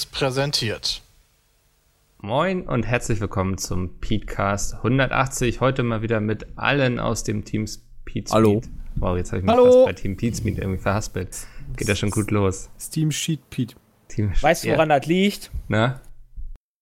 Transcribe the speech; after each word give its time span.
Seriös 0.00 0.06
präsentiert. 0.06 1.02
Moin 2.22 2.62
und 2.66 2.84
herzlich 2.86 3.20
willkommen 3.20 3.58
zum 3.58 4.00
Petecast 4.00 4.76
180. 4.76 5.60
Heute 5.60 5.82
mal 5.82 6.00
wieder 6.00 6.20
mit 6.20 6.46
allen 6.56 6.98
aus 6.98 7.22
dem 7.24 7.44
Team 7.44 7.66
Pete 8.04 8.32
Hallo. 8.32 8.62
Wow, 8.96 9.16
jetzt 9.16 9.32
habe 9.32 9.38
ich 9.40 9.44
mich 9.44 9.52
Hallo. 9.54 9.72
fast 9.72 9.84
bei 9.86 9.92
Team 9.92 10.16
Pete 10.16 10.42
irgendwie 10.46 10.78
verhaspelt. 10.80 11.36
Geht 11.76 11.88
ja 11.88 11.94
schon 11.94 12.10
gut 12.10 12.30
los. 12.30 12.70
Steam 12.78 13.10
Sheet 13.10 13.50
Pete. 13.50 13.74
Team 14.08 14.32
Weißt 14.40 14.64
du, 14.64 14.68
ja. 14.68 14.74
woran 14.74 14.88
das 14.88 15.06
liegt? 15.06 15.50
Na? 15.68 16.00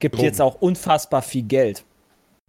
Gibt 0.01 0.15
Drogen. 0.15 0.25
jetzt 0.25 0.41
auch 0.41 0.57
unfassbar 0.57 1.23
viel 1.23 1.43
Geld. 1.43 1.85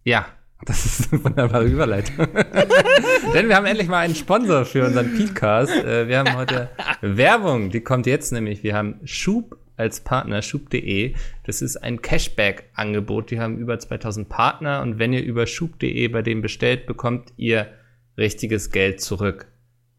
Ja, 0.03 0.27
das 0.65 0.85
ist 0.85 1.11
eine 1.11 1.23
wunderbare 1.23 1.65
Überleitung. 1.65 2.27
Denn 3.33 3.47
wir 3.47 3.55
haben 3.55 3.65
endlich 3.65 3.87
mal 3.87 3.99
einen 3.99 4.15
Sponsor 4.15 4.65
für 4.65 4.85
unseren 4.85 5.15
Petecast. 5.17 5.71
Äh, 5.71 6.07
Wir 6.07 6.19
haben 6.19 6.35
heute 6.35 6.69
Werbung, 7.01 7.71
die 7.71 7.81
kommt 7.81 8.05
jetzt 8.05 8.31
nämlich. 8.31 8.61
Wir 8.63 8.75
haben 8.75 8.99
Schub 9.03 9.57
als 9.79 10.01
Partner, 10.01 10.41
schub.de. 10.41 11.15
Das 11.45 11.61
ist 11.61 11.77
ein 11.77 12.01
Cashback-Angebot. 12.01 13.31
Die 13.31 13.39
haben 13.39 13.57
über 13.57 13.79
2000 13.79 14.27
Partner 14.29 14.81
und 14.81 14.99
wenn 14.99 15.13
ihr 15.13 15.23
über 15.23 15.47
schub.de 15.47 16.07
bei 16.09 16.21
denen 16.21 16.41
bestellt, 16.41 16.85
bekommt 16.85 17.31
ihr 17.37 17.67
richtiges 18.17 18.71
Geld 18.71 18.99
zurück. 19.01 19.47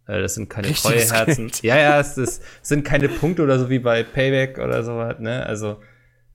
Äh, 0.06 0.20
Das 0.20 0.34
sind 0.34 0.50
keine 0.50 0.68
Richtiges 0.68 1.08
Treueherzen. 1.08 1.46
Geld. 1.46 1.62
Ja, 1.62 1.78
ja, 1.78 1.98
es 2.00 2.18
ist, 2.18 2.42
sind 2.62 2.84
keine 2.84 3.08
Punkte 3.08 3.42
oder 3.42 3.58
so 3.58 3.70
wie 3.70 3.78
bei 3.78 4.02
Payback 4.02 4.58
oder 4.58 4.82
sowas, 4.84 5.18
ne? 5.18 5.44
Also 5.46 5.78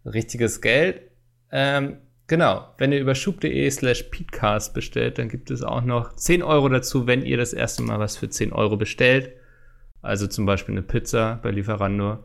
richtiges 0.04 0.59
Geld. 0.62 1.02
Ähm, 1.52 1.98
genau, 2.28 2.68
wenn 2.80 2.92
ihr 2.92 3.00
über 3.00 3.14
schub.de 3.14 3.70
slash 3.70 4.04
peatcast 4.04 4.74
bestellt, 4.74 5.20
dann 5.20 5.30
gibt 5.30 5.52
es 5.52 5.62
auch 5.62 5.84
noch 5.84 6.16
10 6.16 6.42
Euro 6.42 6.68
dazu, 6.70 7.06
wenn 7.06 7.24
ihr 7.24 7.38
das 7.38 7.54
erste 7.54 7.84
Mal 7.84 8.00
was 8.00 8.18
für 8.18 8.30
10 8.30 8.52
Euro 8.54 8.76
bestellt. 8.76 9.34
Also 10.02 10.26
zum 10.28 10.46
Beispiel 10.46 10.74
eine 10.74 10.82
Pizza 10.84 11.40
bei 11.44 11.52
Lieferando. 11.52 12.24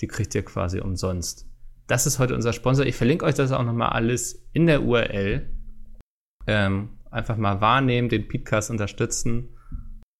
Die 0.00 0.06
kriegt 0.08 0.34
ihr 0.34 0.44
quasi 0.44 0.80
umsonst. 0.80 1.46
Das 1.86 2.06
ist 2.06 2.18
heute 2.18 2.34
unser 2.34 2.52
Sponsor. 2.52 2.86
Ich 2.86 2.96
verlinke 2.96 3.24
euch 3.26 3.34
das 3.34 3.52
auch 3.52 3.62
nochmal 3.62 3.90
alles 3.90 4.46
in 4.52 4.66
der 4.66 4.82
URL. 4.82 5.50
Ähm, 6.46 6.90
einfach 7.10 7.36
mal 7.36 7.60
wahrnehmen, 7.60 8.08
den 8.08 8.26
Peatcast 8.28 8.70
unterstützen. 8.70 9.50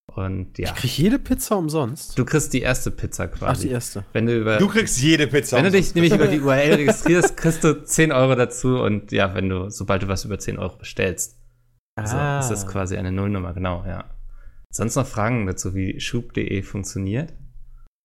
Und 0.06 0.58
ja, 0.58 0.69
Ich 0.69 0.75
krieg 0.77 0.97
jede 0.98 1.19
Pizza 1.19 1.56
umsonst. 1.56 2.17
du 2.19 2.25
kriegst 2.25 2.52
die 2.52 2.61
erste 2.61 2.91
Pizza 2.92 3.25
Ach, 3.25 3.36
quasi. 3.39 3.67
die 3.69 3.72
erste. 3.72 4.05
Wenn 4.12 4.27
du 4.27 4.39
über 4.39 4.58
Du 4.58 4.69
kriegst 4.69 5.00
jede 5.00 5.27
Pizza. 5.27 5.56
wenn 5.56 5.64
du 5.64 5.70
dich 5.72 5.80
umsonst. 5.80 5.95
nämlich 5.97 6.14
über 6.14 6.28
die 6.28 6.41
URL 6.41 6.75
registrierst, 6.75 7.36
kriegst 7.36 7.64
du 7.64 7.83
10 7.84 8.12
Euro 8.12 8.34
dazu 8.36 8.80
und 8.80 9.11
ja, 9.11 9.34
wenn 9.34 9.48
du, 9.48 9.70
sobald 9.70 10.02
du 10.05 10.08
was 10.08 10.25
über 10.25 10.39
10 10.39 10.58
Euro 10.58 10.77
bestellst. 10.77 11.39
Also 11.97 12.17
Ah. 12.17 12.39
ist 12.39 12.48
das 12.50 12.67
quasi 12.67 12.97
eine 12.97 13.11
Nullnummer, 13.11 13.55
genau, 13.55 13.84
ja. 13.86 14.05
Sonst 14.70 14.95
noch 14.97 15.06
Fragen 15.06 15.47
dazu, 15.47 15.75
wie 15.75 15.98
schub.de 16.00 16.62
funktioniert? 16.62 17.33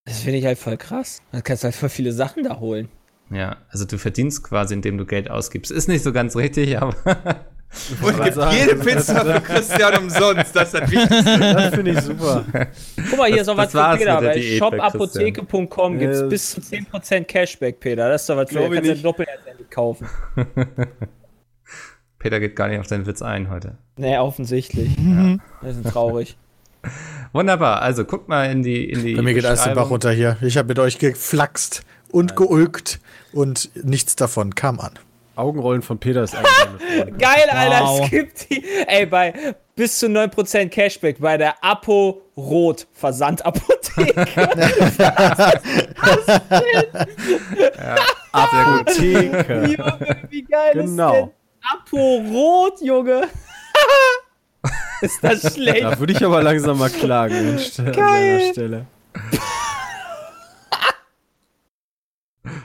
Das 0.09 0.19
finde 0.21 0.39
ich 0.39 0.45
halt 0.45 0.57
voll 0.57 0.75
krass. 0.77 1.21
Da 1.31 1.41
kannst 1.41 1.63
du 1.63 1.65
halt 1.65 1.75
voll 1.75 1.89
viele 1.89 2.11
Sachen 2.11 2.43
da 2.43 2.59
holen. 2.59 2.89
Ja, 3.31 3.57
also 3.69 3.85
du 3.85 3.97
verdienst 3.99 4.43
quasi, 4.43 4.73
indem 4.73 4.97
du 4.97 5.05
Geld 5.05 5.29
ausgibst. 5.29 5.71
Ist 5.71 5.87
nicht 5.87 6.03
so 6.03 6.11
ganz 6.11 6.35
richtig, 6.35 6.81
aber 6.81 6.95
Und 8.01 8.23
gibt 8.23 8.37
jede 8.51 8.75
Pizza 8.75 9.23
für 9.23 9.39
Christian 9.41 9.97
umsonst. 10.03 10.55
Das 10.55 10.73
ist 10.73 10.81
das 10.81 10.89
Wichtigste. 10.91 11.39
Das 11.53 11.75
finde 11.75 11.91
ich 11.91 12.01
super. 12.01 12.43
Guck 13.09 13.17
mal, 13.19 13.27
hier 13.27 13.37
Das- 13.37 13.41
ist 13.43 13.49
auch 13.49 13.57
was 13.57 13.71
für 13.71 13.97
Peter. 13.97 14.19
Bei 14.19 14.41
shopapotheke.com 14.41 15.99
gibt 15.99 16.13
es 16.15 16.27
bis 16.27 16.51
zu 16.51 16.61
10% 16.61 17.25
Cashback, 17.25 17.79
Peter. 17.79 18.09
Das 18.09 18.21
ist 18.21 18.29
doch 18.29 18.37
was 18.37 18.49
für 18.51 18.67
kannst 18.67 18.89
du 18.89 18.95
doppelt 18.95 19.29
kaufen. 19.69 20.07
Peter 22.17 22.39
geht 22.39 22.55
gar 22.55 22.67
nicht 22.67 22.79
auf 22.79 22.87
deinen 22.87 23.05
Witz 23.05 23.21
ein 23.21 23.49
heute. 23.51 23.77
Nee, 23.95 24.17
offensichtlich. 24.17 24.97
Das 25.61 25.77
ist 25.77 25.87
traurig. 25.87 26.35
Wunderbar, 27.33 27.81
also 27.81 28.05
guckt 28.05 28.27
mal 28.27 28.49
in 28.51 28.63
die 28.63 28.89
in 28.89 29.03
die 29.03 29.13
Bei 29.15 29.21
mir 29.21 29.33
geht 29.33 29.45
alles 29.45 29.63
den 29.63 29.75
Bach 29.75 29.89
runter 29.89 30.11
hier. 30.11 30.37
Ich 30.41 30.57
habe 30.57 30.67
mit 30.69 30.79
euch 30.79 30.97
geflaxt 30.97 31.83
und 32.11 32.35
geulgt 32.35 32.99
und 33.33 33.69
nichts 33.85 34.15
davon 34.15 34.55
kam 34.55 34.79
an. 34.79 34.93
Augenrollen 35.35 35.81
von 35.81 35.99
Peter 35.99 36.23
ist 36.23 36.35
eigentlich. 36.35 37.17
Geil, 37.17 37.47
Alter. 37.49 37.85
Wow. 37.85 38.01
Es 38.03 38.09
gibt 38.09 38.49
die. 38.49 38.63
Ey, 38.87 39.05
bei 39.05 39.33
bis 39.75 39.99
zu 39.99 40.07
9% 40.07 40.67
Cashback 40.69 41.19
bei 41.21 41.37
der 41.37 41.63
Apo 41.63 42.21
Rot 42.35 42.87
Versandapotheke. 42.93 44.25
Apotheke. 48.31 49.65
Junge, 49.77 50.17
wie 50.29 50.43
geil 50.43 50.71
Genau. 50.73 51.13
ist 51.13 51.19
denn 51.21 51.31
Apo 51.73 52.17
Rot, 52.33 52.81
Junge? 52.81 53.21
ist 55.01 55.23
das 55.23 55.53
schlecht? 55.53 55.83
Da 55.83 55.99
würde 55.99 56.13
ich 56.13 56.23
aber 56.25 56.41
langsam 56.43 56.77
mal 56.77 56.89
klagen 56.89 57.35
an, 57.35 57.59
St 57.59 57.79
an 57.79 57.91
Geil. 57.91 58.39
seiner 58.39 58.51
Stelle. 58.53 58.85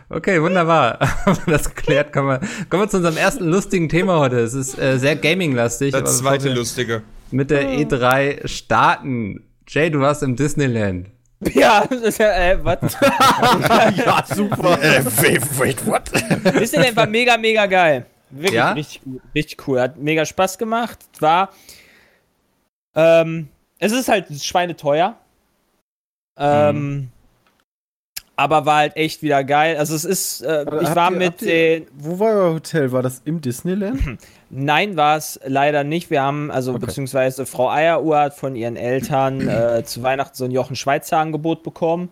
Okay, 0.08 0.40
wunderbar. 0.40 0.98
Haben 1.26 1.38
wir 1.46 1.52
das 1.58 1.74
geklärt. 1.74 2.12
Kommen 2.12 2.28
wir, 2.28 2.40
kommen 2.70 2.84
wir 2.84 2.88
zu 2.88 2.98
unserem 2.98 3.16
ersten 3.16 3.44
lustigen 3.44 3.88
Thema 3.88 4.18
heute. 4.18 4.38
Es 4.40 4.54
ist 4.54 4.78
äh, 4.78 4.98
sehr 4.98 5.16
gaming-lastig. 5.16 5.92
Das 5.92 6.18
zweite 6.18 6.52
Lustige. 6.52 7.02
Mit 7.30 7.50
der 7.50 7.68
E3 7.68 8.46
starten. 8.46 9.42
Jay, 9.66 9.90
du 9.90 10.00
warst 10.00 10.22
im 10.22 10.36
Disneyland. 10.36 11.08
Ja, 11.52 11.84
das 11.90 12.00
ist 12.02 12.18
ja, 12.18 12.28
äh, 12.32 12.58
was? 12.64 12.78
Ja, 13.00 14.24
super. 14.32 14.78
Äh, 14.82 15.04
wait, 15.04 15.58
wait, 15.58 15.86
what? 15.86 16.02
Disneyland 16.60 16.96
war 16.96 17.06
mega, 17.06 17.36
mega 17.36 17.66
geil. 17.66 18.06
Wirklich 18.30 18.52
Ja? 18.54 18.72
richtig. 18.72 19.00
Richtig 19.34 19.66
cool. 19.68 19.80
Hat 19.80 19.98
mega 19.98 20.24
Spaß 20.24 20.56
gemacht. 20.58 20.98
War. 21.20 21.50
Ähm, 22.94 23.48
es 23.78 23.92
ist 23.92 24.08
halt 24.08 24.26
schweineteuer. 24.42 25.16
Ähm. 26.38 27.08
Aber 28.36 28.66
war 28.66 28.78
halt 28.78 28.96
echt 28.96 29.22
wieder 29.22 29.44
geil. 29.44 29.76
Also 29.76 29.94
es 29.94 30.04
ist, 30.04 30.40
äh, 30.42 30.62
ich 30.82 30.94
war 30.96 31.12
ihr- 31.12 31.18
mit 31.18 31.40
den, 31.40 31.86
Wo 31.96 32.18
war 32.18 32.34
euer 32.34 32.54
Hotel? 32.54 32.90
War 32.90 33.00
das 33.00 33.22
im 33.24 33.40
Disneyland? 33.40 34.18
nein, 34.50 34.96
war 34.96 35.16
es 35.16 35.38
leider 35.46 35.84
nicht. 35.84 36.10
Wir 36.10 36.22
haben, 36.22 36.50
also 36.50 36.72
Okay. 36.72 36.86
beziehungsweise 36.86 37.46
Frau 37.46 37.70
Eieruhr 37.70 38.18
hat 38.18 38.34
von 38.34 38.56
ihren 38.56 38.74
Eltern 38.74 39.46
äh, 39.48 39.84
zu 39.84 40.02
Weihnachten 40.02 40.34
so 40.34 40.44
ein 40.46 40.50
Jochen 40.50 40.74
Schweizer 40.74 41.18
Angebot 41.18 41.62
bekommen 41.62 42.08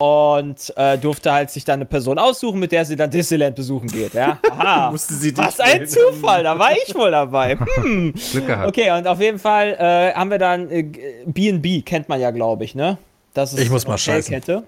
und 0.00 0.72
äh, 0.76 0.96
durfte 0.96 1.32
halt 1.32 1.50
sich 1.50 1.64
dann 1.64 1.80
eine 1.80 1.84
Person 1.84 2.20
aussuchen, 2.20 2.60
mit 2.60 2.70
der 2.70 2.84
sie 2.84 2.94
dann 2.94 3.10
Disneyland 3.10 3.56
besuchen 3.56 3.88
geht. 3.88 4.14
Ja, 4.14 4.38
aha. 4.50 4.90
Musste 4.92 5.14
sie 5.14 5.36
Was 5.36 5.58
ein 5.58 5.80
wählen. 5.80 5.88
Zufall, 5.88 6.44
da 6.44 6.56
war 6.58 6.70
ich 6.72 6.94
wohl 6.94 7.10
dabei. 7.10 7.58
Hm. 7.78 8.14
Glück 8.32 8.46
gehabt. 8.46 8.68
Okay, 8.68 8.90
und 8.96 9.06
auf 9.06 9.20
jeden 9.20 9.38
Fall 9.38 9.76
äh, 9.78 10.12
haben 10.14 10.30
wir 10.30 10.38
dann 10.38 10.70
äh, 10.70 10.84
B&B, 11.26 11.82
kennt 11.82 12.08
man 12.08 12.20
ja, 12.20 12.30
glaube 12.30 12.64
ich, 12.64 12.74
ne? 12.74 12.98
Das 13.34 13.52
ist 13.52 13.60
Ich 13.60 13.70
muss 13.70 13.86
mal 13.86 13.92
eine 13.92 13.98
scheißen. 13.98 14.34
Hotelkette. 14.34 14.64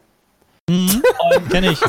Kenn 1.51 1.65
ich. 1.65 1.81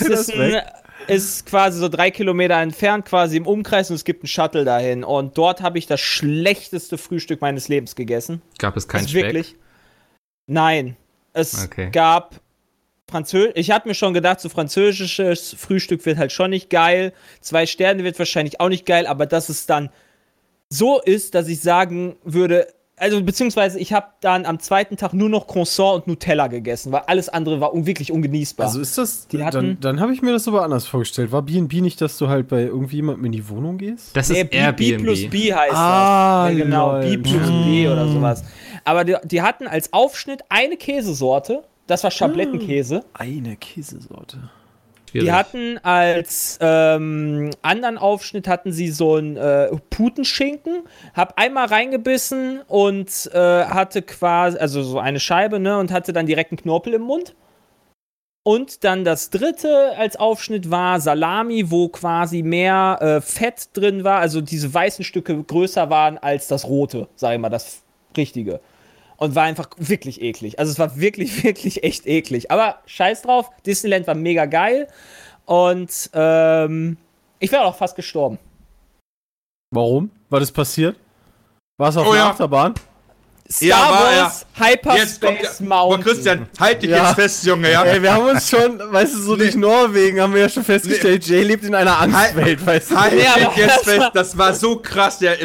ist, 0.00 0.34
ein, 0.34 0.62
ist 1.08 1.46
quasi 1.46 1.78
so 1.78 1.88
drei 1.88 2.10
Kilometer 2.10 2.54
entfernt, 2.60 3.04
quasi 3.04 3.36
im 3.36 3.46
Umkreis, 3.46 3.90
und 3.90 3.96
es 3.96 4.04
gibt 4.04 4.22
einen 4.22 4.28
Shuttle 4.28 4.64
dahin. 4.64 5.02
Und 5.02 5.36
dort 5.38 5.60
habe 5.60 5.78
ich 5.78 5.86
das 5.86 6.00
schlechteste 6.00 6.98
Frühstück 6.98 7.40
meines 7.40 7.68
Lebens 7.68 7.96
gegessen. 7.96 8.42
Gab 8.58 8.76
es 8.76 8.86
kein 8.86 9.08
Speck? 9.08 9.24
wirklich. 9.24 9.56
Nein. 10.46 10.96
Es 11.32 11.64
Okay. 11.64 11.90
gab 11.90 12.40
Französisch. 13.10 13.52
Ich 13.56 13.70
hatte 13.70 13.88
mir 13.88 13.94
schon 13.94 14.14
gedacht, 14.14 14.40
so 14.40 14.48
französisches 14.48 15.54
Frühstück 15.58 16.04
wird 16.06 16.18
halt 16.18 16.32
schon 16.32 16.50
nicht 16.50 16.70
geil. 16.70 17.12
Zwei 17.40 17.66
Sterne 17.66 18.04
wird 18.04 18.18
wahrscheinlich 18.18 18.60
auch 18.60 18.68
nicht 18.68 18.86
geil, 18.86 19.06
aber 19.06 19.26
dass 19.26 19.48
es 19.48 19.66
dann 19.66 19.90
so 20.70 21.00
ist, 21.00 21.34
dass 21.34 21.48
ich 21.48 21.60
sagen 21.60 22.16
würde, 22.24 22.66
also 22.96 23.22
beziehungsweise 23.22 23.78
ich 23.78 23.92
habe 23.92 24.06
dann 24.20 24.46
am 24.46 24.60
zweiten 24.60 24.96
Tag 24.96 25.12
nur 25.12 25.28
noch 25.28 25.46
Croissant 25.46 25.96
und 25.96 26.06
Nutella 26.06 26.46
gegessen, 26.46 26.92
weil 26.92 27.02
alles 27.06 27.28
andere 27.28 27.60
war 27.60 27.74
un 27.74 27.84
wirklich 27.84 28.12
ungenießbar. 28.12 28.66
Also 28.66 28.80
ist 28.80 28.96
das, 28.96 29.26
Die 29.28 29.38
dann, 29.38 29.46
hatten- 29.46 29.78
dann 29.80 30.00
habe 30.00 30.14
ich 30.14 30.22
mir 30.22 30.32
das 30.32 30.46
aber 30.48 30.62
anders 30.62 30.86
vorgestellt. 30.86 31.32
War 31.32 31.42
B&B 31.42 31.80
nicht, 31.82 32.00
dass 32.00 32.16
du 32.16 32.28
halt 32.28 32.48
bei 32.48 32.62
irgendjemandem 32.62 33.24
in 33.26 33.32
die 33.32 33.46
Wohnung 33.48 33.76
gehst? 33.76 34.16
Das 34.16 34.30
Nee, 34.30 34.42
ist 34.42 34.50
B, 34.50 34.56
Airbnb. 34.56 34.76
B 34.78 34.96
plus 34.98 35.28
B 35.28 35.52
heißt 35.52 35.72
Ah, 35.74 36.48
das. 36.48 36.56
Ja, 36.58 36.64
genau, 36.64 36.92
lol. 36.92 37.00
B 37.02 37.16
plus 37.18 37.46
B 37.66 37.88
oder 37.88 38.08
sowas. 38.08 38.44
Aber 38.84 39.04
die, 39.04 39.16
die 39.24 39.42
hatten 39.42 39.66
als 39.66 39.92
Aufschnitt 39.92 40.42
eine 40.48 40.76
Käsesorte, 40.76 41.64
das 41.86 42.04
war 42.04 42.10
Schablettenkäse. 42.10 43.04
Eine 43.14 43.56
Käsesorte. 43.56 44.50
Schwierig. 45.10 45.26
Die 45.26 45.32
hatten 45.32 45.78
als 45.82 46.58
ähm, 46.62 47.50
anderen 47.60 47.98
Aufschnitt 47.98 48.48
hatten 48.48 48.72
sie 48.72 48.88
so 48.88 49.16
einen 49.16 49.36
äh, 49.36 49.68
Putenschinken, 49.90 50.84
hab 51.12 51.38
einmal 51.38 51.66
reingebissen 51.66 52.62
und 52.66 53.30
äh, 53.34 53.64
hatte 53.64 54.00
quasi, 54.00 54.56
also 54.56 54.82
so 54.82 54.98
eine 54.98 55.20
Scheibe, 55.20 55.60
ne, 55.60 55.78
und 55.78 55.92
hatte 55.92 56.14
dann 56.14 56.24
direkt 56.24 56.52
einen 56.52 56.58
Knorpel 56.58 56.94
im 56.94 57.02
Mund. 57.02 57.34
Und 58.44 58.84
dann 58.84 59.04
das 59.04 59.28
dritte 59.28 59.92
als 59.96 60.16
Aufschnitt 60.16 60.70
war 60.70 60.98
Salami, 60.98 61.70
wo 61.70 61.88
quasi 61.88 62.42
mehr 62.42 62.98
äh, 63.00 63.20
Fett 63.20 63.68
drin 63.74 64.04
war, 64.04 64.18
also 64.18 64.40
diese 64.40 64.72
weißen 64.72 65.04
Stücke 65.04 65.40
größer 65.42 65.90
waren 65.90 66.16
als 66.16 66.48
das 66.48 66.66
rote, 66.66 67.08
sag 67.16 67.34
ich 67.34 67.38
mal, 67.38 67.50
das 67.50 67.82
richtige. 68.16 68.60
Und 69.22 69.36
war 69.36 69.44
einfach 69.44 69.68
wirklich 69.76 70.20
eklig. 70.20 70.58
Also 70.58 70.72
es 70.72 70.80
war 70.80 70.98
wirklich, 70.98 71.44
wirklich 71.44 71.84
echt 71.84 72.08
eklig. 72.08 72.50
Aber 72.50 72.80
scheiß 72.86 73.22
drauf, 73.22 73.50
Disneyland 73.64 74.08
war 74.08 74.16
mega 74.16 74.46
geil. 74.46 74.88
Und 75.44 76.10
ähm, 76.12 76.96
ich 77.38 77.52
wäre 77.52 77.64
auch 77.64 77.76
fast 77.76 77.94
gestorben. 77.94 78.40
Warum? 79.72 80.10
War 80.28 80.40
das 80.40 80.50
passiert? 80.50 80.96
War 81.78 81.90
es 81.90 81.96
auf 81.96 82.08
Oh 82.08 82.10
der 82.10 82.20
ja. 82.20 82.30
Achterbahn? 82.30 82.74
Star 83.52 83.68
Ja, 83.68 83.90
war. 83.90 84.16
Wars 84.22 84.46
Hyperspace 84.54 84.98
Jetzt 84.98 85.20
kommt 85.20 85.42
der, 85.42 85.50
Boah, 85.60 85.64
Mountain. 85.88 86.04
Christian, 86.04 86.46
halt 86.58 86.82
dich 86.82 86.90
Ja. 86.90 87.04
jetzt 87.06 87.14
fest, 87.14 87.44
Junge, 87.44 87.70
ja? 87.70 87.82
Ey, 87.84 88.02
wir 88.02 88.12
haben 88.14 88.26
uns 88.26 88.48
schon, 88.48 88.78
weißt 88.92 89.14
du, 89.14 89.18
so 89.22 89.36
durch 89.36 89.54
Norwegen 89.54 90.20
haben 90.20 90.32
wir 90.34 90.42
ja 90.42 90.48
schon 90.48 90.64
festgestellt, 90.64 91.26
Jay 91.26 91.42
lebt 91.42 91.64
in 91.64 91.74
einer 91.74 91.98
Angstwelt, 92.00 92.64
weißt 92.64 92.90
du. 92.92 93.00
Halt 93.00 93.14
Nee, 93.14 93.26
aber 93.26 93.40
dich 93.50 93.56
jetzt 93.56 93.76
das 93.76 93.82
fest, 93.84 94.00
war- 94.00 94.10
das 94.14 94.38
war 94.38 94.54
so 94.54 94.76
krass, 94.76 95.18
der, 95.18 95.36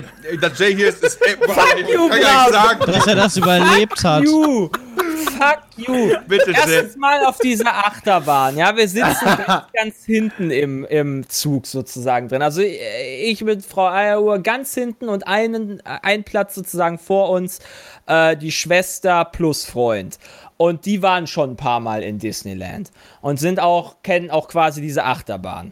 das 0.42 0.58
Jay 0.60 0.76
hier 0.76 0.90
ist, 0.90 1.04
ist 1.04 1.20
ey, 1.22 1.36
Fuck 1.36 1.76
ich 1.82 1.88
you, 1.90 2.08
kann 2.10 2.22
gar 2.22 2.44
nicht 2.44 2.50
Klaus. 2.50 2.52
sagen. 2.52 2.92
Dass 2.92 3.08
er 3.08 3.16
das 3.16 3.38
überlebt 3.38 4.04
hat. 4.04 4.24
you. 4.24 4.70
Fuck 4.98 5.64
you. 5.78 6.16
Bitte, 6.28 6.52
Jay. 6.52 6.58
Erstens 6.58 6.98
mal 6.98 7.26
auf 7.26 7.38
dieser 7.38 7.74
Achterbahn. 7.74 8.58
Ja, 8.58 8.76
wir 8.76 8.88
sitzen 8.88 9.26
ganz, 9.46 9.66
ganz 9.74 10.06
hinten 10.06 10.52
im, 10.52 10.86
im 10.86 11.28
Zug 11.30 11.68
sozusagen 11.68 12.28
drin. 12.28 12.42
Also 12.42 12.62
äh, 12.62 13.24
ich 13.24 13.44
mit 13.44 13.66
Frau 13.66 13.88
Eieruhr 13.88 14.40
ganz 14.40 14.74
hinten 14.74 15.10
und 15.10 15.28
einen, 15.28 15.82
ein 15.86 16.24
Platz 16.24 16.56
sozusagen 16.56 16.98
vor 16.98 17.30
uns, 17.30 17.60
äh, 18.08 18.36
die 18.36 18.52
Schwester 18.52 19.26
plus 19.26 19.66
Freund. 19.66 20.18
Und 20.58 20.86
die 20.86 21.02
waren 21.04 21.28
schon 21.28 21.52
ein 21.52 21.58
paar 21.58 21.80
Mal 21.80 22.02
in 22.02 22.18
Disneyland 22.18 22.92
und 23.22 23.40
sind 23.40 23.60
auch, 23.60 23.98
kennen 24.02 24.32
auch 24.32 24.48
quasi 24.48 24.82
diese 24.82 25.04
Achterbahn. 25.04 25.72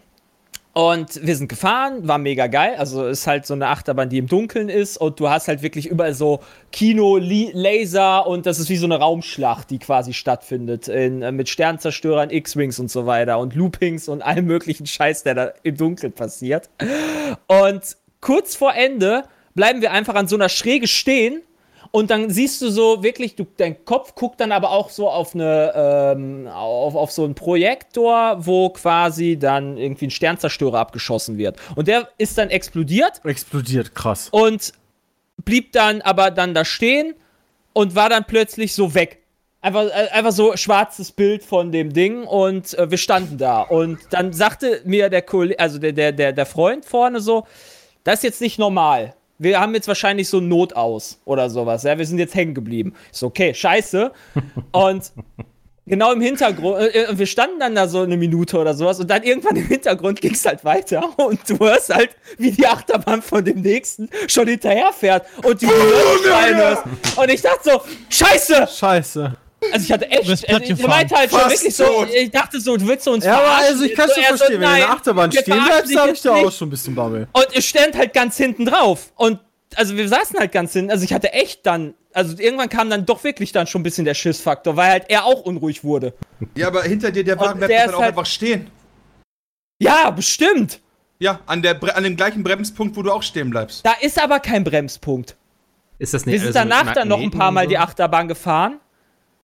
Und 0.77 1.25
wir 1.25 1.37
sind 1.37 1.47
gefahren, 1.47 2.05
war 2.05 2.17
mega 2.17 2.47
geil. 2.47 2.75
Also 2.77 3.07
ist 3.07 3.27
halt 3.27 3.45
so 3.45 3.53
eine 3.53 3.67
Achterbahn, 3.67 4.09
die 4.09 4.17
im 4.17 4.27
Dunkeln 4.27 4.67
ist 4.67 4.97
und 4.97 5.21
du 5.21 5.29
hast 5.29 5.47
halt 5.47 5.61
wirklich 5.61 5.85
überall 5.87 6.13
so 6.13 6.41
Kino, 6.73 7.15
Laser 7.17 8.27
und 8.27 8.45
das 8.45 8.59
ist 8.59 8.67
wie 8.67 8.75
so 8.75 8.85
eine 8.85 8.99
Raumschlacht, 8.99 9.69
die 9.69 9.79
quasi 9.79 10.11
stattfindet 10.11 10.89
in, 10.89 11.21
äh, 11.21 11.31
mit 11.31 11.47
Sternzerstörern, 11.47 12.29
X-Wings 12.29 12.77
und 12.77 12.91
so 12.91 13.05
weiter 13.05 13.39
und 13.39 13.55
Loopings 13.55 14.09
und 14.09 14.21
allem 14.21 14.47
möglichen 14.47 14.85
Scheiß, 14.85 15.23
der 15.23 15.33
da 15.33 15.53
im 15.63 15.77
Dunkeln 15.77 16.11
passiert. 16.11 16.69
Und 17.47 17.95
kurz 18.19 18.57
vor 18.57 18.75
Ende 18.75 19.23
bleiben 19.53 19.81
wir 19.81 19.93
einfach 19.93 20.15
an 20.15 20.27
so 20.27 20.35
einer 20.35 20.49
Schräge 20.49 20.89
stehen 20.89 21.41
und 21.91 22.09
dann 22.09 22.29
siehst 22.29 22.61
du 22.61 22.69
so 22.69 23.03
wirklich, 23.03 23.35
du, 23.35 23.45
dein 23.57 23.83
Kopf 23.85 24.15
guckt 24.15 24.39
dann 24.39 24.51
aber 24.51 24.71
auch 24.71 24.89
so 24.89 25.09
auf 25.09 25.33
eine, 25.33 25.73
ähm, 25.75 26.47
auf, 26.47 26.95
auf 26.95 27.11
so 27.11 27.23
einen 27.23 27.35
Projektor, 27.35 28.37
wo 28.45 28.69
quasi 28.69 29.37
dann 29.37 29.77
irgendwie 29.77 30.07
ein 30.07 30.11
Sternzerstörer 30.11 30.79
abgeschossen 30.79 31.37
wird. 31.37 31.57
Und 31.75 31.87
der 31.87 32.09
ist 32.17 32.37
dann 32.37 32.49
explodiert 32.49 33.21
Explodiert, 33.23 33.95
krass. 33.95 34.29
und 34.31 34.73
blieb 35.43 35.71
dann 35.71 36.01
aber 36.01 36.31
dann 36.31 36.53
da 36.53 36.65
stehen 36.65 37.13
und 37.73 37.95
war 37.95 38.09
dann 38.09 38.25
plötzlich 38.25 38.73
so 38.73 38.93
weg. 38.93 39.19
Einfach, 39.61 39.85
äh, 39.87 40.09
einfach 40.11 40.31
so 40.31 40.55
schwarzes 40.55 41.11
Bild 41.11 41.43
von 41.43 41.71
dem 41.71 41.91
Ding 41.91 42.23
und 42.23 42.77
äh, 42.77 42.89
wir 42.89 42.97
standen 42.97 43.37
da. 43.37 43.61
Und 43.61 43.99
dann 44.11 44.31
sagte 44.31 44.81
mir 44.85 45.09
der 45.09 45.23
Kollege, 45.23 45.59
also 45.59 45.79
der, 45.79 45.91
der, 45.91 46.11
der, 46.11 46.33
der 46.33 46.45
Freund 46.45 46.85
vorne 46.85 47.19
so, 47.19 47.45
das 48.03 48.19
ist 48.19 48.23
jetzt 48.23 48.41
nicht 48.41 48.59
normal. 48.59 49.15
Wir 49.37 49.59
haben 49.59 49.73
jetzt 49.73 49.87
wahrscheinlich 49.87 50.29
so 50.29 50.39
ein 50.39 50.47
Notaus 50.47 51.19
oder 51.25 51.49
sowas. 51.49 51.83
Ja, 51.83 51.97
wir 51.97 52.05
sind 52.05 52.19
jetzt 52.19 52.35
hängen 52.35 52.53
geblieben. 52.53 52.93
Ist 53.11 53.19
so, 53.19 53.27
okay, 53.27 53.53
scheiße. 53.53 54.11
Und 54.71 55.11
genau 55.85 56.11
im 56.13 56.21
Hintergrund, 56.21 56.79
äh, 56.79 57.03
äh, 57.03 57.17
wir 57.17 57.25
standen 57.25 57.59
dann 57.59 57.75
da 57.75 57.87
so 57.87 58.01
eine 58.01 58.17
Minute 58.17 58.57
oder 58.57 58.73
sowas 58.73 58.99
und 58.99 59.09
dann 59.09 59.23
irgendwann 59.23 59.55
im 59.55 59.67
Hintergrund 59.67 60.19
ging 60.21 60.33
es 60.33 60.45
halt 60.45 60.65
weiter 60.65 61.07
und 61.17 61.39
du 61.47 61.59
hörst 61.59 61.93
halt, 61.93 62.09
wie 62.37 62.51
die 62.51 62.65
Achterbahn 62.65 63.21
von 63.21 63.45
dem 63.45 63.61
nächsten 63.61 64.09
schon 64.27 64.47
hinterherfährt 64.47 65.25
und 65.43 65.61
die 65.61 65.67
Schreien 65.67 66.57
hörst. 66.57 66.83
Und 67.15 67.29
ich 67.29 67.41
dachte 67.41 67.69
so, 67.71 67.81
scheiße! 68.09 68.67
Scheiße. 68.67 69.37
Also 69.71 69.85
ich 69.85 69.91
hatte 69.91 70.09
echt, 70.09 70.29
also 70.49 70.63
ich 70.73 70.87
meinte 70.87 71.15
halt 71.15 71.29
schon 71.31 71.39
wirklich 71.49 71.75
so, 71.75 71.83
tot. 71.85 72.09
ich 72.13 72.31
dachte 72.31 72.59
so, 72.59 72.77
du 72.77 72.87
willst 72.87 73.07
uns 73.07 73.25
Ja, 73.25 73.33
aber 73.33 73.43
verarschen. 73.45 73.67
also 73.73 73.83
ich 73.85 73.95
kann 73.95 74.07
So, 74.09 74.13
schon 74.15 74.23
er 74.23 74.29
so, 74.31 74.37
verstehen, 74.37 74.61
wenn 74.61 74.67
du 74.69 74.73
in 74.75 74.79
der 74.81 74.89
Achterbahn 74.89 75.31
stehen 75.31 75.43
bleibst, 75.45 75.95
hab 75.97 76.09
ich 76.11 76.21
da 76.21 76.33
auch 76.35 76.51
schon 76.51 76.67
ein 76.67 76.71
bisschen 76.71 76.95
Babbel. 76.95 77.27
Und 77.33 77.47
ich 77.53 77.67
stand 77.67 77.95
halt 77.97 78.13
ganz 78.13 78.37
hinten 78.37 78.65
drauf. 78.65 79.11
Und 79.15 79.39
also 79.75 79.97
wir 79.97 80.07
saßen 80.07 80.39
halt 80.39 80.51
ganz 80.51 80.73
hinten. 80.73 80.91
Also 80.91 81.03
ich 81.03 81.13
hatte 81.13 81.33
echt 81.33 81.65
dann, 81.65 81.93
also 82.13 82.37
irgendwann 82.37 82.69
kam 82.69 82.89
dann 82.89 83.05
doch 83.05 83.23
wirklich 83.23 83.51
dann 83.51 83.67
schon 83.67 83.81
ein 83.81 83.83
bisschen 83.83 84.05
der 84.05 84.13
Schissfaktor, 84.13 84.75
weil 84.77 84.89
halt 84.89 85.05
er 85.09 85.25
auch 85.25 85.41
unruhig 85.41 85.83
wurde. 85.83 86.13
Ja, 86.55 86.67
aber 86.67 86.83
hinter 86.83 87.11
dir, 87.11 87.23
der 87.23 87.39
Wagen 87.39 87.57
bleibt 87.59 87.71
der 87.71 87.85
dann 87.87 87.95
auch 87.95 87.99
halt- 87.99 88.09
einfach 88.09 88.25
stehen. 88.25 88.69
Ja, 89.79 90.09
bestimmt. 90.11 90.79
Ja, 91.19 91.39
an, 91.45 91.61
der, 91.61 91.79
Bre- 91.79 91.91
an 91.91 92.03
dem 92.03 92.15
gleichen 92.15 92.43
Bremspunkt, 92.43 92.95
wo 92.95 93.01
du 93.01 93.11
auch 93.11 93.23
stehen 93.23 93.49
bleibst. 93.49 93.85
Da 93.85 93.93
ist 94.01 94.21
aber 94.21 94.39
kein 94.39 94.63
Bremspunkt. 94.63 95.35
Ist 95.97 96.13
das 96.13 96.25
nicht 96.25 96.33
Wir 96.33 96.39
sind 96.39 96.57
also 96.57 96.59
danach 96.69 96.93
dann 96.93 97.07
noch 97.07 97.19
ein 97.21 97.31
paar 97.31 97.51
Mal 97.51 97.63
so? 97.65 97.69
die 97.69 97.77
Achterbahn 97.77 98.27
gefahren. 98.27 98.79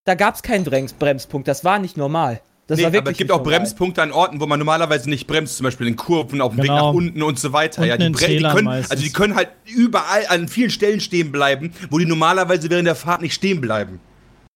Da 0.06 0.16
gab 0.16 0.36
es 0.36 0.42
keinen 0.42 0.64
Brems 0.64 0.94
Bremspunkt. 0.94 1.48
Das 1.48 1.64
war 1.64 1.78
nicht 1.80 1.96
normal. 1.98 2.42
Das 2.68 2.78
Nee, 2.78 2.86
war 2.86 2.94
wirklich 2.94 3.02
aber 3.04 3.12
es 3.12 3.18
gibt 3.18 3.32
auch 3.32 3.38
normal. 3.40 3.60
Bremspunkte 3.60 4.02
an 4.02 4.12
Orten, 4.12 4.40
wo 4.40 4.46
man 4.48 4.58
normalerweise 4.58 5.10
nicht 5.10 5.28
bremst, 5.28 5.58
zum 5.58 5.66
Beispiel 5.66 5.88
in 5.88 5.96
Kurven, 5.96 6.42
auf 6.42 6.54
dem 6.54 6.60
Weg 6.60 6.70
Genau. 6.70 6.88
nach 6.90 6.94
unten 6.94 7.22
und 7.22 7.38
so 7.38 7.54
weiter. 7.54 7.86
ja, 7.86 7.98
die, 7.98 8.06
Bre- 8.06 8.28
die 8.28 8.42
können, 8.42 8.66
meistens. 8.66 8.92
also 8.92 9.04
die 9.04 9.12
können 9.12 9.36
halt 9.36 9.50
überall 9.66 10.26
an 10.30 10.48
vielen 10.48 10.70
Stellen 10.70 11.00
stehen 11.02 11.32
bleiben, 11.32 11.74
wo 11.90 12.00
die 12.00 12.06
normalerweise 12.06 12.70
während 12.70 12.88
der 12.88 12.96
Fahrt 12.96 13.22
nicht 13.22 13.34
stehen 13.34 13.62
bleiben. 13.62 14.00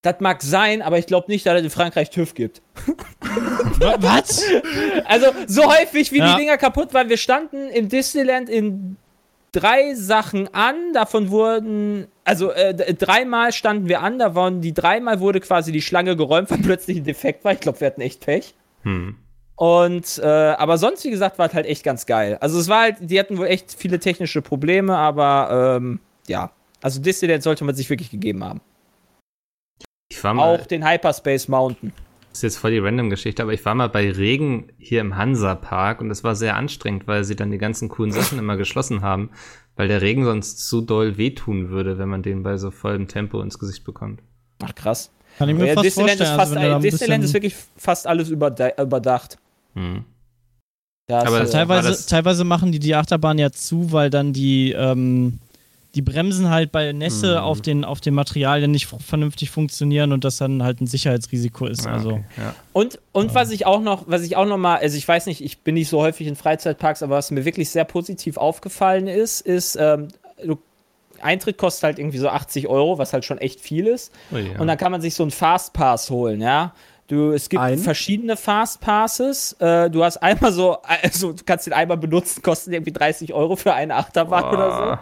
Das 0.02 0.16
mag 0.20 0.42
sein, 0.42 0.82
aber 0.82 0.98
ich 0.98 1.06
glaube 1.06 1.26
nicht, 1.30 1.44
dass 1.46 1.58
es 1.58 1.64
in 1.64 1.70
Frankreich 1.70 2.10
TÜV 2.10 2.34
gibt. 2.34 2.62
Wa- 3.78 3.96
Was? 3.98 4.42
Also 5.04 5.26
so 5.46 5.64
häufig 5.64 6.10
wie 6.12 6.18
Ja. 6.18 6.34
die 6.34 6.40
Dinger 6.42 6.56
kaputt 6.56 6.92
waren. 6.94 7.08
Wir 7.08 7.16
standen 7.16 7.68
im 7.68 7.88
Disneyland 7.88 8.48
in 8.48 8.96
drei 9.52 9.94
Sachen 9.94 10.52
an. 10.54 10.92
Davon 10.92 11.30
wurden, 11.30 12.06
also 12.24 12.50
äh, 12.50 12.94
dreimal 12.94 13.52
standen 13.52 13.88
wir 13.88 14.02
an. 14.02 14.18
Da 14.18 14.34
waren 14.34 14.60
die 14.60 14.74
dreimal 14.74 15.20
wurde 15.20 15.40
quasi 15.40 15.72
die 15.72 15.82
Schlange 15.82 16.16
geräumt, 16.16 16.50
weil 16.50 16.58
plötzlich 16.58 16.98
ein 16.98 17.04
Defekt 17.04 17.44
war. 17.44 17.52
Ich 17.52 17.60
glaube, 17.60 17.80
wir 17.80 17.86
hatten 17.86 18.00
echt 18.00 18.24
Pech. 18.24 18.54
Hm. 18.82 19.16
Und 19.56 20.18
äh, 20.22 20.26
aber 20.26 20.76
sonst, 20.76 21.04
wie 21.04 21.10
gesagt, 21.10 21.38
war 21.38 21.48
es 21.48 21.54
halt 21.54 21.66
echt 21.66 21.82
ganz 21.82 22.04
geil. 22.04 22.36
Also 22.40 22.58
es 22.58 22.68
war 22.68 22.82
halt, 22.82 22.96
die 23.00 23.18
hatten 23.18 23.38
wohl 23.38 23.46
echt 23.46 23.74
viele 23.76 23.98
technische 23.98 24.42
Probleme, 24.42 24.96
aber 24.96 25.78
ähm, 25.78 26.00
ja. 26.28 26.50
Also 26.82 27.00
Disneyland 27.00 27.42
sollte 27.42 27.64
man 27.64 27.74
sich 27.74 27.88
wirklich 27.88 28.10
gegeben 28.10 28.44
haben. 28.44 28.60
Auch 30.38 30.66
den 30.66 30.86
Hyperspace 30.86 31.48
Mountain. 31.48 31.92
Ist 32.38 32.42
jetzt 32.42 32.58
voll 32.58 32.70
die 32.72 32.78
random 32.78 33.10
Geschichte, 33.10 33.42
aber 33.42 33.52
ich 33.52 33.64
war 33.64 33.74
mal 33.74 33.88
bei 33.88 34.10
Regen 34.10 34.68
hier 34.78 35.00
im 35.00 35.16
Hansa-Park 35.16 36.00
und 36.00 36.08
das 36.08 36.24
war 36.24 36.34
sehr 36.34 36.56
anstrengend, 36.56 37.06
weil 37.06 37.24
sie 37.24 37.36
dann 37.36 37.50
die 37.50 37.58
ganzen 37.58 37.88
coolen 37.88 38.12
Sachen 38.12 38.38
immer 38.38 38.56
geschlossen 38.56 39.02
haben, 39.02 39.30
weil 39.76 39.88
der 39.88 40.02
Regen 40.02 40.24
sonst 40.24 40.68
zu 40.68 40.80
doll 40.80 41.16
wehtun 41.18 41.70
würde, 41.70 41.98
wenn 41.98 42.08
man 42.08 42.22
den 42.22 42.42
bei 42.42 42.56
so 42.56 42.70
vollem 42.70 43.08
Tempo 43.08 43.40
ins 43.40 43.58
Gesicht 43.58 43.84
bekommt. 43.84 44.20
Ach 44.62 44.74
krass. 44.74 45.10
Kann 45.38 45.48
ich 45.50 45.56
mir 45.56 45.66
Ja, 45.66 45.74
fast 45.74 45.84
Disneyland, 45.86 46.20
ist 46.20 46.28
vorstellen. 46.28 46.38
fast, 46.40 46.56
also, 46.56 46.68
da 46.70 46.76
ein 46.76 46.82
Disneyland 46.82 47.24
ist 47.24 47.34
wirklich 47.34 47.54
fast 47.76 48.06
alles 48.06 48.30
überda- 48.30 48.82
überdacht. 48.82 49.36
Hm. 49.74 50.04
Da 51.08 51.18
hast 51.18 51.26
Aber 51.28 51.38
das- 51.40 51.52
war 51.52 51.60
teilweise, 51.60 51.88
das- 51.90 52.06
teilweise 52.06 52.44
machen 52.44 52.72
die 52.72 52.78
die 52.78 52.94
Achterbahn 52.94 53.38
ja 53.38 53.50
zu, 53.52 53.92
weil 53.92 54.10
dann 54.10 54.32
die, 54.32 54.72
ähm, 54.72 55.38
die 55.96 56.02
Bremsen 56.02 56.50
halt 56.50 56.72
bei 56.72 56.92
Nässe 56.92 57.42
auf, 57.42 57.62
den, 57.62 57.82
auf 57.82 58.02
den 58.02 58.12
Materialien 58.12 58.70
nicht 58.70 58.86
vernünftig 58.86 59.50
funktionieren 59.50 60.12
und 60.12 60.24
das 60.24 60.36
dann 60.36 60.62
halt 60.62 60.82
ein 60.82 60.86
Sicherheitsrisiko 60.86 61.66
ist. 61.66 61.86
Ah, 61.86 61.94
also. 61.94 62.10
okay, 62.10 62.24
ja. 62.36 62.54
Und, 62.74 63.00
und 63.12 63.34
was 63.34 63.50
ich 63.50 63.64
auch 63.64 63.80
noch, 63.80 64.04
was 64.06 64.20
ich 64.20 64.36
auch 64.36 64.44
noch 64.44 64.58
mal, 64.58 64.76
also 64.76 64.94
ich 64.98 65.08
weiß 65.08 65.24
nicht, 65.24 65.42
ich 65.42 65.60
bin 65.60 65.74
nicht 65.74 65.88
so 65.88 66.02
häufig 66.02 66.26
in 66.26 66.36
Freizeitparks, 66.36 67.02
aber 67.02 67.16
was 67.16 67.30
mir 67.30 67.46
wirklich 67.46 67.70
sehr 67.70 67.84
positiv 67.84 68.36
aufgefallen 68.36 69.06
ist, 69.06 69.40
ist, 69.40 69.76
ähm, 69.80 70.08
du, 70.44 70.58
Eintritt 71.22 71.56
kostet 71.56 71.84
halt 71.84 71.98
irgendwie 71.98 72.18
so 72.18 72.28
80 72.28 72.68
Euro, 72.68 72.98
was 72.98 73.14
halt 73.14 73.24
schon 73.24 73.38
echt 73.38 73.60
viel 73.60 73.86
ist. 73.86 74.12
Oh 74.30 74.36
ja. 74.36 74.60
Und 74.60 74.66
dann 74.66 74.76
kann 74.76 74.92
man 74.92 75.00
sich 75.00 75.14
so 75.14 75.22
einen 75.22 75.30
Fastpass 75.30 76.10
holen, 76.10 76.42
ja. 76.42 76.74
Du, 77.08 77.30
es 77.30 77.48
gibt 77.48 77.62
Ein? 77.62 77.78
verschiedene 77.78 78.36
Fastpasses. 78.36 79.52
Äh, 79.60 79.90
du 79.90 80.02
hast 80.02 80.16
einmal 80.16 80.52
so, 80.52 80.78
also 80.82 81.32
du 81.32 81.44
kannst 81.44 81.66
den 81.66 81.72
einmal 81.72 81.96
benutzen, 81.96 82.42
kostet 82.42 82.72
irgendwie 82.72 82.92
30 82.92 83.32
Euro 83.32 83.54
für 83.54 83.74
eine 83.74 83.94
Achterbahn 83.94 84.44
oder 84.52 84.98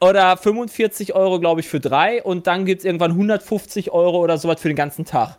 so. 0.00 0.06
Oder 0.06 0.36
45 0.36 1.14
Euro, 1.14 1.40
glaube 1.40 1.60
ich, 1.60 1.68
für 1.68 1.80
drei. 1.80 2.22
Und 2.22 2.46
dann 2.46 2.66
gibt 2.66 2.80
es 2.80 2.84
irgendwann 2.84 3.12
150 3.12 3.90
Euro 3.90 4.18
oder 4.18 4.36
sowas 4.36 4.60
für 4.60 4.68
den 4.68 4.76
ganzen 4.76 5.06
Tag. 5.06 5.38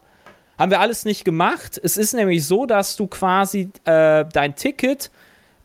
Haben 0.58 0.72
wir 0.72 0.80
alles 0.80 1.06
nicht 1.06 1.24
gemacht. 1.24 1.80
Es 1.84 1.98
ist 1.98 2.14
nämlich 2.14 2.46
so, 2.46 2.66
dass 2.66 2.96
du 2.96 3.06
quasi 3.06 3.70
äh, 3.86 4.26
dein 4.32 4.56
Ticket 4.56 5.12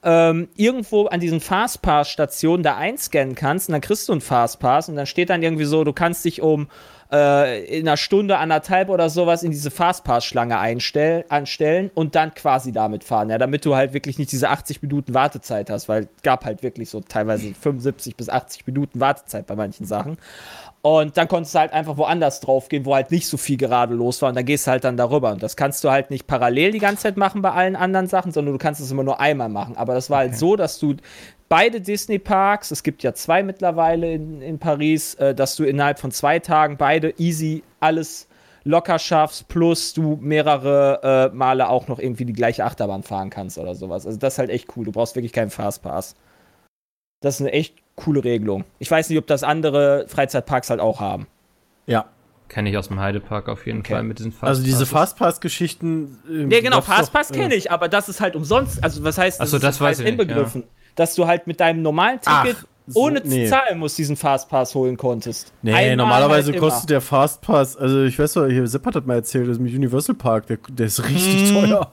ähm, 0.03 0.49
irgendwo 0.57 1.07
an 1.07 1.21
diesen 1.21 1.41
Fastpass-Stationen 1.41 2.63
da 2.63 2.77
einscannen 2.77 3.35
kannst 3.35 3.69
und 3.69 3.73
dann 3.73 3.81
kriegst 3.81 4.09
du 4.09 4.13
einen 4.13 4.21
Fastpass 4.21 4.89
und 4.89 4.97
dann 4.97 5.07
steht 5.07 5.31
dann 5.31 5.43
irgendwie 5.43 5.65
so, 5.65 5.83
du 5.83 5.93
kannst 5.93 6.25
dich 6.25 6.43
um 6.43 6.69
äh, 7.13 7.65
in 7.65 7.87
einer 7.87 7.97
Stunde, 7.97 8.39
anderthalb 8.39 8.89
oder 8.89 9.09
sowas 9.11 9.43
in 9.43 9.51
diese 9.51 9.71
Fastpass-Schlange 9.71 10.59
einstell- 10.59 11.25
anstellen 11.29 11.91
und 11.95 12.15
dann 12.15 12.35
quasi 12.35 12.73
damit 12.73 13.05
fahren, 13.05 13.31
ja, 13.31 13.39
damit 13.39 13.65
du 13.65 13.77
halt 13.77 13.93
wirklich 13.93 14.19
nicht 14.19 14.33
diese 14.33 14.49
80 14.49 14.83
Minuten 14.83 15.15
Wartezeit 15.15 15.71
hast, 15.71 15.89
weil 15.89 16.05
es 16.17 16.23
gab 16.23 16.45
halt 16.45 16.63
wirklich 16.63 16.91
so 16.91 17.01
teilweise 17.01 17.55
75 17.55 18.17
bis 18.17 18.29
80 18.29 18.67
Minuten 18.67 19.01
Wartezeit 19.01 19.47
bei 19.47 19.57
manchen 19.57 19.87
Sachen. 19.87 20.19
Und 20.83 21.17
dann 21.17 21.27
konntest 21.27 21.53
du 21.53 21.59
halt 21.59 21.73
einfach 21.73 21.97
woanders 21.97 22.39
drauf 22.39 22.69
gehen, 22.69 22.85
wo 22.85 22.95
halt 22.95 23.11
nicht 23.11 23.27
so 23.27 23.37
viel 23.37 23.57
gerade 23.57 23.93
los 23.93 24.23
war. 24.23 24.29
Und 24.29 24.37
dann 24.37 24.45
gehst 24.45 24.69
du 24.69 24.71
halt 24.71 24.85
dann 24.85 24.97
darüber. 24.97 25.33
Und 25.33 25.43
das 25.43 25.57
kannst 25.57 25.83
du 25.83 25.91
halt 25.91 26.11
nicht 26.11 26.29
parallel 26.29 26.71
die 26.71 26.79
ganze 26.79 27.03
Zeit 27.03 27.17
machen 27.17 27.43
bei 27.43 27.51
allen 27.51 27.75
anderen 27.75 28.07
Sachen, 28.07 28.31
sondern 28.31 28.55
du 28.55 28.59
kannst 28.59 28.81
es 28.81 28.93
immer 28.93 29.03
nur 29.03 29.19
einmal 29.19 29.49
machen. 29.49 29.77
Aber 29.77 29.95
das 29.95 30.11
war 30.11 30.19
halt 30.19 30.37
so, 30.37 30.55
dass 30.55 30.79
du 30.79 30.95
beide 31.49 31.81
Disney-Parks, 31.81 32.71
es 32.71 32.83
gibt 32.83 33.03
ja 33.03 33.15
zwei 33.15 33.43
mittlerweile 33.43 34.13
in, 34.13 34.43
in 34.43 34.59
Paris, 34.59 35.15
äh, 35.15 35.35
dass 35.35 35.57
du 35.57 35.65
innerhalb 35.65 35.99
von 35.99 36.11
zwei 36.11 36.39
Tagen 36.39 36.77
beide 36.77 37.15
easy 37.19 37.63
alles 37.81 38.29
locker 38.65 38.99
schaffst, 38.99 39.47
plus 39.49 39.95
du 39.95 40.19
mehrere 40.21 41.31
äh, 41.33 41.35
Male 41.37 41.69
auch 41.69 41.87
noch 41.87 42.01
irgendwie 42.01 42.25
die 42.25 42.33
gleiche 42.33 42.65
Achterbahn 42.65 43.05
fahren 43.05 43.31
kannst 43.31 43.59
oder 43.59 43.75
sowas. 43.77 44.07
Also 44.07 44.19
das 44.19 44.35
ist 44.35 44.39
halt 44.39 44.51
echt 44.51 44.77
cool. 44.77 44.85
Du 44.85 44.93
brauchst 44.93 45.15
wirklich 45.15 45.33
keinen 45.33 45.51
Fastpass. 45.51 46.17
Das 47.21 47.37
ist 47.37 47.43
eine 47.43 47.53
echt 47.53 47.77
coole 47.95 48.25
Regelung. 48.25 48.65
Ich 48.79 48.91
weiß 48.91 49.09
nicht, 49.09 49.19
ob 49.19 49.27
das 49.27 49.43
andere 49.45 50.07
Freizeitparks 50.09 50.71
halt 50.71 50.81
auch 50.81 51.01
haben. 51.01 51.29
Ja. 51.87 52.07
Kenne 52.49 52.71
ich 52.71 52.77
aus 52.77 52.89
dem 52.89 53.01
Heidepark 53.01 53.49
auf 53.49 53.67
jeden 53.67 53.85
Fall 53.85 54.03
mit 54.05 54.19
diesen 54.19 54.35
Also 54.41 54.63
diese. 54.63 54.87
Fastpass-Geschichten. 54.87 56.19
ähm, 56.29 56.51
Ja, 56.51 56.61
genau, 56.61 56.81
Fastpass 56.81 57.31
äh, 57.31 57.35
kenne 57.35 57.55
ich, 57.55 57.73
aber 57.73 57.89
das 57.89 58.09
ist 58.09 58.21
halt 58.21 58.37
umsonst. 58.37 58.83
Also, 58.85 59.03
was 59.03 59.19
heißt, 59.19 59.41
Ach 59.41 59.47
so, 59.47 59.59
das 59.59 59.77
ist 59.77 59.81
weiß 59.81 59.99
halt 59.99 60.09
ich 60.09 60.15
nicht, 60.17 60.29
inbegriffen. 60.29 60.65
Dass 60.97 61.15
du 61.15 61.27
halt 61.27 61.47
mit 61.47 61.61
deinem 61.61 61.83
normalen 61.83 62.21
Ticket 62.21 62.57
Ach, 62.61 62.65
so, 62.89 63.01
ohne 63.01 63.21
nee. 63.25 63.45
zu 63.45 63.51
zahlen 63.51 63.79
musst, 63.79 63.97
diesen 63.99 64.17
Fastpass 64.17 64.75
holen 64.75 64.97
konntest. 64.97 65.53
Nee, 65.63 65.73
Einmal 65.73 65.97
normalerweise 65.97 66.53
halt 66.53 66.61
kostet 66.61 66.91
der 66.91 67.01
Fastpass, 67.01 67.77
also 67.77 68.05
ich 68.05 68.19
weiß 68.19 68.33
doch, 68.35 68.47
hier 68.47 68.67
Sepp 68.67 68.85
hat 68.87 68.95
das 68.97 69.05
mal 69.05 69.15
erzählt, 69.15 69.49
das 69.49 69.57
ist 69.57 69.61
im 69.61 69.67
Universal 69.67 70.15
Park, 70.15 70.47
der, 70.47 70.59
der 70.69 70.87
ist 70.87 71.03
richtig 71.05 71.53
teuer. 71.53 71.93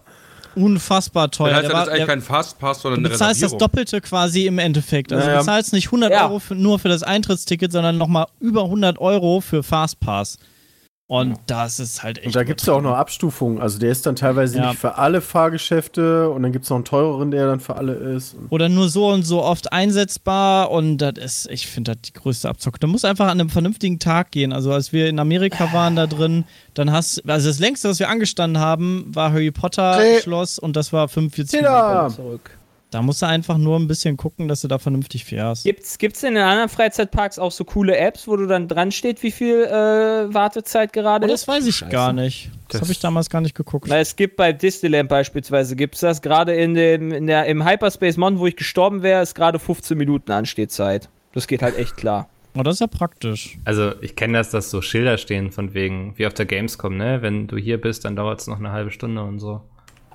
Unfassbar 0.56 1.32
teuer. 1.32 1.48
Dann 1.50 1.56
heißt 1.56 1.64
Der 1.64 1.70
das 1.72 1.78
war- 1.78 1.84
ist 1.84 1.90
eigentlich 1.90 2.06
der- 2.06 2.08
kein 2.16 2.22
Fastpass, 2.22 2.82
sondern 2.82 3.04
Du 3.04 3.10
bezahlst 3.10 3.42
das. 3.42 3.58
Doppelte 3.58 4.02
quasi 4.02 4.46
im 4.46 4.60
Endeffekt. 4.60 5.12
Also 5.12 5.26
Ja, 5.26 5.34
ja. 5.34 5.40
du 5.40 5.46
zahlst 5.46 5.74
nicht 5.74 5.88
100 5.92 6.12
Ja. 6.12 6.28
Euro 6.28 6.38
für, 6.40 6.54
nur 6.54 6.78
für 6.78 6.90
das 6.90 7.02
Eintrittsticket, 7.02 7.72
sondern 7.72 7.98
nochmal 7.98 8.28
über 8.40 8.64
100 8.66 9.00
Euro 9.00 9.42
für 9.42 9.64
Fastpass. 9.64 10.38
Und 11.14 11.38
das 11.46 11.80
ist 11.80 12.02
halt 12.02 12.18
echt. 12.18 12.26
Und 12.28 12.36
da 12.36 12.44
gibt 12.44 12.62
es 12.62 12.66
ja 12.66 12.74
auch 12.74 12.82
noch 12.82 12.96
Abstufungen, 12.96 13.62
also 13.62 13.78
der 13.78 13.92
ist 13.92 14.06
dann 14.08 14.16
teilweise 14.16 14.58
Ja. 14.58 14.70
nicht 14.70 14.80
für 14.80 14.98
alle 14.98 15.22
Fahrgeschäfte 15.22 16.30
und 16.32 16.42
dann 16.42 16.52
gibt 16.52 16.64
es 16.64 16.70
noch 16.72 16.78
einen 16.78 16.86
teureren, 16.86 17.30
der 17.30 17.46
dann 17.46 17.60
für 17.60 17.76
alle 17.76 17.94
ist. 17.94 18.36
Oder 18.50 18.68
nur 18.68 18.90
so 18.90 19.10
und 19.10 19.22
so 19.24 19.44
oft 19.44 19.72
einsetzbar 19.72 20.72
und 20.72 20.98
das 20.98 21.14
ist, 21.18 21.50
ich 21.52 21.68
finde 21.68 21.92
das 21.94 22.02
die 22.02 22.14
größte 22.14 22.50
Abzocke. 22.50 22.80
Da 22.80 22.88
muss 22.88 23.06
einfach 23.06 23.26
an 23.28 23.40
einem 23.40 23.50
vernünftigen 23.50 24.00
Tag 24.00 24.32
gehen. 24.32 24.54
Also 24.54 24.72
als 24.72 24.92
wir 24.92 25.08
in 25.08 25.20
Amerika 25.20 25.72
waren 25.72 25.96
da 25.96 26.08
drin, 26.08 26.46
dann 26.74 26.92
hast 26.92 27.22
also 27.30 27.48
das 27.48 27.60
längste, 27.60 27.90
was 27.90 28.00
wir 28.00 28.10
angestanden 28.10 28.60
haben, 28.62 29.06
war 29.14 29.32
Harry 29.32 29.52
Potter 29.52 29.98
Dreh. 29.98 30.20
Schloss 30.22 30.58
und 30.58 30.76
das 30.76 30.92
war 30.94 31.08
45 31.08 31.60
Tida. 31.60 31.94
Minuten 31.94 32.16
zurück. 32.16 32.50
Da 32.94 33.02
musst 33.02 33.22
du 33.22 33.26
einfach 33.28 33.58
nur 33.58 33.80
ein 33.80 33.88
bisschen 33.88 34.18
gucken, 34.18 34.48
dass 34.48 34.62
du 34.62 34.68
da 34.68 34.78
vernünftig 34.78 35.26
fährst. 35.26 35.64
Gibt's, 35.64 35.98
gibt's 35.98 36.22
in 36.24 36.36
den 36.36 36.44
anderen 36.44 36.70
Freizeitparks 36.70 37.40
auch 37.40 37.52
so 37.52 37.64
coole 37.66 37.98
Apps, 37.98 38.28
wo 38.28 38.36
du 38.38 38.46
dann 38.46 38.68
dran 38.68 38.92
steht, 38.92 39.24
wie 39.24 39.32
viel 39.32 39.64
äh, 39.64 40.34
Wartezeit 40.34 40.94
gerade 40.94 41.28
Oh, 41.28 41.34
ist? 41.34 41.42
das 41.42 41.48
weiß 41.48 41.66
ich 41.68 41.90
gar 41.90 42.14
nicht. 42.14 42.52
Das, 42.68 42.80
Das- 42.80 42.82
habe 42.82 42.92
ich 42.92 43.00
damals 43.00 43.30
gar 43.30 43.42
nicht 43.42 43.56
geguckt. 43.56 43.88
Na, 43.90 43.98
es 44.00 44.16
gibt 44.16 44.36
bei 44.38 44.54
Disneyland 44.54 45.10
beispielsweise, 45.10 45.76
gibt's 45.76 46.02
das. 46.02 46.22
Gerade 46.22 46.54
in 46.54 46.74
dem, 46.76 47.12
in 47.12 47.28
der, 47.28 47.46
im 47.48 47.68
Hyperspace 47.68 48.18
Mon, 48.18 48.40
wo 48.40 48.48
ich 48.48 48.56
gestorben 48.56 49.02
wäre, 49.04 49.22
ist 49.24 49.34
gerade 49.36 49.60
15 49.60 49.98
Minuten 49.98 50.32
Anstehzeit. 50.32 51.10
Das 51.34 51.48
geht 51.48 51.62
halt 51.64 51.78
echt 51.78 51.98
klar. 51.98 52.30
Oh, 52.56 52.62
das 52.62 52.76
ist 52.76 52.80
ja 52.82 52.88
praktisch. 52.88 53.58
Also 53.66 53.94
ich 54.02 54.16
kenne 54.16 54.34
das, 54.38 54.52
dass 54.52 54.70
so 54.70 54.84
Schilder 54.84 55.18
stehen 55.18 55.50
von 55.52 55.74
wegen, 55.74 56.14
wie 56.18 56.28
auf 56.28 56.36
der 56.36 56.46
Gamescom, 56.46 56.96
ne? 56.96 57.24
Wenn 57.24 57.48
du 57.48 57.58
hier 57.58 57.82
bist, 57.82 58.06
dann 58.06 58.16
dauert 58.16 58.42
es 58.42 58.46
noch 58.48 58.60
eine 58.60 58.72
halbe 58.72 58.92
Stunde 58.92 59.24
und 59.24 59.40
so. 59.40 59.62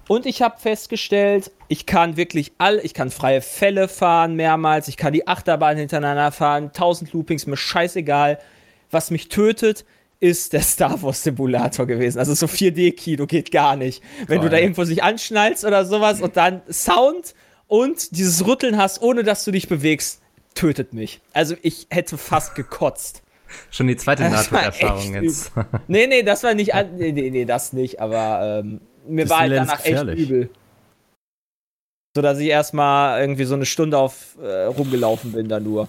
Und 0.08 0.24
ich 0.26 0.42
habe 0.42 0.58
festgestellt, 0.58 1.52
ich 1.68 1.84
kann 1.84 2.16
wirklich 2.16 2.52
all, 2.56 2.80
ich 2.82 2.94
kann 2.94 3.10
freie 3.10 3.42
Fälle 3.42 3.88
fahren 3.88 4.34
mehrmals, 4.34 4.88
ich 4.88 4.96
kann 4.96 5.12
die 5.12 5.28
Achterbahn 5.28 5.76
hintereinander 5.76 6.32
fahren, 6.32 6.64
1000 6.68 7.12
Loopings, 7.12 7.46
mir 7.46 7.56
scheißegal. 7.56 8.38
Was 8.90 9.10
mich 9.10 9.28
tötet, 9.28 9.84
ist 10.18 10.54
der 10.54 10.62
Star 10.62 11.00
Wars 11.02 11.22
Simulator 11.22 11.86
gewesen. 11.86 12.18
Also 12.18 12.32
so 12.34 12.46
4D-Kino 12.46 13.26
geht 13.26 13.52
gar 13.52 13.76
nicht. 13.76 14.02
Wenn 14.26 14.40
du 14.40 14.48
da 14.48 14.56
irgendwo 14.56 14.84
sich 14.84 15.02
anschnallst 15.02 15.64
oder 15.64 15.84
sowas 15.84 16.22
und 16.22 16.36
dann 16.38 16.62
Sound 16.70 17.34
und 17.66 18.16
dieses 18.16 18.46
Rütteln 18.46 18.78
hast, 18.78 19.02
ohne 19.02 19.22
dass 19.22 19.44
du 19.44 19.50
dich 19.50 19.68
bewegst, 19.68 20.22
tötet 20.54 20.94
mich. 20.94 21.20
Also 21.34 21.54
ich 21.62 21.86
hätte 21.90 22.16
fast 22.16 22.54
gekotzt. 22.54 23.22
Schon 23.70 23.86
die 23.86 23.96
zweite 23.96 24.24
echt 24.24 24.52
jetzt. 25.12 25.52
Nee, 25.86 26.06
nee, 26.06 26.22
das 26.22 26.42
war 26.42 26.54
nicht, 26.54 26.72
nee, 26.96 27.12
nee, 27.12 27.30
nee, 27.30 27.44
das 27.44 27.72
nicht, 27.72 28.00
aber 28.00 28.62
ähm, 28.64 28.80
mir 29.08 29.24
Das 29.24 29.30
war 29.30 29.38
halt 29.40 29.52
danach 29.52 29.74
echt 29.80 29.84
gefährlich. 29.84 30.18
übel. 30.18 30.50
So 32.16 32.22
dass 32.22 32.38
ich 32.38 32.48
erstmal 32.48 33.20
irgendwie 33.20 33.44
so 33.44 33.54
eine 33.54 33.66
Stunde 33.66 33.98
auf 33.98 34.36
äh, 34.40 34.64
rumgelaufen 34.64 35.32
bin 35.32 35.48
da 35.48 35.60
nur. 35.60 35.88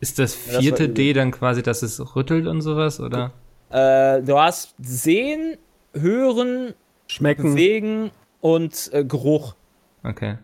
Ist 0.00 0.18
das 0.18 0.46
Ja, 0.46 0.52
das 0.54 0.62
vierte. 0.62 0.88
D 0.88 1.12
dann 1.12 1.30
quasi, 1.30 1.62
dass 1.62 1.82
es 1.82 2.14
rüttelt 2.14 2.46
und 2.46 2.60
sowas, 2.60 3.00
oder? 3.00 3.32
Äh, 3.70 4.22
du 4.22 4.38
hast 4.38 4.74
Sehen, 4.78 5.56
Hören, 5.94 6.74
Schmecken. 7.08 7.54
Bewegen 7.54 8.10
und 8.40 8.90
äh, 8.92 9.04
Geruch. 9.04 9.54
Okay. 10.04 10.38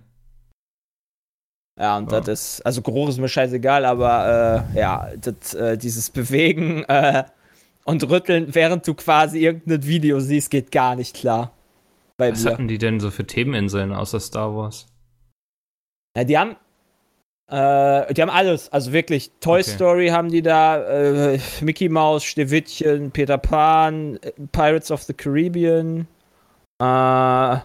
Ja, 1.78 1.98
und 1.98 2.10
Ja. 2.10 2.20
das 2.20 2.28
ist, 2.58 2.66
also 2.66 2.80
Geruch 2.82 3.08
ist 3.10 3.18
mir 3.18 3.28
scheißegal, 3.28 3.84
aber 3.84 4.64
äh, 4.74 4.78
ja, 4.78 5.08
das, 5.20 5.54
äh, 5.54 5.76
dieses 5.76 6.08
Bewegen 6.10 6.84
äh, 6.88 7.24
und 7.84 8.08
Rütteln, 8.08 8.54
während 8.54 8.86
du 8.88 8.94
quasi 8.94 9.40
irgendein 9.40 9.84
Video 9.86 10.18
siehst, 10.20 10.50
geht 10.50 10.72
gar 10.72 10.96
nicht 10.96 11.14
klar. 11.14 11.52
Bei 12.18 12.32
Was 12.32 12.44
mir. 12.44 12.52
hatten 12.52 12.68
die 12.68 12.78
denn 12.78 13.00
so 13.00 13.10
für 13.10 13.26
Themeninseln 13.26 13.92
außer 13.92 14.20
Star 14.20 14.54
Wars? 14.56 14.86
Ja, 16.16 16.24
die 16.24 16.38
haben. 16.38 16.56
Äh, 17.48 18.12
die 18.14 18.22
haben 18.22 18.30
alles. 18.30 18.70
Also 18.72 18.92
wirklich, 18.92 19.30
Toy 19.40 19.60
Okay. 19.60 19.70
Story 19.70 20.08
haben 20.08 20.30
die 20.30 20.42
da, 20.42 20.82
äh, 21.34 21.38
Mickey 21.60 21.88
Mouse, 21.88 22.24
Schneewittchen, 22.24 23.10
Peter 23.12 23.38
Pan, 23.38 24.16
äh, 24.22 24.32
Pirates 24.50 24.90
of 24.90 25.02
the 25.02 25.12
Caribbean, 25.14 26.08
äh, 26.80 27.56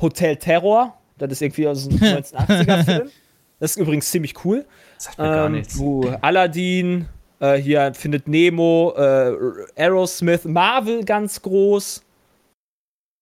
Hotel 0.00 0.36
Terror. 0.36 0.94
Das 1.16 1.32
ist 1.32 1.42
irgendwie 1.42 1.66
aus 1.66 1.88
dem 1.88 1.98
1980er-Film. 1.98 3.10
Das 3.58 3.70
ist 3.72 3.76
übrigens 3.78 4.08
ziemlich 4.10 4.34
cool. 4.44 4.64
Sagt 4.98 5.18
mir 5.18 5.24
gar 5.24 5.46
Ähm, 5.46 5.52
nichts. 5.52 5.76
uh, 5.78 6.12
Aladdin, 6.20 7.08
äh, 7.40 7.56
hier 7.56 7.92
findet 7.94 8.28
Nemo, 8.28 8.92
äh, 8.96 9.34
Aerosmith, 9.76 10.44
Marvel 10.44 11.04
ganz 11.04 11.42
groß. 11.42 12.04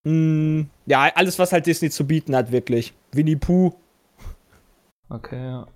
Mm, 0.06 0.68
ja, 0.86 1.10
alles, 1.16 1.36
was 1.40 1.52
halt 1.52 1.66
Disney 1.66 1.90
zu 1.90 2.06
bieten 2.06 2.36
hat, 2.36 2.52
wirklich. 2.52 2.94
Winnie 3.10 3.34
Pooh. 3.34 3.74
Okay, 5.08 5.44
ja. 5.44 5.66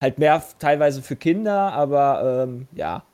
Halt 0.00 0.18
mehr 0.18 0.42
teilweise 0.58 1.00
für 1.00 1.14
Kinder, 1.14 1.72
aber 1.72 2.44
ähm, 2.48 2.66
ja. 2.72 3.04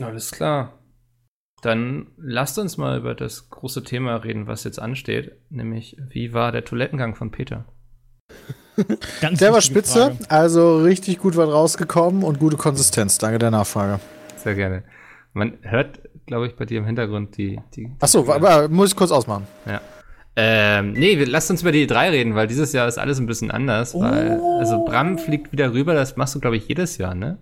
Alles 0.00 0.30
klar. 0.30 0.78
Dann 1.62 2.12
lasst 2.16 2.60
uns 2.60 2.76
mal 2.76 2.98
über 2.98 3.16
das 3.16 3.50
große 3.50 3.82
Thema 3.82 4.16
reden, 4.16 4.46
was 4.46 4.62
jetzt 4.62 4.78
ansteht, 4.78 5.32
nämlich 5.50 5.96
wie 6.10 6.32
war 6.32 6.52
der 6.52 6.64
Toilettengang 6.64 7.16
von 7.16 7.32
Peter? 7.32 7.64
Ganz 9.20 9.40
Der 9.40 9.52
war 9.52 9.62
spitze, 9.62 10.12
Frage. 10.16 10.30
also 10.30 10.78
richtig 10.78 11.18
gut 11.18 11.36
was 11.36 11.48
rausgekommen 11.48 12.22
und 12.22 12.38
gute 12.38 12.56
Konsistenz. 12.56 13.18
Danke 13.18 13.40
der 13.40 13.50
Nachfrage. 13.50 13.98
Sehr 14.36 14.54
gerne. 14.54 14.84
Man 15.38 15.58
hört, 15.62 16.00
glaube 16.26 16.48
ich, 16.48 16.56
bei 16.56 16.64
dir 16.64 16.78
im 16.78 16.84
Hintergrund 16.84 17.36
die. 17.36 17.60
die 17.76 17.92
Achso, 18.00 18.30
aber 18.32 18.68
muss 18.68 18.90
ich 18.90 18.96
kurz 18.96 19.12
ausmachen. 19.12 19.46
Ja. 19.66 19.80
Ähm, 20.34 20.92
nee, 20.92 21.14
lasst 21.24 21.50
uns 21.50 21.62
über 21.62 21.70
die 21.72 21.86
drei 21.86 22.10
reden, 22.10 22.34
weil 22.34 22.46
dieses 22.48 22.72
Jahr 22.72 22.86
ist 22.88 22.98
alles 22.98 23.18
ein 23.20 23.26
bisschen 23.26 23.50
anders. 23.50 23.94
Weil, 23.94 24.40
also 24.58 24.84
Bram 24.84 25.18
fliegt 25.18 25.52
wieder 25.52 25.72
rüber, 25.72 25.94
das 25.94 26.16
machst 26.16 26.34
du, 26.34 26.40
glaube 26.40 26.56
ich, 26.56 26.66
jedes 26.68 26.98
Jahr, 26.98 27.14
ne? 27.14 27.38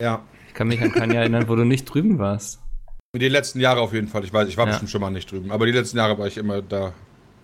Ja. 0.00 0.22
Ich 0.48 0.54
kann 0.54 0.68
mich 0.68 0.80
an 0.82 0.92
kein 0.92 1.10
Jahr 1.10 1.22
erinnern, 1.22 1.48
wo 1.48 1.56
du 1.56 1.64
nicht 1.64 1.84
drüben 1.84 2.18
warst. 2.18 2.60
Die 3.16 3.28
letzten 3.28 3.58
Jahre 3.60 3.80
auf 3.80 3.92
jeden 3.92 4.06
Fall. 4.08 4.22
Ich 4.24 4.32
weiß, 4.32 4.48
ich 4.48 4.56
war 4.56 4.66
Ja. 4.66 4.70
bestimmt 4.70 4.90
schon 4.90 5.00
mal 5.00 5.10
nicht 5.10 5.30
drüben. 5.30 5.50
Aber 5.50 5.66
die 5.66 5.72
letzten 5.72 5.98
Jahre 5.98 6.16
war 6.18 6.26
ich 6.28 6.36
immer 6.36 6.62
da. 6.62 6.92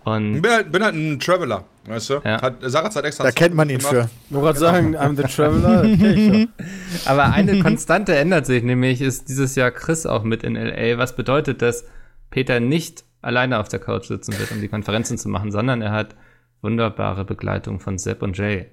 Ich 0.07 0.13
Und 0.13 0.41
bin 0.41 0.53
halt, 0.53 0.71
bin 0.71 0.85
halt 0.85 0.95
ein 0.95 1.19
Traveler, 1.19 1.65
weißt 1.87 2.11
du? 2.11 2.21
Ja. 2.25 2.41
Hat, 2.41 2.59
Sarah 2.63 2.95
hat 2.95 3.05
extra 3.05 3.25
Da 3.25 3.33
kennt 3.33 3.57
man 3.57 3.69
ihn 3.69 3.81
für. 3.81 4.09
Ich 4.29 4.35
wollte 4.35 4.45
gerade 4.45 4.59
sagen, 4.61 4.97
I'm 4.97 5.17
the 5.17 5.25
Traveler. 5.25 5.83
doch. 5.83 7.07
Aber 7.11 7.25
eine 7.33 7.59
Konstante 7.59 8.15
ändert 8.15 8.47
sich, 8.47 8.63
nämlich 8.63 9.01
ist 9.01 9.29
dieses 9.29 9.57
Jahr 9.57 9.73
Chris 9.73 10.07
auch 10.07 10.23
mit 10.23 10.45
in 10.45 10.55
LA, 10.55 10.97
was 10.99 11.17
bedeutet, 11.17 11.61
dass 11.61 11.85
Peter 12.31 12.61
nicht 12.61 13.05
alleine 13.21 13.59
auf 13.59 13.67
der 13.67 13.81
Couch 13.81 14.07
sitzen 14.07 14.39
wird, 14.39 14.53
um 14.53 14.61
die 14.61 14.69
Konferenzen 14.69 15.19
zu 15.19 15.29
machen, 15.29 15.51
sondern 15.51 15.83
er 15.83 15.91
hat 15.91 16.15
wunderbare 16.63 17.25
Begleitung 17.25 17.81
von 17.81 17.99
Sepp 17.99 18.23
und 18.23 18.39
Jay. 18.39 18.67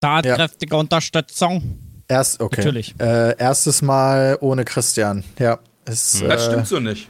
Tatkräftige 0.00 0.76
Unterstützung. 0.76 2.04
Erst, 2.06 2.40
okay. 2.40 2.60
Natürlich. 2.60 2.94
Äh, 3.00 3.36
erstes 3.36 3.82
Mal 3.82 4.38
ohne 4.40 4.64
Christian. 4.64 5.24
Ja. 5.40 5.58
Ist, 5.86 6.22
Das 6.22 6.46
äh, 6.46 6.50
stimmt 6.50 6.68
so 6.68 6.78
nicht. 6.78 7.08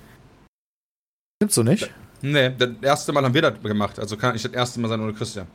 Stimmt 1.36 1.52
so 1.52 1.62
nicht? 1.62 1.90
Nee, 2.22 2.50
das 2.58 2.70
erste 2.82 3.12
Mal 3.12 3.24
haben 3.24 3.34
wir 3.34 3.42
das 3.42 3.62
gemacht. 3.62 3.98
Also 3.98 4.16
kann 4.16 4.34
ich 4.34 4.42
das 4.42 4.52
erste 4.52 4.80
Mal 4.80 4.88
sein 4.88 5.00
ohne 5.00 5.12
Christian. 5.12 5.46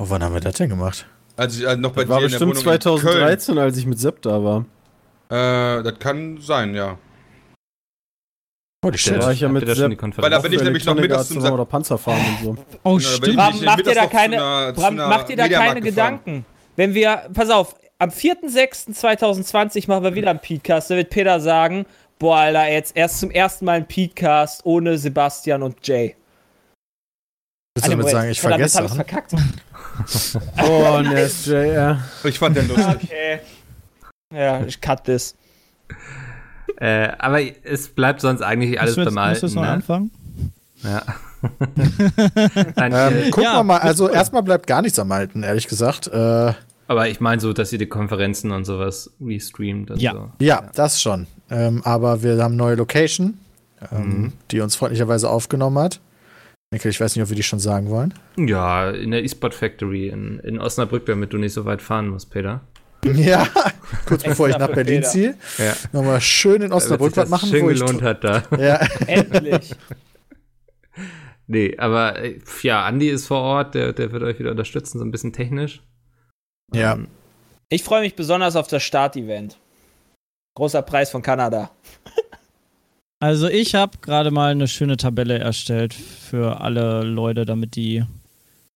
Oh, 0.00 0.06
wann 0.08 0.22
haben 0.22 0.34
wir 0.34 0.40
das 0.40 0.54
denn 0.54 0.68
gemacht? 0.68 1.06
Als 1.36 1.56
ich 1.58 1.66
äh, 1.66 1.76
noch 1.76 1.92
bei 1.92 2.02
Das 2.02 2.10
war 2.10 2.18
dir 2.20 2.26
in 2.26 2.30
der 2.30 2.38
bestimmt 2.38 2.56
Wohnung 2.64 2.74
in 2.74 2.80
2013, 2.80 3.58
als 3.58 3.76
ich 3.76 3.86
mit 3.86 3.98
Sepp 3.98 4.22
da 4.22 4.42
war. 4.42 4.64
Äh, 5.30 5.82
das 5.82 5.98
kann 5.98 6.38
sein, 6.40 6.74
ja. 6.74 6.98
Holy 8.84 8.92
Der- 8.92 8.98
shit. 8.98 9.18
war 9.22 9.32
ich 9.32 9.40
ja 9.40 9.48
mit 9.48 9.66
Sepp. 9.66 9.90
die? 9.90 10.16
Weil 10.22 10.30
da 10.30 10.38
bin 10.40 10.52
ich 10.52 10.62
nämlich 10.62 10.84
noch 10.84 10.94
mittags 10.94 11.28
zum 11.28 11.42
oder 11.44 11.64
Panzer 11.64 11.98
fahren 11.98 12.20
und 12.42 12.56
so. 12.56 12.64
Oh, 12.82 12.98
stimmt. 12.98 13.36
Bram, 13.36 13.64
macht 13.64 13.86
ihr 13.86 13.94
da 13.94 14.06
keine, 14.06 14.36
Bram, 14.74 14.94
einer 14.94 15.08
macht 15.08 15.30
ihr 15.30 15.36
da 15.36 15.48
keine. 15.48 15.80
Gedanken? 15.80 16.44
Wenn 16.76 16.92
wir, 16.94 17.28
pass 17.32 17.50
auf, 17.50 17.76
am 17.98 18.10
4.6.2020 18.10 19.88
machen 19.88 20.02
wir 20.02 20.14
wieder 20.14 20.30
einen 20.30 20.40
Podcast, 20.40 20.90
da 20.90 20.96
wird 20.96 21.10
Peter 21.10 21.38
sagen, 21.40 21.86
boah, 22.22 22.36
Alter, 22.36 22.70
jetzt 22.70 22.96
erst 22.96 23.18
zum 23.18 23.32
ersten 23.32 23.64
Mal 23.64 23.78
ein 23.78 23.88
Podcast 23.88 24.64
ohne 24.64 24.96
Sebastian 24.96 25.60
und 25.64 25.84
Jay. 25.86 26.14
Willst 27.74 27.86
du 27.88 27.90
damit 27.90 28.08
sagen, 28.08 28.30
ich 28.30 28.40
Verdammt, 28.40 28.70
vergesse 28.70 28.88
Sachen? 28.88 28.96
verkackt. 28.96 29.32
Oh, 30.62 30.98
NSJ, 31.02 31.52
ja. 31.74 32.00
Ich 32.24 32.38
fand 32.38 32.56
den 32.56 32.68
lustig. 32.68 32.86
Okay. 33.02 33.40
Ja, 34.32 34.62
ich 34.64 34.80
cut 34.80 35.04
this. 35.04 35.34
Äh, 36.78 37.08
aber 37.18 37.40
es 37.64 37.88
bleibt 37.88 38.20
sonst 38.22 38.40
eigentlich 38.40 38.80
alles 38.80 38.94
du 38.94 39.04
beim 39.04 39.14
musst 39.14 39.42
du 39.42 39.46
jetzt 39.46 39.56
Alten, 39.56 39.56
noch 39.56 39.62
ne? 39.62 39.68
anfangen? 39.68 40.10
Ja. 40.84 41.02
Nein, 42.76 42.92
Ähm, 42.94 43.18
äh, 43.18 43.30
gucken 43.30 43.42
Ja, 43.44 43.56
wir 43.58 43.64
mal, 43.64 43.78
also 43.78 44.04
cool. 44.08 44.14
erstmal 44.14 44.42
bleibt 44.42 44.66
gar 44.68 44.80
nichts 44.80 44.98
am 44.98 45.10
Alten, 45.12 45.42
ehrlich 45.42 45.66
gesagt. 45.68 46.06
Äh, 46.06 46.52
aber 46.88 47.08
ich 47.08 47.20
meine 47.20 47.40
so, 47.42 47.52
dass 47.52 47.72
ihr 47.72 47.78
die 47.78 47.86
Konferenzen 47.88 48.50
und 48.52 48.64
sowas 48.64 49.10
restreamt 49.20 49.90
und 49.90 50.00
Ja. 50.00 50.12
so. 50.12 50.30
ja, 50.38 50.70
das 50.74 51.02
schon. 51.02 51.26
Ähm, 51.52 51.82
aber 51.84 52.22
wir 52.22 52.42
haben 52.42 52.56
neue 52.56 52.74
Location, 52.76 53.38
ähm, 53.92 53.98
Mhm. 54.08 54.32
die 54.50 54.60
uns 54.60 54.74
freundlicherweise 54.74 55.28
aufgenommen 55.30 55.78
hat. 55.78 56.00
Mikkel, 56.72 56.90
ich 56.90 57.00
weiß 57.00 57.14
nicht, 57.14 57.22
ob 57.22 57.28
wir 57.28 57.36
die 57.36 57.42
schon 57.42 57.58
sagen 57.58 57.90
wollen. 57.90 58.14
Ja, 58.38 58.90
in 58.90 59.10
der 59.10 59.22
eSport 59.22 59.54
Factory 59.54 60.08
in, 60.08 60.38
in 60.40 60.58
Osnabrück, 60.58 61.04
damit 61.06 61.32
du 61.34 61.36
nicht 61.38 61.52
so 61.52 61.64
weit 61.66 61.82
fahren 61.82 62.08
musst, 62.08 62.30
Peter. 62.30 62.60
Ja, 63.04 63.48
kurz 64.06 64.22
bevor 64.22 64.48
ich 64.48 64.56
nach 64.58 64.68
Berlin 64.68 65.00
Peter. 65.00 65.08
ziehe. 65.08 65.34
Ja. 65.58 65.74
Nochmal 65.92 66.20
schön 66.20 66.62
in 66.62 66.72
Osnabrück 66.72 67.16
was 67.16 67.28
machen, 67.28 67.48
schön 67.50 67.64
wo 67.64 67.70
ich. 67.70 67.80
gelohnt 67.80 68.00
hat 68.00 68.22
da. 68.24 68.42
Ja, 68.58 68.76
Endlich. 69.06 69.74
Nee, 71.46 71.76
aber 71.78 72.18
äh, 72.22 72.38
ja, 72.62 72.84
Andi 72.84 73.08
ist 73.08 73.26
vor 73.26 73.40
Ort, 73.40 73.74
der, 73.74 73.92
der 73.92 74.12
wird 74.12 74.22
euch 74.22 74.38
wieder 74.38 74.52
unterstützen, 74.52 74.98
so 74.98 75.04
ein 75.04 75.10
bisschen 75.10 75.32
technisch. 75.32 75.82
ja. 76.72 76.94
Ähm, 76.94 77.08
Ich 77.68 77.82
freue 77.82 78.00
mich 78.02 78.14
besonders 78.14 78.54
auf 78.56 78.68
das 78.68 78.82
Start-Event. 78.82 79.58
Großer 80.54 80.82
Preis 80.82 81.10
von 81.10 81.22
Kanada. 81.22 81.70
Also 83.20 83.46
ich 83.46 83.76
habe 83.76 83.98
gerade 83.98 84.32
mal 84.32 84.50
eine 84.50 84.66
schöne 84.66 84.96
Tabelle 84.96 85.38
erstellt 85.38 85.94
für 85.94 86.60
alle 86.60 87.04
Leute, 87.04 87.44
damit 87.44 87.76
die 87.76 88.02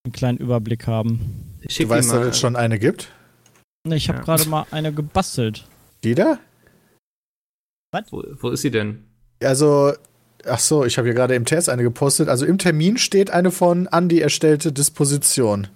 einen 0.04 0.12
kleinen 0.12 0.38
Überblick 0.38 0.86
haben. 0.86 1.58
ich 1.62 1.76
Du 1.78 1.88
weißt, 1.88 2.12
dass 2.12 2.26
es 2.26 2.38
schon 2.38 2.54
eine 2.54 2.78
gibt? 2.78 3.10
Ich 3.88 4.08
habe 4.08 4.18
Ja. 4.20 4.24
gerade 4.24 4.48
mal 4.48 4.64
eine 4.70 4.92
gebastelt. 4.92 5.66
Die 6.04 6.14
da? 6.14 6.38
Wo, 8.10 8.22
wo 8.40 8.50
ist 8.50 8.62
sie 8.62 8.70
denn? 8.70 9.02
Also, 9.42 9.94
ach 10.44 10.60
so, 10.60 10.84
ich 10.84 10.96
habe 10.96 11.08
hier 11.08 11.14
gerade 11.16 11.34
im 11.34 11.44
Test 11.44 11.68
eine 11.68 11.82
gepostet. 11.82 12.28
Also 12.28 12.46
im 12.46 12.58
Termin 12.58 12.98
steht 12.98 13.32
eine 13.32 13.50
von 13.50 13.88
Andy 13.90 14.20
erstellte 14.20 14.70
Disposition. 14.72 15.66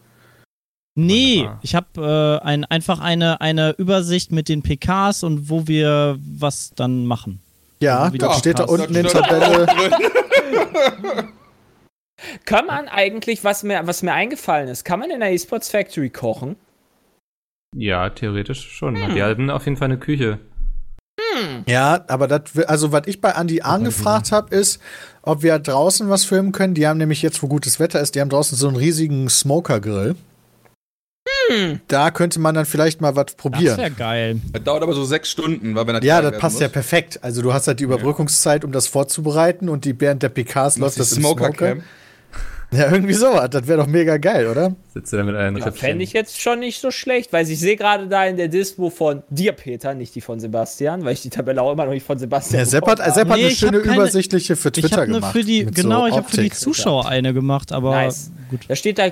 Nee, 0.96 1.38
Wunderbar. 1.38 1.60
ich 1.62 1.74
habe 1.74 2.40
äh, 2.42 2.46
ein, 2.46 2.64
einfach 2.64 3.00
eine, 3.00 3.40
eine 3.40 3.70
Übersicht 3.78 4.32
mit 4.32 4.48
den 4.48 4.62
PKs 4.62 5.22
und 5.22 5.48
wo 5.48 5.66
wir 5.66 6.18
was 6.20 6.72
dann 6.74 7.06
machen. 7.06 7.40
Ja, 7.80 8.10
da 8.10 8.28
das 8.28 8.38
steht 8.38 8.58
da 8.58 8.64
unten 8.64 8.94
in 8.94 9.08
steht 9.08 9.22
Tabelle. 9.22 9.66
Kann 12.44 12.66
man 12.66 12.88
eigentlich, 12.88 13.44
was 13.44 13.62
mir, 13.62 13.80
was 13.86 14.02
mir 14.02 14.12
eingefallen 14.12 14.68
ist, 14.68 14.84
kann 14.84 15.00
man 15.00 15.10
in 15.10 15.20
der 15.20 15.32
eSports 15.32 15.70
Factory 15.70 16.10
kochen? 16.10 16.56
Ja, 17.74 18.10
theoretisch 18.10 18.60
schon. 18.72 18.96
Hm. 18.96 19.14
Die 19.14 19.22
hatten 19.22 19.48
auf 19.48 19.64
jeden 19.64 19.76
Fall 19.76 19.86
eine 19.86 19.98
Küche. 19.98 20.38
Ja, 21.66 22.04
aber 22.08 22.28
das, 22.28 22.42
also 22.66 22.92
was 22.92 23.06
ich 23.06 23.20
bei 23.20 23.30
Andy 23.30 23.62
angefragt 23.62 24.32
habe, 24.32 24.54
ist, 24.54 24.80
ob 25.22 25.42
wir 25.42 25.58
draußen 25.58 26.08
was 26.08 26.24
filmen 26.24 26.52
können. 26.52 26.74
Die 26.74 26.86
haben 26.86 26.98
nämlich 26.98 27.22
jetzt, 27.22 27.42
wo 27.42 27.48
gutes 27.48 27.78
Wetter 27.80 28.00
ist, 28.00 28.14
die 28.14 28.20
haben 28.20 28.30
draußen 28.30 28.56
so 28.56 28.68
einen 28.68 28.76
riesigen 28.76 29.28
Smoker-Grill. 29.28 30.16
Da 31.88 32.10
könnte 32.10 32.38
man 32.40 32.54
dann 32.54 32.64
vielleicht 32.66 33.00
mal 33.00 33.16
was 33.16 33.26
Das 33.26 33.34
probieren. 33.34 33.76
wäre 33.78 33.90
geil. 33.90 34.40
Das 34.52 34.62
dauert 34.64 34.82
aber 34.82 34.92
so 34.92 35.04
sechs 35.04 35.30
Stunden, 35.30 35.74
weil 35.74 35.86
wenn 35.86 35.94
das 35.94 36.04
Ja, 36.04 36.22
das 36.22 36.38
passt 36.38 36.60
ja 36.60 36.66
muss. 36.66 36.72
perfekt. 36.72 37.18
Also 37.22 37.42
du 37.42 37.52
hast 37.52 37.66
halt 37.66 37.80
die 37.80 37.84
Überbrückungszeit, 37.84 38.64
um 38.64 38.72
das 38.72 38.86
vorzubereiten 38.86 39.68
und 39.68 39.84
die 39.84 40.00
während 40.00 40.22
der 40.22 40.28
PKs 40.28 40.78
läuft 40.78 40.98
das 40.98 41.10
Smoker 41.10 41.46
Smoker. 41.46 41.76
Ja, 42.72 42.88
irgendwie 42.92 43.14
sowas. 43.14 43.50
Das 43.50 43.66
wäre 43.66 43.78
doch 43.80 43.88
mega 43.88 44.16
geil, 44.18 44.46
oder? 44.46 44.76
Sitzt 44.94 45.12
ihr 45.12 45.16
da 45.16 45.24
mit 45.24 45.34
euren 45.34 45.56
Ja? 45.56 45.72
Fände 45.72 46.04
ich 46.04 46.12
jetzt 46.12 46.40
schon 46.40 46.60
nicht 46.60 46.80
so 46.80 46.92
schlecht, 46.92 47.32
weil 47.32 47.50
ich 47.50 47.58
sehe 47.58 47.74
gerade 47.74 48.06
da 48.06 48.24
in 48.26 48.36
der 48.36 48.46
Dispo 48.46 48.90
von 48.90 49.24
dir, 49.28 49.50
Peter, 49.50 49.92
nicht 49.94 50.14
die 50.14 50.20
von 50.20 50.38
Sebastian, 50.38 51.04
weil 51.04 51.14
ich 51.14 51.20
die 51.22 51.30
Tabelle 51.30 51.60
auch 51.62 51.72
immer 51.72 51.84
noch 51.86 51.92
nicht 51.92 52.06
von 52.06 52.16
Sebastian 52.16 52.60
Ja, 52.60 52.66
Sepp 52.66 52.86
hat, 52.86 52.98
Sepp 52.98 53.28
hat 53.28 53.36
Nee, 53.38 53.42
eine 53.42 53.48
ich 53.52 53.58
schöne 53.58 53.80
keine- 53.80 53.94
übersichtliche 53.96 54.54
für 54.54 54.68
Ich 54.68 54.74
Twitter 54.74 54.92
habe 54.98 55.02
eine 55.02 55.14
gemacht. 55.14 55.32
für 55.32 55.42
die, 55.42 55.64
genau, 55.64 56.02
so 56.02 56.06
ich 56.06 56.14
habe 56.14 56.28
für 56.28 56.42
die. 56.42 56.50
Zuschauer 56.52 57.08
eine 57.08 57.34
gemacht, 57.34 57.72
aber 57.72 57.90
Nice. 57.90 58.30
gut. 58.50 58.60
Da 58.68 58.76
steht 58.76 59.00
da 59.00 59.08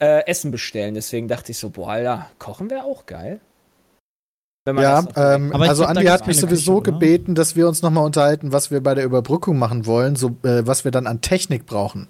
äh, 0.00 0.26
Essen 0.26 0.50
bestellen, 0.50 0.94
deswegen 0.94 1.28
dachte 1.28 1.52
ich 1.52 1.58
so, 1.58 1.70
boah, 1.70 1.90
Alter, 1.90 2.26
kochen 2.38 2.70
wäre 2.70 2.84
auch 2.84 3.06
geil. 3.06 3.40
Wenn 4.66 4.74
man 4.74 4.84
Ja, 4.84 5.04
ähm, 5.16 5.54
also 5.54 5.84
Andi 5.84 6.04
hat 6.04 6.26
mich 6.26 6.38
sowieso 6.38 6.80
Küche, 6.80 6.92
gebeten, 6.92 7.34
dass 7.34 7.56
wir 7.56 7.66
uns 7.66 7.80
nochmal 7.80 8.04
unterhalten, 8.04 8.52
was 8.52 8.70
wir 8.70 8.82
bei 8.82 8.94
der 8.94 9.04
Überbrückung 9.04 9.58
machen 9.58 9.86
wollen, 9.86 10.16
so 10.16 10.36
äh, 10.42 10.66
was 10.66 10.84
wir 10.84 10.90
dann 10.90 11.06
an 11.06 11.22
Technik 11.22 11.64
brauchen. 11.64 12.08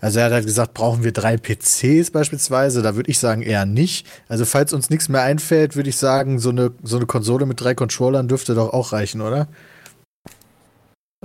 Also 0.00 0.20
er 0.20 0.26
hat 0.26 0.32
halt 0.32 0.44
gesagt, 0.44 0.74
brauchen 0.74 1.02
wir 1.02 1.12
drei 1.12 1.36
PCs 1.38 2.10
beispielsweise? 2.10 2.82
Da 2.82 2.94
würde 2.94 3.10
ich 3.10 3.18
sagen 3.18 3.42
eher 3.42 3.66
nicht. 3.66 4.06
Also 4.28 4.44
falls 4.44 4.72
uns 4.72 4.90
nichts 4.90 5.08
mehr 5.08 5.22
einfällt, 5.22 5.76
würde 5.76 5.88
ich 5.88 5.96
sagen, 5.96 6.38
so 6.38 6.50
eine, 6.50 6.72
so 6.82 6.96
eine 6.98 7.06
Konsole 7.06 7.46
mit 7.46 7.60
drei 7.60 7.74
Controllern 7.74 8.28
dürfte 8.28 8.54
doch 8.54 8.72
auch 8.72 8.92
reichen, 8.92 9.22
oder? 9.22 9.48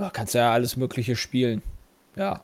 Ja, 0.00 0.10
kannst 0.10 0.34
ja 0.34 0.50
alles 0.50 0.76
Mögliche 0.76 1.14
spielen. 1.14 1.62
Ja. 2.16 2.42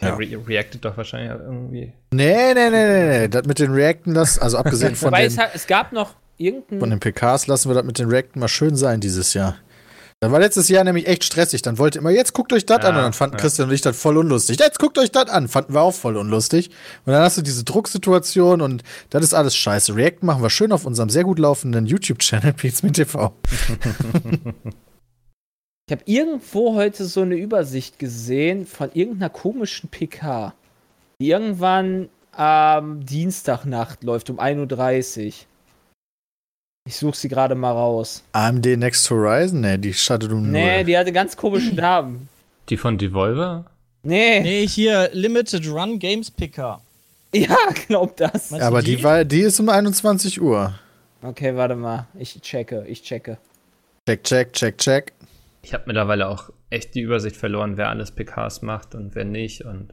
Ja. 0.00 0.14
Re 0.14 0.38
reactet 0.46 0.84
doch 0.84 0.96
wahrscheinlich 0.96 1.30
irgendwie. 1.30 1.92
Nee, 2.10 2.54
nee, 2.54 2.70
nee, 2.70 2.70
nee, 2.70 3.18
nee. 3.18 3.28
Das 3.28 3.46
mit 3.46 3.58
den 3.58 3.72
Reacten, 3.72 4.14
das, 4.14 4.38
also 4.38 4.58
abgesehen 4.58 4.94
von 4.96 5.08
Wobei 5.08 5.22
den, 5.22 5.28
es, 5.28 5.38
hat, 5.38 5.50
es 5.54 5.66
gab 5.66 5.92
noch 5.92 6.14
irgendein. 6.36 6.80
von 6.80 6.90
den 6.90 7.00
PKs, 7.00 7.46
lassen 7.46 7.70
wir 7.70 7.74
das 7.74 7.84
mit 7.84 7.98
den 7.98 8.08
Reacten 8.08 8.40
mal 8.40 8.48
schön 8.48 8.76
sein 8.76 9.00
dieses 9.00 9.34
Jahr. 9.34 9.56
Das 10.20 10.32
war 10.32 10.40
letztes 10.40 10.68
Jahr 10.68 10.82
nämlich 10.82 11.06
echt 11.06 11.22
stressig. 11.22 11.62
Dann 11.62 11.78
wollte 11.78 12.00
immer, 12.00 12.10
jetzt 12.10 12.32
guckt 12.32 12.52
euch 12.52 12.66
das 12.66 12.78
Ja, 12.82 12.88
an. 12.88 12.96
Und 12.96 13.02
dann 13.02 13.12
fanden 13.12 13.36
ja. 13.36 13.40
Christian 13.40 13.68
und 13.68 13.74
ich 13.74 13.82
das 13.82 13.96
voll 13.96 14.16
unlustig. 14.16 14.58
Jetzt 14.58 14.80
guckt 14.80 14.98
euch 14.98 15.12
das 15.12 15.28
an. 15.28 15.46
Fanden 15.46 15.74
wir 15.74 15.80
auch 15.80 15.94
voll 15.94 16.16
unlustig. 16.16 16.70
Und 17.06 17.12
dann 17.12 17.22
hast 17.22 17.38
du 17.38 17.42
diese 17.42 17.62
Drucksituation 17.62 18.60
und 18.60 18.82
das 19.10 19.22
ist 19.22 19.32
alles 19.32 19.54
scheiße. 19.54 19.94
React 19.94 20.22
machen 20.22 20.42
wir 20.42 20.50
schön 20.50 20.72
auf 20.72 20.86
unserem 20.86 21.08
sehr 21.08 21.22
gut 21.22 21.38
laufenden 21.38 21.86
YouTube-Channel 21.86 22.52
Pizmin 22.52 22.94
TV. 22.94 23.32
Ich 25.88 25.92
habe 25.92 26.02
irgendwo 26.04 26.74
heute 26.74 27.06
so 27.06 27.22
eine 27.22 27.36
Übersicht 27.36 27.98
gesehen 27.98 28.66
von 28.66 28.90
irgendeiner 28.92 29.30
komischen 29.30 29.88
PK, 29.88 30.52
die 31.18 31.30
irgendwann 31.30 32.10
am 32.32 33.06
Dienstagnacht 33.06 34.04
läuft 34.04 34.28
um 34.28 34.38
1.30 34.38 35.26
Uhr. 35.28 35.32
Ich 36.86 36.96
suche 36.96 37.16
sie 37.16 37.28
gerade 37.28 37.54
mal 37.54 37.72
raus. 37.72 38.22
AMD 38.32 38.66
Next 38.76 39.08
Horizon? 39.10 39.62
Nee, 39.62 39.78
die 39.78 39.94
startet 39.94 40.30
um 40.30 40.50
Nee, 40.50 40.84
die 40.84 40.96
hatte 40.96 41.10
ganz 41.10 41.34
komischen 41.34 41.76
Namen. 41.76 42.28
Die 42.68 42.76
von 42.76 42.98
Devolver? 42.98 43.64
Nee, 44.02 44.40
Nee, 44.42 44.68
hier 44.68 45.08
Limited 45.14 45.66
Run 45.70 45.98
Games 45.98 46.30
Picker. 46.30 46.82
ja, 47.34 47.56
glaub 47.88 48.14
das. 48.18 48.50
Meinst 48.50 48.60
Ja, 48.60 48.66
aber 48.68 48.80
du 48.80 48.94
die, 48.94 49.02
war, 49.02 49.24
die 49.24 49.40
ist 49.40 49.58
um 49.58 49.70
21 49.70 50.38
Uhr. 50.38 50.78
Okay, 51.22 51.56
warte 51.56 51.76
mal. 51.76 52.06
Ich 52.18 52.38
checke, 52.42 52.84
ich 52.86 53.02
checke. 53.02 53.38
Check, 54.06 54.22
check, 54.24 54.52
check, 54.52 54.76
check. 54.76 55.12
Ich 55.62 55.74
habe 55.74 55.84
mittlerweile 55.86 56.28
auch 56.28 56.50
echt 56.70 56.94
die 56.94 57.00
Übersicht 57.00 57.36
verloren, 57.36 57.76
wer 57.76 57.88
alles 57.88 58.12
PKs 58.12 58.62
macht 58.62 58.94
und 58.94 59.14
wer 59.14 59.24
nicht. 59.24 59.62
Und 59.64 59.92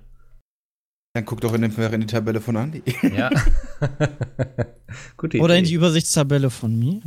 Dann 1.14 1.26
guck 1.26 1.42
doch 1.42 1.54
in, 1.54 1.62
den, 1.62 1.72
in 1.72 2.02
die 2.02 2.08
Tabelle 2.08 2.40
von 2.42 2.56
Andy. 2.56 2.84
ja. 3.16 3.30
Gute 5.18 5.40
Oder 5.40 5.56
in 5.56 5.62
Idee. 5.62 5.70
die 5.70 5.76
Übersichtstabelle 5.76 6.50
von 6.50 6.78
mir. 6.78 7.02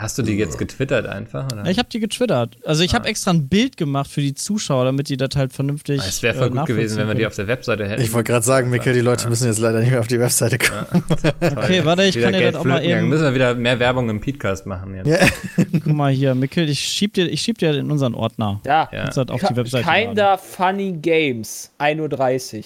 Hast 0.00 0.16
du 0.16 0.22
die 0.22 0.34
jetzt 0.34 0.58
getwittert 0.58 1.06
einfach? 1.06 1.46
Oder? 1.52 1.64
Ja, 1.64 1.70
ich 1.70 1.78
habe 1.78 1.88
die 1.88 1.98
getwittert. 1.98 2.56
Also 2.64 2.84
ich 2.84 2.92
Ah. 2.92 2.98
habe 3.00 3.08
extra 3.08 3.32
ein 3.32 3.48
Bild 3.48 3.76
gemacht 3.76 4.08
für 4.08 4.20
die 4.20 4.32
Zuschauer, 4.32 4.84
damit 4.84 5.08
die 5.08 5.16
das 5.16 5.30
halt 5.34 5.52
vernünftig. 5.52 6.00
es 6.06 6.22
wäre 6.22 6.34
voll 6.38 6.46
äh, 6.46 6.50
gut 6.50 6.66
gewesen, 6.66 6.98
wenn 6.98 7.08
wir 7.08 7.14
die 7.16 7.26
auf 7.26 7.34
der 7.34 7.48
Webseite 7.48 7.88
hätten. 7.88 8.00
Ich 8.02 8.12
wollte 8.12 8.30
gerade 8.30 8.44
sagen, 8.46 8.70
Mikkel, 8.70 8.92
die 8.94 9.00
Leute 9.00 9.28
müssen 9.28 9.46
jetzt 9.48 9.58
leider 9.58 9.80
nicht 9.80 9.90
mehr 9.90 9.98
auf 10.00 10.06
die 10.06 10.20
Webseite 10.20 10.56
kommen. 10.58 10.86
Okay, 11.40 11.84
warte, 11.84 12.04
ich 12.04 12.14
Wieder 12.14 12.30
kann 12.30 12.40
dir 12.40 12.52
das 12.52 12.60
auch 12.60 12.64
mal 12.64 12.74
flöten 12.76 12.82
gegangen. 12.88 13.00
eben- 13.02 13.08
Müssen 13.08 13.24
wir 13.24 13.34
wieder 13.34 13.54
mehr 13.56 13.78
Werbung 13.80 14.08
im 14.08 14.20
Podcast 14.20 14.66
machen 14.66 14.94
jetzt. 14.94 15.08
Ja. 15.08 15.64
Guck 15.72 15.86
mal 15.88 16.12
hier, 16.12 16.34
Mikkel, 16.36 16.68
ich 16.68 16.78
schieb 16.80 17.14
dir, 17.14 17.26
ich 17.28 17.40
schieb 17.42 17.58
dir 17.58 17.74
in 17.74 17.90
unseren 17.90 18.14
Ordner. 18.14 18.60
Ja, 18.64 18.88
Ja. 18.92 19.06
Das 19.06 19.18
auf 19.18 19.40
die 19.42 19.56
Webseite 19.56 19.84
laden. 19.86 20.06
Kinda 20.06 20.36
Funny 20.36 20.92
Games, 20.92 21.72
1.30 21.80 22.58
Uhr. 22.58 22.64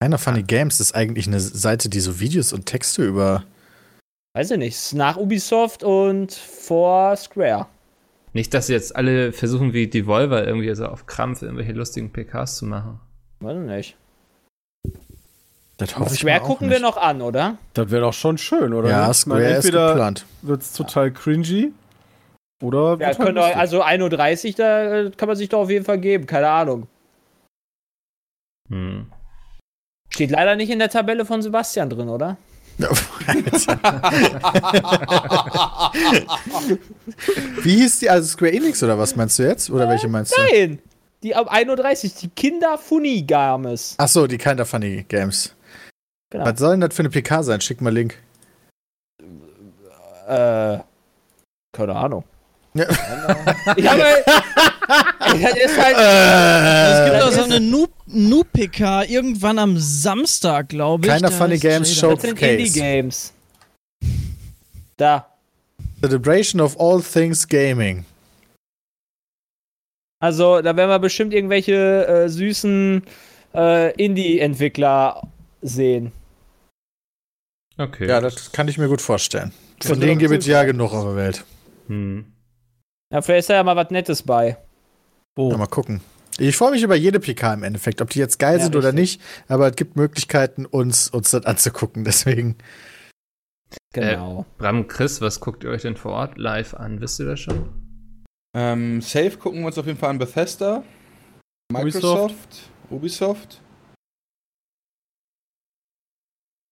Einer 0.00 0.18
Funny 0.18 0.42
Games 0.42 0.80
ist 0.80 0.94
eigentlich 0.94 1.26
eine 1.26 1.40
Seite, 1.40 1.88
die 1.88 2.00
so 2.00 2.18
Videos 2.20 2.52
und 2.52 2.66
Texte 2.66 3.04
über. 3.04 3.44
Weiß 4.36 4.50
ich 4.50 4.58
nicht, 4.58 4.74
ist 4.74 4.94
nach 4.94 5.16
Ubisoft 5.16 5.84
und 5.84 6.32
vor 6.32 7.14
Square. 7.16 7.66
Nicht, 8.32 8.52
dass 8.52 8.66
sie 8.66 8.72
jetzt 8.72 8.96
alle 8.96 9.32
versuchen, 9.32 9.72
wie 9.72 9.86
Devolver 9.86 10.44
irgendwie 10.44 10.74
so 10.74 10.86
auf 10.86 11.06
Krampf 11.06 11.42
irgendwelche 11.42 11.72
lustigen 11.72 12.10
PKs 12.12 12.56
zu 12.56 12.66
machen. 12.66 12.98
Weiß 13.38 13.56
ich 13.56 13.62
nicht. 13.62 13.96
Das 15.76 15.96
hoffe 15.96 16.14
Square 16.14 16.40
gucken 16.40 16.68
nicht. 16.68 16.80
wir 16.80 16.82
noch 16.82 16.96
an, 16.96 17.22
oder? 17.22 17.58
Das 17.74 17.90
wäre 17.90 18.02
doch 18.02 18.12
schon 18.12 18.36
schön, 18.38 18.74
oder? 18.74 18.88
Ja, 18.90 19.08
nicht? 19.08 19.20
Ich 19.20 19.26
meine, 19.26 19.44
Square 19.44 19.58
ist 19.58 19.70
geplant. 19.72 20.26
wird 20.42 20.62
es 20.62 20.72
total 20.72 21.12
cringy 21.12 21.72
oder 22.62 22.96
Ja, 22.98 23.06
halt 23.06 23.16
könnt 23.18 23.38
ihr, 23.38 23.42
lustig. 23.42 23.56
also 23.56 23.82
1.30 23.84 24.48
Uhr, 24.48 24.54
da 24.56 24.94
äh, 25.02 25.10
kann 25.12 25.28
man 25.28 25.36
sich 25.36 25.48
doch 25.48 25.60
auf 25.60 25.70
jeden 25.70 25.84
Fall 25.84 25.98
geben, 25.98 26.26
keine 26.26 26.48
Ahnung. 26.48 26.88
Hm. 28.68 29.06
Steht 30.10 30.30
leider 30.30 30.56
nicht 30.56 30.70
in 30.70 30.78
der 30.80 30.88
Tabelle 30.90 31.24
von 31.24 31.40
Sebastian 31.42 31.90
drin, 31.90 32.08
oder? 32.08 32.36
Wie 37.62 37.76
hieß 37.76 38.00
die? 38.00 38.10
Also 38.10 38.28
Square 38.28 38.52
Enix 38.52 38.82
oder 38.82 38.98
was 38.98 39.14
meinst 39.14 39.38
du 39.38 39.44
jetzt? 39.44 39.70
Oder 39.70 39.88
welche 39.88 40.08
meinst 40.08 40.36
du? 40.36 40.42
Nein! 40.42 40.80
Die 41.22 41.34
ab 41.34 41.52
1.30 41.52 42.04
Uhr, 42.04 42.10
die 42.22 42.28
Kinder 42.30 42.76
Funny 42.76 43.22
Games. 43.22 43.94
Ach 43.98 44.08
so, 44.08 44.26
die 44.26 44.38
Kinda 44.38 44.64
Funny 44.64 45.04
Games. 45.08 45.54
Genau. 46.30 46.46
Was 46.46 46.58
soll 46.58 46.72
denn 46.72 46.80
das 46.80 46.94
für 46.94 47.00
eine 47.00 47.10
PK 47.10 47.42
sein? 47.42 47.60
Schick 47.60 47.80
mal 47.80 47.94
Link. 47.94 48.18
Äh, 50.26 50.78
keine 51.72 51.94
Ahnung. 51.94 52.24
Ja. 52.76 52.86
Ich 53.76 53.88
habe. 53.88 54.02
das 54.26 55.56
ist 55.56 55.78
halt. 55.80 55.96
Es 55.96 57.10
gibt 57.10 57.22
auch 57.22 57.32
so 57.32 57.44
eine 57.44 57.58
Noob- 57.58 57.92
Noob-PK 58.06 59.04
irgendwann 59.04 59.58
am 59.58 59.78
Samstag, 59.78 60.68
glaube 60.68 61.06
ich. 61.06 61.12
Keiner 61.12 61.30
Funny 61.30 61.58
Games 61.58 61.88
Jada- 61.90 62.00
Show. 62.00 62.14
Das 62.14 62.22
sind 62.22 62.38
Case. 62.38 62.52
Indie-Games. 62.52 63.32
Da. 64.96 65.26
Celebration 66.00 66.60
of 66.60 66.78
all 66.78 67.00
things 67.02 67.48
gaming. 67.48 68.04
Also, 70.20 70.60
da 70.60 70.76
werden 70.76 70.90
wir 70.90 70.98
bestimmt 70.98 71.32
irgendwelche 71.32 72.06
äh, 72.06 72.28
süßen 72.28 73.02
äh, 73.54 73.92
Indie-Entwickler 73.94 75.26
sehen. 75.62 76.12
Okay. 77.78 78.08
Ja, 78.08 78.20
das 78.20 78.52
kann 78.52 78.68
ich 78.68 78.78
mir 78.78 78.88
gut 78.88 79.00
vorstellen. 79.00 79.52
Von 79.82 80.00
denen 80.00 80.18
gibt 80.18 80.32
es 80.34 80.46
ja 80.46 80.64
genug 80.64 80.92
auf 80.92 81.04
der 81.04 81.16
Welt. 81.16 81.44
Hm. 81.88 82.26
Ja, 83.14 83.22
vielleicht 83.22 83.40
ist 83.40 83.50
da 83.50 83.54
ja 83.54 83.62
mal 83.62 83.76
was 83.76 83.90
Nettes 83.90 84.24
bei. 84.24 84.58
Ja, 85.38 85.56
mal 85.56 85.68
gucken. 85.68 86.00
Ich 86.36 86.56
freue 86.56 86.72
mich 86.72 86.82
über 86.82 86.96
jede 86.96 87.20
PK 87.20 87.54
im 87.54 87.62
Endeffekt, 87.62 88.02
ob 88.02 88.10
die 88.10 88.18
jetzt 88.18 88.40
geil 88.40 88.58
Ja, 88.58 88.64
sind 88.64 88.74
oder 88.74 88.88
richtig. 88.88 89.18
nicht, 89.18 89.22
aber 89.46 89.68
es 89.68 89.76
gibt 89.76 89.94
Möglichkeiten, 89.94 90.66
uns, 90.66 91.10
uns 91.10 91.30
das 91.30 91.46
anzugucken. 91.46 92.02
Deswegen. 92.04 92.56
Genau. 93.92 94.46
Bram, 94.58 94.88
Chris, 94.88 95.20
was 95.20 95.38
guckt 95.38 95.62
ihr 95.62 95.70
euch 95.70 95.82
denn 95.82 95.96
vor 95.96 96.10
Ort 96.10 96.38
live 96.38 96.74
an? 96.74 97.00
Wisst 97.00 97.20
ihr 97.20 97.26
das 97.26 97.38
schon? 97.38 97.68
Ähm, 98.56 99.00
Safe 99.00 99.36
gucken 99.36 99.60
wir 99.60 99.66
uns 99.66 99.78
auf 99.78 99.86
jeden 99.86 99.98
Fall 99.98 100.10
an 100.10 100.18
Bethesda, 100.18 100.82
Microsoft, 101.72 102.68
Ubisoft. 102.90 103.48
Gucken 103.48 103.63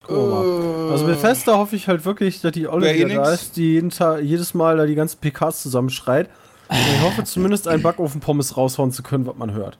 wir 0.08 0.16
mal. 0.16 0.90
Also 0.92 1.06
Bethesda 1.06 1.56
hoffe 1.56 1.76
ich 1.76 1.88
halt 1.88 2.04
wirklich, 2.04 2.40
dass 2.40 2.52
die 2.52 2.68
Olle 2.68 2.94
wieder 2.94 3.08
da 3.08 3.32
ist, 3.32 3.56
die 3.56 3.72
jeden 3.74 3.90
Tag, 3.90 4.22
jedes 4.22 4.54
Mal 4.54 4.76
da 4.76 4.86
die 4.86 4.94
ganzen 4.94 5.18
PKs 5.20 5.62
zusammenschreit. 5.62 6.28
Und 6.68 6.78
ich 6.78 7.02
hoffe 7.02 7.24
zumindest 7.24 7.68
einen 7.68 7.82
Backofen-Pommes 7.82 8.56
raushauen 8.56 8.92
zu 8.92 9.02
können, 9.02 9.26
was 9.26 9.36
man 9.36 9.52
hört. 9.52 9.78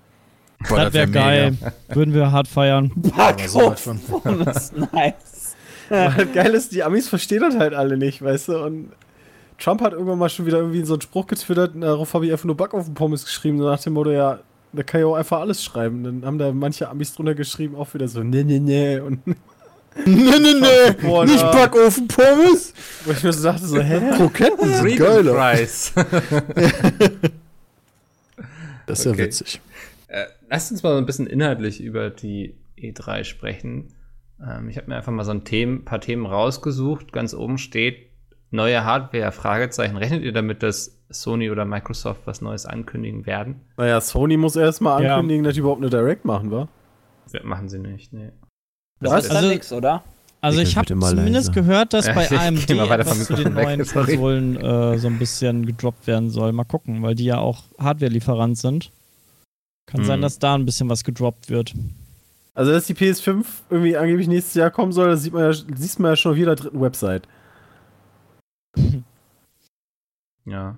Boah, 0.68 0.84
das 0.84 0.92
wäre 0.92 1.12
wär 1.12 1.22
geil. 1.22 1.50
mega. 1.52 1.72
Würden 1.88 2.14
wir 2.14 2.30
hart 2.30 2.48
feiern. 2.48 2.92
Aber 3.16 3.48
sowas 3.48 3.80
von. 3.80 3.98
Pommes, 3.98 4.72
nice. 4.92 5.56
Weil 5.88 6.14
halt 6.14 6.32
geil 6.32 6.54
ist, 6.54 6.72
die 6.72 6.82
Amis 6.82 7.08
verstehen 7.08 7.40
das 7.40 7.56
halt 7.56 7.74
alle 7.74 7.96
nicht, 7.96 8.22
weißt 8.22 8.48
du? 8.48 8.64
Und 8.64 8.92
Trump 9.58 9.80
hat 9.82 9.92
irgendwann 9.92 10.18
mal 10.18 10.28
schon 10.28 10.46
wieder 10.46 10.58
irgendwie 10.58 10.84
so 10.84 10.94
einen 10.94 11.02
Spruch 11.02 11.26
getwittert, 11.26 11.74
und 11.74 11.82
darauf 11.82 12.14
habe 12.14 12.26
ich 12.26 12.32
einfach 12.32 12.46
nur 12.46 12.56
Backofen-Pommes 12.56 13.24
geschrieben, 13.24 13.58
so 13.58 13.64
nach 13.64 13.80
dem 13.80 13.92
Motto, 13.92 14.10
ja, 14.10 14.38
da 14.72 14.82
kann 14.82 15.00
ich 15.00 15.06
auch 15.06 15.16
einfach 15.16 15.40
alles 15.40 15.62
schreiben. 15.62 16.02
Dann 16.02 16.24
haben 16.24 16.38
da 16.38 16.52
manche 16.52 16.88
Amis 16.88 17.14
drunter 17.14 17.34
geschrieben, 17.34 17.76
auch 17.76 17.92
wieder 17.94 18.08
so, 18.08 18.22
nee, 18.22 18.42
nee, 18.42 18.58
nee. 18.58 18.98
Und 19.00 19.20
Nee, 20.04 20.38
nee, 20.40 20.54
nee. 20.60 21.24
Nicht 21.26 21.42
Backofen-Pommes. 21.52 22.72
wo 23.04 23.12
ich 23.12 23.22
mir 23.22 23.32
so 23.32 23.42
dachte, 23.48 23.66
so, 23.66 23.78
hä? 23.80 24.00
Kroketten 24.16 24.72
sind 24.74 24.96
geil. 24.96 25.24
Prize. 25.24 25.92
Das 28.86 28.98
ist 29.00 29.04
ja 29.04 29.12
Okay. 29.12 29.24
witzig. 29.24 29.60
Äh, 30.08 30.24
lasst 30.50 30.72
uns 30.72 30.82
mal 30.82 30.92
so 30.92 30.98
ein 30.98 31.06
bisschen 31.06 31.26
inhaltlich 31.26 31.80
über 31.80 32.10
die 32.10 32.56
E3 32.78 33.24
sprechen. 33.24 33.94
Ähm, 34.44 34.68
ich 34.68 34.76
habe 34.76 34.88
mir 34.88 34.96
einfach 34.96 35.12
mal 35.12 35.24
so 35.24 35.30
ein 35.30 35.44
Themen, 35.44 35.84
paar 35.84 36.00
Themen 36.00 36.26
rausgesucht. 36.26 37.12
Ganz 37.12 37.32
oben 37.34 37.58
steht 37.58 38.10
neue 38.50 38.84
Hardware, 38.84 39.32
Fragezeichen. 39.32 39.96
Rechnet 39.96 40.22
ihr 40.22 40.32
damit, 40.32 40.62
dass 40.62 40.98
Sony 41.10 41.50
oder 41.50 41.64
Microsoft 41.64 42.22
was 42.26 42.40
Neues 42.40 42.66
ankündigen 42.66 43.24
werden? 43.24 43.60
Naja, 43.76 44.00
Sony 44.00 44.36
muss 44.36 44.56
erstmal 44.56 45.02
Ja. 45.04 45.14
ankündigen, 45.14 45.44
dass 45.44 45.54
die 45.54 45.60
überhaupt 45.60 45.80
eine 45.80 45.90
Direct 45.90 46.24
machen, 46.24 46.50
wa? 46.50 46.68
Ja, 47.32 47.40
machen 47.44 47.68
sie 47.68 47.78
nicht, 47.78 48.12
nee. 48.12 48.32
Das 49.10 49.24
ist 49.26 49.30
Also- 49.30 49.48
nix, 49.48 49.72
oder? 49.72 50.02
Also 50.44 50.58
Mikkel, 50.58 50.70
ich 50.72 50.76
habe 50.76 50.86
zumindest 50.88 51.48
leiser. 51.48 51.52
gehört, 51.52 51.92
dass 51.92 52.06
bei 52.06 52.24
ich 52.24 52.32
AMD 52.36 52.68
etwas 52.68 53.26
zu 53.26 53.34
den 53.34 53.54
weg, 53.54 53.64
neuen 53.64 53.84
sorry. 53.84 54.16
Konsolen 54.16 54.56
äh, 54.56 54.98
so 54.98 55.06
ein 55.06 55.18
bisschen 55.20 55.64
gedroppt 55.66 56.06
werden 56.08 56.30
soll. 56.30 56.52
Mal 56.52 56.64
gucken, 56.64 57.00
weil 57.02 57.14
die 57.14 57.24
ja 57.26 57.38
auch 57.38 57.62
Hardware-Lieferant 57.78 58.58
sind. 58.58 58.90
Kann 59.86 60.04
sein, 60.04 60.18
Mhm. 60.18 60.22
dass 60.22 60.40
da 60.40 60.54
ein 60.56 60.64
bisschen 60.64 60.88
was 60.88 61.04
gedroppt 61.04 61.48
wird. 61.48 61.74
Also, 62.54 62.72
dass 62.72 62.86
die 62.86 62.94
PS5 62.94 63.46
irgendwie 63.70 63.96
angeblich 63.96 64.26
nächstes 64.26 64.54
Jahr 64.54 64.70
kommen 64.70 64.90
soll, 64.92 65.10
das 65.10 65.22
sieht 65.22 65.32
man 65.32 65.44
ja, 65.44 65.52
siehst 65.76 66.00
man 66.00 66.10
ja 66.12 66.16
schon 66.16 66.32
auf 66.32 66.38
jeder 66.38 66.56
dritten 66.56 66.80
Website. 66.80 67.22
Ja. 70.44 70.76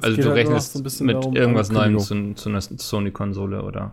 Also 0.00 0.16
du 0.16 0.24
halt 0.24 0.36
rechnest 0.36 0.72
so 0.72 0.78
ein 0.78 0.82
bisschen 0.82 1.06
mit 1.06 1.16
darum, 1.16 1.36
irgendwas 1.36 1.70
Neuem 1.70 1.98
zu, 1.98 2.34
zu 2.34 2.48
einer 2.48 2.60
Sony-Konsole, 2.60 3.62
oder? 3.62 3.92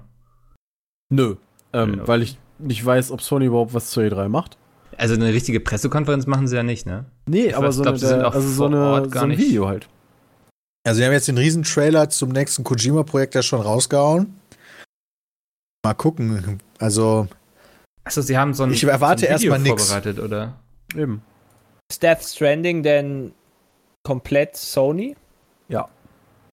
Nö. 1.10 1.36
Ähm, 1.74 1.96
Ja. 2.00 2.08
Weil 2.08 2.22
ich 2.24 2.38
nicht 2.60 2.86
weiß, 2.86 3.12
ob 3.12 3.22
Sony 3.22 3.46
überhaupt 3.46 3.74
was 3.74 3.90
zur 3.90 4.04
E3 4.04 4.30
macht. 4.30 4.58
Also 4.98 5.16
eine 5.16 5.34
richtige 5.34 5.60
Pressekonferenz 5.60 6.28
machen 6.28 6.48
sie 6.48 6.56
ja 6.56 6.64
nicht, 6.64 6.86
ne? 6.86 7.06
Nee, 7.26 7.48
Ich 7.48 7.58
aber 7.58 7.68
weiß, 7.68 7.76
so, 7.76 7.82
glaub, 7.82 7.94
eine, 7.94 8.00
sie 8.00 8.08
sind 8.08 8.22
auch 8.24 8.34
also 8.36 8.48
so, 8.48 8.56
vor 8.56 8.68
eine, 8.68 8.80
Ort 8.86 9.12
gar 9.12 9.22
so 9.22 9.26
ein 9.26 9.30
nicht- 9.30 9.40
Video 9.40 9.68
halt. 9.68 9.88
Also, 10.86 11.00
wir 11.00 11.06
haben 11.08 11.14
jetzt 11.14 11.30
den 11.30 11.38
riesen 11.38 11.64
Trailer 11.64 12.10
zum 12.10 12.30
nächsten 12.30 12.66
Kojima-Projekt 12.66 13.36
ja 13.36 13.42
schon 13.42 13.62
rausgehauen. 13.62 14.38
Mal 15.86 15.94
gucken. 15.94 16.60
Also, 16.78 17.28
Achso, 18.04 18.22
sie 18.22 18.38
haben 18.38 18.54
so 18.54 18.64
ein, 18.64 18.72
Ich 18.72 18.84
erwarte 18.84 19.22
so 19.22 19.28
ein 19.28 19.40
Video 19.40 19.54
erstmal 19.54 19.72
nix. 19.72 19.88
vorbereitet, 19.90 20.20
oder? 20.20 20.60
Eben. 20.94 21.22
Ist 21.90 22.04
Death 22.04 22.22
Stranding 22.24 22.84
denn 22.84 23.34
komplett 24.06 24.58
Sony? 24.58 25.16
Ja. 25.70 25.88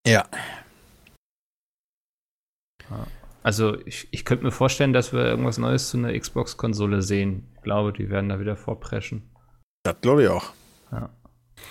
ja. 0.06 0.24
Also 3.42 3.76
ich, 3.86 4.08
ich 4.10 4.24
könnte 4.24 4.44
mir 4.44 4.50
vorstellen, 4.50 4.92
dass 4.92 5.12
wir 5.12 5.24
irgendwas 5.24 5.58
Neues 5.58 5.88
zu 5.90 5.96
einer 5.98 6.18
Xbox-Konsole 6.18 7.02
sehen. 7.02 7.44
Ich 7.56 7.62
glaube, 7.62 7.92
die 7.92 8.10
werden 8.10 8.28
da 8.28 8.38
wieder 8.40 8.56
vorpreschen. 8.56 9.22
Das 9.82 9.96
glaube 10.02 10.24
ich 10.24 10.28
auch. 10.28 10.52
Ja. 10.92 11.08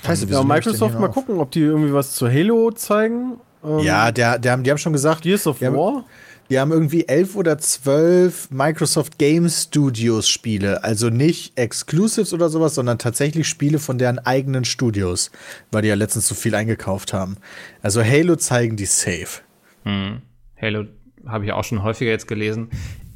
Scheiße, 0.05 0.25
Ja, 0.27 0.39
denn 0.39 0.47
Microsoft 0.47 0.99
mal 0.99 1.07
auf? 1.07 1.13
gucken, 1.13 1.37
ob 1.39 1.51
die 1.51 1.61
irgendwie 1.61 1.93
was 1.93 2.13
zu 2.15 2.27
Halo 2.27 2.71
zeigen. 2.71 3.39
Ähm, 3.63 3.79
Ja, 3.79 4.11
der, 4.11 4.39
der 4.39 4.53
haben, 4.53 4.63
die 4.63 4.71
haben 4.71 4.77
schon 4.77 4.93
gesagt, 4.93 5.21
Gears 5.23 5.45
of 5.45 5.61
War. 5.61 6.05
die 6.49 6.59
haben 6.59 6.71
irgendwie 6.71 7.07
elf 7.07 7.35
oder 7.35 7.57
zwölf 7.59 8.49
Microsoft 8.49 9.19
Game 9.19 9.47
Studios 9.49 10.27
Spiele. 10.27 10.83
Also 10.83 11.09
nicht 11.09 11.55
Exclusives 11.57 12.33
oder 12.33 12.49
sowas, 12.49 12.75
sondern 12.75 12.97
tatsächlich 12.97 13.47
Spiele 13.47 13.77
von 13.77 13.97
deren 13.99 14.17
eigenen 14.19 14.65
Studios, 14.65 15.29
weil 15.71 15.83
die 15.83 15.89
ja 15.89 15.95
letztens 15.95 16.27
so 16.27 16.33
viel 16.33 16.55
eingekauft 16.55 17.13
haben. 17.13 17.37
Also 17.83 18.03
Halo 18.03 18.35
zeigen 18.37 18.75
die 18.75 18.85
safe. 18.85 19.41
Hm. 19.83 20.21
Halo 20.61 20.85
habe 21.25 21.45
ich 21.45 21.51
auch 21.51 21.63
schon 21.63 21.83
häufiger 21.83 22.11
jetzt 22.11 22.27
gelesen. 22.27 22.69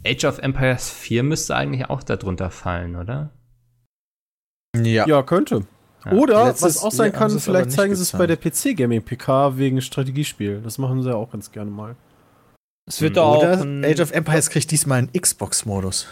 Age 0.06 0.26
of 0.26 0.40
Empires 0.40 0.90
4 0.90 1.24
müsste 1.24 1.56
eigentlich 1.56 1.90
auch 1.90 2.04
darunter 2.04 2.50
fallen, 2.52 2.96
oder? 2.96 3.30
Ja. 4.76 5.08
Ja, 5.08 5.24
könnte. 5.24 5.66
Ja. 6.06 6.12
Oder, 6.12 6.46
Letztes 6.46 6.78
was 6.78 6.84
auch 6.84 6.92
sein 6.92 7.14
kann, 7.14 7.40
vielleicht 7.40 7.72
zeigen 7.72 7.96
sie 7.96 8.02
es 8.02 8.12
bei 8.12 8.28
der 8.28 8.36
gezeigt. 8.38 8.76
PC 8.76 8.78
Gaming 8.78 9.02
PK 9.04 9.58
wegen 9.58 9.80
Strategiespiel. 9.82 10.62
Das 10.62 10.78
machen 10.78 11.02
sie 11.02 11.10
ja 11.10 11.16
auch 11.16 11.32
ganz 11.32 11.52
gerne 11.52 11.72
mal. 11.72 11.96
Es 12.86 13.00
wird 13.02 13.12
Hm. 13.12 13.16
doch 13.16 13.24
auch 13.24 13.44
Age 13.44 14.02
of 14.02 14.12
Empires 14.12 14.50
kriegt 14.50 14.70
diesmal 14.72 14.98
einen 15.00 15.12
Xbox-Modus. 15.14 16.08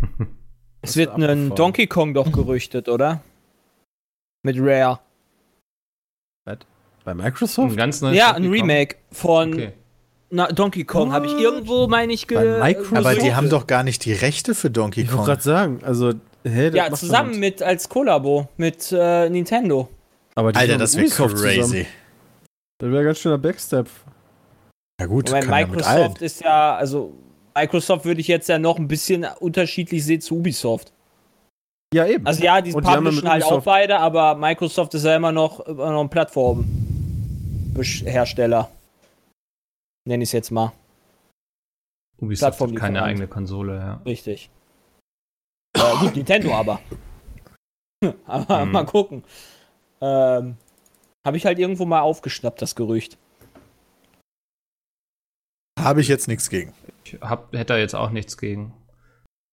es 0.82 0.96
wird 0.96 1.10
ein. 1.10 1.54
Donkey 1.56 1.88
Kong 1.88 2.14
doch 2.14 2.30
gerüchtet, 2.32 2.88
oder? 2.88 3.22
Mit 4.44 4.56
Rare. 4.60 5.00
Bei 7.04 7.14
Microsoft? 7.14 7.72
Ein 7.72 7.76
ganz 7.76 8.00
neues 8.00 8.16
Ja, 8.16 8.32
Donkey 8.32 8.42
ein 8.42 8.44
Kong? 8.44 8.52
Remake 8.70 8.96
von 9.10 9.52
Okay. 9.52 9.72
Na, 10.34 10.48
Donkey 10.48 10.84
Kong. 10.84 11.12
Habe 11.12 11.26
ich 11.26 11.32
irgendwo, 11.32 11.86
meine 11.86 12.12
ich, 12.12 12.26
ge 12.26 12.36
Bei 12.36 12.74
Microsoft? 12.74 12.96
Aber 12.96 13.14
die 13.14 13.34
haben 13.34 13.48
doch 13.48 13.66
gar 13.66 13.84
nicht 13.84 14.04
die 14.04 14.12
Rechte 14.12 14.54
für 14.54 14.70
Donkey 14.70 15.00
ich 15.02 15.06
wollte 15.08 15.16
Kong. 15.16 15.26
gerade 15.26 15.42
sagen, 15.42 15.80
also, 15.82 16.12
hä, 16.44 16.70
das 16.70 16.74
Ja, 16.74 16.92
zusammen 16.92 17.38
mit 17.38 17.62
als 17.62 17.88
Kollabo 17.88 18.48
mit 18.56 18.92
äh, 18.92 19.30
Nintendo. 19.30 19.88
Aber 20.34 20.52
die 20.52 20.58
Alter, 20.58 20.78
das 20.78 20.96
wäre 20.96 21.06
Ubisoft 21.06 21.38
zusammen. 21.38 21.60
crazy. 21.60 21.86
Das 22.78 22.90
wäre 22.90 23.04
ganz 23.04 23.18
schöner 23.20 23.38
Backstep. 23.38 23.86
Ja 25.00 25.06
gut, 25.06 25.28
Wobei 25.28 25.40
kann 25.40 25.60
ja 25.60 25.66
mit 25.66 25.82
allen. 25.84 25.98
Microsoft 26.02 26.22
ist 26.22 26.42
ja, 26.42 26.76
also 26.76 27.12
Microsoft 27.56 28.04
würde 28.04 28.20
ich 28.20 28.28
jetzt 28.28 28.48
ja 28.48 28.58
noch 28.58 28.78
ein 28.78 28.88
bisschen 28.88 29.24
unterschiedlich 29.38 30.04
sehen 30.04 30.20
zu 30.20 30.38
Ubisoft. 30.38 30.92
Ja, 31.94 32.06
eben. 32.06 32.26
Also 32.26 32.42
ja, 32.42 32.60
die 32.60 32.74
Und 32.74 32.84
die 32.84 32.90
publishen 32.92 33.22
mit 33.22 33.32
halt 33.32 33.44
auch 33.44 33.62
beide, 33.62 34.00
aber 34.00 34.34
Microsoft 34.34 34.94
ist 34.94 35.04
ja 35.04 35.14
immer 35.14 35.30
noch, 35.30 35.60
immer 35.60 35.92
noch 35.92 36.00
ein 36.00 36.10
Plattformhersteller. 36.10 38.68
Nenne 40.06 40.22
ich 40.22 40.28
es 40.28 40.32
jetzt 40.32 40.50
mal. 40.50 40.72
Ubisoft 42.18 42.60
hat 42.60 42.76
keine 42.76 43.02
eigene 43.02 43.26
Konsole, 43.26 43.76
ja. 43.76 43.94
Richtig. 44.06 44.50
äh, 45.76 45.96
gut, 46.00 46.14
Nintendo 46.16 46.54
aber. 46.54 46.80
aber 48.26 48.62
Hm. 48.62 48.72
mal 48.72 48.84
gucken. 48.86 49.24
Ähm, 50.00 50.56
Habe 51.26 51.36
ich 51.36 51.46
halt 51.46 51.58
irgendwo 51.58 51.86
mal 51.86 52.00
aufgeschnappt, 52.00 52.60
das 52.60 52.74
Gerücht. 52.76 53.16
Habe 55.80 56.00
ich 56.02 56.08
jetzt 56.08 56.28
nichts 56.28 56.50
gegen. 56.50 56.72
Ich 57.04 57.14
hab, 57.20 57.52
hätte 57.52 57.72
da 57.74 57.78
jetzt 57.78 57.94
auch 57.94 58.10
nichts 58.10 58.36
gegen. 58.36 58.72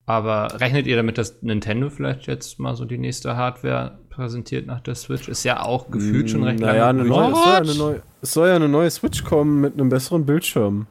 Aber 0.06 0.60
rechnet 0.60 0.88
ihr 0.88 0.96
damit, 0.96 1.18
dass 1.18 1.42
Nintendo 1.42 1.90
vielleicht 1.90 2.28
jetzt 2.28 2.60
mal 2.60 2.76
so 2.76 2.86
die 2.86 2.98
nächste 2.98 3.38
Hardware 3.38 4.00
präsentiert 4.10 4.66
nach 4.66 4.82
der 4.82 4.96
Switch? 4.96 5.30
Ist 5.30 5.44
ja 5.44 5.62
auch 5.64 5.90
gefühlt 5.90 6.30
schon 6.30 6.44
recht 6.44 6.60
naja, 6.60 6.90
eine 6.90 7.04
lange. 7.04 7.32
neue, 7.32 7.32
es, 7.32 7.44
soll 7.44 7.48
ja 7.54 7.58
eine 7.60 7.76
neue, 7.76 8.02
es 8.22 8.34
soll 8.34 8.48
ja 8.50 8.56
eine 8.56 8.68
neue 8.70 8.90
Switch 8.92 9.24
kommen 9.24 9.62
mit 9.62 9.74
einem 9.74 9.90
besseren 9.90 10.26
Bildschirm. 10.26 10.88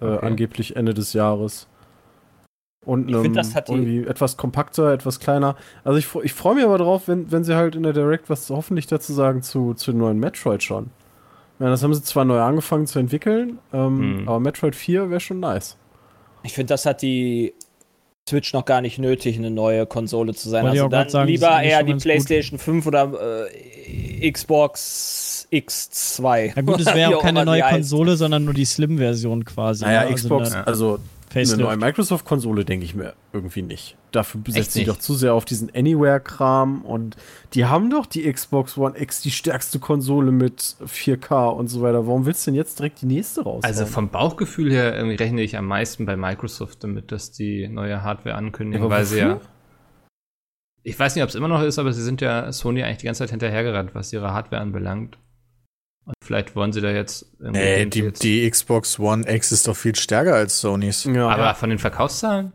Äh, 0.00 0.06
Okay. 0.06 0.26
Angeblich 0.26 0.76
Ende 0.76 0.92
des 0.92 1.12
Jahres. 1.12 1.68
Und 2.84 3.08
Ich 3.08 3.14
einem, 3.14 3.22
find, 3.24 3.36
das 3.36 3.54
hat 3.54 3.68
die- 3.68 3.72
irgendwie 3.72 4.06
etwas 4.06 4.36
kompakter, 4.36 4.92
etwas 4.92 5.20
kleiner. 5.20 5.56
Also 5.84 5.98
ich, 5.98 6.14
ich 6.24 6.32
freue 6.34 6.56
mich 6.56 6.64
aber 6.64 6.76
drauf, 6.78 7.06
wenn, 7.08 7.30
wenn 7.32 7.44
sie 7.44 7.54
halt 7.54 7.76
in 7.76 7.82
der 7.84 7.92
Direct 7.94 8.28
was 8.28 8.50
hoffentlich 8.50 8.86
dazu 8.86 9.12
sagen 9.12 9.40
zu, 9.42 9.72
zu 9.74 9.92
dem 9.92 9.98
neuen 10.00 10.18
Metroid 10.18 10.62
schon. 10.62 10.90
Ja, 11.60 11.68
das 11.70 11.82
haben 11.82 11.94
sie 11.94 12.02
zwar 12.02 12.24
neu 12.24 12.40
angefangen 12.40 12.86
zu 12.86 12.98
entwickeln, 12.98 13.58
ähm, 13.72 13.98
Hm. 14.18 14.28
aber 14.28 14.40
Metroid 14.40 14.74
4 14.74 15.08
wäre 15.08 15.20
schon 15.20 15.40
nice. 15.40 15.78
Ich 16.42 16.52
finde, 16.52 16.74
das 16.74 16.84
hat 16.84 17.00
die 17.00 17.54
Switch 18.28 18.54
noch 18.54 18.64
gar 18.64 18.80
nicht 18.80 18.98
nötig, 18.98 19.36
eine 19.36 19.50
neue 19.50 19.84
Konsole 19.86 20.32
zu 20.34 20.48
sein. 20.48 20.64
Wollte 20.64 20.76
ich 20.76 20.82
Also 20.82 20.90
dann 20.90 21.08
sagen, 21.10 21.28
lieber 21.28 21.62
eher 21.62 21.82
die 21.82 21.92
ganz 21.92 22.02
gut. 22.02 22.10
PlayStation 22.10 22.58
5 22.58 22.86
oder 22.86 23.12
äh, 23.50 24.30
Xbox 24.30 25.46
X2. 25.52 26.56
Ja 26.56 26.62
gut, 26.62 26.80
es 26.80 26.86
wäre 26.94 27.16
auch 27.16 27.22
keine 27.22 27.44
neue. 27.44 27.62
Konsole, 27.62 28.16
sondern 28.16 28.44
nur 28.44 28.54
die 28.54 28.64
Slim-Version 28.64 29.44
quasi. 29.44 29.84
Naja, 29.84 30.00
ne? 30.00 30.06
Also 30.06 30.14
Xbox, 30.14 30.52
eine 30.52 30.66
also 30.66 30.98
eine 31.34 31.46
Facelift. 31.46 31.68
neue 31.68 31.76
Microsoft-Konsole 31.76 32.64
denke 32.64 32.84
ich 32.84 32.94
mir 32.94 33.14
irgendwie 33.32 33.62
nicht. 33.62 33.96
Dafür 34.12 34.40
setzt 34.48 34.72
sie 34.72 34.84
doch 34.84 34.98
zu 34.98 35.14
sehr 35.14 35.34
auf 35.34 35.44
diesen 35.44 35.74
Anywhere-Kram 35.74 36.82
und 36.82 37.16
die 37.54 37.66
haben 37.66 37.90
doch 37.90 38.06
die 38.06 38.30
Xbox 38.32 38.78
One 38.78 38.98
X, 38.98 39.20
die 39.22 39.30
stärkste 39.30 39.78
Konsole 39.78 40.30
mit 40.32 40.76
4K 40.84 41.48
und 41.48 41.68
so 41.68 41.82
weiter. 41.82 42.06
Warum 42.06 42.26
willst 42.26 42.46
du 42.46 42.50
denn 42.50 42.56
jetzt 42.56 42.78
direkt 42.78 43.02
die 43.02 43.06
nächste 43.06 43.42
raus? 43.42 43.64
Also 43.64 43.86
vom 43.86 44.08
Bauchgefühl 44.08 44.70
her 44.70 44.94
rechne 45.18 45.42
ich 45.42 45.56
am 45.56 45.66
meisten 45.66 46.06
bei 46.06 46.16
Microsoft 46.16 46.84
damit, 46.84 47.12
dass 47.12 47.32
die 47.32 47.68
neue 47.68 48.02
Hardware 48.02 48.36
ankündigen, 48.36 48.84
Aber 48.84 48.94
weil 48.94 49.04
sie 49.04 49.18
ja. 49.18 49.40
Ich 50.86 50.98
weiß 50.98 51.14
nicht, 51.14 51.24
ob 51.24 51.30
es 51.30 51.34
immer 51.34 51.48
noch 51.48 51.62
ist, 51.62 51.78
aber 51.78 51.94
sie 51.94 52.02
sind 52.02 52.20
ja 52.20 52.52
Sony 52.52 52.82
eigentlich 52.82 52.98
die 52.98 53.06
ganze 53.06 53.20
Zeit 53.20 53.30
hinterhergerannt, 53.30 53.94
was 53.94 54.12
ihre 54.12 54.34
Hardware 54.34 54.60
anbelangt. 54.60 55.16
Und 56.06 56.14
vielleicht 56.22 56.54
wollen 56.54 56.72
sie 56.72 56.80
da 56.80 56.90
jetzt. 56.90 57.26
Nee, 57.40 57.86
die, 57.86 58.00
jetzt- 58.00 58.22
die 58.22 58.48
Xbox 58.50 58.98
One 58.98 59.26
X 59.32 59.52
ist 59.52 59.66
doch 59.68 59.76
viel 59.76 59.94
stärker 59.94 60.34
als 60.34 60.60
Sonys. 60.60 61.04
ja. 61.04 61.28
aber 61.28 61.54
von 61.54 61.70
den 61.70 61.78
Verkaufszahlen? 61.78 62.52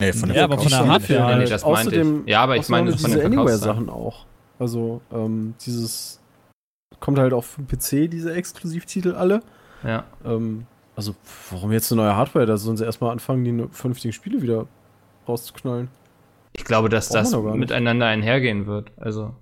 Nee, 0.00 0.12
von 0.12 0.32
Ja, 0.32 0.44
aber 0.44 0.58
von 0.58 0.68
der 0.68 0.78
Verkaufszahlen. 0.78 0.90
Hardware 0.92 1.20
Nee, 1.36 1.40
halt. 1.40 1.50
das 1.50 1.64
meinte 1.64 1.80
Außerdem, 1.80 2.22
ich. 2.24 2.30
Ja, 2.30 2.40
aber 2.42 2.56
ich 2.56 2.68
meine 2.68 2.92
von 2.96 3.10
den 3.10 3.20
Verkaufszahlen. 3.20 3.38
Anywhere-Sachen 3.38 3.90
auch. 3.90 4.26
Also, 4.58 5.00
ähm, 5.12 5.54
dieses 5.64 6.20
kommt 7.00 7.18
halt 7.18 7.32
auch 7.32 7.44
für 7.44 7.62
den 7.62 7.66
PC, 7.68 8.10
diese 8.10 8.32
Exklusivtitel 8.32 9.12
alle. 9.12 9.42
Ja. 9.84 10.04
Ähm, 10.24 10.66
also, 10.96 11.14
warum 11.50 11.70
jetzt 11.72 11.92
eine 11.92 12.02
neue 12.02 12.16
Hardware? 12.16 12.46
Da 12.46 12.56
sollen 12.56 12.76
sie 12.76 12.84
erstmal 12.84 13.12
anfangen, 13.12 13.44
die 13.44 13.68
vernünftigen 13.70 14.12
Spiele 14.12 14.40
wieder 14.42 14.66
rauszuknallen. 15.28 15.88
Ich 16.56 16.64
glaube, 16.64 16.88
dass 16.88 17.10
Brauchen 17.10 17.32
das 17.44 17.54
miteinander 17.56 18.06
einhergehen 18.06 18.66
wird. 18.66 18.90
Also. 18.96 19.34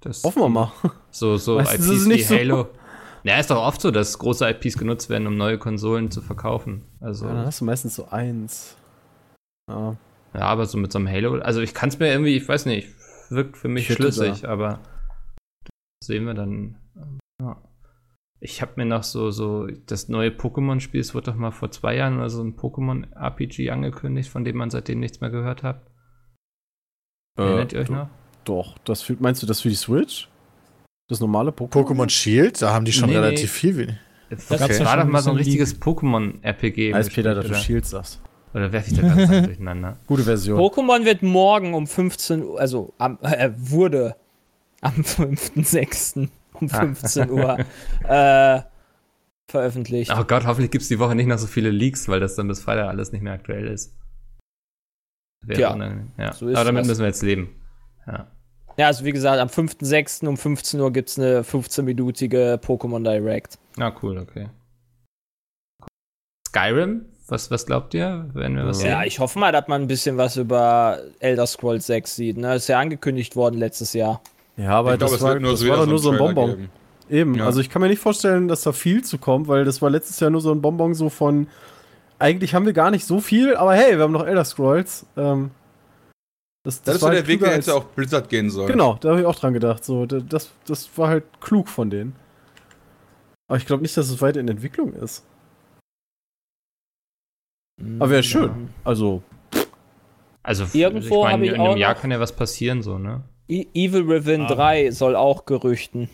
Das 0.00 0.24
Hoffen 0.24 0.42
wir 0.42 0.48
mal. 0.48 0.72
So, 1.10 1.36
so 1.36 1.60
IPs 1.60 2.08
wie 2.08 2.22
so. 2.22 2.68
Ja, 3.22 3.38
ist 3.38 3.50
doch 3.50 3.62
oft 3.62 3.80
so, 3.80 3.90
dass 3.90 4.18
große 4.18 4.48
IPs 4.48 4.78
genutzt 4.78 5.10
werden, 5.10 5.26
um 5.26 5.36
neue 5.36 5.58
Konsolen 5.58 6.10
zu 6.10 6.22
verkaufen. 6.22 6.84
Also, 7.00 7.26
Ja, 7.26 7.34
dann 7.34 7.46
hast 7.46 7.60
du 7.60 7.64
meistens 7.64 7.94
so 7.96 8.08
eins. 8.08 8.76
Ja. 9.68 9.96
ja, 10.34 10.40
aber 10.40 10.66
so 10.66 10.78
mit 10.78 10.90
so 10.92 10.98
einem 10.98 11.08
Halo, 11.08 11.34
also 11.40 11.60
ich 11.60 11.74
kann 11.74 11.90
es 11.90 11.98
mir 11.98 12.08
irgendwie, 12.08 12.36
ich 12.36 12.48
weiß 12.48 12.66
nicht, 12.66 12.88
wirkt 13.28 13.56
für 13.56 13.68
mich 13.68 13.86
schlüssig, 13.92 14.48
aber 14.48 14.80
das 16.00 16.06
sehen 16.06 16.24
wir 16.24 16.34
dann. 16.34 16.76
ähm, 16.96 17.18
Ja. 17.40 17.56
Ich 18.42 18.62
habe 18.62 18.72
mir 18.76 18.86
noch 18.86 19.02
so, 19.02 19.30
so, 19.30 19.66
das 19.66 20.08
neue 20.08 20.30
Pokémon-Spiel, 20.30 21.00
es 21.00 21.14
wurde 21.14 21.30
doch 21.30 21.36
mal 21.36 21.50
vor 21.50 21.70
zwei 21.70 21.94
Jahren 21.96 22.16
oder 22.16 22.30
so 22.30 22.42
ein 22.42 22.56
Pokémon-RPG 22.56 23.70
angekündigt, 23.70 24.30
von 24.30 24.44
dem 24.44 24.56
man 24.56 24.70
seitdem 24.70 24.98
nichts 24.98 25.20
mehr 25.20 25.28
gehört 25.30 25.62
hat. 25.62 25.82
Erinnert 27.38 27.74
ihr 27.74 27.80
euch 27.80 27.90
noch? 27.90 28.08
Doch. 28.44 28.78
Das 28.84 29.02
für, 29.02 29.16
meinst 29.20 29.42
du 29.42 29.46
das 29.46 29.60
für 29.60 29.68
die 29.68 29.74
Switch? 29.74 30.28
Das 31.10 31.20
normale 31.20 31.50
Pokémon? 31.50 31.70
Pokémon 31.84 32.08
Shield, 32.08 32.62
da 32.62 32.72
haben 32.72 32.84
die 32.86 32.92
schon 32.92 33.08
Nee, 33.10 33.16
nee. 33.16 33.20
relativ 33.20 33.50
viel. 33.52 33.76
wie- 33.78 33.88
Das 34.30 34.48
ja 34.78 34.84
war 34.86 34.96
doch 34.96 35.04
mal 35.06 35.20
so 35.20 35.30
ein 35.30 35.36
richtiges 35.36 35.78
Pokémon-RPG. 35.80 36.94
Als 36.94 37.10
Peter, 37.10 37.34
dass 37.34 37.44
du 37.44 37.50
oder? 37.50 37.58
Shield 37.60 37.84
sagst. 37.84 38.20
Oder 38.54 38.72
werfe 38.72 38.90
ich 38.92 38.96
da 39.00 39.08
Sachen 39.08 39.44
durcheinander? 39.44 39.96
Gute 40.06 40.22
Version. 40.22 40.58
Pokémon 40.60 41.04
wird 41.04 41.22
morgen 41.22 41.74
um 41.74 41.86
15 41.86 42.42
Uhr, 42.44 42.60
also 42.60 42.94
am, 42.98 43.18
äh, 43.22 43.50
wurde 43.56 44.16
am 44.80 44.94
5.6. 45.02 46.28
um 46.54 46.68
15 46.68 47.30
Uhr 47.30 47.58
äh, 48.08 48.60
veröffentlicht. 49.50 50.12
Oh 50.16 50.24
Gott, 50.24 50.46
hoffentlich 50.46 50.70
gibt 50.70 50.82
es 50.82 50.88
die 50.88 50.98
Woche 51.00 51.14
nicht 51.16 51.26
noch 51.26 51.38
so 51.38 51.46
viele 51.48 51.70
Leaks, 51.70 52.08
weil 52.08 52.20
das 52.20 52.36
dann 52.36 52.46
bis 52.48 52.60
Freitag 52.60 52.88
alles 52.88 53.10
nicht 53.12 53.22
mehr 53.22 53.32
aktuell 53.32 53.66
ist. 53.66 53.92
Wäre 55.44 55.72
unangenehm. 55.74 56.12
ja. 56.18 56.32
so 56.32 56.48
ist 56.48 56.56
Aber 56.56 56.64
damit 56.66 56.82
das. 56.82 56.88
müssen 56.88 57.00
wir 57.00 57.06
jetzt 57.06 57.22
leben. 57.22 57.48
Ja. 58.06 58.26
Ja, 58.76 58.86
also 58.86 59.04
wie 59.04 59.12
gesagt, 59.12 59.38
am 59.40 59.48
5.6. 59.48 60.26
um 60.26 60.36
15 60.36 60.80
Uhr 60.80 60.90
gibt 60.92 61.10
es 61.10 61.18
eine 61.18 61.42
15-minütige 61.42 62.56
Pokémon 62.56 63.02
Direct. 63.02 63.58
Na 63.76 63.92
cool, 64.02 64.18
okay. 64.18 64.48
Skyrim? 66.48 67.06
Was, 67.28 67.50
was 67.50 67.64
glaubt 67.66 67.94
ihr? 67.94 68.28
Werden 68.34 68.56
wir 68.56 68.66
was 68.66 68.82
Ja, 68.82 68.88
Ja, 68.88 68.98
sehen? 69.00 69.06
ich 69.08 69.18
hoffe 69.20 69.38
mal, 69.38 69.52
dass 69.52 69.68
man 69.68 69.82
ein 69.82 69.86
bisschen 69.86 70.16
was 70.16 70.36
über 70.36 70.98
Elder 71.20 71.46
Scrolls 71.46 71.86
6 71.86 72.16
sieht. 72.16 72.36
Ne? 72.38 72.56
Ist 72.56 72.68
ja 72.68 72.80
angekündigt 72.80 73.36
worden 73.36 73.58
letztes 73.58 73.92
Jahr. 73.92 74.20
Ja, 74.56 74.70
aber 74.70 74.94
Ich 74.94 74.98
das 74.98 75.12
es 75.12 75.20
war, 75.22 75.38
nur 75.38 75.52
das 75.52 75.60
so 75.60 75.68
war 75.68 75.76
doch 75.76 75.86
nur 75.86 75.98
so 76.00 76.10
ein 76.10 76.18
Bonbon. 76.18 76.50
geben. 76.50 76.70
Eben, 77.08 77.34
Ja. 77.36 77.46
also 77.46 77.60
ich 77.60 77.70
kann 77.70 77.82
mir 77.82 77.88
nicht 77.88 78.00
vorstellen, 78.00 78.48
dass 78.48 78.62
da 78.62 78.72
viel 78.72 79.02
zu 79.04 79.18
kommt, 79.18 79.46
weil 79.48 79.64
das 79.64 79.80
war 79.82 79.90
letztes 79.90 80.18
Jahr 80.20 80.30
nur 80.30 80.40
so 80.40 80.52
ein 80.52 80.60
Bonbon 80.60 80.94
so 80.94 81.08
von, 81.08 81.46
eigentlich 82.18 82.54
haben 82.54 82.66
wir 82.66 82.72
gar 82.72 82.90
nicht 82.90 83.04
so 83.04 83.20
viel, 83.20 83.54
aber 83.56 83.74
hey, 83.74 83.96
wir 83.96 84.02
haben 84.04 84.12
noch 84.12 84.26
Elder 84.26 84.44
Scrolls. 84.44 85.06
Ähm, 85.16 85.50
das, 86.64 86.82
Das 86.82 86.96
so 87.00 87.02
war 87.06 87.10
der 87.12 87.20
halt 87.20 87.28
Weg, 87.28 87.38
kluger 87.38 87.50
der 87.50 87.56
jetzt 87.58 87.68
als- 87.68 87.76
auch 87.78 87.84
Blizzard 87.84 88.28
gehen 88.28 88.50
soll. 88.50 88.66
Genau, 88.68 88.94
da 89.00 89.10
habe 89.10 89.20
ich 89.20 89.26
auch 89.26 89.34
dran 89.34 89.52
gedacht. 89.54 89.84
So, 89.84 90.06
da- 90.06 90.20
das, 90.20 90.50
das 90.66 90.96
war 90.98 91.08
halt 91.08 91.24
klug 91.40 91.68
von 91.68 91.90
denen. 91.90 92.14
Aber 93.48 93.56
ich 93.58 93.66
glaube 93.66 93.82
nicht, 93.82 93.96
dass 93.96 94.08
es 94.10 94.20
weiter 94.20 94.40
in 94.40 94.48
Entwicklung 94.48 94.92
ist. 94.92 95.24
Aber 97.98 98.10
wäre 98.10 98.22
schön. 98.22 98.68
Also, 98.84 99.22
Also, 100.42 100.66
Irgendwo 100.72 101.24
ich 101.26 101.30
meine, 101.32 101.46
ich 101.46 101.52
in 101.52 101.60
einem 101.60 101.76
Jahr 101.78 101.94
kann 101.94 102.10
ja 102.10 102.20
was 102.20 102.34
passieren, 102.34 102.82
so, 102.82 102.98
ne? 102.98 103.22
E 103.48 103.66
Evil 103.74 104.06
Within 104.08 104.42
Ah. 104.42 104.48
3 104.54 104.90
soll 104.90 105.16
auch 105.16 105.44
gerüchten. 105.46 106.08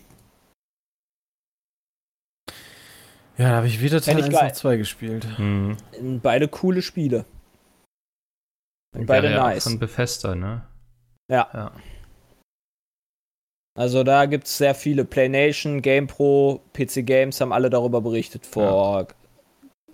ja, 3.39 3.51
da 3.51 3.57
habe 3.57 3.67
ich 3.67 3.81
weder 3.83 4.01
Teil 4.01 4.15
Fänd 4.17 4.21
ich 4.21 4.35
1 4.35 4.35
geil. 4.41 4.49
noch 4.49 4.55
2 4.57 4.77
gespielt. 4.79 5.27
Hm. 5.39 5.77
Beide 6.23 6.49
coole 6.49 6.81
Spiele. 6.83 7.25
Und 8.97 9.07
beide 9.07 9.31
ja 9.31 9.45
nice. 9.45 9.65
Von 9.65 9.79
Bethesda, 9.79 10.35
ne? 10.35 10.67
Ja. 11.31 11.49
Ja. 11.53 11.73
Also 13.77 14.05
da 14.05 14.25
gibt 14.27 14.47
es 14.47 14.57
sehr 14.57 14.75
viele. 14.75 15.05
PlayNation, 15.05 15.83
GamePro, 15.83 16.63
PC 16.73 17.05
Games 17.05 17.41
haben 17.41 17.53
alle 17.53 17.69
darüber 17.69 18.01
berichtet 18.01 18.47
vor 18.47 19.09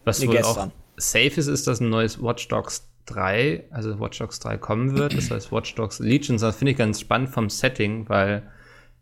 Was 0.05 0.21
nee, 0.21 0.29
wohl 0.29 0.37
gestern. 0.37 0.69
auch 0.69 0.73
safe 0.97 1.41
ist, 1.41 1.49
ist, 1.49 1.67
dass 1.67 1.81
ein 1.81 1.91
neues 1.91 2.23
Watch 2.23 2.47
Dogs 2.49 2.89
3, 3.07 3.65
also 3.71 3.99
Watch 3.99 4.19
Dogs 4.19 4.39
3 4.39 4.59
kommen 4.59 4.97
wird. 4.97 5.17
Das 5.17 5.31
heißt 5.31 5.51
Watch 5.51 5.75
Dogs 5.75 5.99
Legions. 5.99 6.43
Das 6.43 6.57
finde 6.57 6.73
ich 6.73 6.79
ganz 6.79 7.01
spannend 7.01 7.31
vom 7.31 7.51
Setting, 7.51 8.09
weil 8.09 8.49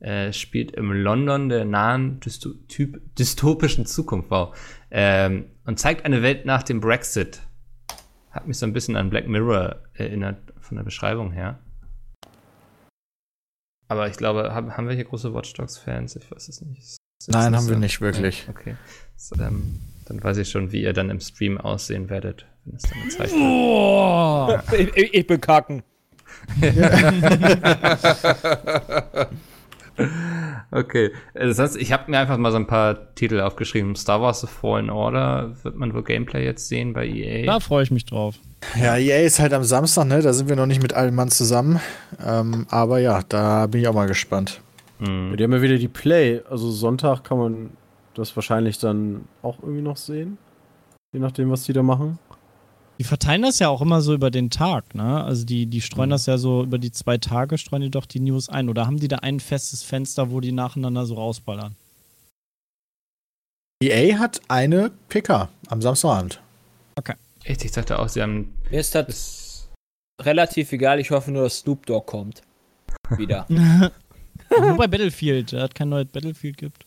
äh, 0.00 0.28
es 0.28 0.38
spielt 0.38 0.72
im 0.72 0.92
London 0.92 1.50
der 1.50 1.66
nahen 1.66 2.20
dystopischen 2.20 3.84
Zukunft. 3.84 4.30
Wow. 4.30 4.56
Ähm, 4.90 5.50
und 5.66 5.78
zeigt 5.78 6.06
eine 6.06 6.22
Welt 6.22 6.46
nach 6.46 6.62
dem 6.62 6.80
Brexit. 6.80 7.40
Hat 8.30 8.46
mich 8.46 8.58
so 8.58 8.66
ein 8.66 8.72
bisschen 8.72 8.96
an 8.96 9.10
Black 9.10 9.26
Mirror 9.26 9.76
erinnert, 9.94 10.38
von 10.60 10.76
der 10.76 10.84
Beschreibung 10.84 11.32
her. 11.32 11.58
Aber 13.88 14.06
ich 14.06 14.16
glaube, 14.16 14.54
haben, 14.54 14.76
haben 14.76 14.88
wir 14.88 14.94
hier 14.94 15.04
große 15.04 15.34
Watch 15.34 15.52
Dogs-Fans? 15.54 16.14
Ich 16.14 16.30
weiß 16.30 16.48
es 16.48 16.60
nicht. 16.60 16.96
Nein, 17.26 17.56
haben 17.56 17.66
wir 17.66 17.74
so? 17.74 17.80
nicht 17.80 18.00
wirklich. 18.00 18.46
Okay. 18.48 18.76
So, 19.16 19.34
ähm, 19.40 19.80
dann 20.06 20.22
weiß 20.22 20.36
ich 20.38 20.48
schon, 20.48 20.70
wie 20.70 20.82
ihr 20.82 20.92
dann 20.92 21.10
im 21.10 21.20
Stream 21.20 21.58
aussehen 21.58 22.08
werdet, 22.08 22.46
wenn 22.64 22.76
es 22.76 22.82
dann 22.82 23.02
gezeigt 23.02 23.32
wird. 23.32 23.42
Oh, 23.42 24.56
Ich, 24.76 24.96
ich, 24.96 25.14
ich 25.14 25.26
bekacken. 25.26 25.82
Okay. 30.72 31.10
Das 31.34 31.58
heißt, 31.58 31.76
ich 31.76 31.92
habe 31.92 32.10
mir 32.10 32.18
einfach 32.18 32.38
mal 32.38 32.52
so 32.52 32.56
ein 32.56 32.66
paar 32.66 33.14
Titel 33.14 33.40
aufgeschrieben. 33.40 33.96
Star 33.96 34.20
Wars 34.22 34.40
The 34.40 34.46
Fallen 34.46 34.88
Order 34.88 35.52
wird 35.62 35.76
man 35.76 35.92
wohl 35.94 36.04
Gameplay 36.04 36.44
jetzt 36.44 36.68
sehen 36.68 36.92
bei 36.92 37.06
EA. 37.06 37.46
da 37.46 37.60
freue 37.60 37.82
ich 37.82 37.90
mich 37.90 38.04
drauf. 38.04 38.36
Ja, 38.80 38.96
EA 38.96 39.22
ist 39.22 39.40
halt 39.40 39.52
am 39.52 39.64
Samstag, 39.64 40.06
ne? 40.06 40.22
Da 40.22 40.32
sind 40.32 40.48
wir 40.48 40.56
noch 40.56 40.66
nicht 40.66 40.82
mit 40.82 40.92
allen 40.92 41.14
Mann 41.14 41.28
zusammen. 41.28 41.80
Ähm, 42.24 42.66
aber 42.70 42.98
ja, 42.98 43.22
da 43.28 43.66
bin 43.66 43.80
ich 43.80 43.88
auch 43.88 43.94
mal 43.94 44.06
gespannt. 44.06 44.60
Hm. 45.00 45.36
Die 45.36 45.42
haben 45.42 45.52
ja 45.52 45.62
wieder 45.62 45.78
die 45.78 45.88
Play. 45.88 46.42
Also 46.48 46.70
Sonntag 46.70 47.24
kann 47.24 47.38
man 47.38 47.70
das 48.14 48.36
wahrscheinlich 48.36 48.78
dann 48.78 49.24
auch 49.42 49.58
irgendwie 49.62 49.82
noch 49.82 49.96
sehen. 49.96 50.38
Je 51.12 51.20
nachdem, 51.20 51.50
was 51.50 51.64
die 51.64 51.72
da 51.72 51.82
machen. 51.82 52.18
Die 53.00 53.04
verteilen 53.04 53.40
das 53.40 53.58
ja 53.60 53.70
auch 53.70 53.80
immer 53.80 54.02
so 54.02 54.12
über 54.12 54.30
den 54.30 54.50
Tag, 54.50 54.94
ne? 54.94 55.24
Also 55.24 55.46
die, 55.46 55.64
die 55.64 55.80
streuen 55.80 56.10
das 56.10 56.26
ja 56.26 56.36
so 56.36 56.62
über 56.64 56.76
die 56.76 56.92
zwei 56.92 57.16
Tage, 57.16 57.56
streuen 57.56 57.80
die 57.80 57.90
doch 57.90 58.04
die 58.04 58.20
News 58.20 58.50
ein. 58.50 58.68
Oder 58.68 58.86
haben 58.86 59.00
die 59.00 59.08
da 59.08 59.16
ein 59.16 59.40
festes 59.40 59.82
Fenster, 59.82 60.30
wo 60.30 60.40
die 60.40 60.52
nacheinander 60.52 61.06
so 61.06 61.14
rausballern? 61.14 61.76
EA 63.82 64.18
hat 64.18 64.42
eine 64.48 64.90
PK 65.08 65.48
am 65.68 65.80
Samstagabend. 65.80 66.42
Echt, 67.44 67.64
ich 67.64 67.72
dachte 67.72 67.98
auch, 67.98 68.08
sie 68.10 68.20
haben. 68.20 68.52
Mir 68.70 68.80
ist 68.80 68.94
das 68.94 69.06
Das, 69.06 69.70
relativ 70.26 70.70
egal. 70.72 71.00
Ich 71.00 71.10
hoffe 71.10 71.30
nur, 71.30 71.44
dass 71.44 71.60
Snoop 71.60 71.86
Dogg 71.86 72.04
kommt. 72.04 72.42
Wieder. 73.16 73.46
Nur 74.60 74.76
bei 74.76 74.88
Battlefield, 74.88 75.54
da 75.54 75.62
hat 75.62 75.74
kein 75.74 75.88
neues 75.88 76.08
Battlefield 76.08 76.58
gibt. 76.58 76.84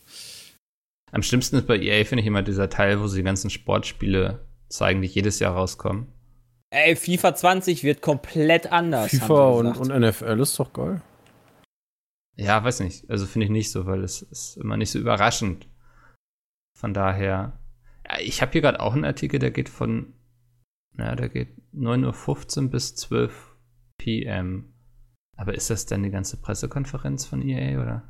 am 1.12 1.24
schlimmsten 1.24 1.56
ist 1.56 1.66
bei 1.66 1.80
EA, 1.80 2.06
finde 2.06 2.22
ich, 2.22 2.28
immer 2.28 2.44
dieser 2.44 2.70
Teil, 2.70 3.00
wo 3.02 3.08
sie 3.08 3.18
die 3.18 3.24
ganzen 3.24 3.50
Sportspiele 3.50 4.40
zeigen, 4.74 5.02
die 5.02 5.08
jedes 5.08 5.40
Jahr 5.40 5.54
rauskommen. 5.54 6.08
Ey, 6.72 6.96
FIFA 6.96 7.36
20 7.36 7.84
wird 7.84 8.02
komplett 8.02 8.72
anders. 8.72 9.12
FIFA 9.12 9.50
und, 9.50 9.78
und 9.78 9.90
NFL 9.90 10.40
ist 10.40 10.58
doch 10.60 10.74
geil. 10.74 11.02
Ja, 12.36 12.64
weiß 12.64 12.80
nicht. 12.80 13.08
Also 13.10 13.28
finde 13.28 13.46
ich 13.46 13.52
nicht 13.52 13.72
so, 13.72 13.86
weil 13.86 14.04
es 14.04 14.24
ist 14.24 14.58
immer 14.58 14.76
nicht 14.76 14.90
so 14.90 14.98
überraschend. 14.98 15.68
Von 16.76 16.94
daher. 16.94 17.60
Ja, 18.10 18.20
ich 18.20 18.42
habe 18.42 18.52
hier 18.52 18.62
gerade 18.62 18.80
auch 18.80 18.94
einen 18.94 19.06
Artikel, 19.06 19.40
der 19.40 19.52
geht 19.52 19.70
von. 19.70 20.14
Na, 20.96 21.16
der 21.16 21.30
geht 21.30 21.56
9.15 21.74 22.64
Uhr 22.64 22.70
bis 22.72 22.96
12 22.96 23.56
PM. 24.00 24.74
Aber 25.38 25.54
ist 25.54 25.70
das 25.70 25.86
denn 25.86 26.04
die 26.04 26.12
ganze 26.12 26.38
Pressekonferenz 26.38 27.26
von 27.26 27.42
EA 27.42 27.82
oder? 27.82 28.10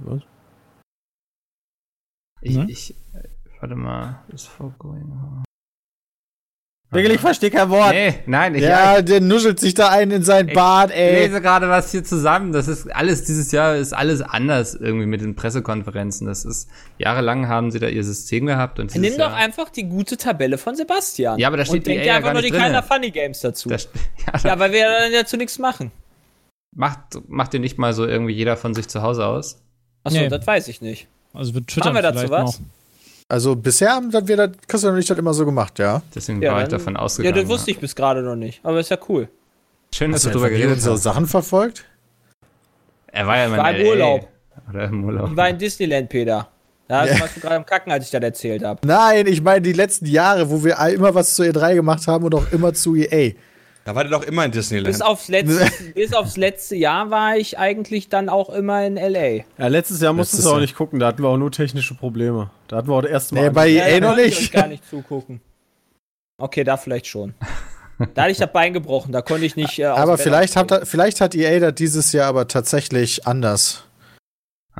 Was? 0.00 0.22
Ich, 2.40 2.56
Ne? 2.56 2.66
ich, 2.68 2.94
äh, 3.14 3.28
warte 3.60 3.74
mal, 3.74 4.22
ist 4.32 4.46
foregoing. 4.48 5.42
Digga, 6.94 7.10
ich 7.10 7.20
verstehe 7.20 7.50
kein 7.50 7.68
Wort. 7.68 7.90
Nee, 7.92 8.14
nein, 8.26 8.54
ich, 8.54 8.62
Ja, 8.62 9.02
der 9.02 9.20
nuschelt 9.20 9.58
sich 9.58 9.74
da 9.74 9.88
ein 9.90 10.12
in 10.12 10.22
sein 10.22 10.48
Ich 10.48 10.54
Bart, 10.54 10.90
ich 10.90 10.96
ey. 10.96 11.26
lese 11.26 11.42
gerade 11.42 11.68
was 11.68 11.90
hier 11.90 12.04
zusammen. 12.04 12.52
Das 12.52 12.68
ist 12.68 12.86
alles 12.94 13.24
dieses 13.24 13.50
Jahr 13.50 13.74
ist 13.74 13.92
alles 13.92 14.22
anders 14.22 14.74
irgendwie 14.76 15.04
mit 15.06 15.20
den 15.20 15.34
Pressekonferenzen. 15.34 16.28
Das 16.28 16.44
ist 16.44 16.70
jahrelang 16.96 17.48
haben 17.48 17.72
sie 17.72 17.80
da 17.80 17.88
ihr 17.88 18.04
System 18.04 18.46
gehabt 18.46 18.78
und 18.78 18.94
Nimm 18.94 19.02
dieses 19.02 19.18
doch 19.18 19.30
Jahr, 19.30 19.36
einfach 19.36 19.68
die 19.68 19.88
gute 19.88 20.16
Tabelle 20.16 20.58
von 20.58 20.76
Sebastian. 20.76 21.38
Ja, 21.40 21.48
aber 21.48 21.56
da 21.56 21.64
steht 21.64 21.78
und 21.78 21.86
denk 21.88 21.98
EA 21.98 22.02
dir 22.04 22.08
ja 22.08 22.16
einfach 22.18 22.32
nur 22.32 22.42
die 22.42 22.50
drinne. 22.50 22.62
keiner 22.62 22.82
Funny 22.84 23.10
Games 23.10 23.40
dazu. 23.40 23.68
da, 23.68 23.76
ja, 24.34 24.38
ja, 24.50 24.58
weil 24.58 24.72
wir 24.72 24.84
dann 24.88 25.12
dazu 25.12 25.36
nichts 25.36 25.58
machen. 25.58 25.90
macht 26.74 27.00
macht 27.28 27.52
ihr 27.52 27.60
nicht 27.60 27.78
mal 27.78 27.94
so 27.94 28.06
irgendwie 28.06 28.32
jeder 28.32 28.56
von 28.56 28.74
sich 28.74 28.86
zu 28.88 29.02
Hause 29.02 29.26
aus? 29.26 29.60
Achso, 30.04 30.18
Nee. 30.20 30.28
das 30.28 30.46
weiß 30.46 30.68
ich 30.68 30.80
nicht. 30.80 31.08
Also 31.34 31.52
wir 31.52 31.66
twittern 31.66 31.92
Machen 31.94 32.04
wir 32.04 32.12
dazu 32.12 32.18
vielleicht 32.28 32.32
was? 32.32 32.60
noch. 32.60 32.66
Also 33.28 33.56
bisher 33.56 33.90
haben 33.90 34.12
wir 34.12 34.36
das, 34.36 34.50
Christian 34.68 34.94
und 34.94 35.00
ich 35.00 35.06
das 35.06 35.18
immer 35.18 35.34
so 35.34 35.44
gemacht, 35.44 35.78
ja. 35.78 36.02
Deswegen 36.14 36.40
Ja, 36.42 36.52
war 36.52 36.62
ich 36.62 36.68
davon 36.68 36.94
Ja, 36.94 37.00
ausgegangen. 37.00 37.34
das 37.34 37.48
wusste 37.48 37.72
ich 37.72 37.78
bis 37.80 37.94
gerade 37.96 38.22
noch 38.22 38.36
nicht. 38.36 38.60
Aber 38.62 38.78
ist 38.78 38.90
ja 38.90 38.98
cool. 39.08 39.28
Schön, 39.92 40.12
dass 40.12 40.24
Hast 40.26 40.34
du 40.34 40.38
nie 40.38 40.48
geredet 40.50 40.74
unsere 40.74 40.94
hast. 40.94 41.02
Sachen 41.02 41.26
verfolgt? 41.26 41.84
Er 43.08 43.26
war 43.26 43.36
ja 43.38 43.46
immer 43.46 43.56
war 43.56 43.70
in 43.70 43.76
im 43.76 43.82
LA. 43.86 43.90
Urlaub. 43.90 44.28
Oder 44.70 44.84
im 44.84 45.04
Urlaub. 45.04 45.30
Ich 45.30 45.36
war 45.36 45.48
in 45.48 45.58
Disneyland, 45.58 46.08
Peter. 46.08 46.48
Da 46.88 47.04
Ja. 47.06 47.18
warst 47.20 47.36
du 47.36 47.40
gerade 47.40 47.56
am 47.56 47.66
Kacken, 47.66 47.90
als 47.90 48.04
ich 48.04 48.10
das 48.12 48.22
erzählt 48.22 48.62
habe. 48.62 48.86
Nein, 48.86 49.26
ich 49.26 49.42
meine 49.42 49.60
die 49.60 49.72
letzten 49.72 50.06
Jahre, 50.06 50.48
wo 50.48 50.62
wir 50.62 50.78
immer 50.88 51.12
was 51.14 51.34
zu 51.34 51.42
E3 51.42 51.74
gemacht 51.74 52.06
haben 52.06 52.24
und 52.24 52.34
auch 52.34 52.52
immer 52.52 52.74
zu 52.74 52.94
EA. 52.94 53.32
Da 53.86 53.94
war 53.94 54.02
der 54.02 54.10
doch 54.18 54.24
immer 54.24 54.44
in 54.44 54.50
Disneyland. 54.50 54.88
Bis 54.92 55.00
aufs, 55.00 55.28
letzte, 55.28 55.70
bis 55.94 56.12
aufs 56.12 56.36
letzte 56.36 56.74
Jahr 56.74 57.10
war 57.10 57.36
ich 57.36 57.56
eigentlich 57.56 58.08
dann 58.08 58.28
auch 58.28 58.50
immer 58.50 58.84
in 58.84 58.96
L.A. 58.96 59.44
Ja, 59.58 59.68
letztes 59.68 60.00
Jahr 60.00 60.12
musstest 60.12 60.40
Letztes 60.40 60.50
du 60.50 60.56
auch 60.56 60.60
nicht 60.60 60.74
gucken, 60.74 60.98
da 60.98 61.06
hatten 61.06 61.22
wir 61.22 61.28
auch 61.28 61.36
nur 61.36 61.52
technische 61.52 61.94
Probleme. 61.94 62.50
Da 62.66 62.78
hatten 62.78 62.88
wir 62.88 62.94
auch 62.94 63.02
das 63.02 63.12
erste 63.12 63.36
Mal. 63.36 63.42
Nee, 63.44 63.50
bei 63.50 63.68
Ja, 63.68 63.86
EA 63.86 63.94
da 63.94 64.00
noch 64.00 64.08
konnte 64.08 64.22
ich 64.24 64.40
nicht. 64.40 64.54
euch 64.54 64.60
gar 64.60 64.66
nicht 64.66 64.88
zugucken. 64.90 65.40
Okay, 66.38 66.64
da 66.64 66.76
vielleicht 66.76 67.06
schon. 67.06 67.34
Da 68.14 68.22
hatte 68.22 68.32
ich 68.32 68.38
das 68.38 68.52
Bein 68.52 68.72
gebrochen, 68.74 69.12
da 69.12 69.22
konnte 69.22 69.46
ich 69.46 69.54
nicht. 69.54 69.78
Äh, 69.78 69.84
Aber 69.84 70.18
vielleicht 70.18 70.56
hat, 70.56 70.86
vielleicht 70.88 71.20
hat 71.20 71.34
EA 71.36 71.60
das 71.60 71.76
dieses 71.76 72.10
Jahr 72.12 72.26
aber 72.26 72.48
tatsächlich 72.48 73.24
anders. 73.26 73.84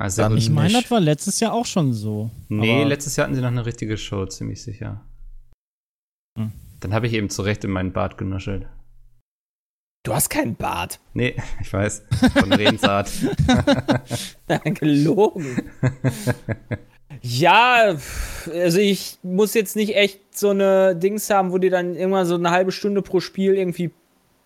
Sehr 0.07 0.25
Dann-. 0.27 0.37
Ich 0.37 0.49
meine, 0.49 0.73
das 0.73 0.91
war 0.91 0.99
letztes 0.99 1.39
Jahr 1.39 1.53
auch 1.53 1.65
schon 1.65 1.93
so. 1.93 2.29
Nee, 2.49 2.81
Aber- 2.81 2.89
letztes 2.89 3.15
Jahr 3.15 3.25
hatten 3.25 3.35
sie 3.35 3.41
noch 3.41 3.47
eine 3.47 3.65
richtige 3.65 3.97
Show, 3.97 4.25
ziemlich 4.25 4.61
sicher. 4.61 4.99
Hm. 6.37 6.51
Dann 6.81 6.93
habe 6.93 7.07
ich 7.07 7.13
eben 7.13 7.29
zurecht 7.29 7.63
in 7.63 7.71
meinen 7.71 7.93
Bart 7.93 8.17
genuschelt. 8.17 8.67
Du 10.07 10.15
hast 10.15 10.29
keinen 10.29 10.55
Bart. 10.55 11.01
Nee, 11.13 11.35
ich 11.59 11.73
weiß. 11.73 12.03
Von 12.39 12.53
Redensart. 12.53 13.11
Gelogen. 14.79 15.69
ja, 17.21 17.97
also 18.53 18.79
ich 18.79 19.17
muss 19.21 19.53
jetzt 19.53 19.75
nicht 19.75 19.97
echt 19.97 20.21
so 20.33 20.51
eine 20.51 20.95
Dings 20.95 21.29
haben, 21.29 21.51
wo 21.51 21.57
die 21.57 21.69
dann 21.69 21.97
irgendwann 21.97 22.25
so 22.25 22.35
eine 22.35 22.51
halbe 22.51 22.71
Stunde 22.71 23.01
pro 23.01 23.19
Spiel 23.19 23.55
irgendwie 23.55 23.91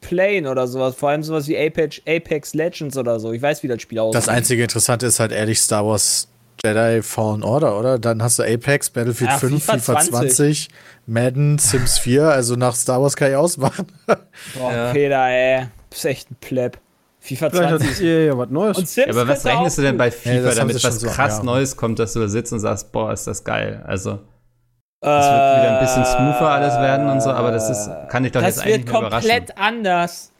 playen 0.01 0.47
oder 0.47 0.65
sowas. 0.65 0.95
Vor 0.95 1.09
allem 1.09 1.21
sowas 1.21 1.47
wie 1.47 1.55
Apex, 1.55 2.01
Apex 2.07 2.55
Legends 2.55 2.97
oder 2.97 3.19
so. 3.19 3.31
Ich 3.31 3.43
weiß, 3.43 3.61
wie 3.61 3.67
das 3.67 3.83
Spiel 3.83 3.99
aussieht. 3.99 4.15
Das 4.15 4.29
einzige 4.29 4.63
Interessante 4.63 5.05
ist 5.05 5.19
halt 5.19 5.31
ehrlich 5.31 5.59
Star 5.59 5.85
Wars 5.85 6.27
Jedi 6.63 7.01
Fallen 7.01 7.43
Order, 7.43 7.77
oder? 7.79 7.99
Dann 7.99 8.21
hast 8.21 8.39
du 8.39 8.43
Apex, 8.43 8.89
Battlefield 8.89 9.31
Ja, 9.31 9.37
5, 9.37 9.63
FIFA 9.63 9.77
FIFA 9.79 9.99
20, 10.01 10.69
Madden, 11.07 11.57
Sims 11.57 11.97
4. 11.99 12.25
Also 12.29 12.55
nach 12.55 12.75
Star 12.75 13.01
Wars 13.01 13.15
kann 13.15 13.29
ich 13.31 13.35
ausmachen. 13.35 13.87
Boah, 14.05 14.71
Ja. 14.71 14.91
Peter, 14.93 15.25
ey. 15.27 15.67
Bist 15.89 16.05
echt 16.05 16.29
ein 16.31 16.35
Pleb. 16.39 16.77
FIFA 17.19 17.49
Vielleicht 17.49 17.71
hat 17.71 17.79
20. 17.81 18.01
EA 18.05 18.19
ja 18.27 18.37
was 18.37 18.49
Neues. 18.49 18.77
Und 18.77 18.87
Sims 18.87 19.07
Ja, 19.07 19.13
aber 19.21 19.27
was 19.27 19.45
rechnest 19.45 19.77
du 19.77 19.81
denn 19.83 19.97
bei. 19.97 20.11
FIFA, 20.11 20.35
Ja, 20.35 20.41
das 20.43 20.55
damit 20.55 20.83
was 20.83 20.99
so, 20.99 21.07
krass 21.07 21.37
ja. 21.39 21.43
Neues 21.43 21.75
kommt, 21.75 21.99
dass 21.99 22.13
du 22.13 22.19
da 22.19 22.27
sitzt 22.27 22.51
und 22.53 22.59
sagst, 22.59 22.91
boah, 22.91 23.11
ist 23.11 23.25
das 23.27 23.43
geil. 23.43 23.83
Also, 23.87 24.19
das 25.03 25.25
wird 25.25 25.63
wieder 25.63 25.79
ein 25.79 25.85
bisschen 25.85 26.05
smoother 26.05 26.49
alles 26.49 26.73
werden 26.75 27.09
und 27.09 27.21
so, 27.21 27.31
aber 27.31 27.51
das 27.51 27.69
ist, 27.69 27.89
kann 28.09 28.23
ich 28.23 28.31
doch 28.31 28.41
Das 28.41 28.55
jetzt 28.57 28.59
eigentlich 28.65 28.77
wird 28.77 28.85
nicht 28.85 28.99
überraschen. 28.99 29.29
komplett 29.29 29.57
anders. 29.57 30.31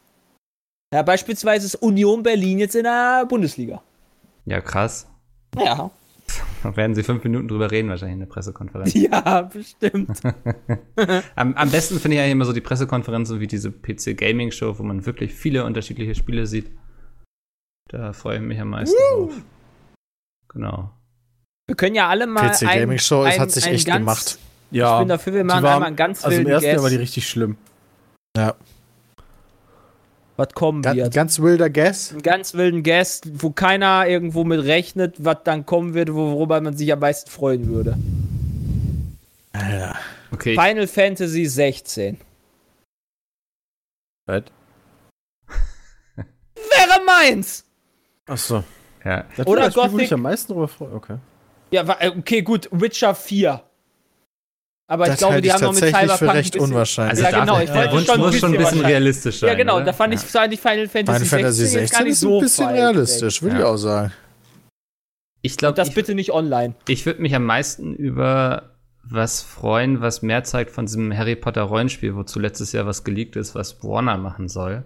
Ja, 0.93 1.02
beispielsweise 1.04 1.65
ist 1.65 1.76
Union 1.76 2.21
Berlin 2.21 2.60
jetzt 2.60 2.76
in 2.76 2.84
der 2.84 3.26
Bundesliga. 3.28 3.82
Ja, 4.45 4.60
krass. 4.62 5.08
Ja. 5.58 5.89
Da 6.63 6.76
werden 6.76 6.94
sie 6.96 7.04
fünf 7.04 7.24
Minuten 7.24 7.48
drüber 7.48 7.72
reden, 7.72 7.89
wahrscheinlich 7.89 8.13
in 8.13 8.20
der 8.20 8.28
Pressekonferenz. 8.28 8.94
Ja, 8.94 9.41
bestimmt. 9.41 10.22
Am, 11.36 11.54
am 11.56 11.72
besten 11.72 12.00
finde 12.00 12.15
ich 12.17 12.22
eigentlich 12.22 12.32
immer 12.34 12.46
so 12.46 12.54
die 12.54 12.62
Pressekonferenzen 12.62 13.39
wie 13.39 13.48
diese 13.48 13.72
PC 13.72 14.15
Gaming 14.17 14.52
Show, 14.52 14.78
wo 14.78 14.84
man 14.84 15.06
wirklich 15.06 15.34
viele 15.34 15.65
unterschiedliche 15.65 16.13
Spiele 16.15 16.46
sieht. 16.46 16.72
Da 17.89 18.13
freue 18.13 18.38
ich 18.38 18.44
mich 18.44 18.60
am 18.60 18.70
meisten 18.70 18.96
drauf. 19.12 19.34
Genau. 20.50 20.91
Wir 21.67 21.76
können 21.76 21.96
ja 21.96 22.08
alle 22.10 22.28
mal. 22.28 22.50
PC 22.52 22.63
ein- 22.67 22.80
Gaming 22.82 23.00
Show, 23.00 23.24
es 23.26 23.39
hat 23.39 23.52
sich 23.52 23.65
echt 23.65 23.88
ganz, 23.88 24.00
gemacht. 24.00 24.39
ja, 24.72 24.96
Ich 24.98 25.00
bin 25.00 25.10
dafür, 25.10 25.34
wir 25.34 25.44
machen 25.44 25.65
einmal 25.65 25.84
einen 25.88 25.96
ganz 25.96 26.24
also 26.24 26.36
im 26.38 26.46
wilden 26.46 26.52
ersten 26.52 26.67
Jahr 26.70 26.84
war 26.84 26.89
die 26.89 26.96
richtig 26.98 27.28
schlimm. 27.28 27.58
Ja. 28.38 28.56
Was 30.41 30.54
kommen 30.54 30.82
Ganz, 30.82 30.97
wird. 30.97 31.13
ganz 31.13 31.39
wilder 31.39 31.69
Guess. 31.69 32.12
einen 32.12 32.21
ganz 32.21 32.54
wilden 32.54 32.84
Guest, 32.84 33.41
wo 33.43 33.51
keiner 33.51 34.08
irgendwo 34.08 34.43
mit 34.43 34.63
rechnet, 34.65 35.15
was 35.23 35.38
dann 35.43 35.65
kommen 35.65 35.93
wird, 35.93 36.13
wo- 36.13 36.32
worüber 36.34 36.60
man 36.62 36.75
sich 36.75 36.91
am 36.91 36.99
meisten 36.99 37.30
freuen 37.30 37.67
würde. 37.67 37.97
Alter. 39.54 39.95
Okay, 40.32 40.56
Final 40.56 40.88
Fantasy 40.88 41.45
16. 41.45 42.17
Was? 44.27 44.43
Wäre 46.56 47.06
meins! 47.06 47.65
Achso. 48.27 48.63
ja. 49.04 49.25
Das 49.36 49.45
Oder 49.47 49.62
war 49.62 49.67
das 49.67 49.73
Spiel, 49.73 49.84
wo 49.84 49.95
Gothic- 49.97 50.06
ich 50.06 50.13
am 50.13 50.21
meisten 50.21 50.54
drüber 50.54 50.67
freue. 50.67 50.93
Okay. 50.93 51.17
Ja, 51.71 51.84
äh, 51.99 52.10
okay, 52.17 52.41
gut, 52.41 52.67
Witcher 52.71 53.13
4. 53.15 53.62
Aber 54.91 55.06
ich 55.06 55.12
Das 55.12 55.19
glaube, 55.19 55.34
halte 55.36 55.41
die 55.43 55.47
ich 55.47 55.54
haben 55.54 55.62
noch 55.62 55.71
mit 55.73 55.80
tatsächlich 55.80 56.12
Cyberpunk 56.12 56.32
für 56.32 56.38
recht 56.38 56.56
unwahrscheinlich. 56.58 57.23
Also 57.25 57.36
Ja, 57.36 57.39
genau, 57.45 57.60
ich 57.60 57.65
der 57.69 57.75
wollte 57.75 57.91
Wunsch 57.93 58.06
schon 58.08 58.15
ein 58.15 58.19
muss 58.19 58.36
schon 58.36 58.49
ein 58.49 58.51
bisschen 58.51 58.51
bisschen 58.51 58.63
wahrscheinlich. 58.63 58.88
realistisch 58.88 59.39
sein. 59.39 59.47
Ja, 59.49 59.56
genau, 59.56 59.75
oder? 59.77 59.86
da 59.86 59.93
fand 59.93 60.13
ich, 60.13 60.19
fand 60.19 60.54
ich 60.54 60.60
Final 60.60 60.88
Fantasy, 60.89 61.25
Final 61.25 61.43
Fantasy 61.43 61.65
16 61.65 61.80
jetzt 61.82 61.89
16 61.91 61.97
gar 61.97 62.04
nicht 62.04 62.12
ist 62.12 62.19
so 62.19 62.36
ein 62.38 62.41
bisschen 62.41 62.67
realistisch, 62.69 63.41
würde 63.41 63.56
ich 63.56 63.62
Ja. 63.62 63.67
auch 63.67 63.77
sagen. 63.77 64.12
Ich 65.43 65.54
Und 65.54 65.58
glaube, 65.60 65.75
das 65.75 65.88
ich, 65.89 65.95
bitte 65.95 66.13
nicht 66.13 66.32
online. 66.34 66.75
ich 66.89 67.06
würde 67.06 67.21
mich 67.21 67.34
am 67.34 67.45
meisten 67.45 67.95
über 67.95 68.75
was 69.04 69.41
freuen, 69.41 70.01
was 70.01 70.21
mehr 70.21 70.43
zeigt 70.43 70.71
von 70.71 70.86
diesem 70.88 71.17
Harry 71.17 71.38
Potter 71.38 71.62
Rollenspiel, 71.63 72.15
wozu 72.15 72.39
letztes 72.39 72.73
Jahr 72.73 72.86
was 72.86 73.06
geleakt 73.06 73.38
ist, 73.38 73.56
was 73.56 73.82
Warner 73.84 74.17
machen 74.17 74.49
soll. 74.49 74.84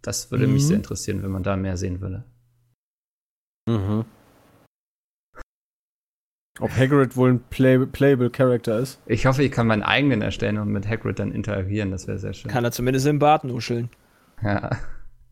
Das 0.00 0.30
würde 0.30 0.46
mich 0.46 0.62
Mhm. 0.62 0.66
sehr 0.68 0.76
interessieren, 0.78 1.22
wenn 1.22 1.30
man 1.30 1.42
da 1.42 1.54
mehr 1.56 1.76
sehen 1.76 2.00
würde. 2.00 2.24
Mhm. 3.68 4.04
Ob 6.60 6.70
Hagrid 6.74 7.16
wohl 7.16 7.32
ein 7.32 7.40
play 7.50 7.78
playable 7.78 8.30
Character 8.30 8.78
ist? 8.78 8.98
Ich 9.06 9.26
hoffe, 9.26 9.42
ich 9.42 9.52
kann 9.52 9.66
meinen 9.66 9.82
eigenen 9.82 10.22
erstellen 10.22 10.58
und 10.58 10.68
mit 10.68 10.88
Hagrid 10.88 11.18
dann 11.18 11.32
interagieren. 11.32 11.90
Das 11.90 12.06
wäre 12.06 12.18
sehr 12.18 12.32
schön. 12.32 12.50
Kann 12.50 12.64
er 12.64 12.72
zumindest 12.72 13.06
im 13.06 13.18
Bart 13.18 13.44
nuscheln. 13.44 13.90
Ja. 14.42 14.70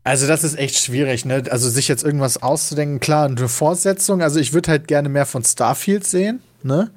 Also 0.03 0.27
das 0.27 0.43
ist 0.43 0.57
echt 0.59 0.75
schwierig, 0.75 1.25
ne? 1.25 1.43
Also 1.49 1.67
sich 1.67 1.87
jetzt 1.87 2.03
irgendwas 2.03 2.41
auszudenken, 2.43 2.99
klar, 2.99 3.25
eine 3.25 3.47
Fortsetzung. 3.47 4.21
Also 4.21 4.39
ich 4.39 4.53
würde 4.53 4.69
halt 4.69 4.87
gerne 4.87 5.09
mehr 5.09 5.25
von 5.25 5.43
Starfield 5.43 6.05
sehen, 6.05 6.41
ne? 6.61 6.91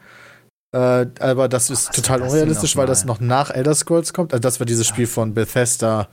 Äh, 0.72 1.07
aber 1.20 1.49
das 1.49 1.70
ist 1.70 1.89
was 1.89 1.97
total 1.97 2.20
das 2.20 2.31
unrealistisch, 2.33 2.76
weil 2.76 2.87
das 2.87 3.07
noch 3.07 3.20
nach 3.20 3.51
Elder 3.51 3.74
Scrolls 3.74 4.12
kommt. 4.12 4.35
Also 4.35 4.43
das 4.43 4.61
war 4.61 4.66
dieses 4.66 4.87
Spiel 4.87 5.07
von 5.07 5.33
Bethesda, 5.33 6.09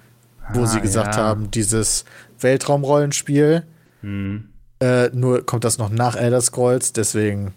wo 0.53 0.61
Ah, 0.61 0.67
sie 0.67 0.79
gesagt 0.79 1.15
ja. 1.15 1.21
haben, 1.21 1.51
dieses 1.51 2.05
Weltraumrollenspiel. 2.39 3.63
Hm. 3.99 4.49
Äh, 4.79 5.09
nur 5.09 5.45
kommt 5.45 5.65
das 5.65 5.77
noch 5.77 5.89
nach 5.89 6.15
Elder 6.15 6.39
Scrolls, 6.39 6.93
deswegen 6.93 7.53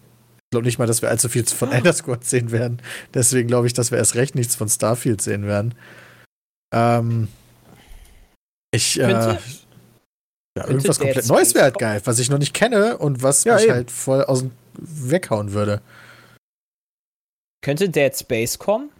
glaube 0.51 0.67
nicht 0.67 0.79
mal, 0.79 0.87
dass 0.87 1.03
wir 1.03 1.09
allzu 1.11 1.29
viel 1.29 1.45
von 1.47 1.73
Elder 1.73 1.93
Scrolls 1.93 2.31
sehen 2.31 2.51
werden. 2.51 2.81
Deswegen 3.15 3.49
glaube 3.49 3.67
ich, 3.67 3.73
dass 3.75 3.91
wir 3.91 3.99
erst 3.99 4.15
recht 4.15 4.35
nichts 4.35 4.55
von 4.57 4.69
Starfield 4.69 5.21
sehen 5.21 5.47
werden. 5.47 5.75
Ähm, 6.75 7.29
ich, 8.75 8.99
äh, 9.01 9.09
ja, 9.09 9.39
irgendwas 10.57 10.99
komplett 10.99 11.27
Neues 11.27 11.55
wäre 11.55 11.65
halt 11.65 11.79
geil, 11.79 12.01
was 12.05 12.19
ich 12.19 12.31
noch 12.31 12.39
nicht 12.39 12.55
kenne 12.55 12.99
und 12.99 13.23
was 13.23 13.45
Ja, 13.45 13.55
mich 13.55 13.65
eben. 13.65 13.73
halt 13.73 13.91
voll 13.91 14.25
aus 14.25 14.41
dem 14.41 14.53
weghauen 14.75 15.53
würde. 15.53 15.81
Könnte 17.63 17.89
Dead 17.89 18.17
Space 18.17 18.59
kommen? 18.59 18.91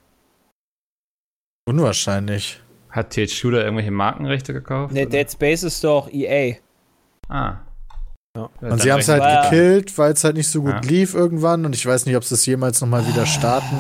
Unwahrscheinlich. 1.69 2.61
Hat 2.91 3.11
TH 3.11 3.29
Shooter 3.31 3.63
irgendwelche 3.63 3.91
Markenrechte 3.91 4.53
gekauft? 4.53 4.95
Ne? 4.95 5.07
Dead 5.07 5.31
Space 5.31 5.63
ist 5.63 5.85
doch 5.85 6.11
EA. 6.11 6.57
Ah. 7.29 7.59
Ja. 8.61 8.71
Und 8.71 8.81
sie 8.83 8.93
haben 8.93 9.01
es 9.01 9.09
halt 9.09 9.21
war- 9.23 9.43
gekillt, 9.45 9.97
weil 9.99 10.13
es 10.13 10.23
halt 10.25 10.37
nicht 10.37 10.49
so 10.49 10.63
gut 10.63 10.73
Ja. 10.73 10.81
lief 10.81 11.15
irgendwann 11.15 11.65
und 11.65 11.75
ich 11.75 11.85
weiß 11.85 12.07
nicht, 12.07 12.17
ob 12.17 12.25
sie 12.25 12.35
es 12.35 12.47
jemals 12.47 12.81
nochmal 12.81 13.07
wieder 13.09 13.27
starten. 13.27 13.77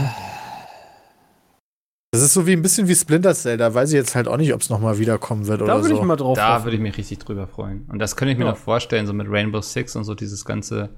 Das 2.10 2.22
ist 2.22 2.32
so 2.32 2.46
wie 2.46 2.52
ein 2.54 2.62
bisschen 2.62 2.88
wie 2.88 2.94
Splinter 2.94 3.34
Cell, 3.34 3.58
da 3.58 3.72
weiß 3.74 3.90
ich 3.90 3.94
jetzt 3.94 4.14
halt 4.14 4.28
auch 4.28 4.38
nicht, 4.38 4.52
ob 4.54 4.62
es 4.62 4.70
nochmal 4.70 4.98
wiederkommen 4.98 5.46
wird 5.46 5.60
Da 5.60 5.64
oder 5.64 5.76
würde 5.82 5.88
so. 5.94 6.00
ich 6.00 6.02
mal 6.06 6.16
drauf 6.16 6.36
Da 6.36 6.64
würde 6.64 6.76
ich 6.76 6.82
mich 6.82 6.96
richtig 6.96 7.18
drüber 7.18 7.46
freuen. 7.46 7.86
Und 7.90 7.98
das 7.98 8.16
könnte 8.16 8.32
ich 8.32 8.38
mir 8.38 8.44
Ja. 8.46 8.52
noch 8.52 8.58
vorstellen, 8.58 9.06
so 9.06 9.12
mit 9.12 9.28
Rainbow 9.28 9.60
Six 9.60 9.94
und 9.94 10.04
so 10.04 10.14
dieses 10.14 10.44
ganze 10.44 10.88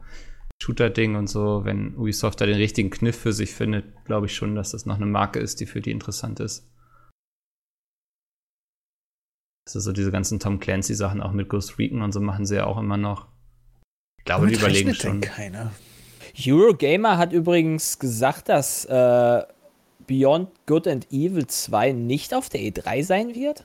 Shooter-Ding 0.63 1.17
und 1.17 1.27
so, 1.29 1.65
wenn 1.65 1.97
Ubisoft 1.97 2.41
da 2.41 2.47
den 2.47 2.57
richtigen 2.57 2.91
Kniff 2.91 3.19
für 3.19 3.33
sich 3.33 3.53
findet, 3.53 3.87
glaube 4.05 4.27
ich 4.27 4.35
schon, 4.37 4.55
dass 4.55 4.71
das 4.71 4.87
noch 4.87 4.97
eine 4.97 5.07
Marke 5.07 5.41
ist, 5.41 5.59
die 5.61 5.67
für 5.67 5.81
die 5.81 5.91
interessant 5.91 6.39
ist. 6.39 6.67
Also 9.67 9.81
so 9.81 9.93
diese 9.93 10.11
ganzen 10.13 10.39
Tom 10.39 10.61
Clancy-Sachen 10.61 11.21
auch 11.23 11.33
mit 11.33 11.49
Ghost 11.49 11.79
Recon 11.79 12.03
und 12.03 12.13
so 12.13 12.21
machen 12.21 12.45
sie 12.47 12.57
ja 12.57 12.67
auch 12.67 12.79
immer 12.79 12.97
noch. 12.97 13.27
Ich 14.21 14.25
glaube, 14.25 14.47
die 14.47 14.53
Womit 14.55 14.61
überlegen 14.61 14.95
schon. 14.95 15.21
keiner. 15.21 15.73
Eurogamer 16.47 17.19
hat 17.19 17.33
übrigens 17.33 17.99
gesagt, 17.99 18.49
dass 18.49 18.85
äh, 18.85 19.43
Beyond 20.07 20.49
Good 20.67 20.87
and 20.89 21.07
Evil 21.13 21.47
2 21.47 21.93
nicht 21.93 22.33
auf 22.35 22.49
der 22.49 22.61
E3 22.61 23.03
sein 23.05 23.35
wird. 23.35 23.65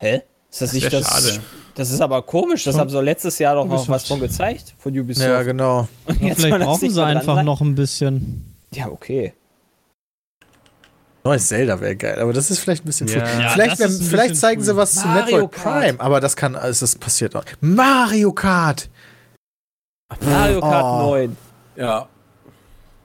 Hä? 0.00 0.22
Ist 0.50 0.60
das, 0.60 0.70
Das 0.70 0.72
nicht 0.74 0.92
das? 0.92 1.06
schade. 1.08 1.40
Das 1.74 1.90
ist 1.90 2.00
aber 2.02 2.20
komisch. 2.22 2.64
Das 2.64 2.76
haben 2.76 2.90
sie 2.90 3.00
letztes 3.00 3.38
Jahr 3.38 3.54
doch 3.54 3.64
noch 3.66 3.88
was 3.88 4.06
von 4.06 4.20
gezeigt. 4.20 4.74
Von 4.78 4.98
Ubisoft. 4.98 5.26
Ja, 5.26 5.42
genau. 5.42 5.88
Und 6.04 6.20
jetzt 6.20 6.42
vielleicht 6.42 6.64
brauchen 6.64 6.90
sie 6.90 7.02
einfach 7.02 7.36
sein? 7.36 7.46
noch 7.46 7.60
ein 7.62 7.74
bisschen. 7.74 8.54
Ja, 8.74 8.88
okay. 8.88 9.32
Neues 11.24 11.46
Zelda 11.48 11.80
wäre 11.80 11.94
geil, 11.94 12.18
aber 12.18 12.32
das 12.32 12.50
ist 12.50 12.58
vielleicht 12.58 12.82
ein 12.82 12.86
bisschen 12.86 13.06
Ja. 13.06 13.24
früh. 13.24 13.42
Ja, 13.42 13.48
vielleicht 13.50 13.78
wenn, 13.78 13.86
ein 13.92 14.00
vielleicht 14.00 14.28
bisschen 14.30 14.40
zeigen 14.40 14.60
früh. 14.60 14.66
sie 14.66 14.76
was 14.76 14.94
zu 14.96 15.06
Mario 15.06 15.24
Metroid 15.36 15.52
Kart. 15.52 15.80
Prime, 15.84 16.00
aber 16.00 16.20
das 16.20 16.34
kann, 16.36 16.56
also 16.56 16.80
das 16.80 16.96
passiert 16.96 17.36
auch. 17.36 17.44
Mario 17.60 18.32
Kart! 18.32 18.90
Mario 20.20 20.60
Kart 20.60 20.84
Oh. 20.84 21.10
9. 21.10 21.36
Ja. 21.76 22.08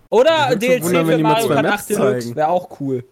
Oder 0.10 0.56
DLC 0.56 0.84
wundern, 0.84 1.06
für 1.08 1.18
Mario 1.18 1.48
Kart 1.50 1.64
Maps 1.64 1.82
8 1.84 1.90
Deluxe. 1.90 2.36
Wäre 2.36 2.48
auch 2.50 2.80
cool. 2.80 3.04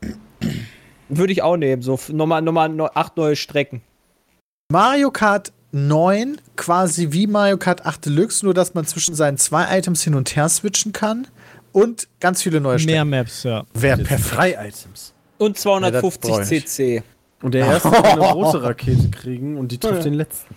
Würde 1.09 1.33
ich 1.33 1.41
auch 1.41 1.57
nehmen. 1.57 1.81
So 1.81 1.99
nochmal, 2.09 2.41
nochmal 2.41 2.69
neu- 2.69 2.89
acht 2.93 3.17
neue 3.17 3.35
Strecken. 3.35 3.81
Mario 4.71 5.11
Kart 5.11 5.51
9, 5.71 6.39
quasi 6.55 7.11
wie 7.11 7.27
Mario 7.27 7.57
Kart 7.57 7.85
8 7.85 8.05
Deluxe, 8.05 8.45
nur 8.45 8.53
dass 8.53 8.73
man 8.73 8.85
zwischen 8.85 9.13
seinen 9.13 9.37
zwei 9.37 9.77
Items 9.77 10.03
hin 10.03 10.15
und 10.15 10.35
her 10.35 10.47
switchen 10.49 10.93
kann 10.93 11.27
und 11.73 12.07
ganz 12.21 12.41
viele 12.41 12.61
neue 12.61 12.75
Mehr 12.77 12.79
Strecken. 12.79 13.09
Maps, 13.09 13.43
ja. 13.43 13.65
Wäre 13.73 14.01
perfekt. 14.03 14.37
Drei 14.37 14.67
Items. 14.67 15.13
Und 15.37 15.49
Ja, 15.49 15.53
das 15.53 15.61
250 15.63 16.31
brauch 16.31 16.39
ich 16.41 16.49
nicht. 16.49 16.67
CC. 16.69 17.03
Und 17.41 17.53
der 17.53 17.65
erste 17.67 17.91
kann 17.91 18.05
eine 18.05 18.21
rote 18.31 18.63
Rakete 18.63 19.09
kriegen 19.09 19.57
und 19.57 19.71
die 19.73 19.77
trifft 19.77 20.05
den 20.05 20.13
letzten. 20.13 20.55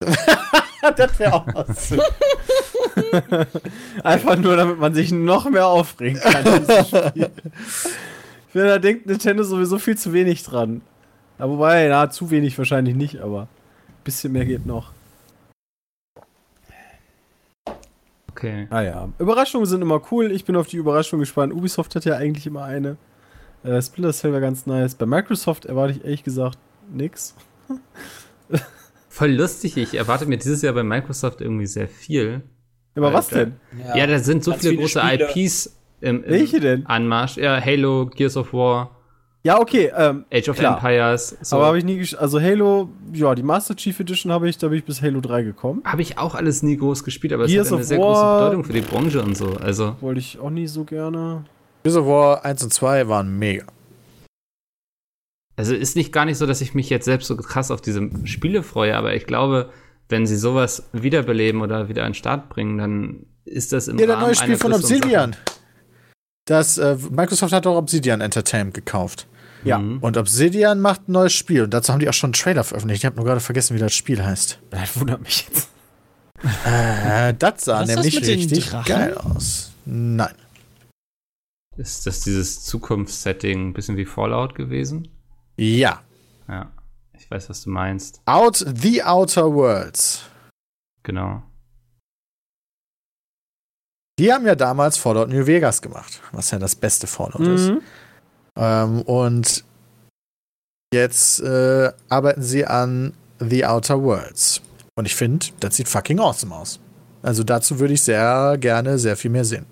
das 0.96 1.18
wäre 1.18 1.34
auch 1.34 1.46
was. 1.54 1.94
Einfach 4.04 4.36
nur, 4.36 4.56
damit 4.56 4.78
man 4.78 4.94
sich 4.94 5.12
noch 5.12 5.48
mehr 5.48 5.66
aufregen 5.66 6.20
kann. 6.20 6.46
in 6.46 6.66
diesem 6.66 6.84
Spiel. 6.84 7.30
Ich 8.48 8.52
finde, 8.52 8.68
da 8.68 8.78
denkt 8.78 9.04
Nintendo 9.04 9.44
sowieso 9.44 9.78
viel 9.78 9.98
zu 9.98 10.14
wenig 10.14 10.42
dran. 10.42 10.80
Ja, 11.38 11.50
wobei, 11.50 11.86
na, 11.88 12.08
zu 12.08 12.30
wenig 12.30 12.56
wahrscheinlich 12.56 12.96
nicht, 12.96 13.20
aber 13.20 13.42
ein 13.42 14.04
bisschen 14.04 14.32
mehr 14.32 14.46
geht 14.46 14.64
noch. 14.64 14.92
Okay. 18.30 18.66
Ah 18.70 18.80
ja. 18.80 19.08
Überraschungen 19.18 19.66
sind 19.66 19.82
immer 19.82 20.00
cool. 20.10 20.32
Ich 20.32 20.46
bin 20.46 20.56
auf 20.56 20.66
die 20.66 20.78
Überraschung 20.78 21.20
gespannt. 21.20 21.52
Ubisoft 21.52 21.94
hat 21.94 22.06
ja 22.06 22.16
eigentlich 22.16 22.46
immer 22.46 22.64
eine. 22.64 22.96
Äh, 23.64 23.82
Splinter 23.82 24.14
Cell 24.14 24.32
war 24.32 24.40
ganz 24.40 24.64
nice. 24.64 24.94
Bei 24.94 25.04
Microsoft 25.04 25.66
erwarte 25.66 25.92
ich 25.92 26.04
ehrlich 26.04 26.24
gesagt 26.24 26.58
nix. 26.90 27.34
Voll 29.18 29.32
lustig. 29.32 29.76
Ich 29.76 29.94
erwarte 29.94 30.26
mir 30.26 30.36
dieses 30.38 30.62
Jahr 30.62 30.74
bei 30.74 30.84
Microsoft 30.84 31.40
irgendwie 31.40 31.66
sehr 31.66 31.88
viel. 31.88 32.42
Aber 32.94 33.12
was 33.12 33.28
denn? 33.28 33.54
Ja, 33.96 34.06
da 34.06 34.18
sind 34.20 34.44
so 34.44 34.52
viele 34.52 34.70
viele 34.70 34.82
große 34.82 35.00
Spiele. 35.00 35.28
IPs 35.34 35.76
im, 36.00 36.22
im 36.22 36.30
Welche 36.30 36.60
denn? 36.60 36.86
Anmarsch. 36.86 37.36
Ja, 37.36 37.60
Halo, 37.60 38.06
Gears 38.06 38.36
of 38.36 38.52
War, 38.52 38.92
Ja, 39.42 39.58
okay. 39.60 39.90
Ähm, 39.96 40.24
Age 40.32 40.48
of 40.50 40.56
Klar. 40.56 40.76
Empires. 40.76 41.36
So. 41.42 41.56
Aber 41.56 41.66
habe 41.66 41.78
ich 41.78 41.84
nie 41.84 42.04
Also 42.16 42.40
Halo, 42.40 42.90
ja, 43.12 43.34
die 43.34 43.42
Master 43.42 43.74
Chief 43.74 43.98
Edition 43.98 44.30
habe 44.30 44.48
ich, 44.48 44.56
da 44.58 44.68
bin 44.68 44.78
ich 44.78 44.84
bis 44.84 45.02
Halo 45.02 45.20
3 45.20 45.42
gekommen. 45.42 45.82
Habe 45.84 46.02
ich 46.02 46.16
auch 46.18 46.36
alles 46.36 46.62
nie 46.62 46.76
groß 46.76 47.02
gespielt, 47.02 47.32
aber 47.32 47.44
es 47.44 47.50
Gears 47.50 47.68
hat 47.72 47.74
eine 47.78 47.84
sehr 47.84 47.98
War- 47.98 48.06
große 48.06 48.44
Bedeutung 48.44 48.64
für 48.64 48.72
die 48.72 48.80
Branche 48.82 49.20
und 49.22 49.36
so. 49.36 49.56
Also, 49.60 49.96
Wollte 50.00 50.20
ich 50.20 50.38
auch 50.38 50.50
nie 50.50 50.66
so 50.68 50.84
gerne. 50.84 51.44
Gears 51.82 51.96
of 51.96 52.06
War 52.06 52.44
1 52.44 52.62
und 52.62 52.72
2 52.72 53.08
waren 53.08 53.36
mega. 53.36 53.64
Also 55.58 55.74
ist 55.74 55.96
nicht 55.96 56.12
gar 56.12 56.24
nicht 56.24 56.38
so, 56.38 56.46
dass 56.46 56.60
ich 56.60 56.74
mich 56.74 56.88
jetzt 56.88 57.04
selbst 57.04 57.26
so 57.26 57.36
krass 57.36 57.72
auf 57.72 57.80
diese 57.80 58.08
Spiele 58.24 58.62
freue, 58.62 58.96
aber 58.96 59.14
ich 59.14 59.26
glaube, 59.26 59.70
wenn 60.08 60.24
sie 60.24 60.36
sowas 60.36 60.88
wiederbeleben 60.92 61.62
oder 61.62 61.88
wieder 61.88 62.04
an 62.04 62.10
den 62.10 62.14
Start 62.14 62.48
bringen, 62.48 62.78
dann 62.78 63.26
ist 63.44 63.72
das 63.72 63.88
im 63.88 63.98
Hier, 63.98 64.06
der 64.06 64.16
Rahmen 64.16 64.26
neue 64.26 64.36
Spiel 64.36 64.56
von 64.56 64.72
Obsidian. 64.72 65.34
Das, 66.44 66.78
äh, 66.78 66.96
Microsoft 67.10 67.52
hat 67.52 67.66
auch 67.66 67.76
Obsidian 67.76 68.20
Entertainment 68.20 68.72
gekauft. 68.72 69.26
Ja. 69.64 69.78
Mhm. 69.78 69.98
Und 69.98 70.16
Obsidian 70.16 70.80
macht 70.80 71.08
ein 71.08 71.12
neues 71.12 71.32
Spiel. 71.32 71.64
Und 71.64 71.74
dazu 71.74 71.92
haben 71.92 71.98
die 71.98 72.08
auch 72.08 72.14
schon 72.14 72.28
einen 72.28 72.34
Trailer 72.34 72.62
veröffentlicht. 72.62 73.02
Ich 73.02 73.06
habe 73.06 73.16
nur 73.16 73.24
gerade 73.24 73.40
vergessen, 73.40 73.74
wie 73.74 73.80
das 73.80 73.92
Spiel 73.92 74.24
heißt. 74.24 74.60
Das 74.70 75.00
wundert 75.00 75.22
mich 75.22 75.44
jetzt. 75.48 75.68
Äh, 76.64 77.34
das 77.34 77.64
sah 77.64 77.80
Was 77.80 77.88
ist 77.88 77.96
das 77.96 78.04
nämlich 78.04 78.28
richtig 78.28 78.70
geil 78.84 79.14
aus. 79.14 79.72
Nein. 79.84 80.34
Ist 81.76 82.06
das 82.06 82.20
dieses 82.20 82.64
Zukunftssetting 82.64 83.70
ein 83.70 83.72
bisschen 83.72 83.96
wie 83.96 84.04
Fallout 84.04 84.54
gewesen? 84.54 85.08
Ja. 85.58 86.02
Ja. 86.48 86.72
Ich 87.12 87.30
weiß, 87.30 87.50
was 87.50 87.62
du 87.62 87.70
meinst. 87.70 88.22
Out 88.26 88.64
the 88.74 89.02
Outer 89.02 89.52
Worlds. 89.52 90.22
Genau. 91.02 91.42
Die 94.18 94.32
haben 94.32 94.46
ja 94.46 94.54
damals 94.54 94.96
Fallout 94.96 95.28
New 95.28 95.46
Vegas 95.46 95.82
gemacht, 95.82 96.20
was 96.32 96.50
ja 96.50 96.58
das 96.58 96.74
beste 96.74 97.06
Fallout 97.06 97.40
ist. 97.40 97.68
Mhm. 97.68 97.82
Ähm, 98.56 99.02
und 99.02 99.64
jetzt 100.92 101.40
äh, 101.40 101.92
arbeiten 102.08 102.42
sie 102.42 102.64
an 102.64 103.14
The 103.38 103.66
Outer 103.66 104.02
Worlds. 104.02 104.60
Und 104.96 105.06
ich 105.06 105.14
finde, 105.14 105.46
das 105.60 105.76
sieht 105.76 105.88
fucking 105.88 106.18
awesome 106.18 106.54
aus. 106.54 106.80
Also 107.22 107.44
dazu 107.44 107.78
würde 107.78 107.94
ich 107.94 108.02
sehr 108.02 108.56
gerne 108.58 108.98
sehr 108.98 109.16
viel 109.16 109.30
mehr 109.30 109.44
sehen. 109.44 109.66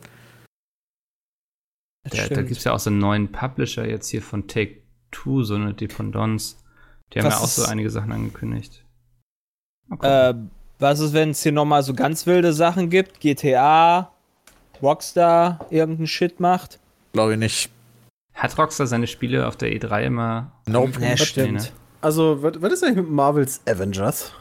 Da, 2.09 2.29
da 2.29 2.43
gibt 2.43 2.59
es 2.59 2.65
ja 2.65 2.73
auch 2.73 2.79
so 2.79 2.91
einen 2.91 3.01
neuen 3.01 3.33
Publisher 3.33 3.89
jetzt 3.89 4.09
hier 4.09 4.23
von 4.23 4.47
Take 4.47 4.86
So 5.15 5.55
eine 5.55 5.73
Dependance. 5.75 6.57
Die 7.13 7.19
haben 7.19 7.27
Was 7.27 7.35
ja 7.35 7.41
auch 7.41 7.47
so 7.49 7.63
ist- 7.63 7.69
einige 7.69 7.91
Sachen 7.91 8.13
angekündigt. 8.13 8.85
Gucken. 9.91 10.09
Äh, 10.09 10.35
was 10.79 11.01
ist, 11.01 11.13
wenn 11.15 11.31
es 11.31 11.43
hier 11.43 11.53
nochmal 11.53 11.83
so 11.83 11.95
ganz 11.95 12.27
wilde 12.27 12.53
Sachen 12.53 12.91
gibt? 12.91 13.21
GTA, 13.21 14.11
Rockstar, 14.83 15.65
irgendein 15.71 16.07
Shit 16.07 16.39
macht? 16.41 16.79
Glaube 17.13 17.33
ich 17.33 17.39
nicht. 17.39 17.71
Hat 18.35 18.57
Rockstar 18.59 18.87
seine 18.87 19.07
Spiele 19.07 19.47
auf 19.49 19.57
der 19.57 19.71
E3 19.73 20.03
immer? 20.05 20.53
Nope. 20.67 21.01
Ja, 21.01 21.11
Nee, 21.11 21.17
stimmt. 21.17 21.53
ne? 21.55 21.69
Also, 22.03 22.43
was, 22.43 22.61
was 22.61 22.73
ist 22.75 22.85
eigentlich 22.85 22.97
mit 22.97 23.11
Marvels 23.11 23.61
Avengers? 23.67 24.33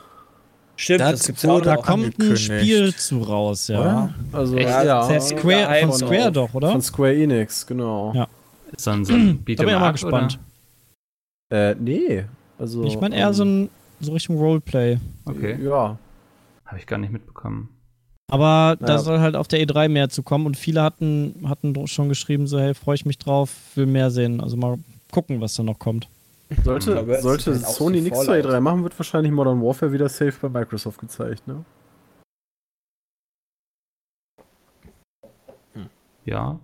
Stimmt, 0.75 0.99
Das 0.99 1.11
das, 1.11 1.27
gibt's 1.27 1.43
ja 1.43 1.49
auch 1.51 1.55
wurde 1.55 1.65
Da 1.69 1.75
kommt 1.77 2.03
ein 2.03 2.03
angekündigt. 2.21 2.43
Spiel 2.43 2.93
zu 2.95 3.21
raus, 3.21 3.69
ja. 3.69 3.79
Oder? 3.79 4.13
Also, 4.33 4.57
Echt? 4.57 4.67
ja. 4.67 5.03
Sehr 5.03 5.21
Square, 5.21 5.79
von 5.87 5.93
Square 5.93 6.31
doch, 6.33 6.53
oder? 6.53 6.71
Von 6.73 6.81
Square 6.81 7.15
Enix, 7.15 7.65
genau. 7.65 8.11
Ja. 8.13 8.27
So 8.75 8.91
ein, 8.91 9.05
so 9.05 9.13
ein 9.13 9.37
Da 9.37 9.43
bin 9.63 9.69
ich 9.69 9.79
mal 9.79 9.91
gespannt. 9.93 10.37
Äh, 11.51 11.75
nee. 11.75 12.25
Also, 12.57 12.83
Ich 12.85 12.99
meine 12.99 13.15
eher 13.15 13.27
ähm, 13.27 13.33
so, 13.33 13.43
ein, 13.45 13.69
so 13.99 14.13
Richtung 14.13 14.37
Roleplay. 14.37 14.97
Okay, 15.25 15.57
Ja. 15.61 15.97
habe 16.65 16.77
ich 16.79 16.87
gar 16.87 16.97
nicht 16.97 17.11
mitbekommen. 17.13 17.69
Aber 18.31 18.75
da 18.79 18.93
Ja. 18.93 18.97
soll 18.99 19.19
halt 19.19 19.35
auf 19.35 19.47
der 19.47 19.59
E3 19.59 19.87
mehr 19.87 20.09
zu 20.09 20.23
kommen 20.23 20.47
und 20.47 20.57
viele 20.57 20.81
hatten, 20.81 21.45
hatten 21.47 21.87
schon 21.87 22.09
geschrieben, 22.09 22.47
so 22.47 22.59
hey, 22.59 22.73
freue 22.73 22.95
ich 22.95 23.05
mich 23.05 23.19
drauf, 23.19 23.51
will 23.75 23.85
mehr 23.85 24.09
sehen. 24.09 24.41
Also 24.41 24.57
mal 24.57 24.79
gucken, 25.11 25.41
was 25.41 25.53
da 25.53 25.61
noch 25.63 25.77
kommt. 25.77 26.07
Sollte, 26.63 26.93
es 26.99 27.21
sollte 27.21 27.51
halt 27.53 27.65
Sony 27.67 28.01
nichts 28.01 28.17
zur 28.19 28.25
Fallout. 28.33 28.45
E3 28.51 28.59
machen, 28.61 28.83
wird 28.83 28.97
wahrscheinlich 28.97 29.31
Modern 29.31 29.61
Warfare 29.61 29.91
wieder 29.91 30.09
safe 30.09 30.33
bei 30.41 30.59
Microsoft 30.59 30.99
gezeigt, 30.99 31.47
ne? 31.47 31.63
Ja. 36.25 36.59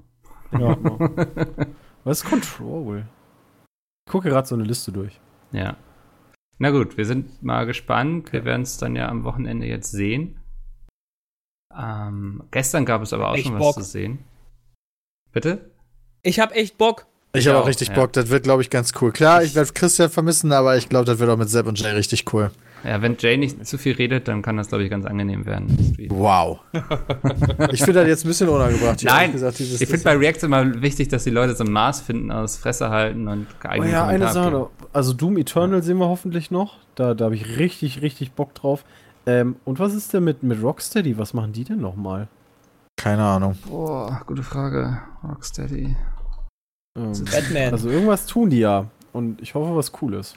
Ja. 0.58 0.78
Was 2.04 2.24
ist 2.24 2.30
Control? 2.30 3.06
Ich 4.12 4.14
gucke 4.14 4.28
gerade 4.28 4.46
so 4.46 4.56
eine 4.56 4.66
Liste 4.66 4.92
durch. 4.92 5.22
Ja. 5.54 5.78
Na 6.58 6.70
gut, 6.72 6.98
wir 6.98 7.06
sind 7.06 7.42
mal 7.42 7.66
gespannt. 7.66 8.34
Wir 8.34 8.44
werden 8.44 8.64
es 8.64 8.76
dann 8.78 8.94
ja 8.98 9.08
am 9.08 9.24
Wochenende 9.24 9.66
jetzt 9.68 9.90
sehen. 9.90 10.38
Ähm, 11.74 12.44
gestern 12.52 12.84
gab 12.84 13.02
es 13.04 13.14
aber 13.14 13.30
auch 13.30 13.36
Echt 13.36 13.46
schon 13.46 13.54
was 13.54 13.62
Bock. 13.62 13.74
zu 13.76 13.84
sehen. 13.84 14.20
Bitte? 15.32 15.72
Ich 16.24 16.42
hab 16.42 16.54
echt 16.54 16.78
Bock. 16.78 17.06
Ich 17.32 17.48
habe 17.48 17.56
Ja, 17.56 17.64
auch 17.64 17.68
richtig 17.70 17.88
ja. 17.88 17.94
Bock. 17.94 18.12
Das 18.12 18.28
wird, 18.28 18.44
glaube 18.44 18.62
ich, 18.62 18.70
ganz 18.70 18.92
cool. 19.00 19.14
Klar, 19.14 19.44
ich 19.44 19.56
werde 19.56 19.72
Christian 19.72 20.10
vermissen, 20.10 20.52
aber 20.52 20.76
ich 20.76 20.90
glaube, 20.90 21.06
das 21.06 21.18
wird 21.20 21.30
auch 21.30 21.38
mit 21.38 21.50
Sepp 21.50 21.66
und 21.68 21.80
Jay 21.80 21.92
richtig 21.92 22.34
cool. 22.34 22.52
Ja, 22.84 23.02
wenn 23.02 23.16
Jay 23.18 23.38
nicht 23.38 23.66
zu 23.66 23.78
viel 23.78 23.94
redet, 23.94 24.28
dann 24.28 24.42
kann 24.42 24.58
das, 24.58 24.70
glaube 24.70 24.84
ich, 24.84 24.90
ganz 24.90 25.06
angenehm 25.06 25.46
werden. 25.46 25.96
Wow. 26.10 26.60
ich 27.72 27.84
finde 27.84 28.02
das 28.02 28.08
jetzt 28.08 28.26
ein 28.26 28.30
bisschen 28.30 28.50
unangebracht. 28.50 29.02
hier, 29.02 29.12
Nein, 29.12 29.32
gesagt, 29.32 29.60
dieses, 29.60 29.82
Ich 29.82 29.88
finde 29.88 30.04
bei 30.04 30.16
React 30.16 30.44
immer 30.44 30.82
wichtig, 30.82 31.10
dass 31.10 31.24
die 31.24 31.30
Leute 31.30 31.56
so 31.56 31.64
ein 31.64 31.72
Maß 31.72 32.02
finden 32.02 32.32
aus 32.32 32.58
Fresse 32.58 32.90
halten 32.90 33.28
und 33.28 33.48
Oh 33.52 33.56
geeignet 33.60 33.92
ja, 33.92 34.08
eine 34.08 34.32
Sache 34.32 34.52
noch. 34.52 34.72
Also 34.94 35.14
Doom 35.14 35.38
Eternal 35.38 35.84
sehen 35.84 35.98
wir 35.98 36.08
hoffentlich 36.08 36.52
noch. 36.52 36.78
Da, 36.96 37.14
da 37.14 37.26
habe 37.26 37.36
ich 37.36 37.58
richtig, 37.58 38.02
richtig 38.02 38.32
Bock 38.32 38.56
drauf. 38.56 38.84
Ähm, 39.26 39.56
und 39.66 39.80
was 39.80 39.94
ist 39.94 40.14
denn 40.14 40.24
mit, 40.24 40.44
mit 40.44 40.62
Rocksteady? 40.64 41.18
Was 41.18 41.34
machen 41.34 41.54
die 41.54 41.64
denn 41.64 41.80
nochmal? 41.80 42.28
keine 43.02 43.24
Ahnung. 43.24 43.58
Boah, 43.68 44.22
gute 44.28 44.44
Frage. 44.44 45.02
Rocksteady. 45.24 45.96
Ähm, 46.96 47.26
Batman. 47.32 47.74
also 47.74 47.90
irgendwas 47.90 48.28
tun 48.28 48.52
die 48.52 48.60
ja. 48.60 48.86
Und 49.12 49.42
ich 49.42 49.56
hoffe, 49.56 49.76
was 49.76 49.92
Cooles. 49.92 50.36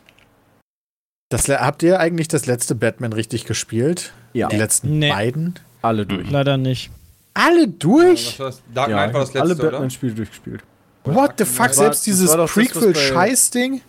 Das, 1.30 1.48
habt 1.48 1.82
ihr 1.82 1.98
eigentlich 2.00 2.28
das 2.28 2.46
letzte 2.46 2.74
Batman 2.74 3.12
richtig 3.12 3.44
gespielt? 3.44 4.12
Ja, 4.32 4.48
Die 4.48 4.56
letzten 4.56 4.98
Nee. 4.98 5.10
beiden? 5.10 5.54
alle 5.82 6.06
durch. 6.06 6.30
Leider 6.30 6.56
nicht. 6.56 6.90
Alle 7.34 7.68
durch? 7.68 8.36
Das? 8.38 8.62
Dark 8.72 8.88
Ja, 8.90 8.96
Knight 8.96 9.08
ich 9.08 9.14
war 9.14 9.20
das 9.20 9.36
alle 9.36 9.48
letzte, 9.50 9.62
oder? 9.62 9.70
Batman-Spiele 9.72 10.14
durchgespielt. 10.14 10.62
What 11.04 11.34
the 11.38 11.44
fuck? 11.44 11.66
Das 11.68 11.76
war- 11.78 11.84
Selbst 11.84 12.06
dieses 12.06 12.34
Prequel-Scheiß-Ding? 12.34 13.82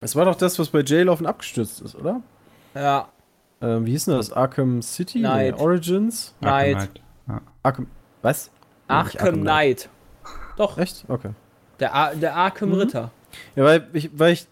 Es 0.00 0.16
war 0.16 0.24
doch 0.24 0.34
das, 0.34 0.58
was 0.58 0.68
bei 0.70 0.80
J-Laufen 0.80 1.26
abgestürzt 1.26 1.80
ist, 1.82 1.94
oder? 1.94 2.20
Ja. 2.74 3.08
Ähm, 3.60 3.84
wie 3.86 3.90
hieß 3.92 4.06
denn 4.06 4.16
das? 4.16 4.32
Arkham 4.32 4.80
City? 4.82 5.20
Knight. 5.20 5.56
Nee, 5.56 5.62
Origins? 5.62 6.34
Knight. 6.40 6.76
Arkham 6.76 6.90
Ja. 7.28 7.40
Arkham. 7.62 7.86
Was? 8.22 8.50
Nee, 8.88 8.96
nicht 9.02 9.20
Arkham 9.20 9.40
Knight. 9.42 9.88
Doch, 10.56 10.78
Echt? 10.78 11.04
Okay. 11.08 11.30
der, 11.78 11.94
Ar 11.94 12.14
der 12.16 12.34
Arkham 12.34 12.70
Mhm. 12.70 12.74
Ritter. 12.76 13.10
Ja, 13.54 13.64
weil 13.64 13.86
ich, 13.92 14.10
weil 14.14 14.32
ich 14.32 14.46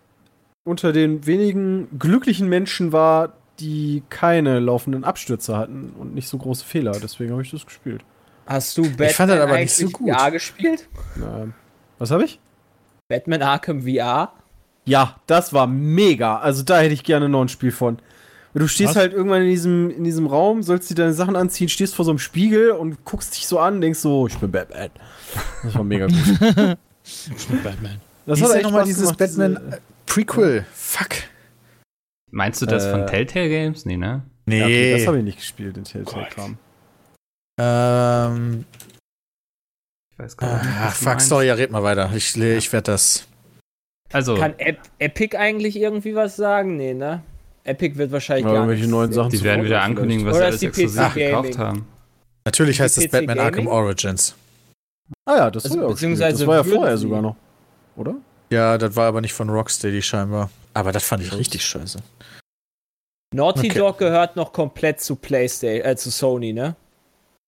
unter 0.69 0.93
den 0.93 1.27
wenigen 1.27 1.89
glücklichen 1.99 2.49
Menschen 2.49 2.93
war, 2.93 3.33
die 3.61 4.03
keine 4.11 4.61
laufenden 4.61 5.03
Abstürze 5.05 5.57
hatten 5.57 5.93
und 5.99 6.15
nicht 6.15 6.29
so 6.29 6.39
große 6.39 6.65
Fehler. 6.65 6.93
Deswegen 6.93 7.33
habe 7.33 7.43
ich 7.43 7.51
das 7.51 7.67
gespielt. 7.67 8.05
Hast 8.47 8.79
du 8.79 8.83
Batman 8.83 9.09
fand 9.11 9.31
das 9.33 9.41
aber 9.41 9.59
nicht 9.59 9.75
so 9.75 9.89
gut. 9.89 10.11
VR 10.15 10.31
gespielt? 10.31 10.89
Ähm, 11.17 11.53
was 11.99 12.11
habe 12.11 12.25
ich? 12.25 12.39
Batman 13.09 13.43
Arkham 13.43 13.83
VR? 13.83 14.33
Ja, 14.85 15.17
das 15.27 15.53
war 15.53 15.67
mega. 15.67 16.39
Also 16.39 16.63
da 16.63 16.79
hätte 16.81 16.95
ich 16.95 17.05
gerne 17.05 17.29
noch 17.29 17.43
ein 17.43 17.49
Spiel 17.49 17.73
von. 17.73 17.99
Du 18.55 18.67
stehst 18.67 18.91
Was? 18.91 18.97
halt 18.97 19.13
irgendwann 19.13 19.43
in 19.43 19.49
diesem, 19.51 19.91
in 19.91 20.03
diesem 20.05 20.27
Raum, 20.27 20.63
sollst 20.63 20.91
dir 20.91 20.95
deine 20.95 21.13
Sachen 21.13 21.37
anziehen, 21.37 21.69
stehst 21.69 21.95
vor 21.95 22.05
so 22.05 22.11
einem 22.11 22.19
Spiegel 22.19 22.71
und 22.71 23.05
guckst 23.05 23.37
dich 23.37 23.47
so 23.47 23.59
an, 23.61 23.81
denkst 23.81 23.99
so, 24.01 24.27
ich 24.27 24.37
bin 24.39 24.51
Batman. 24.51 24.91
Das 25.63 25.75
war 25.75 25.85
mega 25.85 26.07
gut. 26.07 26.17
Batman. 27.63 28.01
Das 28.27 28.39
Wie 28.41 28.43
ist 28.45 28.49
hat 28.51 28.57
echt 28.57 28.65
nochmal 28.65 28.85
dieses 28.85 29.03
gemacht, 29.03 29.21
diese- 29.21 29.39
Batman 29.39 29.73
äh, 29.73 29.79
Prequel? 30.09 30.65
Fuck. 30.73 31.09
Meinst 32.31 32.61
du 32.63 32.67
das 32.67 32.85
Äh, 32.85 32.91
von 32.93 33.07
Telltale 33.07 33.49
Games? 33.49 33.85
Nee, 33.85 33.97
ne? 33.97 34.23
Ja, 34.47 34.65
okay, 34.65 34.93
Nee. 34.93 34.99
das 34.99 35.07
habe 35.07 35.19
ich 35.19 35.25
nicht 35.25 35.39
gespielt, 35.39 35.77
den 35.77 35.85
Telltale-Kram. 35.85 36.57
ähm, 37.61 38.65
Ich 40.13 40.19
weiß 40.19 40.37
gar 40.37 40.59
nicht. 40.59 40.69
ach, 40.81 40.95
fuck, 40.95 41.07
meinst. 41.07 41.29
sorry, 41.29 41.47
ja, 41.47 41.55
red 41.55 41.71
mal 41.71 41.83
weiter. 41.83 42.11
Ich, 42.15 42.37
ich 42.37 42.73
werde 42.73 42.93
das. 42.93 43.27
Also, 44.13 44.37
Kann 44.37 44.55
Ep 44.59 44.79
Epic 44.99 45.37
eigentlich 45.37 45.77
irgendwie 45.77 46.15
was 46.15 46.37
sagen? 46.37 46.77
Nee, 46.77 46.95
ne? 46.95 47.23
Epic 47.65 47.97
wird 47.99 48.11
wahrscheinlich 48.11 48.47
Ja, 48.47 48.53
gar 48.53 48.61
irgendwelche 48.63 48.89
neuen. 48.91 49.13
Sachen 49.13 49.31
die 49.31 49.43
werden 49.45 49.65
wieder 49.65 49.83
ankündigen, 49.83 50.25
was 50.25 50.39
sie 50.39 50.45
alles 50.45 50.61
die 50.61 50.67
exklusiv 50.67 51.15
gekauft 51.15 51.59
haben. 51.59 51.87
Natürlich 52.47 52.81
heißt 52.81 52.97
es 52.97 53.05
PC 53.05 53.11
Batman 53.13 53.37
Gaming? 53.37 53.45
Arkham 53.45 53.67
Origins. 53.67 54.35
Ah 55.27 55.37
ja, 55.37 55.51
das, 55.51 55.65
Also, 55.67 55.77
war 55.81 55.89
ja 55.91 56.31
das 56.31 56.47
war 56.47 56.57
ja 56.57 56.65
vorher 56.65 56.97
sogar 56.97 57.21
noch. 57.21 57.37
Oder? 57.97 58.15
Ja, 58.51 58.79
das 58.79 58.97
war 58.97 59.07
aber 59.09 59.21
nicht 59.21 59.33
von 59.35 59.51
Rocksteady 59.51 60.03
scheinbar. 60.03 60.51
Aber 60.75 60.93
das 60.93 61.05
fand 61.05 61.23
ich 61.23 61.33
richtig 61.37 61.65
scheiße. 61.65 61.99
Naughty 63.35 63.69
Okay. 63.71 63.79
Dog 63.79 63.99
gehört 63.99 64.37
noch 64.37 64.53
komplett 64.53 65.01
zu 65.01 65.17
PlayStation, 65.17 65.85
äh, 65.85 65.97
zu 65.97 66.11
Sony, 66.11 66.53
ne? 66.53 66.77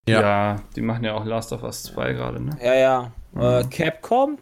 Ja. 0.09 0.21
Ja. 0.21 0.63
die 0.77 0.81
machen 0.83 1.05
ja 1.05 1.15
auch 1.15 1.25
Last 1.25 1.53
of 1.53 1.63
Us 1.63 1.85
2 1.85 2.13
gerade, 2.13 2.41
ne? 2.43 2.59
Ja, 2.63 2.75
ja. 2.75 3.13
Äh, 3.37 3.63
Mhm. 3.65 3.71
Capcom? 3.71 4.39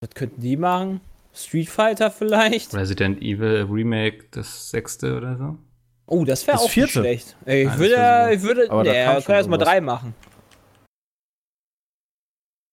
Was 0.00 0.10
könnten 0.14 0.40
die 0.40 0.56
machen? 0.56 1.00
Street 1.32 1.68
Fighter 1.68 2.10
vielleicht? 2.10 2.74
Resident 2.74 3.22
Evil 3.22 3.66
Remake, 3.70 4.24
das 4.32 4.68
sechste 4.70 5.16
oder 5.16 5.36
so. 5.38 5.56
Oh, 6.06 6.24
das 6.24 6.46
wäre 6.46 6.58
auch 6.58 6.62
nicht 6.64 6.72
vierte. 6.72 6.92
schlecht. 6.92 7.36
Ey, 7.46 7.62
Ich 7.62 7.68
das 7.68 7.78
würde, 7.78 8.30
ich 8.34 8.42
würde, 8.42 8.70
Aber 8.70 8.82
nee, 8.82 9.04
schon 9.06 9.24
können 9.24 9.36
erstmal 9.38 9.58
drei 9.58 9.80
machen. 9.80 10.14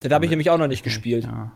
Das 0.01 0.11
habe 0.11 0.25
ich 0.25 0.31
nämlich 0.31 0.49
auch 0.49 0.57
noch 0.57 0.67
nicht 0.67 0.83
gespielt. 0.83 1.25
Ja. 1.25 1.51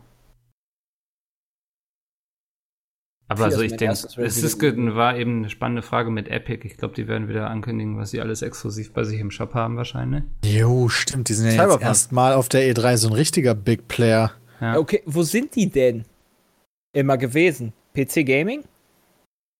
Aber 3.26 3.44
also 3.44 3.62
ich 3.62 3.76
denke, 3.76 3.94
es 3.94 4.04
ist, 4.42 4.60
war 4.62 5.16
eben 5.16 5.38
eine 5.38 5.50
spannende 5.50 5.82
Frage 5.82 6.10
mit 6.10 6.28
Epic. 6.28 6.66
Ich 6.66 6.76
glaube, 6.76 6.94
die 6.94 7.08
werden 7.08 7.28
wieder 7.28 7.48
ankündigen, 7.48 7.96
was 7.96 8.10
sie 8.10 8.20
alles 8.20 8.42
exklusiv 8.42 8.92
bei 8.92 9.04
sich 9.04 9.18
im 9.18 9.30
Shop 9.30 9.54
haben 9.54 9.76
wahrscheinlich. 9.76 10.24
Jo, 10.44 10.88
stimmt. 10.90 11.30
Die 11.30 11.34
sind 11.34 11.46
ja 11.46 11.52
jetzt 11.52 11.60
Cyberpunk. 11.60 11.82
erstmal 11.82 12.34
auf 12.34 12.48
der 12.50 12.70
E3 12.70 12.96
so 12.98 13.08
ein 13.08 13.14
richtiger 13.14 13.54
Big 13.54 13.88
Player. 13.88 14.32
Ja. 14.60 14.76
Okay, 14.76 15.02
wo 15.06 15.22
sind 15.22 15.54
die 15.56 15.70
denn 15.70 16.04
immer 16.92 17.16
gewesen? 17.16 17.72
PC 17.94 18.26
Gaming? 18.26 18.62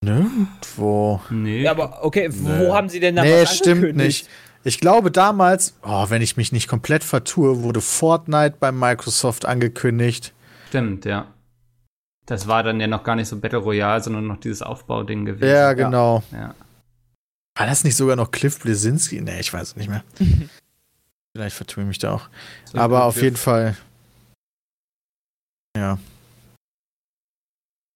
Nirgendwo. 0.05 1.21
Nee. 1.31 1.62
Ja, 1.62 1.71
aber 1.71 2.05
okay, 2.05 2.29
Nee. 2.29 2.67
wo 2.67 2.75
haben 2.75 2.89
sie 2.91 3.01
denn 3.01 3.17
da 3.17 3.23
Nee, 3.23 3.43
was 3.43 3.57
stimmt 3.57 3.97
nicht. 3.97 4.29
Ich 4.62 4.81
glaube 4.81 5.11
damals, 5.11 5.75
oh, 5.83 6.07
wenn 6.09 6.23
ich 6.23 6.37
mich 6.37 6.53
nicht 6.53 6.69
komplett 6.69 7.05
vertue, 7.05 7.62
wurde 7.62 7.81
Fortnite 7.81 8.57
bei 8.61 8.73
Microsoft 8.73 9.45
angekündigt. 9.47 10.33
Stimmt, 10.69 11.05
ja. 11.05 11.29
Das 12.27 12.49
war 12.49 12.62
dann 12.62 12.81
ja 12.81 12.87
noch 12.87 13.05
gar 13.05 13.16
nicht 13.16 13.29
so 13.29 13.39
Battle 13.39 13.59
Royale, 13.59 14.03
sondern 14.03 14.27
noch 14.27 14.41
dieses 14.41 14.62
Aufbauding 14.62 15.25
gewesen. 15.25 15.49
Ja, 15.53 15.72
genau. 15.75 16.22
Ja. 16.33 16.55
War 17.57 17.66
das 17.66 17.85
nicht 17.85 17.97
sogar 17.97 18.16
noch 18.16 18.31
Cliff 18.31 18.61
Blesinski? 18.61 19.20
Nee, 19.20 19.41
ich 19.41 19.53
weiß 19.53 19.68
es 19.68 19.77
nicht 19.77 19.89
mehr. 19.89 20.03
Vielleicht 21.37 21.57
vertue 21.57 21.83
ich 21.83 21.89
mich 21.89 21.99
da 21.99 22.14
auch. 22.14 22.29
So 22.64 22.79
Aber 22.79 23.05
auf 23.05 23.20
jeden 23.20 23.37
Fall. 23.37 23.77
Ja. 25.77 25.99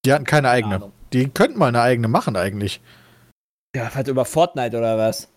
Die 0.05 0.12
hatten 0.12 0.24
keine 0.24 0.51
eigene. 0.51 0.93
Die 1.12 1.29
könnten 1.29 1.59
mal 1.59 1.68
eine 1.68 1.81
eigene 1.81 2.09
machen 2.09 2.37
eigentlich. 2.37 2.81
Ja, 3.74 3.91
was 3.95 4.09
über 4.09 4.24
Fortnite 4.24 4.76
oder 4.76 4.99
was? 4.99 5.29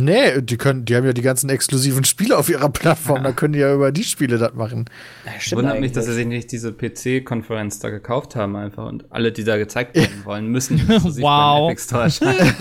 Nee, 0.00 0.40
die 0.42 0.56
können, 0.56 0.84
die 0.84 0.94
haben 0.96 1.04
ja 1.04 1.12
die 1.12 1.22
ganzen 1.22 1.50
exklusiven 1.50 2.04
Spiele 2.04 2.36
auf 2.36 2.48
ihrer 2.48 2.68
Plattform, 2.68 3.24
da 3.24 3.32
können 3.32 3.52
die 3.52 3.58
ja 3.60 3.74
über 3.74 3.90
die 3.90 4.04
Spiele 4.04 4.38
das 4.38 4.54
machen. 4.54 4.84
Ja, 5.24 5.32
stimmt 5.38 5.62
Wundert 5.62 5.80
mich, 5.80 5.92
dass 5.92 6.06
sie 6.06 6.12
sich 6.12 6.26
nicht 6.26 6.52
diese 6.52 6.72
PC-Konferenz 6.72 7.78
da 7.80 7.90
gekauft 7.90 8.36
haben 8.36 8.56
einfach 8.56 8.86
und 8.86 9.06
alle, 9.10 9.32
die 9.32 9.44
da 9.44 9.56
gezeigt 9.56 9.96
werden 9.96 10.24
wollen, 10.24 10.46
müssen 10.48 10.78
Wow. 10.88 11.70
Epic 11.70 11.82
Store 11.82 12.04
erscheinen. 12.04 12.54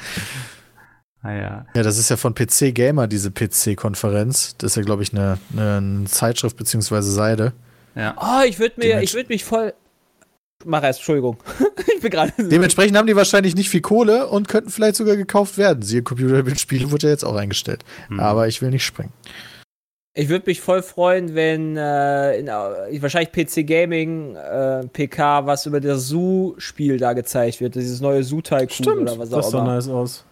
Ah 1.22 1.32
ja. 1.34 1.66
Ja, 1.74 1.82
das 1.82 1.98
ist 1.98 2.08
ja 2.08 2.16
von 2.16 2.34
PC 2.34 2.74
Gamer, 2.74 3.06
diese 3.06 3.30
PC-Konferenz. 3.30 4.56
Das 4.56 4.72
ist 4.72 4.76
ja, 4.76 4.82
glaube 4.82 5.02
ich, 5.02 5.12
eine, 5.12 5.38
eine 5.54 6.04
Zeitschrift 6.06 6.56
beziehungsweise 6.56 7.12
Seite. 7.12 7.52
Ja. 7.94 8.16
Oh, 8.18 8.42
ich 8.48 8.58
würde 8.58 8.76
mir, 8.78 9.02
ich 9.02 9.12
würde 9.12 9.28
mich 9.28 9.44
voll. 9.44 9.74
Mach 10.64 10.82
erst, 10.82 11.00
Entschuldigung. 11.00 11.38
ich 11.94 12.00
bin 12.00 12.10
gerade. 12.10 12.32
Dementsprechend 12.38 12.96
haben 12.96 13.06
die 13.06 13.16
wahrscheinlich 13.16 13.54
nicht 13.54 13.70
viel 13.70 13.80
Kohle 13.80 14.28
und 14.28 14.48
könnten 14.48 14.70
vielleicht 14.70 14.96
sogar 14.96 15.16
gekauft 15.16 15.58
werden. 15.58 15.82
Siehe 15.82 16.02
Computerspiele 16.02 16.90
wurde 16.90 17.06
ja 17.06 17.12
jetzt 17.12 17.24
auch 17.24 17.36
eingestellt. 17.36 17.84
Hm. 18.08 18.20
Aber 18.20 18.48
ich 18.48 18.60
will 18.60 18.70
nicht 18.70 18.84
springen. 18.84 19.12
Ich 20.12 20.28
würde 20.28 20.44
mich 20.46 20.60
voll 20.60 20.82
freuen, 20.82 21.36
wenn 21.36 21.76
äh, 21.76 22.36
in, 22.36 22.48
äh, 22.48 23.00
wahrscheinlich 23.00 23.30
PC 23.30 23.64
Gaming 23.66 24.34
äh, 24.34 24.86
PK 24.88 25.46
was 25.46 25.66
über 25.66 25.80
das 25.80 26.08
Zoo-Spiel 26.08 26.98
da 26.98 27.12
gezeigt 27.12 27.60
wird, 27.60 27.76
dieses 27.76 28.00
neue 28.00 28.24
Zoo 28.24 28.40
Tycoon 28.40 28.68
Stimmt, 28.68 29.02
oder 29.02 29.18
was 29.18 29.30
das 29.30 29.46
auch 29.46 29.50
sah 29.50 29.58
immer. 29.60 29.74
nice 29.74 29.88
aus. 29.88 30.24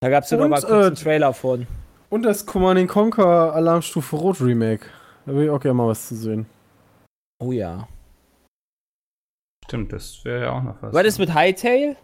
Da 0.00 0.08
gab 0.08 0.24
es 0.24 0.30
ja 0.30 0.38
noch 0.38 0.44
Und, 0.44 0.50
mal 0.50 0.60
kurz 0.62 0.70
äh, 0.72 0.86
einen 0.86 0.94
Trailer 0.96 1.34
von. 1.34 1.66
Und 2.08 2.22
das 2.22 2.46
Command 2.46 2.88
Conquer 2.88 3.54
Alarmstufe 3.54 4.16
Rot 4.16 4.40
Remake. 4.40 4.86
Da 5.26 5.34
will 5.34 5.44
ich 5.44 5.50
auch 5.50 5.60
gerne 5.60 5.74
mal 5.74 5.88
was 5.88 6.08
zu 6.08 6.16
sehen. 6.16 6.46
Oh 7.40 7.52
ja. 7.52 7.86
Stimmt, 9.70 9.92
das 9.92 10.24
wäre 10.24 10.42
ja 10.46 10.50
auch 10.50 10.64
noch 10.64 10.82
was. 10.82 10.92
Was 10.92 11.04
ist 11.06 11.18
mit 11.20 11.32
Hightail? 11.32 11.94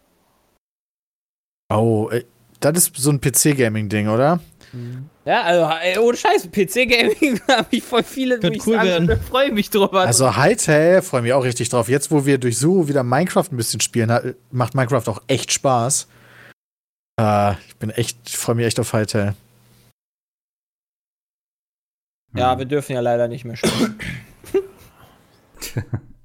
Oh, 1.68 2.08
ey, 2.12 2.24
das 2.60 2.78
ist 2.78 2.96
so 2.96 3.10
ein 3.10 3.20
PC-Gaming-Ding, 3.20 4.06
oder? 4.06 4.38
Ja, 5.24 5.42
also 5.42 5.64
ey, 5.82 5.98
ohne 5.98 6.16
Scheiß, 6.16 6.46
PC 6.52 6.88
Gaming 6.88 7.40
habe 7.48 7.66
ich 7.72 7.82
voll 7.82 8.04
viele, 8.04 8.36
wo 8.36 8.40
Könnte 8.42 8.58
ich 8.58 8.66
cool 8.68 8.74
sagen 8.76 9.08
werden. 9.08 9.20
freue 9.28 9.50
mich 9.50 9.68
drüber. 9.70 10.02
Also 10.02 10.36
Hytale, 10.36 11.02
freue 11.02 11.22
mich 11.22 11.32
auch 11.32 11.42
richtig 11.42 11.68
drauf. 11.68 11.88
Jetzt, 11.88 12.12
wo 12.12 12.24
wir 12.24 12.38
durch 12.38 12.56
Suho 12.56 12.86
wieder 12.86 13.02
Minecraft 13.02 13.48
ein 13.50 13.56
bisschen 13.56 13.80
spielen, 13.80 14.36
macht 14.52 14.76
Minecraft 14.76 15.08
auch 15.08 15.20
echt 15.26 15.52
Spaß. 15.52 16.06
Äh, 17.20 17.54
ich 17.66 17.76
bin 17.80 17.90
echt, 17.90 18.30
freue 18.30 18.54
mich 18.54 18.66
echt 18.66 18.78
auf 18.78 18.92
Hytale. 18.92 19.34
ja, 22.32 22.52
Hm. 22.52 22.58
wir 22.60 22.66
dürfen 22.66 22.92
ja 22.92 23.00
leider 23.00 23.26
nicht 23.26 23.44
mehr 23.44 23.56
spielen. 23.56 23.98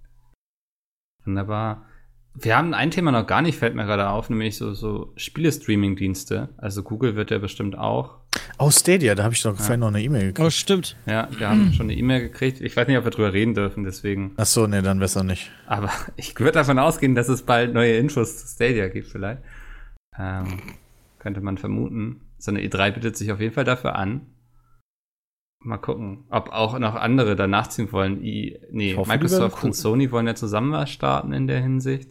Wunderbar. 1.26 1.86
Wir 2.34 2.56
haben 2.58 2.74
ein 2.74 2.92
Thema 2.92 3.12
noch 3.12 3.28
gar 3.28 3.42
nicht, 3.42 3.58
fällt 3.58 3.76
mir 3.76 3.86
gerade 3.86 4.10
auf, 4.10 4.30
nämlich 4.30 4.56
so, 4.58 4.74
so 4.74 5.12
Spiele-Streaming-Dienste. 5.18 6.50
Also 6.58 6.82
Google 6.82 7.16
wird 7.16 7.30
ja 7.30 7.40
bestimmt 7.40 7.78
auch. 7.78 8.22
Oh, 8.58 8.72
Stadia, 8.72 9.16
da 9.16 9.24
habe 9.24 9.34
ich 9.34 9.42
doch 9.42 9.58
vorhin 9.58 9.82
noch 9.82 9.88
eine 9.88 10.02
E-Mail 10.02 10.28
gekriegt. 10.28 10.48
Oh, 10.48 10.50
stimmt. 10.50 10.96
Ja, 11.06 11.28
wir 11.38 11.50
haben 11.50 11.74
schon 11.78 11.88
eine 11.88 11.96
E-Mail 11.96 12.22
gekriegt. 12.22 12.62
Ich 12.62 12.78
weiß 12.78 12.88
nicht, 12.88 12.98
ob 12.98 13.04
wir 13.04 13.12
drüber 13.12 13.34
reden 13.34 13.54
dürfen, 13.54 13.84
deswegen. 13.84 14.32
Ach 14.38 14.46
so, 14.46 14.66
nee, 14.66 14.82
dann 14.82 15.00
besser 15.00 15.24
nicht. 15.24 15.52
Aber 15.66 15.90
ich 16.16 16.40
würde 16.40 16.54
davon 16.54 16.80
ausgehen, 16.80 17.16
dass 17.16 17.28
es 17.28 17.42
bald 17.44 17.74
neue 17.74 17.98
Infos 17.98 18.38
zu 18.38 18.48
Stadia 18.48 18.88
gibt, 18.88 19.10
vielleicht. 19.10 19.42
Ähm, 20.18 20.62
könnte 21.20 21.42
man 21.42 21.58
vermuten. 21.58 22.22
So 22.38 22.52
eine 22.52 22.62
E3 22.62 22.92
bietet 22.92 23.18
sich 23.18 23.32
auf 23.32 23.42
jeden 23.42 23.54
Fall 23.54 23.66
dafür 23.66 23.96
an. 23.96 24.22
Mal 25.64 25.78
gucken, 25.78 26.26
ob 26.30 26.52
auch 26.52 26.78
noch 26.80 26.96
andere 26.96 27.36
da 27.36 27.46
nachziehen 27.46 27.92
wollen. 27.92 28.24
I, 28.24 28.60
nee, 28.72 28.96
hoffe, 28.96 29.10
Microsoft 29.10 29.64
und 29.64 29.76
Sony 29.76 30.12
wollen 30.12 30.26
ja 30.26 30.36
zusammen 30.36 30.72
was 30.72 30.90
starten 30.90 31.34
in 31.34 31.48
der 31.48 31.62
Hinsicht. 31.62 32.10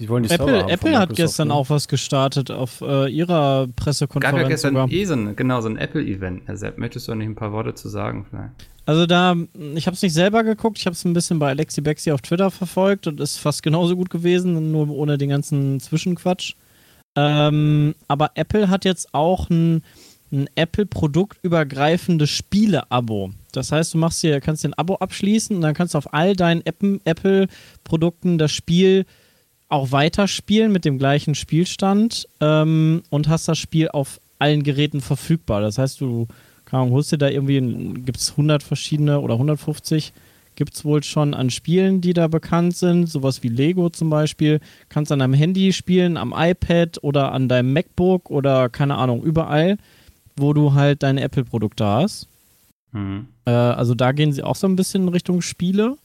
Die 0.00 0.08
wollen 0.08 0.22
die 0.22 0.30
Server 0.30 0.46
Apple, 0.46 0.62
haben 0.62 0.70
Apple 0.70 0.98
hat 0.98 1.14
gestern 1.14 1.48
ne? 1.48 1.54
auch 1.54 1.68
was 1.68 1.86
gestartet 1.86 2.50
auf 2.50 2.80
äh, 2.80 3.06
ihrer 3.10 3.66
Gab 3.66 3.68
ja 3.68 3.72
Pressekonferenz 3.76 4.48
gestern 4.48 4.74
sogar. 4.74 4.90
eh 4.90 5.04
so 5.04 5.12
ein, 5.12 5.36
genau, 5.36 5.60
so 5.60 5.68
ein 5.68 5.76
Apple-Event. 5.76 6.44
Herr 6.46 6.56
Sepp, 6.56 6.78
möchtest 6.78 7.06
du 7.06 7.14
nicht 7.14 7.26
ein 7.26 7.34
paar 7.34 7.52
Worte 7.52 7.74
zu 7.74 7.90
sagen 7.90 8.24
vielleicht? 8.28 8.52
Also 8.86 9.04
da, 9.04 9.36
ich 9.74 9.86
habe 9.86 9.94
es 9.94 10.02
nicht 10.02 10.14
selber 10.14 10.42
geguckt, 10.42 10.78
ich 10.78 10.86
habe 10.86 10.94
es 10.94 11.04
ein 11.04 11.12
bisschen 11.12 11.38
bei 11.38 11.50
Alexi 11.50 11.82
Bexi 11.82 12.12
auf 12.12 12.22
Twitter 12.22 12.50
verfolgt 12.50 13.08
und 13.08 13.20
ist 13.20 13.36
fast 13.36 13.62
genauso 13.62 13.94
gut 13.94 14.08
gewesen, 14.08 14.72
nur 14.72 14.88
ohne 14.88 15.18
den 15.18 15.28
ganzen 15.28 15.80
Zwischenquatsch. 15.80 16.54
Ähm, 17.14 17.94
aber 18.08 18.30
Apple 18.36 18.70
hat 18.70 18.86
jetzt 18.86 19.12
auch 19.12 19.50
ein, 19.50 19.82
ein 20.32 20.48
Apple-produktübergreifendes 20.54 22.30
Spiele-Abo. 22.30 23.32
Das 23.52 23.72
heißt, 23.72 23.94
du 23.94 23.98
machst 23.98 24.22
dir, 24.22 24.40
kannst 24.40 24.64
dir 24.64 24.68
ein 24.68 24.74
Abo 24.74 24.96
abschließen 24.96 25.56
und 25.56 25.62
dann 25.62 25.74
kannst 25.74 25.94
du 25.94 25.98
auf 25.98 26.12
all 26.14 26.36
deinen 26.36 26.62
Apple-Produkten 26.64 28.38
das 28.38 28.52
Spiel 28.52 29.06
auch 29.68 29.92
weiterspielen 29.92 30.72
mit 30.72 30.84
dem 30.84 30.98
gleichen 30.98 31.34
Spielstand 31.34 32.28
ähm, 32.40 33.02
und 33.10 33.28
hast 33.28 33.48
das 33.48 33.58
Spiel 33.58 33.88
auf 33.88 34.20
allen 34.38 34.62
Geräten 34.62 35.00
verfügbar. 35.00 35.60
Das 35.60 35.78
heißt, 35.78 36.00
du 36.00 36.26
Ahnung, 36.70 36.92
holst 36.92 37.12
dir 37.12 37.18
da 37.18 37.28
irgendwie, 37.28 37.60
gibt 38.02 38.18
es 38.18 38.30
100 38.30 38.62
verschiedene 38.62 39.20
oder 39.20 39.34
150 39.34 40.12
gibt 40.56 40.74
es 40.74 40.84
wohl 40.84 41.02
schon 41.02 41.32
an 41.32 41.48
Spielen, 41.48 42.02
die 42.02 42.12
da 42.12 42.28
bekannt 42.28 42.76
sind, 42.76 43.06
sowas 43.08 43.42
wie 43.42 43.48
Lego 43.48 43.88
zum 43.88 44.10
Beispiel. 44.10 44.60
Kannst 44.90 45.10
an 45.10 45.20
deinem 45.20 45.32
Handy 45.32 45.72
spielen, 45.72 46.18
am 46.18 46.34
iPad 46.36 47.02
oder 47.02 47.32
an 47.32 47.48
deinem 47.48 47.72
MacBook 47.72 48.30
oder 48.30 48.68
keine 48.68 48.96
Ahnung, 48.96 49.22
überall, 49.22 49.78
wo 50.36 50.52
du 50.52 50.74
halt 50.74 51.02
deine 51.02 51.20
Apple-Produkte 51.22 51.84
hast. 51.84 52.28
Mhm. 52.92 53.28
Äh, 53.44 53.50
also 53.50 53.94
da 53.94 54.12
gehen 54.12 54.32
sie 54.32 54.42
auch 54.42 54.56
so 54.56 54.66
ein 54.66 54.76
bisschen 54.76 55.02
in 55.02 55.08
Richtung 55.08 55.42
Spiele. 55.42 55.96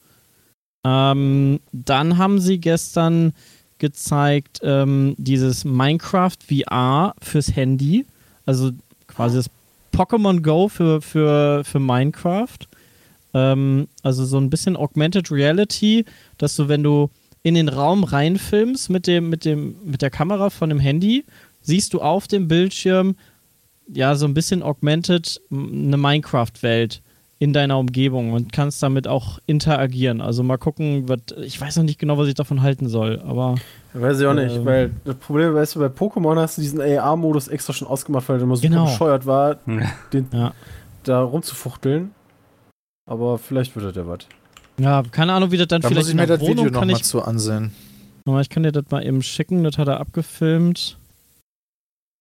Ähm, 0.86 1.60
dann 1.72 2.18
haben 2.18 2.40
sie 2.40 2.60
gestern 2.60 3.34
gezeigt 3.80 4.60
ähm, 4.64 5.16
dieses 5.18 5.66
Minecraft 5.66 6.38
VR 6.48 7.16
fürs 7.22 7.56
Handy. 7.56 8.06
Also 8.46 8.72
quasi 9.08 9.38
das 9.38 9.50
Pokémon 9.92 10.42
Go 10.42 10.70
für, 10.70 11.02
für, 11.02 11.64
für 11.64 11.80
Minecraft. 11.80 12.60
Ähm, 13.34 13.88
also 14.04 14.26
so 14.26 14.38
ein 14.38 14.50
bisschen 14.50 14.78
Augmented 14.78 15.32
Reality, 15.32 16.06
dass 16.38 16.56
du, 16.56 16.68
wenn 16.68 16.84
du 16.84 17.10
in 17.44 17.56
den 17.56 17.70
Raum 17.70 18.04
reinfilmst 18.04 18.90
mit, 18.90 19.08
dem, 19.08 19.30
mit, 19.30 19.46
dem, 19.46 19.76
mit 19.84 20.02
der 20.02 20.10
Kamera 20.10 20.50
von 20.50 20.70
dem 20.70 20.80
Handy, 20.80 21.26
siehst 21.62 21.94
du 21.94 22.02
auf 22.02 22.28
dem 22.28 22.48
Bildschirm 22.48 23.16
ja 23.88 24.16
so 24.16 24.26
ein 24.26 24.34
bisschen 24.34 24.64
augmented 24.64 25.42
eine 25.52 25.98
Minecraft-Welt 25.98 27.02
in 27.38 27.52
deiner 27.52 27.78
Umgebung 27.78 28.32
und 28.32 28.54
kannst 28.54 28.82
damit 28.82 29.08
auch 29.08 29.40
interagieren. 29.46 30.22
Also 30.22 30.42
mal 30.42 30.58
gucken, 30.58 31.10
was, 31.10 31.20
ich 31.44 31.60
weiß 31.60 31.76
noch 31.76 31.84
nicht 31.84 32.00
genau, 32.00 32.18
was 32.18 32.28
ich 32.30 32.34
davon 32.34 32.62
halten 32.62 32.88
soll, 32.88 33.22
aber 33.26 33.56
Weiß 33.94 34.20
ich 34.20 34.26
auch 34.26 34.34
nicht, 34.34 34.56
Ähm. 34.56 34.66
weil 34.66 34.92
das 35.04 35.16
Problem, 35.16 35.54
weißt 35.54 35.76
du, 35.76 35.80
bei 35.80 35.88
Pokémon 35.88 36.38
hast 36.40 36.58
du 36.58 36.62
diesen 36.62 36.82
AR-Modus 36.82 37.48
extra 37.50 37.74
schon 37.74 37.88
ausgemacht, 37.88 38.28
weil 38.30 38.38
der 38.38 38.44
immer 38.46 38.56
super 38.56 38.70
Genau. 38.70 38.86
bescheuert 38.86 39.26
war, 39.26 39.56
den, 40.14 40.28
Ja. 40.34 40.54
da 41.04 41.22
rumzufuchteln. 41.22 42.12
Aber 43.10 43.38
vielleicht 43.38 43.76
wird 43.76 43.86
das 43.86 43.96
ja 43.96 44.08
was. 44.08 44.20
ja, 44.80 45.04
keine 45.12 45.34
Ahnung, 45.34 45.52
wie 45.52 45.58
das 45.58 45.68
dann 45.68 45.82
Da 45.82 45.90
vielleicht 45.90 46.06
muss 46.06 46.08
ich 46.08 46.14
in 46.14 46.18
mir 46.18 46.28
das 46.28 46.40
Video 46.42 46.58
Wohnung 46.58 46.66
noch 46.74 46.80
kann 46.80 46.88
mal 46.90 46.96
ich, 46.98 47.04
zu 47.04 47.22
ansehen. 47.22 47.72
Ich 48.42 48.50
kann 48.50 48.64
dir 48.64 48.72
das 48.72 48.86
mal 48.90 49.06
eben 49.06 49.22
schicken, 49.22 49.64
das 49.64 49.78
hat 49.78 49.88
er 49.88 50.00
abgefilmt. 50.00 50.98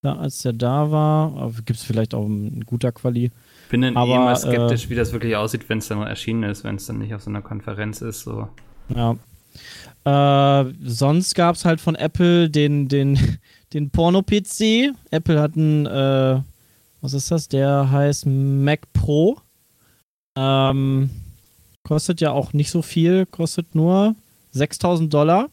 Da, 0.05 0.17
als 0.17 0.43
der 0.43 0.53
da 0.53 0.91
war, 0.91 1.51
gibt 1.65 1.79
es 1.79 1.83
vielleicht 1.83 2.13
auch 2.13 2.27
ein 2.27 2.63
guter 2.67 2.93
Quali. 2.93 3.31
bin 3.71 3.81
dann 3.81 3.97
Aber, 3.97 4.13
eh 4.13 4.17
immer 4.17 4.33
äh, 4.33 4.37
skeptisch, 4.37 4.91
wie 4.91 4.95
das 4.95 5.13
wirklich 5.15 5.35
aussieht, 5.35 5.67
wenn 5.71 5.79
es 5.79 5.89
dann 5.89 6.03
erschienen 6.03 6.43
ist, 6.43 6.63
wenn 6.63 6.77
es 6.77 6.85
dann 6.85 6.99
nicht 6.99 7.15
auf 7.15 7.23
so 7.23 7.31
einer 7.31 7.41
Konferenz 7.41 8.03
ist. 8.03 8.21
So. 8.21 8.47
Ja. 8.95 9.17
Äh, 10.05 10.75
sonst 10.85 11.35
gab 11.35 11.57
es 11.57 11.65
halt 11.65 11.81
von 11.81 11.95
Apple 11.95 12.51
den, 12.51 12.87
den, 12.89 13.19
den 13.73 13.89
Porno-PC. 13.89 14.93
Apple 15.11 15.41
hat 15.41 15.57
einen, 15.57 15.87
äh, 15.87 16.43
was 17.01 17.15
ist 17.15 17.31
das? 17.31 17.49
Der 17.49 17.91
heißt 17.91 18.27
Mac 18.27 18.81
Pro. 18.93 19.39
Ähm, 20.37 21.09
kostet 21.83 22.21
ja 22.21 22.31
auch 22.31 22.53
nicht 22.53 22.71
so 22.71 22.83
viel, 22.83 23.25
kostet 23.25 23.75
nur 23.75 24.17
6000 24.51 25.15
Dollar. 25.15 25.49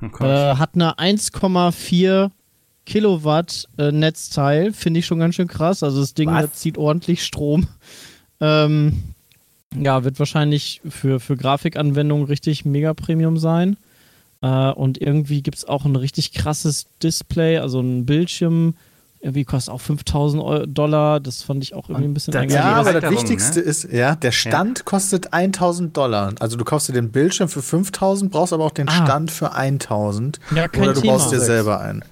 Oh. 0.00 0.24
Äh, 0.24 0.54
hat 0.54 0.76
eine 0.76 0.96
1,4 0.96 2.30
Kilowatt 2.86 3.68
äh, 3.78 3.92
Netzteil, 3.92 4.72
finde 4.72 5.00
ich 5.00 5.06
schon 5.06 5.18
ganz 5.18 5.34
schön 5.36 5.48
krass. 5.48 5.82
Also 5.82 6.00
das 6.00 6.14
Ding 6.14 6.28
das 6.28 6.52
zieht 6.54 6.78
ordentlich 6.78 7.24
Strom. 7.24 7.66
Ähm, 8.40 9.02
ja, 9.78 10.04
wird 10.04 10.18
wahrscheinlich 10.18 10.80
für, 10.88 11.20
für 11.20 11.36
Grafikanwendungen 11.36 12.26
richtig 12.26 12.64
mega 12.64 12.92
Premium 12.94 13.38
sein. 13.38 13.76
Äh, 14.42 14.70
und 14.72 14.98
irgendwie 15.00 15.42
gibt 15.42 15.58
es 15.58 15.64
auch 15.64 15.84
ein 15.84 15.96
richtig 15.96 16.32
krasses 16.32 16.86
Display, 17.02 17.58
also 17.58 17.80
ein 17.80 18.04
Bildschirm. 18.04 18.74
Irgendwie 19.24 19.44
kostet 19.44 19.72
auch 19.72 19.80
5000 19.80 20.42
Eu- 20.42 20.66
Dollar. 20.66 21.20
Das 21.20 21.42
fand 21.44 21.62
ich 21.62 21.74
auch 21.74 21.88
irgendwie 21.88 22.08
ein 22.08 22.14
bisschen. 22.14 22.34
Ja, 22.50 22.72
aber 22.74 23.00
das 23.00 23.08
Wichtigste 23.08 23.60
ne? 23.60 23.64
ist, 23.66 23.84
ja, 23.92 24.16
der 24.16 24.32
Stand 24.32 24.84
kostet 24.84 25.32
1000 25.32 25.96
Dollar. 25.96 26.34
Also 26.40 26.56
du 26.56 26.64
kaufst 26.64 26.88
dir 26.88 26.92
den 26.92 27.12
Bildschirm 27.12 27.48
für 27.48 27.62
5000, 27.62 28.32
brauchst 28.32 28.52
aber 28.52 28.64
auch 28.64 28.72
den 28.72 28.88
Ah. 28.88 29.04
Stand 29.06 29.30
für 29.30 29.52
1000. 29.52 30.40
Ja, 30.56 30.66
kein 30.66 30.82
Oder 30.82 30.94
du 30.94 31.02
Thema. 31.02 31.12
baust 31.12 31.30
dir 31.30 31.38
selber 31.40 31.80
ein. 31.80 32.04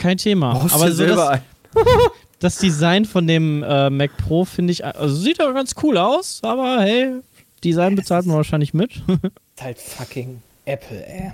Kein 0.00 0.16
Thema. 0.16 0.54
Brauchst 0.54 0.74
aber 0.74 0.88
so 0.88 0.94
selber 0.94 1.14
das, 1.14 1.28
ein. 1.28 1.42
das 2.40 2.58
Design 2.58 3.04
von 3.04 3.26
dem 3.26 3.62
äh, 3.62 3.90
Mac 3.90 4.16
Pro 4.16 4.44
finde 4.44 4.72
ich, 4.72 4.84
also 4.84 5.14
sieht 5.14 5.38
ja 5.38 5.50
ganz 5.52 5.74
cool 5.82 5.96
aus, 5.96 6.40
aber 6.42 6.80
hey, 6.80 7.20
Design 7.62 7.94
bezahlt 7.94 8.26
man 8.26 8.36
wahrscheinlich 8.36 8.74
mit. 8.74 8.96
Ist 9.56 9.62
halt 9.62 9.78
fucking 9.78 10.42
Apple, 10.64 11.06
ey. 11.06 11.32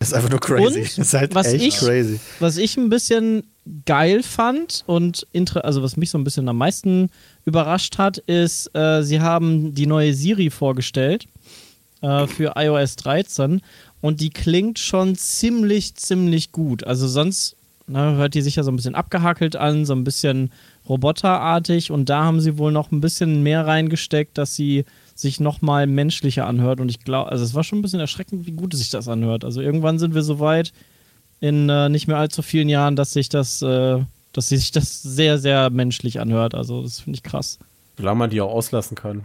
Das 0.00 0.08
ist 0.08 0.14
einfach 0.14 0.30
nur 0.30 0.40
crazy. 0.40 0.78
Und, 0.78 0.86
das 0.86 0.98
ist 0.98 1.14
halt 1.14 1.34
was 1.34 1.46
echt 1.48 1.64
ich- 1.64 1.76
crazy. 1.78 2.20
Was 2.38 2.56
ich 2.56 2.76
ein 2.76 2.88
bisschen 2.88 3.42
geil 3.84 4.22
fand 4.22 4.84
und 4.86 5.26
also 5.56 5.82
was 5.82 5.96
mich 5.96 6.10
so 6.10 6.18
ein 6.18 6.24
bisschen 6.24 6.48
am 6.48 6.56
meisten 6.56 7.10
überrascht 7.44 7.98
hat, 7.98 8.18
ist, 8.18 8.74
äh, 8.74 9.02
sie 9.02 9.20
haben 9.20 9.74
die 9.74 9.86
neue 9.86 10.14
Siri 10.14 10.50
vorgestellt 10.50 11.26
äh, 12.00 12.26
für 12.26 12.52
iOS 12.56 12.96
13 12.96 13.60
und 14.00 14.20
die 14.20 14.30
klingt 14.30 14.78
schon 14.78 15.16
ziemlich, 15.16 15.96
ziemlich 15.96 16.52
gut. 16.52 16.84
Also 16.84 17.08
sonst 17.08 17.56
ne, 17.88 18.16
hört 18.16 18.34
die 18.34 18.42
sich 18.42 18.56
ja 18.56 18.62
so 18.62 18.70
ein 18.70 18.76
bisschen 18.76 18.94
abgehackelt 18.94 19.56
an, 19.56 19.84
so 19.84 19.94
ein 19.94 20.04
bisschen 20.04 20.50
roboterartig 20.88 21.90
und 21.90 22.08
da 22.08 22.24
haben 22.24 22.40
sie 22.40 22.58
wohl 22.58 22.72
noch 22.72 22.90
ein 22.92 23.00
bisschen 23.00 23.42
mehr 23.42 23.66
reingesteckt, 23.66 24.38
dass 24.38 24.54
sie 24.54 24.84
sich 25.14 25.40
nochmal 25.40 25.86
menschlicher 25.86 26.46
anhört 26.46 26.80
und 26.80 26.88
ich 26.88 27.00
glaube, 27.00 27.30
also 27.30 27.44
es 27.44 27.54
war 27.54 27.64
schon 27.64 27.78
ein 27.78 27.82
bisschen 27.82 28.00
erschreckend, 28.00 28.46
wie 28.46 28.52
gut 28.52 28.74
sich 28.74 28.90
das 28.90 29.08
anhört. 29.08 29.44
Also 29.44 29.60
irgendwann 29.60 29.98
sind 29.98 30.14
wir 30.14 30.22
so 30.22 30.40
weit 30.40 30.72
in 31.40 31.68
äh, 31.68 31.88
nicht 31.88 32.08
mehr 32.08 32.18
allzu 32.18 32.42
vielen 32.42 32.68
Jahren, 32.68 32.96
dass 32.96 33.12
sich 33.12 33.28
das, 33.28 33.62
äh, 33.62 33.98
dass 34.32 34.48
sich 34.48 34.72
das 34.72 35.02
sehr, 35.02 35.38
sehr 35.38 35.70
menschlich 35.70 36.20
anhört. 36.20 36.54
Also 36.54 36.82
das 36.82 37.00
finde 37.00 37.16
ich 37.16 37.22
krass. 37.22 37.58
Solange 37.96 38.18
man 38.18 38.30
die 38.30 38.40
auch 38.40 38.52
auslassen 38.52 38.96
kann. 38.96 39.24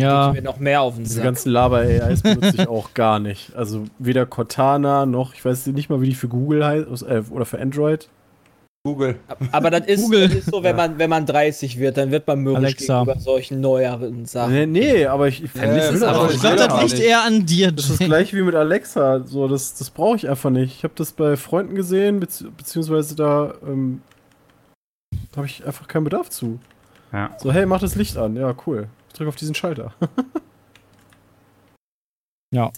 Ja, 0.00 0.32
Mir 0.32 0.42
noch 0.42 0.58
mehr 0.58 0.80
auf 0.82 0.94
den 0.94 1.04
Diese 1.04 1.16
Sack. 1.16 1.24
ganzen 1.24 1.50
Laber-AIs 1.52 2.22
benutze 2.22 2.54
ich 2.62 2.68
auch 2.68 2.94
gar 2.94 3.18
nicht. 3.18 3.54
Also 3.56 3.84
weder 3.98 4.26
Cortana 4.26 5.06
noch, 5.06 5.34
ich 5.34 5.44
weiß 5.44 5.66
nicht 5.68 5.90
mal, 5.90 6.00
wie 6.00 6.08
die 6.10 6.14
für 6.14 6.28
Google 6.28 6.64
heißt, 6.64 7.02
äh, 7.02 7.22
oder 7.30 7.44
für 7.44 7.60
Android. 7.60 8.08
Google. 8.84 9.16
Aber 9.52 9.70
das 9.70 9.86
ist, 9.86 10.02
Google. 10.02 10.28
das 10.28 10.38
ist 10.38 10.50
so, 10.50 10.62
wenn 10.62 10.76
man, 10.76 10.98
wenn 10.98 11.10
man 11.10 11.26
30 11.26 11.78
wird, 11.78 11.96
dann 11.96 12.10
wird 12.10 12.26
man 12.26 12.38
mürrisch 12.40 12.58
Alexa. 12.64 13.00
gegenüber 13.00 13.20
solchen 13.20 13.60
neueren 13.60 14.24
Sachen. 14.24 14.52
Nee, 14.54 14.66
nee, 14.66 15.06
aber 15.06 15.28
ich, 15.28 15.42
ich, 15.42 15.54
ich 15.54 15.60
es 15.62 15.94
will 15.94 16.04
aber 16.04 16.30
ich 16.30 16.40
glaube, 16.40 16.56
Ja, 16.58 16.68
das 16.68 16.82
liegt 16.92 17.00
eher 17.02 17.22
an 17.24 17.44
dir. 17.44 17.72
Das 17.72 17.90
ist 17.90 17.98
gleich 17.98 18.32
wie 18.34 18.42
mit 18.42 18.54
Alexa. 18.54 19.24
So, 19.26 19.46
das, 19.48 19.74
das 19.74 19.90
brauche 19.90 20.16
ich 20.16 20.28
einfach 20.28 20.50
nicht. 20.50 20.76
Ich 20.76 20.84
habe 20.84 20.94
das 20.96 21.12
bei 21.12 21.36
Freunden 21.36 21.74
gesehen, 21.74 22.20
bezieh 22.20 22.46
beziehungsweise 22.56 23.14
da 23.16 23.54
ähm, 23.66 24.00
habe 25.36 25.46
ich 25.46 25.66
einfach 25.66 25.86
keinen 25.88 26.04
Bedarf 26.04 26.30
zu. 26.30 26.58
Ja. 27.12 27.30
So, 27.38 27.52
hey, 27.52 27.66
mach 27.66 27.80
das 27.80 27.94
Licht 27.94 28.16
an. 28.16 28.36
Ja, 28.36 28.54
cool. 28.66 28.88
Ich 29.18 29.20
drücke 29.20 29.30
auf 29.30 29.36
diesen 29.36 29.56
Schalter. 29.56 29.92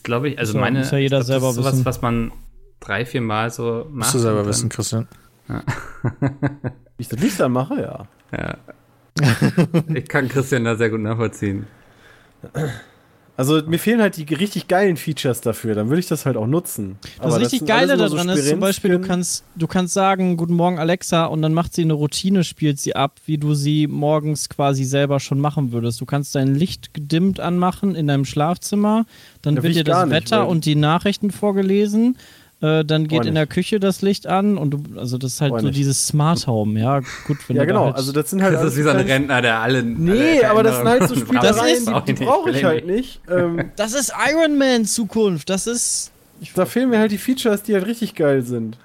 Glaube 0.03 0.31
ich, 0.31 0.39
also 0.39 0.55
ja- 0.55 0.61
meine. 0.61 0.79
muss 0.79 0.91
ja 0.91 0.97
jeder 0.97 1.19
glaub, 1.19 1.21
das 1.21 1.27
selber 1.27 1.49
ist 1.51 1.55
sowas, 1.57 1.73
wissen. 1.75 1.85
was 1.85 2.01
man 2.01 2.33
drei, 2.81 3.05
vier 3.05 3.21
Mal 3.21 3.51
so 3.51 3.85
macht. 3.91 3.95
Musst 3.95 4.15
du 4.15 4.19
selber 4.21 4.47
wissen, 4.47 4.63
dann- 4.63 4.69
Christian. 4.71 5.07
Wie 6.97 7.03
ich 7.03 7.09
das 7.09 7.21
Licht 7.21 7.39
anmache, 7.43 7.79
ja. 7.83 8.07
Ja. 8.33 8.57
ich 9.95 10.09
kann 10.09 10.29
Christian 10.29 10.65
da 10.65 10.77
sehr 10.77 10.89
gut 10.89 11.01
nachvollziehen. 11.01 11.67
Also 13.37 13.63
mir 13.67 13.79
fehlen 13.79 14.03
halt 14.03 14.17
die 14.17 14.35
richtig 14.35 14.69
geilen 14.69 14.97
Features 14.97 15.41
dafür. 15.41 15.75
Dann 15.75 15.89
würde 15.89 16.01
ich 16.01 16.07
das 16.07 16.27
halt 16.27 16.37
auch 16.37 16.47
nutzen. 16.47 16.99
Das 17.23 17.41
richtig 17.41 17.65
Geile 17.65 17.97
daran 17.97 18.29
ist 18.29 18.49
zum 18.49 18.61
Beispiel, 18.61 18.91
du 18.91 19.01
kannst, 19.01 19.45
du 19.57 19.67
kannst 19.67 19.95
sagen, 19.95 20.37
guten 20.37 20.55
Morgen 20.55 20.79
Alexa 20.79 21.25
und 21.25 21.41
dann 21.41 21.55
macht 21.55 21.75
sie 21.75 21.83
eine 21.83 21.95
Routine, 21.95 22.45
spielt 22.45 22.79
sie 22.79 22.95
ab, 22.95 23.19
wie 23.25 23.39
du 23.39 23.55
sie 23.55 23.87
morgens 23.87 24.49
quasi 24.51 24.85
selber 24.85 25.21
schon 25.21 25.41
machen 25.41 25.73
würdest. 25.73 26.01
Du 26.01 26.05
kannst 26.05 26.35
dein 26.35 26.55
Licht 26.55 26.93
gedimmt 26.93 27.41
anmachen 27.41 27.95
in 27.95 28.07
deinem 28.07 28.27
Schlafzimmer, 28.27 29.07
dann 29.41 29.57
Ja, 29.57 29.63
wird 29.63 29.75
dir 29.75 29.85
das 29.85 30.05
nicht, 30.05 30.13
Wetter 30.13 30.47
und 30.47 30.67
die 30.67 30.75
Nachrichten 30.75 31.31
vorgelesen. 31.31 32.19
Äh, 32.63 32.85
dann 32.85 33.09
geht 33.09 33.25
in 33.25 33.35
der. 33.35 33.47
Küche 33.47 33.81
das 33.81 34.03
Licht 34.03 34.27
an 34.27 34.59
und 34.59 34.71
du, 34.73 34.83
also 34.99 35.17
das 35.17 35.35
ist 35.35 35.41
halt 35.41 35.61
so 35.61 35.71
dieses 35.71 36.07
Smart 36.07 36.47
Home, 36.47 36.79
ja, 36.79 37.01
gut, 37.27 37.39
wenn 37.49 37.57
Ja, 37.57 37.63
du 37.63 37.69
da 37.69 37.73
genau. 37.73 37.85
halt, 37.87 37.97
Also 37.97 38.13
das 38.13 38.29
sind 38.29 38.43
halt 38.43 38.55
Das 38.55 38.65
ist 38.65 38.77
wie 38.77 38.83
so 38.83 38.91
ein 38.91 38.97
Rentner, 38.99 39.41
der 39.41 39.61
alle. 39.61 39.83
Nee, 39.83 40.41
alle 40.41 40.51
aber 40.51 40.63
das 40.63 40.77
sind 40.77 40.89
halt 40.89 41.09
so 41.09 41.17
Spielereien, 41.17 41.87
die, 42.07 42.13
die 42.15 42.25
brauche 42.25 42.51
ich 42.51 42.63
halt 42.63 42.87
nicht. 42.87 43.21
Ähm, 43.31 43.71
das 43.77 43.95
ist 43.95 44.13
Iron 44.31 44.59
Man 44.59 44.85
Zukunft, 44.85 45.49
das 45.49 45.67
ist 45.67 46.13
da 46.55 46.65
fehlen 46.67 46.91
mir 46.91 46.99
halt 46.99 47.13
die 47.13 47.19
Features, 47.19 47.63
die 47.63 47.75
halt 47.75 47.87
richtig 47.87 48.15
geil 48.15 48.43
sind. 48.43 48.79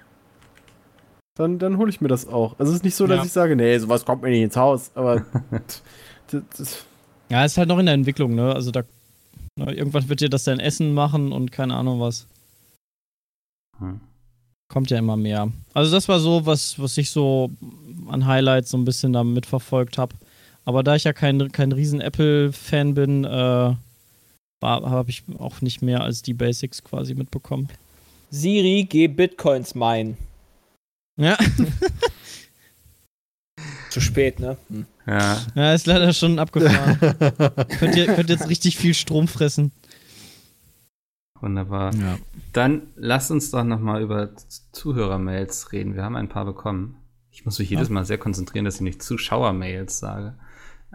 Dann, 1.38 1.60
dann 1.60 1.78
hole 1.78 1.90
ich 1.90 2.00
mir 2.00 2.08
das 2.08 2.28
auch. 2.28 2.58
Also 2.60 2.72
es 2.72 2.78
ist 2.78 2.84
nicht 2.86 2.96
so, 2.96 3.08
dass 3.08 3.18
Ja. 3.18 3.24
ich 3.26 3.32
sage, 3.32 3.56
nee, 3.58 3.78
sowas 3.78 4.06
kommt 4.06 4.22
mir 4.22 4.30
nicht 4.30 4.42
ins 4.44 4.56
Haus. 4.56 4.92
Aber 4.96 5.26
das, 6.32 6.42
das, 6.58 6.86
ja, 7.30 7.44
ist 7.44 7.58
halt 7.58 7.68
noch 7.68 7.80
in 7.80 7.86
der 7.88 7.96
Entwicklung, 7.96 8.36
ne? 8.36 8.54
Also 8.54 8.72
da 8.72 8.84
na, 9.58 9.72
irgendwann 9.72 10.08
wird 10.10 10.22
dir 10.22 10.30
das 10.30 10.46
dein 10.46 10.60
Essen 10.60 10.94
machen 10.94 11.32
und 11.32 11.52
keine 11.52 11.76
Ahnung 11.76 12.00
was. 12.00 12.26
Hm. 13.80 14.00
Kommt 14.68 14.90
ja 14.90 14.98
immer 14.98 15.18
mehr. 15.18 15.52
Also 15.74 15.92
das 15.92 16.08
war 16.08 16.20
so, 16.20 16.46
was, 16.46 16.80
was 16.80 16.98
ich 16.98 17.12
so 17.12 17.52
an 18.08 18.26
Highlights 18.26 18.72
so 18.72 18.78
ein 18.78 18.86
bisschen 18.86 19.14
da 19.14 19.24
mitverfolgt 19.24 19.98
habe. 19.98 20.16
Aber 20.66 20.84
da 20.84 20.96
ich 20.96 21.04
ja 21.04 21.14
kein, 21.14 21.52
kein 21.52 21.72
riesen 21.72 22.02
Apple-Fan 22.02 22.96
bin, 22.96 23.24
äh, 23.24 23.76
habe 24.64 25.10
ich 25.10 25.24
auch 25.38 25.62
nicht 25.62 25.84
mehr 25.84 26.02
als 26.02 26.24
die 26.24 26.34
Basics 26.34 26.84
quasi 26.84 27.14
mitbekommen. 27.14 27.70
Siri, 28.32 28.88
geh 28.90 29.08
Bitcoins 29.08 29.76
meinen. 29.76 30.18
Ja. 31.18 31.38
Zu 33.92 34.02
spät, 34.02 34.40
ne? 34.40 34.58
Hm. 34.70 34.86
Ja. 35.08 35.40
ja, 35.54 35.74
ist 35.74 35.86
leider 35.86 36.12
schon 36.14 36.40
abgefahren. 36.40 36.98
könnt, 37.80 37.96
ihr, 37.96 38.08
könnt 38.08 38.30
jetzt 38.30 38.50
richtig 38.50 38.76
viel 38.76 38.96
Strom 38.96 39.28
fressen. 39.28 39.72
Wunderbar. 41.40 41.94
Ja. 41.96 42.18
Dann 42.54 42.84
lasst 42.96 43.32
uns 43.32 43.52
doch 43.52 43.64
noch 43.64 43.80
mal 43.80 44.02
über 44.02 44.36
Zuhörermails 44.72 45.72
reden. 45.72 45.96
Wir 45.96 46.04
haben 46.04 46.16
ein 46.16 46.30
paar 46.30 46.46
bekommen. 46.46 46.98
Ich 47.32 47.44
muss 47.44 47.60
mich 47.60 47.70
jedes 47.70 47.90
Mal 47.90 48.06
sehr 48.06 48.18
konzentrieren, 48.18 48.64
dass 48.64 48.76
ich 48.76 48.82
nicht 48.82 49.04
Zuschauermails 49.04 50.00
sage. 50.00 50.36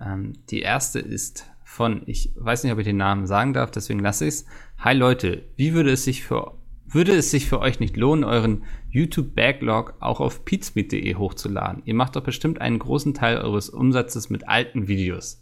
Ähm, 0.00 0.32
die 0.48 0.60
erste 0.60 0.98
ist 0.98 1.44
von, 1.64 2.02
ich 2.06 2.32
weiß 2.36 2.64
nicht, 2.64 2.72
ob 2.72 2.78
ich 2.78 2.86
den 2.86 2.96
Namen 2.96 3.26
sagen 3.26 3.52
darf, 3.52 3.70
deswegen 3.70 4.00
lasse 4.00 4.24
ich 4.24 4.34
es. 4.34 4.46
Hi 4.78 4.94
Leute, 4.94 5.44
wie 5.56 5.74
würde 5.74 5.90
es 5.90 6.04
sich 6.04 6.24
für 6.24 6.54
würde 6.92 7.14
es 7.14 7.30
sich 7.30 7.46
für 7.46 7.60
euch 7.60 7.78
nicht 7.78 7.96
lohnen, 7.96 8.24
euren 8.24 8.64
YouTube-Backlog 8.90 9.94
auch 10.00 10.18
auf 10.18 10.44
pizmeet.de 10.44 11.14
hochzuladen? 11.14 11.82
Ihr 11.84 11.94
macht 11.94 12.16
doch 12.16 12.24
bestimmt 12.24 12.60
einen 12.60 12.80
großen 12.80 13.14
Teil 13.14 13.38
eures 13.38 13.70
Umsatzes 13.70 14.28
mit 14.28 14.48
alten 14.48 14.88
Videos. 14.88 15.40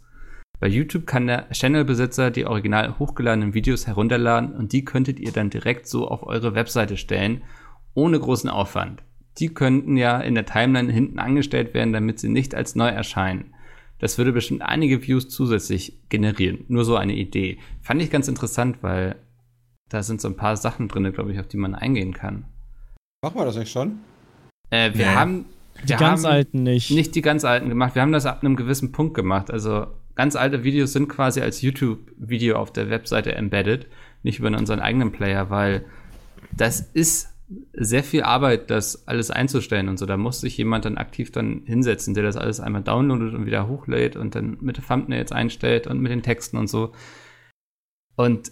Bei 0.59 0.67
YouTube 0.67 1.07
kann 1.07 1.27
der 1.27 1.49
Channel-Besitzer 1.51 2.31
die 2.31 2.45
original 2.45 2.99
hochgeladenen 2.99 3.53
Videos 3.53 3.87
herunterladen 3.87 4.51
und 4.53 4.73
die 4.73 4.83
könntet 4.83 5.19
ihr 5.19 5.31
dann 5.31 5.49
direkt 5.49 5.87
so 5.87 6.07
auf 6.07 6.23
eure 6.23 6.53
Webseite 6.53 6.97
stellen, 6.97 7.41
ohne 7.93 8.19
großen 8.19 8.49
Aufwand. 8.49 9.03
Die 9.37 9.53
könnten 9.53 9.95
ja 9.95 10.19
in 10.19 10.35
der 10.35 10.45
Timeline 10.45 10.91
hinten 10.91 11.19
angestellt 11.19 11.73
werden, 11.73 11.93
damit 11.93 12.19
sie 12.19 12.27
nicht 12.27 12.55
als 12.55 12.75
neu 12.75 12.89
erscheinen. 12.89 13.53
Das 13.99 14.17
würde 14.17 14.33
bestimmt 14.33 14.61
einige 14.61 15.05
Views 15.05 15.29
zusätzlich 15.29 15.97
generieren. 16.09 16.65
Nur 16.67 16.83
so 16.83 16.95
eine 16.97 17.13
Idee. 17.15 17.59
Fand 17.81 18.01
ich 18.01 18.09
ganz 18.11 18.27
interessant, 18.27 18.77
weil 18.81 19.15
da 19.89 20.03
sind 20.03 20.19
so 20.21 20.27
ein 20.27 20.35
paar 20.35 20.57
Sachen 20.57 20.87
drin, 20.87 21.11
glaube 21.13 21.31
ich, 21.31 21.39
auf 21.39 21.47
die 21.47 21.57
man 21.57 21.73
eingehen 21.75 22.13
kann. 22.13 22.45
Machen 23.23 23.35
wir 23.39 23.45
das 23.45 23.57
nicht 23.57 23.71
schon? 23.71 23.99
Äh, 24.69 24.91
wir 24.93 25.05
Nee. 25.07 25.15
haben 25.15 25.45
Die 25.83 25.89
wir 25.89 25.97
ganz 25.97 26.23
haben 26.25 26.31
alten 26.31 26.63
nicht. 26.63 26.91
nicht 26.91 27.15
die 27.15 27.21
ganz 27.21 27.43
alten 27.43 27.69
gemacht. 27.69 27.95
Wir 27.95 28.01
haben 28.01 28.11
das 28.11 28.25
ab 28.25 28.43
einem 28.43 28.55
gewissen 28.55 28.91
Punkt 28.91 29.13
gemacht. 29.15 29.51
Also 29.51 29.87
ganz 30.19 30.35
alte 30.35 30.65
Videos 30.65 30.91
sind 30.91 31.07
quasi 31.07 31.39
als 31.39 31.61
YouTube-Video 31.61 32.57
auf 32.57 32.73
der 32.73 32.89
Webseite 32.89 33.33
embedded, 33.35 33.87
nicht 34.21 34.39
über 34.39 34.49
unseren 34.49 34.81
eigenen 34.81 35.13
Player, 35.13 35.49
weil 35.49 35.85
das 36.51 36.81
ist 36.81 37.29
sehr 37.71 38.03
viel 38.03 38.23
Arbeit, 38.23 38.69
das 38.69 39.07
alles 39.07 39.31
einzustellen 39.31 39.87
und 39.87 39.97
so. 39.97 40.05
Da 40.05 40.17
muss 40.17 40.41
sich 40.41 40.57
jemand 40.57 40.83
dann 40.83 40.97
aktiv 40.97 41.31
dann 41.31 41.61
hinsetzen, 41.63 42.15
der 42.15 42.23
das 42.23 42.35
alles 42.35 42.59
einmal 42.59 42.83
downloadet 42.83 43.33
und 43.33 43.45
wieder 43.45 43.69
hochlädt 43.69 44.17
und 44.17 44.35
dann 44.35 44.57
mit 44.59 44.85
Thumbnails 44.85 45.31
einstellt 45.31 45.87
und 45.87 46.01
mit 46.01 46.11
den 46.11 46.21
Texten 46.21 46.57
und 46.57 46.67
so. 46.67 46.91
Und 48.17 48.51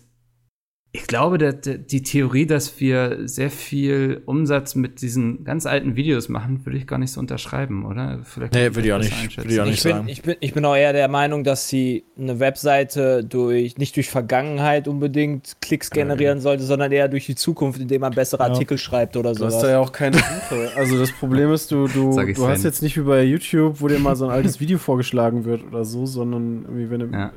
ich 0.93 1.05
glaube, 1.05 1.37
der, 1.37 1.53
der, 1.53 1.77
die 1.77 2.01
Theorie, 2.01 2.47
dass 2.47 2.79
wir 2.79 3.27
sehr 3.27 3.51
viel 3.51 4.21
Umsatz 4.25 4.73
mit 4.73 5.01
diesen 5.01 5.43
ganz 5.43 5.65
alten 5.65 5.95
Videos 5.95 6.27
machen, 6.27 6.65
würde 6.65 6.77
ich 6.77 6.87
gar 6.87 6.97
nicht 6.97 7.11
so 7.11 7.19
unterschreiben, 7.19 7.85
oder? 7.85 8.19
Vielleicht 8.23 8.53
Nee, 8.53 8.73
würde 8.73 8.87
ich 8.87 8.93
auch 8.93 8.97
nicht. 8.97 9.37
Würde 9.37 9.53
ich 9.53 9.59
auch 9.61 9.65
nicht 9.65 9.77
Ich 9.77 9.83
bin, 9.83 9.91
sagen. 9.91 10.07
ich, 10.07 10.21
bin, 10.23 10.35
ich 10.39 10.53
bin 10.53 10.65
auch 10.65 10.75
eher 10.75 10.93
der 10.93 11.07
Meinung, 11.07 11.43
dass 11.43 11.67
sie 11.67 12.05
eine 12.17 12.39
Webseite 12.39 13.23
durch, 13.23 13.77
nicht 13.77 13.95
durch 13.95 14.09
Vergangenheit 14.09 14.87
unbedingt 14.87 15.57
Klicks 15.61 15.91
generieren 15.91 16.39
sollte, 16.39 16.63
sondern 16.63 16.91
eher 16.91 17.09
durch 17.09 17.25
die 17.27 17.35
Zukunft, 17.35 17.79
indem 17.79 18.01
man 18.01 18.13
bessere 18.13 18.41
Ja. 18.43 18.49
Artikel 18.49 18.77
schreibt 18.77 19.17
oder 19.17 19.33
Du 19.33 19.45
hast 19.45 19.59
da 19.61 19.69
ja 19.69 19.79
auch 19.79 19.91
keine 19.91 20.17
Suche. 20.17 20.71
Also 20.77 20.97
das 20.97 21.11
Problem 21.11 21.51
ist, 21.51 21.69
du, 21.71 21.87
du, 21.87 22.15
du 22.15 22.47
hast 22.47 22.63
jetzt 22.63 22.81
nicht 22.81 22.97
wie 22.97 23.01
bei 23.03 23.23
YouTube, 23.23 23.81
wo 23.81 23.87
dir 23.87 23.99
mal 23.99 24.15
so 24.15 24.25
ein 24.25 24.31
altes 24.31 24.59
Video 24.59 24.77
vorgeschlagen 24.79 25.45
wird 25.45 25.63
oder 25.67 25.85
so, 25.85 26.05
sondern 26.05 26.63
irgendwie, 26.63 26.89
wenn 26.89 26.99
du. 27.01 27.05
Ja. 27.15 27.31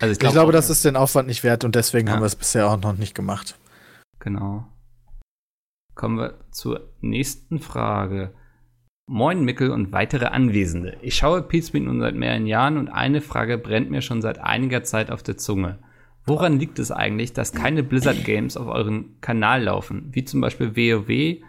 Also 0.00 0.12
ich, 0.12 0.16
Ich 0.16 0.18
glaub 0.18 0.32
glaube, 0.32 0.48
auch- 0.48 0.52
das 0.52 0.70
ist 0.70 0.84
den 0.84 0.96
Aufwand 0.96 1.28
nicht 1.28 1.44
wert 1.44 1.64
und 1.64 1.74
deswegen 1.74 2.08
Ja. 2.08 2.14
haben 2.14 2.20
wir 2.22 2.26
es 2.26 2.36
bisher 2.36 2.68
auch 2.70 2.80
noch 2.80 2.96
nicht 2.96 3.14
gemacht. 3.14 3.58
Genau. 4.18 4.66
Kommen 5.94 6.18
wir 6.18 6.34
zur 6.50 6.88
nächsten 7.00 7.58
Frage. 7.58 8.32
Moin 9.06 9.44
Mickel 9.44 9.70
und 9.70 9.92
weitere 9.92 10.26
Anwesende. 10.26 10.96
Ich 11.02 11.16
schaue 11.16 11.42
Pizmeet 11.42 11.84
nun 11.84 12.00
seit 12.00 12.14
mehreren 12.14 12.46
Jahren 12.46 12.76
und 12.78 12.88
eine 12.88 13.20
Frage 13.20 13.58
brennt 13.58 13.90
mir 13.90 14.00
schon 14.02 14.22
seit 14.22 14.38
einiger 14.38 14.84
Zeit 14.84 15.10
auf 15.10 15.22
der 15.22 15.36
Zunge. 15.36 15.78
Woran 16.24 16.58
liegt 16.60 16.78
es 16.78 16.92
eigentlich, 16.92 17.32
dass 17.32 17.52
keine 17.52 17.82
Blizzard 17.82 18.24
Games 18.24 18.56
auf 18.56 18.68
euren 18.68 19.20
Kanal 19.20 19.64
laufen? 19.64 20.08
Wie 20.12 20.24
zum 20.24 20.40
Beispiel 20.40 20.76
WoW, 20.76 21.42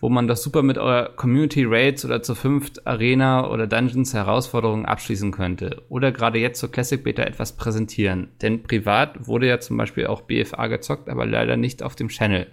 wo 0.00 0.08
man 0.08 0.28
das 0.28 0.42
super 0.42 0.62
mit 0.62 0.78
eurer 0.78 1.08
Community 1.16 1.64
Raids 1.64 2.04
oder 2.04 2.22
zur 2.22 2.36
fünft 2.36 2.86
Arena 2.86 3.48
oder 3.50 3.66
Dungeons 3.66 4.14
Herausforderungen 4.14 4.86
abschließen 4.86 5.32
könnte. 5.32 5.82
Oder 5.88 6.12
gerade 6.12 6.38
jetzt 6.38 6.60
zur 6.60 6.70
Classic 6.70 7.02
Beta 7.02 7.22
etwas 7.24 7.56
präsentieren. 7.56 8.28
Denn 8.40 8.62
privat 8.62 9.26
wurde 9.26 9.48
ja 9.48 9.58
zum 9.58 9.76
Beispiel 9.76 10.06
auch 10.06 10.22
BFA 10.22 10.68
gezockt, 10.68 11.08
aber 11.08 11.26
leider 11.26 11.56
nicht 11.56 11.82
auf 11.82 11.96
dem 11.96 12.08
Channel. 12.08 12.46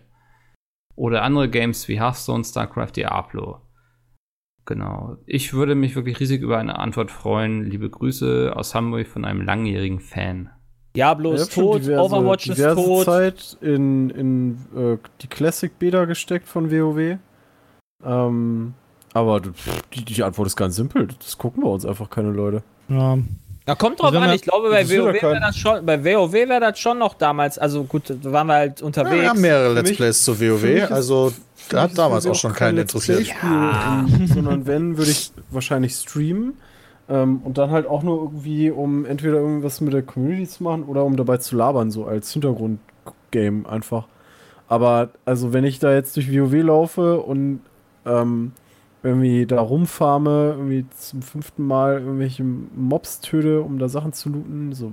Oder 0.95 1.21
andere 1.23 1.49
Games 1.49 1.87
wie 1.87 1.99
Hearthstone, 1.99 2.43
StarCraft, 2.43 2.93
Diablo. 2.95 3.61
Genau. 4.65 5.17
Ich 5.27 5.53
würde 5.53 5.75
mich 5.75 5.95
wirklich 5.95 6.19
riesig 6.19 6.41
über 6.41 6.57
eine 6.57 6.79
Antwort 6.79 7.11
freuen. 7.11 7.63
Liebe 7.63 7.89
Grüße 7.89 8.53
aus 8.55 8.73
Hamburg 8.73 9.05
von 9.07 9.23
einem 9.23 9.41
langjährigen 9.41 9.99
Fan. 9.99 10.49
Diablo 10.95 11.33
Ich 11.35 11.41
ist 11.41 11.53
tot, 11.53 11.83
diverse- 11.83 12.01
Overwatch 12.01 12.47
ist 12.47 12.57
diverse 12.57 12.83
tot. 12.83 13.05
Zeit 13.05 13.57
in, 13.61 14.09
in 14.09 14.57
äh, 14.75 14.97
die 15.21 15.27
Classic 15.27 15.77
Beta 15.77 16.05
gesteckt 16.05 16.47
von 16.47 16.71
WoW. 16.71 17.19
Ähm, 18.03 18.73
aber 19.13 19.41
die, 19.93 20.03
die 20.05 20.23
Antwort 20.23 20.47
ist 20.47 20.55
ganz 20.55 20.75
simpel. 20.75 21.07
Das 21.23 21.37
gucken 21.37 21.63
wir 21.63 21.69
uns 21.69 21.85
einfach 21.85 22.09
keine 22.09 22.31
Leute. 22.31 22.63
Ja. 22.89 23.17
Da 23.65 23.73
kommt 23.73 23.99
drauf 23.99 24.07
Also 24.13 24.19
an, 24.19 24.29
ich 24.31 24.43
glaube, 24.43 24.69
bei 24.69 24.87
WoW 24.87 25.15
ja 25.15 25.21
wäre 25.31 25.39
das 25.39 25.57
schon, 25.57 25.83
bei 25.85 26.03
WoW 26.05 26.31
wäre 26.33 26.59
das 26.59 26.77
schon 26.77 26.99
noch 26.99 27.15
damals, 27.15 27.57
also 27.57 27.83
gut, 27.85 28.03
da 28.21 28.31
waren 28.31 28.45
wir 28.45 28.53
halt 28.53 28.81
Ja, 28.81 28.85
unterwegs. 28.85 29.21
wir 29.21 29.29
haben 29.29 29.41
mehrere 29.41 29.73
Let's 29.73 29.89
mich- 29.89 29.97
Plays 29.97 30.23
zu 30.23 30.39
WoW, 30.39 30.91
also 30.91 31.33
da 31.69 31.81
hat 31.83 31.97
damals 31.97 32.27
auch 32.27 32.35
schon 32.35 32.51
kein 32.51 32.75
keinen 32.75 32.77
interessiert. 32.79 33.25
Ähm, 33.43 34.27
sondern 34.27 34.67
wenn, 34.67 34.97
würde 34.99 35.09
ich 35.09 35.31
wahrscheinlich 35.49 35.95
streamen. 35.95 36.53
Ähm, 37.09 37.39
und 37.43 37.57
dann 37.57 37.71
halt 37.71 37.87
auch 37.87 38.03
nur 38.03 38.21
irgendwie, 38.21 38.69
um 38.69 39.03
entweder 39.05 39.37
irgendwas 39.37 39.81
mit 39.81 39.93
der 39.93 40.03
Community 40.03 40.47
zu 40.47 40.63
machen 40.63 40.83
oder 40.83 41.03
um 41.03 41.15
dabei 41.15 41.37
zu 41.37 41.55
labern, 41.55 41.89
so 41.89 42.05
als 42.05 42.31
Hintergrundgame 42.33 43.67
einfach. 43.67 44.05
Aber 44.67 45.09
also 45.25 45.53
wenn 45.53 45.63
ich 45.63 45.79
da 45.79 45.91
jetzt 45.91 46.15
durch 46.17 46.31
WoW 46.31 46.53
laufe 46.63 47.19
und 47.19 47.61
ähm, 48.05 48.51
irgendwie 49.03 49.45
da 49.45 49.61
rumfarme, 49.61 50.55
irgendwie 50.57 50.85
zum 50.97 51.21
fünften 51.21 51.65
Mal 51.65 51.99
irgendwelche 51.99 52.43
Mobs 52.43 53.19
töte, 53.19 53.61
um 53.61 53.77
da 53.77 53.87
Sachen 53.87 54.13
zu 54.13 54.29
looten, 54.29 54.73
so. 54.73 54.91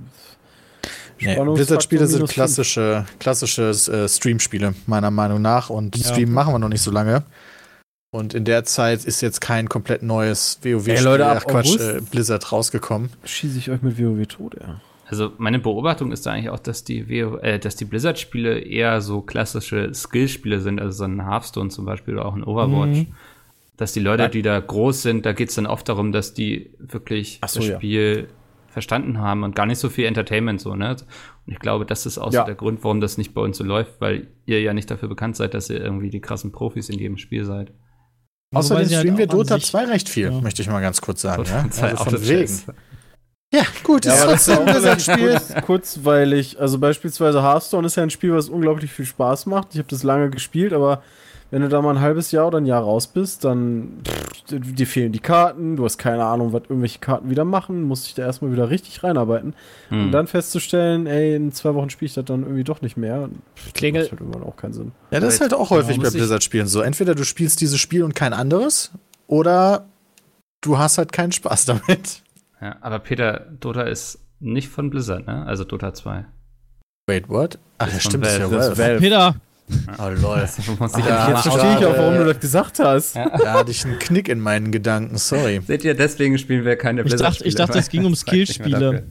Nee, 1.19 1.35
Blizzard-Spiele 1.35 2.05
sind 2.07 2.27
klassische, 2.27 3.05
klassische 3.19 3.69
äh, 3.69 4.07
Stream-Spiele, 4.07 4.75
meiner 4.87 5.11
Meinung 5.11 5.41
nach. 5.41 5.69
Und 5.69 5.95
Ja. 5.97 6.11
Stream 6.11 6.33
machen 6.33 6.53
wir 6.53 6.59
noch 6.59 6.69
nicht 6.69 6.81
so 6.81 6.91
lange. 6.91 7.23
Und 8.11 8.33
in 8.33 8.45
der 8.45 8.63
Zeit 8.63 9.05
ist 9.05 9.21
jetzt 9.21 9.41
kein 9.41 9.69
komplett 9.69 10.03
neues 10.03 10.59
WoW-Spiel, 10.61 11.21
ach 11.21 11.45
Quatsch, 11.45 11.79
äh, 11.79 11.99
Blizzard 12.01 12.51
rausgekommen. 12.51 13.09
Schieße 13.23 13.57
ich 13.57 13.71
euch 13.71 13.81
mit 13.81 13.97
WoW 13.99 14.27
tot, 14.27 14.55
ja. 14.59 14.81
Also 15.05 15.31
meine 15.37 15.59
Beobachtung 15.59 16.11
ist 16.11 16.25
da 16.25 16.31
eigentlich 16.31 16.49
auch, 16.49 16.59
dass 16.59 16.83
die, 16.83 17.09
WoW 17.09 17.41
äh, 17.43 17.59
dass 17.59 17.75
die 17.75 17.85
Blizzard-Spiele 17.85 18.59
eher 18.59 19.01
so 19.01 19.21
klassische 19.21 19.93
Skill-Spiele 19.93 20.59
sind, 20.59 20.79
also 20.79 20.97
so 20.99 21.03
ein 21.03 21.25
Hearthstone 21.27 21.69
zum 21.69 21.85
Beispiel 21.85 22.15
oder 22.15 22.25
auch 22.25 22.35
ein 22.35 22.43
Overwatch. 22.43 22.99
Mhm. 22.99 23.07
Dass 23.75 23.91
die 23.91 23.99
Leute, 23.99 24.29
die 24.29 24.41
da 24.43 24.59
groß 24.59 25.01
sind, 25.01 25.25
da 25.25 25.33
geht 25.33 25.49
es 25.49 25.55
dann 25.55 25.65
oft 25.65 25.89
darum, 25.89 26.11
dass 26.11 26.33
die 26.33 26.71
wirklich 26.79 27.39
so, 27.47 27.59
das 27.59 27.67
ja. 27.67 27.75
Spiel 27.75 28.27
verstanden 28.69 29.19
haben 29.19 29.43
und 29.43 29.55
gar 29.55 29.65
nicht 29.65 29.79
so 29.79 29.89
viel 29.89 30.05
Entertainment 30.05 30.61
so, 30.61 30.75
ne? 30.75 30.91
Und 31.45 31.53
ich 31.53 31.59
glaube, 31.59 31.85
das 31.85 32.05
ist 32.05 32.17
auch 32.17 32.31
Ja. 32.31 32.41
so 32.41 32.45
der 32.45 32.55
Grund, 32.55 32.83
warum 32.83 33.01
das 33.01 33.17
nicht 33.17 33.33
bei 33.33 33.41
uns 33.41 33.57
so 33.57 33.63
läuft, 33.63 33.99
weil 33.99 34.27
ihr 34.45 34.61
ja 34.61 34.73
nicht 34.73 34.89
dafür 34.89 35.09
bekannt 35.09 35.35
seid, 35.35 35.53
dass 35.53 35.69
ihr 35.69 35.81
irgendwie 35.81 36.09
die 36.09 36.21
krassen 36.21 36.51
Profis 36.51 36.89
in 36.89 36.97
jedem 36.97 37.17
Spiel 37.17 37.45
seid. 37.45 37.71
Außerdem 38.53 38.85
halt 38.87 38.97
streamen 38.99 39.17
wir 39.17 39.25
auch 39.27 39.31
an 39.33 39.37
Dota 39.39 39.55
sich- 39.55 39.65
2 39.65 39.85
recht 39.85 40.07
viel, 40.09 40.31
Ja. 40.31 40.41
möchte 40.41 40.61
ich 40.61 40.69
mal 40.69 40.79
ganz 40.81 41.01
kurz 41.01 41.21
sagen. 41.21 41.43
Ja? 41.47 41.69
Zwei 41.69 41.89
Also 41.91 42.03
von 42.17 42.27
wegen. 42.29 42.51
Ja, 43.53 43.63
gut, 43.83 44.05
Ja, 44.05 44.13
ist 44.13 44.21
aber 44.23 44.31
das 44.31 44.47
ist 44.47 44.57
auch 44.57 44.65
ein 44.65 44.73
Blizzard-Spiel. 44.73 45.29
kurz, 45.29 45.65
kurzweilig. 45.65 46.59
Also 46.59 46.79
beispielsweise 46.79 47.43
Hearthstone 47.43 47.85
ist 47.85 47.95
ja 47.95 48.03
ein 48.03 48.09
Spiel, 48.09 48.33
was 48.33 48.49
unglaublich 48.49 48.91
viel 48.91 49.05
Spaß 49.05 49.45
macht. 49.45 49.69
Ich 49.73 49.77
habe 49.77 49.87
das 49.89 50.01
lange 50.01 50.31
gespielt, 50.31 50.73
aber 50.73 51.03
wenn 51.51 51.61
du 51.61 51.69
da 51.69 51.79
mal 51.83 51.91
ein 51.95 52.01
halbes 52.01 52.31
Jahr 52.31 52.47
oder 52.47 52.57
ein 52.57 52.65
Jahr 52.65 52.81
raus 52.81 53.05
bist, 53.05 53.43
dann 53.43 54.01
pff, 54.03 54.59
dir 54.59 54.87
fehlen 54.87 55.11
die 55.11 55.19
Karten, 55.19 55.75
du 55.75 55.85
hast 55.85 55.99
keine 55.99 56.25
Ahnung, 56.25 56.51
was 56.51 56.63
irgendwelche 56.63 56.97
Karten 56.97 57.29
wieder 57.29 57.45
machen, 57.45 57.83
musst 57.83 58.07
dich 58.07 58.15
da 58.15 58.23
erstmal 58.23 58.51
wieder 58.51 58.71
richtig 58.71 59.03
reinarbeiten. 59.03 59.53
Hm. 59.89 60.05
Und 60.05 60.11
dann 60.13 60.25
festzustellen, 60.25 61.05
ey, 61.05 61.35
in 61.35 61.51
zwei 61.51 61.75
Wochen 61.75 61.91
spiele 61.91 62.07
ich 62.07 62.15
das 62.15 62.25
dann 62.25 62.41
irgendwie 62.41 62.63
doch 62.63 62.81
nicht 62.81 62.97
mehr. 62.97 63.29
Pff, 63.55 63.73
Klingel. 63.73 64.01
Das 64.01 64.11
halt 64.11 64.21
irgendwann 64.21 64.41
auch 64.41 64.55
keinen 64.55 64.73
Sinn. 64.73 64.93
Ja, 65.11 65.19
das 65.19 65.35
ist 65.35 65.41
halt 65.41 65.53
auch 65.53 65.69
häufig 65.69 65.99
bei 65.99 66.09
Blizzard-Spielen 66.09 66.65
so. 66.65 66.81
Entweder 66.81 67.13
du 67.13 67.23
spielst 67.23 67.61
dieses 67.61 67.79
Spiel 67.79 68.01
und 68.01 68.15
kein 68.15 68.33
anderes, 68.33 68.89
oder 69.27 69.85
du 70.61 70.79
hast 70.79 70.97
halt 70.97 71.11
keinen 71.11 71.33
Spaß 71.33 71.65
damit. 71.65 72.23
Ja, 72.63 72.75
aber 72.81 72.99
Peter, 72.99 73.45
Dota 73.59 73.81
ist 73.81 74.19
nicht 74.39 74.69
von 74.69 74.89
Blizzard, 74.89 75.27
ne? 75.27 75.45
Also 75.45 75.63
Dota 75.65 75.93
2. 75.93 76.25
Wait, 77.07 77.27
what? 77.27 77.59
Ach, 77.77 77.87
ja, 77.87 77.91
von 77.91 77.99
stimmt, 77.99 78.25
das 78.25 78.33
ist 78.33 78.39
ja 78.39 78.45
Valve. 78.51 78.69
Das 78.69 78.77
Valve. 78.77 78.99
Peter, 78.99 79.35
Oh, 79.97 80.09
lol. 80.09 80.39
Das 80.41 80.57
muss 80.77 80.93
Ah, 80.93 80.99
ich 80.99 81.05
ja, 81.05 81.29
jetzt 81.29 81.41
verstehe 81.43 81.79
ich 81.79 81.85
auch, 81.85 81.97
warum 81.97 82.15
du 82.15 82.25
das 82.25 82.39
gesagt 82.39 82.79
hast. 82.79 83.15
Da 83.15 83.53
hatte 83.53 83.71
ich 83.71 83.85
einen 83.85 83.97
Knick 83.97 84.27
in 84.27 84.39
meinen 84.41 84.71
Gedanken, 84.73 85.17
sorry. 85.17 85.61
Seht 85.65 85.85
ihr, 85.85 85.95
deswegen 85.95 86.37
spielen 86.37 86.65
wir 86.65 86.75
keine 86.75 87.01
ich 87.03 87.15
dachte, 87.15 87.45
ich 87.45 87.55
dachte, 87.55 87.77
es 87.79 87.89
ging 87.89 88.03
um 88.05 88.13
Skillspiele. 88.13 89.03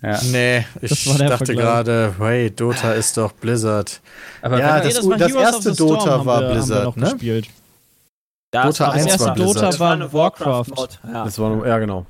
Ja. 0.00 0.18
Nee, 0.30 0.64
ich 0.80 1.04
Das 1.04 1.18
dachte 1.18 1.54
gerade, 1.54 2.14
hey, 2.18 2.50
Dota 2.52 2.92
ist 2.92 3.16
doch 3.16 3.32
Blizzard. 3.32 4.00
Aber 4.42 4.58
Ja, 4.60 4.80
das- 4.80 4.94
das 4.94 5.04
Heroes 5.04 5.34
of 5.34 5.40
erste 5.42 5.72
Dota 5.74 6.10
haben 6.10 6.24
war 6.26 6.40
wir, 6.40 6.50
Blizzard, 6.52 6.78
haben 6.78 6.84
wir 6.84 6.84
noch 6.84 6.96
ne? 6.96 7.02
gespielt. 7.12 7.48
Ja, 8.54 8.62
Dota 8.66 8.84
war- 8.86 8.92
Das 8.94 9.02
1 9.02 9.06
erste 9.12 9.24
war 9.26 9.34
Blizzard. 9.34 9.56
Dota 9.56 9.66
Das 9.66 9.80
war 9.80 10.12
Warcraft. 10.12 10.66
Ja. 11.12 11.24
Das 11.24 11.38
war, 11.38 11.66
ja, 11.66 11.78
genau. 11.78 12.06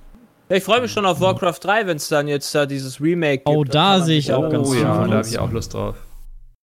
Ja, 0.51 0.57
Ich 0.57 0.65
freue 0.65 0.81
mich 0.81 0.91
schon 0.93 1.07
auf 1.07 1.21
Warcraft 1.21 1.59
3, 1.63 1.87
wenn 1.87 1.97
es 1.97 2.09
dann 2.09 2.29
jetzt 2.29 2.55
da 2.55 2.67
dieses 2.67 3.01
Remake 3.01 3.39
gibt. 3.39 3.49
Oh, 3.49 3.65
da 3.65 4.01
sehe 4.01 4.19
ich 4.19 4.33
auch 4.33 4.43
alle- 4.43 4.53
ganz 4.53 4.69
oh 4.69 4.73
viel 4.73 4.83
ja, 4.83 5.07
da 5.07 5.15
habe 5.15 5.27
ich 5.29 5.39
auch 5.39 5.51
Lust 5.53 5.75
drauf. 5.75 5.97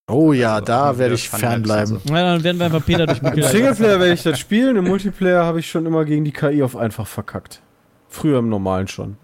Oh 0.10 0.32
ja, 0.32 0.54
Also, 0.56 0.66
da 0.66 0.98
werde 0.98 1.16
ich 1.16 1.30
fernbleiben. 1.30 2.00
so. 2.06 2.14
Ja, 2.14 2.34
dann 2.34 2.44
werden 2.44 2.58
wir 2.60 2.66
einfach 2.68 2.86
Peter 2.86 3.06
durch 3.06 3.22
Im. 3.22 3.44
Singleplayer 3.44 4.00
werde 4.00 4.14
ich 4.14 4.24
das 4.24 4.40
spielen, 4.40 4.78
im 4.78 4.86
Multiplayer 4.86 5.44
habe 5.44 5.60
ich 5.60 5.70
schon 5.70 5.86
immer 5.86 6.06
gegen 6.06 6.24
die 6.24 6.32
KI 6.32 6.64
auf 6.64 6.78
einfach 6.78 7.08
verkackt. 7.08 7.62
Früher 8.08 8.40
im 8.40 8.48
Normalen 8.50 8.88
schon. 8.88 9.18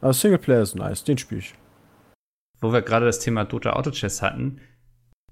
Aber 0.00 0.12
Singleplayer 0.12 0.62
ist 0.62 0.76
nice, 0.76 1.02
den 1.02 1.18
spiele 1.18 1.40
ich. 1.40 1.54
Wo 2.60 2.72
wir 2.72 2.82
gerade 2.82 3.06
das 3.06 3.18
Thema 3.18 3.44
Dota 3.44 3.72
Auto 3.72 3.90
Chess 3.90 4.22
hatten, 4.22 4.60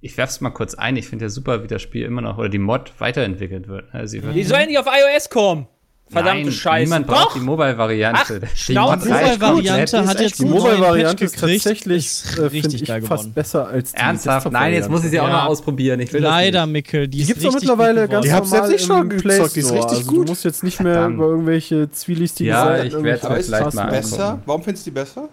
ich 0.00 0.16
werf's 0.16 0.40
mal 0.40 0.50
kurz 0.50 0.74
ein. 0.74 0.96
Ich 0.96 1.08
finde 1.08 1.24
ja 1.26 1.28
super, 1.28 1.62
wie 1.62 1.68
das 1.68 1.82
Spiel 1.82 2.04
immer 2.04 2.20
noch 2.20 2.38
oder 2.38 2.48
die 2.48 2.58
Mod 2.58 2.92
weiterentwickelt 2.98 3.68
wird. 3.68 3.92
Also 3.94 4.18
Die 4.20 4.42
sollen 4.44 4.66
nicht 4.66 4.78
auf 4.78 4.86
iOS 4.86 5.30
kommen. 5.30 5.68
Verdammte 6.08 6.44
Nein, 6.44 6.52
Scheiße. 6.52 6.84
Niemand 6.84 7.08
Doch! 7.08 7.14
braucht 7.14 7.34
die 7.34 7.40
Mobile-Variante. 7.40 8.40
Ach, 8.44 8.66
Die 8.68 8.74
Mobile-Variante 8.74 10.06
hat 10.06 10.14
ist 10.14 10.20
jetzt 10.20 10.38
Die 10.38 10.44
Mobile-Variante 10.44 11.24
ist 11.24 11.32
gekriegt, 11.34 11.64
tatsächlich, 11.64 12.06
ist 12.06 12.38
äh, 12.38 12.42
richtig 12.42 12.82
ich, 12.82 12.88
geil 12.88 13.02
fast 13.02 13.22
geworden. 13.24 13.34
besser 13.34 13.66
als 13.66 13.90
die 13.92 13.98
Ernsthaft? 13.98 14.52
Nein, 14.52 14.72
jetzt 14.74 14.88
muss 14.88 15.02
ich 15.02 15.10
sie 15.10 15.18
auch 15.18 15.26
Ja. 15.26 15.32
noch 15.32 15.44
ausprobieren. 15.46 15.98
Ich 15.98 16.12
will 16.12 16.20
das 16.20 16.30
Leider, 16.30 16.64
nicht. 16.66 16.72
Mickel, 16.74 17.08
die, 17.08 17.16
Die 17.16 17.22
ist 17.22 17.26
gibt's 17.26 17.42
doch 17.42 17.48
richtig 17.54 17.68
mittlerweile 17.68 18.02
gut 18.02 18.10
ganz 18.10 18.22
Die 18.22 18.28
geworden. 18.28 18.36
hab's 18.40 18.50
normal 18.52 18.68
selbst 18.68 18.80
nicht 18.82 18.86
schon 18.86 19.10
im 19.10 19.18
Play 19.18 19.36
gezockt, 19.36 19.56
die 19.56 19.60
ist 19.60 19.72
richtig 19.72 19.98
also 19.98 20.10
gut. 20.12 20.16
Du 20.26 20.30
musst 20.30 20.44
jetzt 20.44 20.62
nicht 20.62 20.80
mehr 20.80 20.92
Verdammt. 20.92 21.14
über 21.16 21.26
irgendwelche 21.26 21.90
zwielichtigen 21.90 22.52
Ja, 22.52 22.64
Seiten 22.66 22.86
ich 22.86 23.02
werd's 23.02 23.22
mir 23.24 23.28
Aber 23.28 23.38
ist 23.40 23.46
vielleicht 23.46 23.66
das 23.66 23.74
mal 23.74 23.90
besser? 23.90 24.38
Warum 24.46 24.62
findest 24.62 24.86
du 24.86 24.90
die 24.90 24.94
besser? 24.94 25.28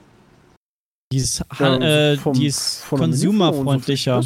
Die 1.12 1.18
ist, 1.18 1.44
Ja, 1.60 1.76
äh, 2.14 2.18
die 2.34 2.48
ist 2.48 2.84
consumerfreundlicher. 2.90 4.22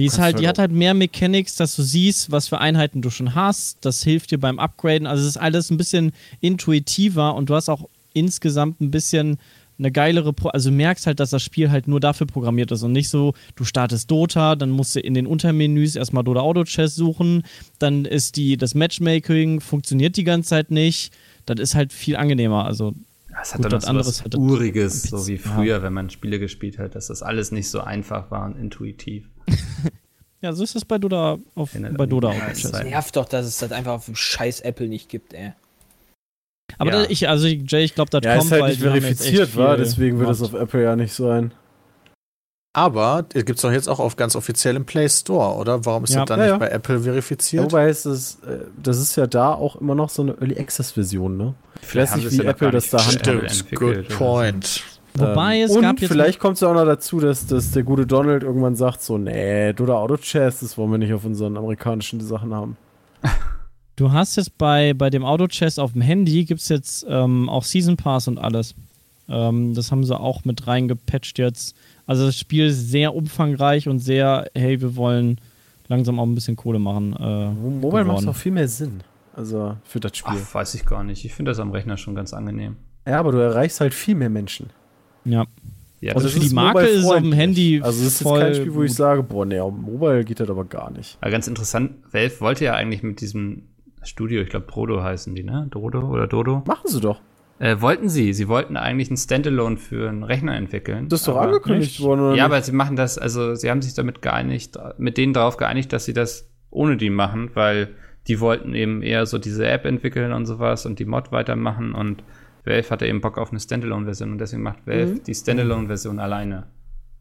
Die 0.00 0.06
ist 0.06 0.18
halt, 0.18 0.38
die 0.38 0.46
halt 0.46 0.58
hat 0.58 0.70
halt 0.70 0.72
mehr 0.72 0.94
Mechanics, 0.94 1.56
dass 1.56 1.74
du 1.74 1.82
siehst, 1.82 2.30
was 2.30 2.46
für 2.46 2.60
Einheiten 2.60 3.02
du 3.02 3.10
schon 3.10 3.34
hast. 3.34 3.78
Das 3.84 4.04
hilft 4.04 4.30
dir 4.30 4.38
beim 4.38 4.60
Upgraden. 4.60 5.08
Also 5.08 5.22
es 5.22 5.30
ist 5.30 5.36
alles 5.36 5.70
ein 5.70 5.76
bisschen 5.76 6.12
intuitiver 6.40 7.34
und 7.34 7.50
du 7.50 7.56
hast 7.56 7.68
auch 7.68 7.88
insgesamt 8.14 8.80
ein 8.80 8.92
bisschen 8.92 9.38
eine 9.78 9.92
geilere, 9.92 10.32
Pro 10.32 10.48
also 10.48 10.70
du 10.70 10.76
merkst 10.76 11.06
halt, 11.06 11.20
dass 11.20 11.30
das 11.30 11.42
Spiel 11.42 11.70
halt 11.70 11.88
nur 11.88 12.00
dafür 12.00 12.26
programmiert 12.26 12.70
ist 12.72 12.82
und 12.82 12.92
nicht 12.92 13.08
so, 13.08 13.34
du 13.54 13.64
startest 13.64 14.10
Dota, 14.10 14.56
dann 14.56 14.70
musst 14.70 14.96
du 14.96 15.00
in 15.00 15.14
den 15.14 15.26
Untermenüs 15.26 15.94
erstmal 15.96 16.24
Dota 16.24 16.40
Auto 16.40 16.64
Chess 16.64 16.94
suchen, 16.96 17.44
dann 17.78 18.04
ist 18.04 18.36
die, 18.36 18.56
das 18.56 18.74
Matchmaking 18.74 19.60
funktioniert 19.60 20.16
die 20.16 20.24
ganze 20.24 20.50
Zeit 20.50 20.70
nicht. 20.70 21.12
Das 21.46 21.60
ist 21.60 21.74
halt 21.74 21.92
viel 21.92 22.16
angenehmer. 22.16 22.64
Also 22.66 22.94
Das 23.38 23.54
hat 23.54 23.62
Gut, 23.62 23.72
dann 23.72 23.96
was 23.96 24.24
hat 24.24 24.34
das- 24.34 24.40
Uriges, 24.40 25.02
so 25.02 25.26
wie 25.26 25.36
Ja. 25.36 25.40
früher, 25.40 25.82
wenn 25.82 25.92
man 25.92 26.10
Spiele 26.10 26.38
gespielt 26.38 26.78
hat, 26.78 26.94
dass 26.94 27.06
das 27.06 27.22
alles 27.22 27.52
nicht 27.52 27.68
so 27.70 27.80
einfach 27.80 28.30
war 28.30 28.44
und 28.46 28.56
intuitiv. 28.58 29.28
ja, 30.42 30.52
so 30.52 30.64
ist 30.64 30.74
das 30.74 30.84
bei 30.84 30.98
Dota 30.98 31.38
auf 31.54 31.72
Erinnert 31.74 31.96
bei 31.96 32.04
Auto 32.04 32.20
Zeit. 32.32 32.56
Chess. 32.56 32.72
Nervt 32.84 33.16
doch, 33.16 33.26
dass 33.28 33.46
es 33.46 33.58
das 33.58 33.72
einfach 33.72 33.92
auf 33.92 34.04
dem 34.06 34.16
scheiß 34.16 34.60
Apple 34.60 34.88
nicht 34.88 35.08
gibt, 35.08 35.34
ey. 35.34 35.52
Aber 36.78 36.92
Ja. 36.92 37.02
da, 37.04 37.08
ich, 37.10 37.28
also 37.28 37.46
Jay, 37.46 37.84
ich 37.84 37.94
glaube, 37.94 38.10
das 38.10 38.22
Ja, 38.24 38.32
kommt, 38.36 38.44
ist 38.46 38.52
halt 38.52 38.62
weil 38.62 38.70
nicht 38.70 38.82
verifiziert, 38.82 39.56
war, 39.56 39.76
deswegen 39.76 40.18
wird 40.18 40.28
es 40.30 40.42
auf 40.42 40.52
Apple 40.54 40.82
ja 40.82 40.96
nicht 40.96 41.14
sein. 41.14 41.52
Aber 42.74 43.24
es 43.34 43.44
gibt's 43.44 43.62
doch 43.62 43.72
jetzt 43.72 43.88
auch 43.88 43.98
auf 43.98 44.16
ganz 44.16 44.36
offiziell 44.36 44.76
im 44.76 44.84
Play 44.84 45.08
Store, 45.08 45.56
oder? 45.56 45.84
Warum 45.84 46.04
ist 46.04 46.14
Ja. 46.14 46.20
das 46.24 46.28
dann 46.28 46.38
Ja, 46.40 46.44
nicht 46.44 46.52
ja. 46.52 46.58
bei 46.58 46.68
Apple 46.68 47.00
verifiziert? 47.00 47.64
Wobei 47.64 47.88
ist 47.88 48.04
es, 48.04 48.36
äh, 48.46 48.66
das 48.80 48.98
ist 48.98 49.16
ja 49.16 49.26
da 49.26 49.52
auch 49.54 49.76
immer 49.76 49.94
noch 49.94 50.10
so 50.10 50.22
eine 50.22 50.32
Early 50.40 50.58
Access 50.58 50.92
Version, 50.92 51.36
ne? 51.36 51.54
Vielleicht 51.80 52.14
nicht, 52.16 52.24
wie 52.24 52.28
es 52.28 52.36
ja 52.36 52.50
Apple 52.50 52.70
das 52.70 52.90
da 52.90 52.98
Apple 52.98 53.48
Stimmt, 53.48 53.74
good 53.76 54.08
point. 54.10 54.82
Wobei 55.14 55.58
Ähm, 55.58 55.64
es 55.64 55.70
und 55.74 55.82
gab 55.82 55.98
jetzt 56.00 56.10
vielleicht 56.12 56.38
kommt 56.38 56.54
es 56.54 56.60
ja 56.60 56.68
auch 56.68 56.74
noch 56.74 56.84
dazu, 56.84 57.18
dass, 57.18 57.46
dass 57.46 57.70
der 57.72 57.82
gute 57.82 58.06
Donald 58.06 58.42
irgendwann 58.42 58.76
sagt 58.76 59.02
so, 59.02 59.18
nee, 59.18 59.72
Dota 59.72 59.94
Auto 59.94 60.16
Chess, 60.18 60.60
das 60.60 60.76
wollen 60.78 60.90
wir 60.92 60.98
nicht 60.98 61.12
auf 61.12 61.24
unseren 61.24 61.56
amerikanischen 61.56 62.20
Sachen 62.20 62.54
haben. 62.54 62.76
Du 63.96 64.12
hast 64.12 64.36
jetzt 64.36 64.56
bei, 64.58 64.94
bei 64.94 65.10
dem 65.10 65.24
Auto-Chess 65.24 65.80
auf 65.80 65.92
dem 65.92 66.02
Handy 66.02 66.44
gibt 66.44 66.60
es 66.60 66.68
jetzt 66.68 67.04
ähm, 67.08 67.48
auch 67.48 67.64
Season 67.64 67.96
Pass 67.96 68.28
und 68.28 68.38
alles. 68.38 68.76
Ähm, 69.28 69.74
das 69.74 69.90
haben 69.90 70.04
sie 70.04 70.16
auch 70.16 70.44
mit 70.44 70.68
reingepatcht 70.68 71.36
jetzt. 71.40 71.74
Also 72.08 72.24
das 72.26 72.38
Spiel 72.38 72.66
ist 72.66 72.90
sehr 72.90 73.14
umfangreich 73.14 73.86
und 73.86 73.98
sehr, 73.98 74.50
hey, 74.54 74.80
wir 74.80 74.96
wollen 74.96 75.38
langsam 75.88 76.18
auch 76.18 76.24
ein 76.24 76.34
bisschen 76.34 76.56
Kohle 76.56 76.78
machen. 76.78 77.12
Äh, 77.12 77.50
Mobile 77.50 78.04
macht 78.04 78.20
geworden. 78.20 78.28
auch 78.30 78.36
viel 78.36 78.52
mehr 78.52 78.66
Sinn. 78.66 79.02
Also 79.36 79.76
für 79.84 80.00
das 80.00 80.16
Spiel. 80.16 80.38
Ach, 80.42 80.54
weiß 80.54 80.74
ich 80.74 80.86
gar 80.86 81.04
nicht. 81.04 81.24
Ich 81.26 81.34
finde 81.34 81.50
das 81.50 81.60
am 81.60 81.70
Rechner 81.70 81.98
schon 81.98 82.14
ganz 82.14 82.32
angenehm. 82.32 82.76
Ja, 83.06 83.20
aber 83.20 83.30
du 83.32 83.38
erreichst 83.38 83.80
halt 83.80 83.92
viel 83.92 84.14
mehr 84.14 84.30
Menschen. 84.30 84.70
Ja. 85.24 85.44
Ja, 86.00 86.14
Also 86.14 86.28
für 86.28 86.40
die 86.40 86.54
Marke 86.54 86.86
ist 86.86 87.04
es 87.04 87.10
auf 87.10 87.20
dem. 87.20 87.32
Handy 87.32 87.80
Also 87.82 88.00
es 88.00 88.14
ist 88.14 88.22
voll 88.22 88.38
jetzt 88.40 88.46
kein 88.46 88.54
Spiel, 88.62 88.74
wo 88.74 88.82
ich 88.84 88.94
sage, 88.94 89.22
boah, 89.22 89.44
nee, 89.44 89.60
auf 89.60 89.74
Mobile 89.74 90.24
geht 90.24 90.40
das 90.40 90.48
aber 90.48 90.64
gar 90.64 90.90
nicht. 90.90 91.18
Aber 91.20 91.30
ganz 91.30 91.46
interessant, 91.46 91.92
Valve 92.10 92.40
wollte 92.40 92.64
ja 92.64 92.74
eigentlich 92.74 93.02
mit 93.02 93.20
diesem 93.20 93.64
Studio, 94.02 94.40
ich 94.40 94.48
glaube 94.48 94.66
Brodo 94.66 95.02
heißen 95.02 95.34
die, 95.34 95.42
ne? 95.42 95.66
Dodo 95.70 96.00
oder 96.08 96.26
Dodo? 96.26 96.62
Machen 96.66 96.86
sie 96.86 97.00
doch. 97.00 97.20
Äh, 97.60 97.80
wollten 97.80 98.08
sie. 98.08 98.32
Sie 98.32 98.46
wollten 98.48 98.76
eigentlich 98.76 99.10
ein 99.10 99.16
Standalone 99.16 99.76
für 99.78 100.08
einen 100.08 100.22
Rechner 100.22 100.56
entwickeln. 100.56 101.08
Das 101.08 101.20
ist 101.20 101.28
doch 101.28 101.36
aber- 101.36 101.46
angekündigt 101.48 102.00
worden, 102.00 102.20
oder 102.20 102.28
Ja, 102.30 102.34
nicht? 102.34 102.42
aber 102.44 102.62
sie 102.62 102.72
machen 102.72 102.94
das, 102.96 103.18
also 103.18 103.54
sie 103.56 103.68
haben 103.70 103.82
sich 103.82 103.94
damit 103.94 104.22
geeinigt, 104.22 104.78
mit 104.98 105.16
denen 105.18 105.32
darauf 105.32 105.56
geeinigt, 105.56 105.92
dass 105.92 106.04
sie 106.04 106.12
das 106.12 106.48
ohne 106.70 106.96
die 106.96 107.10
machen, 107.10 107.50
weil 107.54 107.88
die 108.28 108.38
wollten 108.40 108.74
eben 108.74 109.02
eher 109.02 109.26
so 109.26 109.38
diese 109.38 109.66
App 109.66 109.86
entwickeln 109.86 110.32
und 110.32 110.46
sowas 110.46 110.86
und 110.86 110.98
die 110.98 111.04
Mod 111.06 111.32
weitermachen 111.32 111.94
und 111.94 112.22
Valve 112.64 112.90
hatte 112.90 113.06
eben 113.06 113.20
Bock 113.22 113.38
auf 113.38 113.50
eine 113.50 113.58
Standalone-Version 113.60 114.32
und 114.32 114.38
deswegen 114.38 114.62
macht 114.62 114.86
Valve 114.86 115.14
Mhm. 115.14 115.22
die 115.24 115.34
Standalone-Version 115.34 116.18
alleine. 116.18 116.66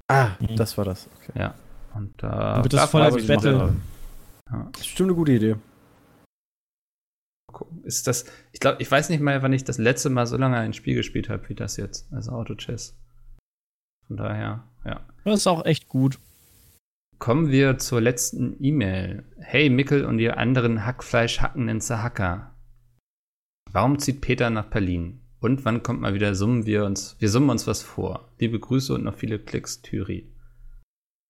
Ah, 0.10 0.30
das 0.56 0.78
war 0.78 0.86
das. 0.86 1.10
Okay. 1.18 1.40
Ja. 1.40 1.54
Und 1.96 2.12
da 2.18 2.62
Wird 2.64 2.74
das 2.74 2.82
da 2.82 2.88
voll 2.88 3.02
als 3.02 3.16
Battle? 3.26 3.40
sehr. 3.58 3.70
Das 4.50 4.60
ist 4.74 4.78
bestimmt 4.80 5.10
eine 5.10 5.16
gute 5.16 5.32
Idee. 5.32 5.56
Ist 7.84 8.08
das, 8.08 8.26
ich 8.52 8.60
glaube, 8.60 8.82
ich 8.82 8.90
weiß 8.90 9.10
nicht 9.10 9.22
mal, 9.22 9.42
wann 9.42 9.54
ich 9.54 9.64
das 9.64 9.78
letzte 9.78 10.10
Mal 10.10 10.26
so 10.28 10.38
lange 10.38 10.58
ein 10.58 10.74
Spiel 10.74 10.96
gespielt 10.96 11.30
habe 11.30 11.48
wie 11.50 11.56
das 11.56 11.78
jetzt, 11.78 12.12
also 12.12 12.32
Auto 12.32 12.56
Chess. 12.56 12.96
Von 14.08 14.18
daher, 14.18 14.64
ja. 14.86 15.02
Das 15.24 15.40
ist 15.40 15.48
auch 15.48 15.66
echt 15.66 15.88
gut. 15.88 16.20
Kommen 17.20 17.50
wir 17.52 17.78
zur 17.80 18.00
letzten 18.00 18.56
E-Mail. 18.64 19.26
Hey 19.40 19.70
Mickel 19.70 20.06
und 20.06 20.20
ihr 20.20 20.38
anderen 20.38 20.86
Hackfleisch 20.86 21.40
hackenden 21.40 21.82
Zahacker. 21.82 22.52
Warum 23.72 24.00
zieht 24.00 24.22
Peter 24.22 24.50
nach 24.50 24.68
Berlin? 24.68 25.20
Und 25.40 25.66
wann 25.66 25.84
kommt 25.84 26.02
mal 26.02 26.14
wieder 26.14 26.34
summen 26.36 26.66
wir 26.66 26.86
uns, 26.86 27.16
wir 27.20 27.30
summen 27.30 27.50
uns 27.50 27.68
was 27.68 27.82
vor. 27.82 28.30
Liebe 28.40 28.60
Grüße 28.60 28.94
und 28.94 29.04
noch 29.04 29.16
viele 29.16 29.40
Klicks, 29.40 29.82
Thüri. 29.82 30.32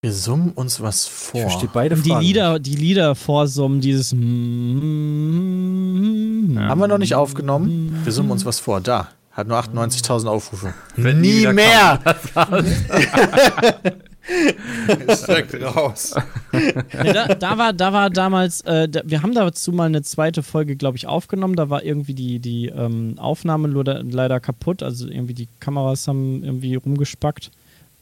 Wir 0.04 0.14
summen 0.14 0.52
uns 0.52 0.80
was 0.80 1.06
Ich 1.08 1.12
vor. 1.12 1.42
verstehe 1.42 1.70
beide 1.74 1.96
Und 1.96 2.06
die 2.06 2.10
Fragen. 2.12 2.26
Lieder, 2.26 2.60
die 2.60 2.76
Lieder 2.76 3.16
vorsummen, 3.16 3.82
dieses 3.82 4.14
Haben 6.60 6.80
wir 6.82 6.88
noch 6.88 6.98
nicht 6.98 7.16
aufgenommen? 7.16 8.02
Wir 8.04 8.12
summen 8.12 8.32
uns 8.32 8.46
was 8.46 8.60
vor. 8.60 8.82
Da. 8.82 9.10
Hat 9.32 9.48
nur 9.48 9.58
98.000 9.60 10.28
Aufrufe. 10.28 10.74
Wenn 10.96 11.22
Nie 11.22 11.46
mehr! 11.48 12.00
Ist 15.08 15.28
direkt 15.28 15.54
raus. 15.64 16.16
Ja, 16.52 17.14
da, 17.14 17.36
da, 17.36 17.58
war, 17.58 17.72
da 17.72 17.94
war 17.94 18.10
damals, 18.10 18.62
äh, 18.62 18.90
da, 18.90 19.02
wir 19.06 19.22
haben 19.22 19.34
dazu 19.34 19.72
mal 19.72 19.86
eine 19.86 20.02
zweite 20.02 20.42
Folge, 20.44 20.76
glaube 20.76 20.98
ich, 20.98 21.08
aufgenommen. 21.08 21.56
Da 21.56 21.70
war 21.70 21.84
irgendwie 21.84 22.16
die, 22.16 22.40
die 22.40 22.68
ähm, 22.68 23.14
Aufnahme 23.20 23.68
leider, 23.68 24.04
leider 24.04 24.40
kaputt. 24.40 24.82
Also 24.82 25.08
irgendwie 25.08 25.36
die 25.36 25.48
Kameras 25.60 26.08
haben 26.08 26.44
irgendwie 26.44 26.76
rumgespackt. 26.76 27.52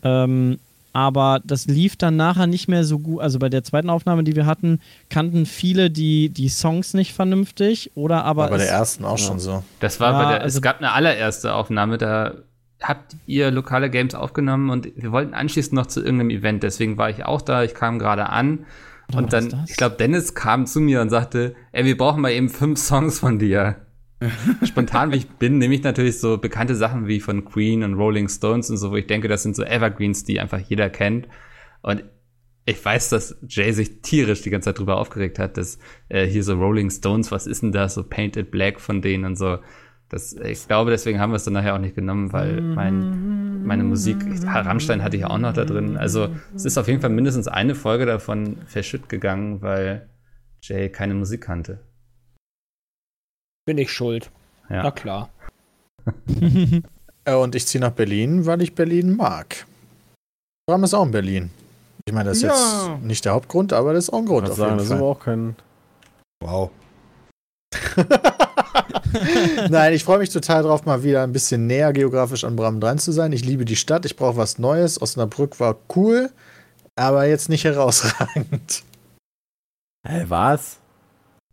Ähm, 0.03 0.57
aber 0.95 1.41
das 1.43 1.65
lief 1.67 1.97
dann 1.97 2.15
nachher 2.15 2.47
nicht 2.47 2.69
mehr 2.69 2.85
so 2.85 2.99
gut. 2.99 3.19
Also 3.21 3.37
bei 3.37 3.49
der 3.49 3.63
zweiten 3.65 3.89
Aufnahme, 3.89 4.23
die 4.23 4.35
wir 4.35 4.45
hatten, 4.45 4.79
kannten 5.09 5.45
viele 5.45 5.91
die, 5.91 6.29
die 6.29 6.47
Songs 6.47 6.93
nicht 6.93 7.13
vernünftig. 7.13 7.91
Oder 7.95 8.23
aber. 8.23 8.43
War 8.43 8.49
bei 8.51 8.57
der 8.57 8.67
es- 8.67 8.71
ersten 8.71 9.03
auch 9.03 9.17
schon 9.17 9.39
so. 9.39 9.61
Das 9.81 9.99
war 9.99 10.13
Ja, 10.13 10.23
bei 10.23 10.31
der, 10.31 10.41
also- 10.43 10.57
es 10.57 10.61
gab 10.61 10.77
eine 10.79 10.93
allererste 10.93 11.53
Aufnahme, 11.53 11.97
da 11.97 12.35
habt 12.81 13.15
ihr 13.25 13.51
lokale 13.51 13.89
Games 13.89 14.15
aufgenommen 14.15 14.69
und 14.69 14.87
wir 14.95 15.11
wollten 15.11 15.33
anschließend 15.33 15.73
noch 15.73 15.85
zu 15.87 15.99
irgendeinem 16.01 16.29
Event, 16.29 16.63
deswegen 16.63 16.97
war 16.97 17.09
ich 17.09 17.25
auch 17.25 17.41
da, 17.41 17.63
ich 17.63 17.73
kam 17.73 17.99
gerade 17.99 18.29
an 18.29 18.65
und 19.15 19.33
dann, 19.33 19.63
ich 19.67 19.75
glaube, 19.77 19.95
Dennis 19.97 20.33
kam 20.33 20.65
zu 20.65 20.79
mir 20.81 21.01
und 21.01 21.09
sagte, 21.09 21.55
ey, 21.73 21.85
wir 21.85 21.97
brauchen 21.97 22.21
mal 22.21 22.31
eben 22.31 22.49
fünf 22.49 22.79
Songs 22.79 23.19
von 23.19 23.37
dir. 23.39 23.75
Spontan 24.63 25.11
wie 25.11 25.17
ich 25.17 25.29
bin, 25.29 25.57
nehme 25.57 25.75
ich 25.75 25.83
natürlich 25.83 26.19
so 26.19 26.37
bekannte 26.37 26.75
Sachen 26.75 27.07
wie 27.07 27.19
von 27.19 27.45
Queen 27.45 27.83
und 27.83 27.95
Rolling 27.95 28.29
Stones 28.29 28.69
und 28.69 28.77
so, 28.77 28.91
wo 28.91 28.95
ich 28.95 29.07
denke, 29.07 29.27
das 29.27 29.43
sind 29.43 29.55
so 29.55 29.63
Evergreens, 29.63 30.23
die 30.23 30.39
einfach 30.39 30.59
jeder 30.59 30.89
kennt. 30.89 31.27
Und 31.81 32.03
ich 32.65 32.83
weiß, 32.83 33.09
dass 33.09 33.37
Jay 33.47 33.71
sich 33.71 34.01
tierisch 34.01 34.41
die 34.41 34.49
ganze 34.49 34.69
Zeit 34.69 34.79
drüber 34.79 34.97
aufgeregt 34.97 35.37
hat, 35.37 35.57
dass 35.57 35.77
äh, 36.09 36.25
hier 36.25 36.43
so 36.43 36.55
Rolling 36.55 36.89
Stones, 36.89 37.31
was 37.31 37.45
ist 37.45 37.61
denn 37.61 37.71
das, 37.71 37.93
so 37.93 38.03
Painted 38.03 38.49
Black 38.51 38.79
von 38.79 39.01
denen 39.01 39.25
und 39.25 39.35
so. 39.35 39.59
Das, 40.09 40.33
ich 40.33 40.67
glaube, 40.67 40.91
deswegen 40.91 41.19
haben 41.19 41.31
wir 41.31 41.37
es 41.37 41.45
dann 41.45 41.53
nachher 41.53 41.75
auch 41.75 41.79
nicht 41.79 41.95
genommen, 41.95 42.31
weil 42.31 42.61
mein, 42.61 43.65
meine 43.65 43.83
Musik, 43.83 44.17
Rammstein 44.45 45.01
hatte 45.01 45.17
ich 45.17 45.25
auch 45.25 45.37
noch 45.37 45.53
da 45.53 45.65
drin. 45.65 45.97
Also 45.97 46.29
es 46.55 46.65
ist 46.65 46.77
auf 46.77 46.87
jeden 46.87 47.01
Fall 47.01 47.09
mindestens 47.09 47.47
eine 47.47 47.73
Folge 47.73 48.05
davon 48.05 48.57
verschütt 48.67 49.09
gegangen, 49.09 49.61
weil 49.61 50.09
Jay 50.61 50.89
keine 50.89 51.15
Musik 51.15 51.41
kannte. 51.41 51.79
Bin 53.65 53.77
ich 53.77 53.91
schuld. 53.91 54.29
Ja. 54.69 54.83
Na 54.83 54.91
klar. 54.91 55.29
Äh, 57.27 57.33
Und 57.33 57.55
ich 57.55 57.65
ziehe 57.65 57.81
nach 57.81 57.89
Berlin, 57.93 58.45
weil 58.45 58.61
ich 58.61 58.75
Berlin 58.75 59.15
mag. 59.15 59.65
Bram 60.69 60.83
ist 60.83 60.93
auch 60.93 61.05
in 61.05 61.09
Berlin. 61.11 61.49
Ich 62.07 62.13
meine, 62.13 62.29
das 62.29 62.37
ist 62.37 62.43
Ja. 62.43 62.49
jetzt 62.93 63.03
nicht 63.03 63.25
der 63.25 63.33
Hauptgrund, 63.33 63.73
aber 63.73 63.93
das 63.93 64.03
ist 64.03 64.09
auch 64.13 64.19
ein 64.19 64.27
Grund. 64.27 64.45
Ich 64.45 64.51
Auf 64.51 64.57
sagen, 64.59 64.77
jeden 64.77 64.89
das 64.89 64.95
ist 64.95 65.01
auch 65.03 65.19
kein. 65.19 65.55
Wow. 66.43 66.69
Nein, 69.69 69.93
ich 69.93 70.03
freue 70.03 70.19
mich 70.19 70.29
total 70.29 70.61
drauf, 70.63 70.85
mal 70.85 71.01
wieder 71.03 71.23
ein 71.23 71.31
bisschen 71.33 71.65
näher 71.65 71.93
geografisch 71.93 72.43
an 72.43 72.55
Bram 72.55 72.79
dran 72.79 72.99
zu 72.99 73.11
sein. 73.11 73.31
Ich 73.31 73.43
liebe 73.43 73.65
die 73.65 73.75
Stadt, 73.75 74.05
ich 74.05 74.15
brauche 74.15 74.37
was 74.37 74.59
Neues. 74.59 75.01
Osnabrück 75.01 75.59
war 75.59 75.77
cool, 75.95 76.29
aber 76.95 77.25
jetzt 77.25 77.49
nicht 77.49 77.63
herausragend. 77.63 78.83
Hä, 80.07 80.25
was? 80.27 80.77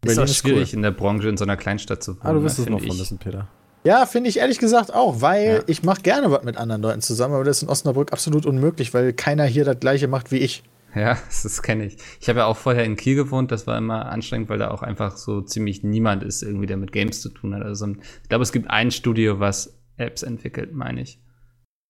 Ist 0.04 0.16
Berlin 0.16 0.18
auch 0.20 0.24
ist 0.24 0.36
schwierig 0.36 0.74
in 0.74 0.82
der 0.82 0.90
Branche 0.90 1.28
in 1.28 1.36
so 1.36 1.44
einer 1.44 1.56
Kleinstadt 1.56 2.02
zu 2.02 2.12
wohnen. 2.16 2.20
Ah, 2.26 2.32
du 2.32 2.42
wirst 2.42 2.58
ne, 2.58 2.64
es 2.64 2.70
noch 2.70 2.80
von 2.80 2.88
ich. 2.88 2.98
wissen, 3.00 3.18
Peter. 3.18 3.48
Ja, 3.84 4.06
finde 4.06 4.30
ich 4.30 4.38
ehrlich 4.38 4.58
gesagt 4.58 4.92
auch, 4.92 5.20
weil 5.20 5.54
Ja. 5.56 5.62
ich 5.66 5.82
mache 5.82 6.02
gerne 6.02 6.30
was 6.30 6.44
mit 6.44 6.56
anderen 6.56 6.82
Leuten 6.82 7.00
zusammen, 7.00 7.34
aber 7.34 7.44
das 7.44 7.58
ist 7.58 7.62
in 7.64 7.68
Osnabrück 7.68 8.12
absolut 8.12 8.46
unmöglich, 8.46 8.92
weil 8.94 9.12
keiner 9.12 9.44
hier 9.44 9.64
das 9.64 9.78
gleiche 9.80 10.08
macht 10.08 10.30
wie 10.32 10.38
ich. 10.38 10.62
Ja, 10.94 11.14
das, 11.26 11.42
das 11.44 11.62
kenne 11.62 11.86
ich. 11.86 11.96
Ich 12.20 12.28
habe 12.28 12.40
ja 12.40 12.46
auch 12.46 12.56
vorher 12.56 12.84
in 12.84 12.96
Kiel 12.96 13.14
gewohnt, 13.16 13.50
das 13.52 13.66
war 13.66 13.78
immer 13.78 14.06
anstrengend, 14.06 14.48
weil 14.48 14.58
da 14.58 14.70
auch 14.70 14.82
einfach 14.82 15.16
so 15.16 15.40
ziemlich 15.40 15.82
niemand 15.84 16.22
ist, 16.22 16.42
irgendwie, 16.42 16.66
der 16.66 16.76
mit 16.76 16.92
Games 16.92 17.20
zu 17.20 17.28
tun 17.28 17.54
hat. 17.54 17.62
Also 17.62 17.86
ich 18.22 18.28
glaube, 18.28 18.42
es 18.42 18.52
gibt 18.52 18.70
ein 18.70 18.90
Studio, 18.90 19.40
was 19.40 19.78
Apps 19.96 20.22
entwickelt, 20.22 20.72
meine 20.72 21.00
ich. 21.02 21.20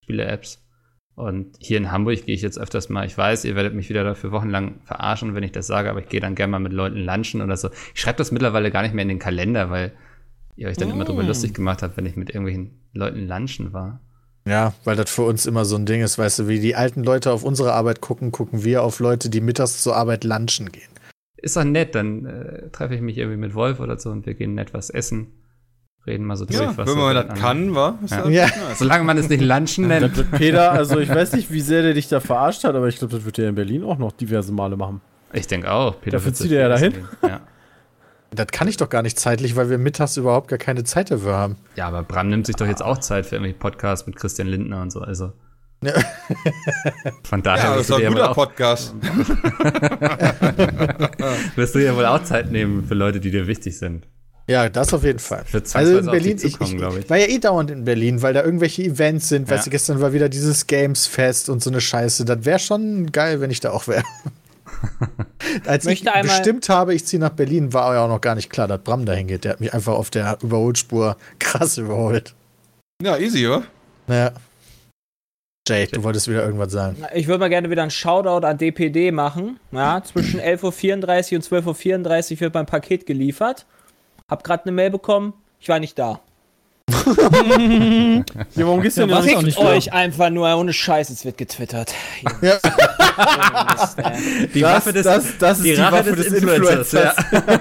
Spiele-Apps. 0.05 0.63
Und 1.15 1.57
hier 1.59 1.77
in 1.77 1.93
Hamburg 1.93 2.25
gehe 2.25 2.35
ich 2.35 2.43
jetzt 2.43 2.59
öfters 2.59 2.89
mal, 2.89 3.05
ich 3.07 3.17
weiß, 3.17 3.45
ihr 3.45 3.55
werdet 3.55 3.75
mich 3.75 3.89
wieder 3.91 4.03
dafür 4.03 4.33
wochenlang 4.33 4.81
verarschen, 4.85 5.35
wenn 5.35 5.43
ich 5.43 5.53
das 5.53 5.67
sage, 5.67 5.91
aber 5.91 6.01
ich 6.01 6.09
gehe 6.09 6.21
dann 6.21 6.35
gerne 6.35 6.53
mal 6.53 6.59
mit 6.59 6.73
Leuten 6.73 6.99
lunchen 6.99 7.43
oder 7.43 7.57
so. 7.57 7.69
Ich 7.95 8.01
schreibe 8.01 8.19
das 8.19 8.33
mittlerweile 8.33 8.71
gar 8.71 8.83
nicht 8.83 8.95
mehr 8.95 9.03
in 9.03 9.09
den 9.09 9.19
Kalender, 9.19 9.69
weil 9.69 9.93
ihr 10.57 10.69
euch 10.69 10.77
dann 10.77 10.91
immer 10.91 11.05
drüber 11.05 11.23
lustig 11.23 11.55
gemacht 11.55 11.83
habt, 11.83 11.97
wenn 11.97 12.07
ich 12.07 12.17
mit 12.17 12.31
irgendwelchen 12.31 12.81
Leuten 12.93 13.27
lunchen 13.27 13.73
war. 13.73 14.01
Ja, 14.47 14.75
weil 14.85 14.97
das 14.97 15.11
für 15.11 15.23
uns 15.23 15.47
immer 15.47 15.65
so 15.65 15.77
ein 15.77 15.87
Ding 15.87 16.03
ist, 16.03 16.19
weißt 16.19 16.41
du, 16.41 16.49
wie 16.49 16.61
die 16.61 16.75
alten 16.75 17.05
Leute 17.05 17.31
auf 17.31 17.45
unsere 17.45 17.75
Arbeit 17.75 18.01
gucken, 18.01 18.33
gucken 18.33 18.65
wir 18.65 18.83
auf 18.83 18.99
Leute, 18.99 19.31
die 19.31 19.41
mittags 19.41 19.83
zur 19.83 19.97
Arbeit 19.97 20.25
lunchen 20.25 20.73
gehen. 20.73 20.91
Ist 21.37 21.57
doch 21.57 21.65
nett, 21.65 21.95
dann 21.95 22.25
äh, 22.25 22.71
treffe 22.71 22.95
ich 22.95 23.01
mich 23.01 23.19
irgendwie 23.19 23.39
mit 23.39 23.55
Wolf 23.55 23.81
oder 23.81 23.99
so 23.99 24.11
und 24.11 24.27
wir 24.27 24.35
gehen 24.35 24.55
nett 24.55 24.75
was 24.75 24.91
essen. 24.91 25.29
Reden 26.07 26.25
mal 26.27 26.37
so 26.37 26.45
durch, 26.47 26.59
Ja, 26.59 26.77
was 26.77 26.89
wenn 26.89 26.99
man 26.99 27.15
das 27.15 27.25
miteinander- 27.27 27.41
kann, 27.41 27.75
wa? 27.77 27.99
Ja. 28.29 28.29
Ja. 28.29 28.47
Solange 28.75 29.05
man 29.05 29.17
es 29.19 29.29
nicht 29.29 29.41
lunchen 29.43 29.89
Das 29.89 30.01
nennt. 30.01 30.31
Peter, 30.33 30.73
also 30.73 30.99
ich 30.99 31.09
weiß 31.09 31.33
nicht, 31.35 31.53
wie 31.53 31.61
sehr 31.61 31.83
der 31.83 31.95
dich 31.95 32.09
da 32.09 32.19
verarscht 32.19 32.65
hat, 32.65 32.75
aber 32.75 32.89
ich 32.89 32.99
glaube, 32.99 33.15
das 33.15 33.25
wird 33.25 33.39
er 33.39 33.49
in 33.49 33.55
Berlin 33.55 33.85
auch 33.85 33.99
noch 33.99 34.11
diverse 34.13 34.51
Male 34.53 34.77
machen. 34.77 35.01
Ich 35.33 35.47
denke 35.47 35.71
auch. 35.71 36.01
Peter 36.01 36.17
Dafür 36.17 36.35
zieht 36.35 36.51
er 36.53 36.63
ja 36.63 36.69
dahin. 36.69 36.95
Ja. 37.23 37.41
Das 38.35 38.47
kann 38.49 38.67
ich 38.67 38.79
doch 38.79 38.89
gar 38.89 39.03
nicht 39.03 39.21
zeitlich, 39.21 39.55
weil 39.57 39.69
wir 39.71 39.77
mittags 39.79 40.17
überhaupt 40.17 40.49
gar 40.49 40.59
keine 40.59 40.83
Zeit 40.85 41.11
dafür 41.11 41.35
haben. 41.37 41.57
ja, 41.77 41.87
aber 41.87 42.03
Bram 42.03 42.31
nimmt 42.31 42.47
sich 42.47 42.57
doch 42.57 42.67
jetzt 42.67 42.83
auch 42.83 42.97
Zeit 42.99 43.27
für 43.27 43.37
irgendwelche 43.37 43.59
Podcasts 43.59 44.07
mit 44.07 44.17
Christian 44.17 44.49
Lindner 44.49 44.81
und 44.83 44.91
so. 44.91 45.01
Also. 45.03 45.33
Ja. 45.85 45.93
Von 47.25 47.43
daher 47.43 47.65
Ja, 47.65 47.71
das 47.73 47.83
ist 47.83 47.91
du 47.91 47.95
doch 47.95 48.01
dir 48.01 48.07
ein 48.09 48.13
guter 48.15 48.31
auch, 48.31 48.35
Podcast. 48.35 48.95
wirst 51.57 51.75
du 51.75 51.85
ja 51.85 51.95
wohl 51.97 52.07
auch 52.07 52.23
Zeit 52.23 52.51
nehmen 52.51 52.85
für 52.85 52.95
Leute, 52.95 53.21
die 53.21 53.31
dir 53.31 53.47
wichtig 53.47 53.79
sind. 53.79 54.07
Ja, 54.53 54.69
das 54.69 54.93
auf 54.93 55.03
jeden 55.03 55.19
Fall. 55.19 55.45
Also 55.73 55.97
in 55.99 56.05
Berlin, 56.07 56.37
ich, 56.43 56.53
zukommen, 56.53 56.77
ich, 56.77 56.83
ich 56.83 57.05
ich. 57.05 57.11
war 57.11 57.17
ja 57.17 57.27
eh 57.27 57.39
dauernd 57.39 57.71
in 57.71 57.85
Berlin, 57.85 58.21
weil 58.21 58.35
da 58.35 58.43
irgendwelche 58.45 58.83
Events 58.83 59.31
sind. 59.31 59.49
Ja. 59.49 59.57
Weißt 59.57 59.67
du, 59.67 59.71
gestern 59.71 59.99
war 60.03 60.13
wieder 60.13 60.29
dieses 60.29 60.67
Games-Fest 60.67 61.49
und 61.49 61.63
so 61.63 61.71
eine 61.71 61.81
Scheiße. 61.81 62.27
Das 62.27 62.45
wäre 62.45 62.59
schon 62.59 63.11
geil, 63.13 63.41
wenn 63.41 63.51
ich 63.51 63.61
da 63.61 63.71
auch 63.71 63.89
wäre. 63.89 64.05
Als 65.67 65.85
ich 65.85 65.91
Möchte 66.03 66.13
einmal- 66.13 66.37
bestimmt 66.37 66.69
habe, 66.69 66.93
ich 66.95 67.07
ziehe 67.07 67.19
nach 67.19 67.31
Berlin, 67.31 67.73
war 67.73 67.95
ja 67.95 68.05
auch 68.05 68.09
noch 68.09 68.21
gar 68.21 68.35
nicht 68.35 68.51
klar, 68.51 68.69
dass 68.69 68.81
Bram 68.83 69.07
dahin 69.07 69.27
geht. 69.27 69.45
Der 69.45 69.53
hat 69.53 69.61
mich 69.61 69.73
einfach 69.73 69.95
auf 69.95 70.11
der 70.11 70.37
Überholspur 70.43 71.17
krass 71.39 71.79
überholt. 71.79 72.35
Ja, 73.03 73.17
easy, 73.17 73.49
wa? 73.49 73.63
Naja. 74.07 74.33
Jay, 75.67 75.87
du 75.87 76.03
wolltest 76.03 76.29
wieder 76.29 76.45
irgendwas 76.45 76.73
sagen. 76.73 76.97
Ich 77.15 77.27
würde 77.27 77.39
mal 77.39 77.49
gerne 77.49 77.71
wieder 77.71 77.83
einen 77.83 77.91
Shoutout 77.91 78.45
an 78.47 78.59
DPD 78.59 79.13
machen. 79.13 79.59
Ja, 79.71 80.03
zwischen 80.05 80.41
11.34 80.41 81.33
Uhr 81.33 81.37
und 81.37 81.45
12.34 81.75 82.33
Uhr 82.35 82.41
wird 82.41 82.55
mein 82.55 82.67
Paket 82.67 83.07
geliefert. 83.07 83.65
Hab 84.29 84.45
gerade 84.45 84.65
eine 84.65 84.73
Mail 84.73 84.91
bekommen. 84.91 85.35
Ich 85.61 85.69
war 85.69 85.79
nicht 85.81 85.99
da. 85.99 86.21
Ja, 88.55 88.67
warum 88.67 88.81
gehst 88.83 88.97
du 88.97 89.03
Ja, 89.03 89.07
denn 89.07 89.17
war's 89.17 89.25
nicht? 89.25 89.43
nicht 89.43 89.59
euch 89.59 89.93
einfach 89.93 90.31
nur 90.31 90.55
ohne 90.57 90.73
Scheiß. 90.73 91.11
Es 91.11 91.25
wird 91.25 91.39
getwittert. 91.39 91.95
Ja. 92.41 92.59
Die 94.55 94.61
Das, 94.61 94.85
das, 94.85 95.39
das 95.39 95.59
ist 95.59 95.65
die, 95.65 95.79
Waffe 95.79 96.13
des 96.15 96.27
Influencers. 96.29 96.93
Ja. 96.93 97.15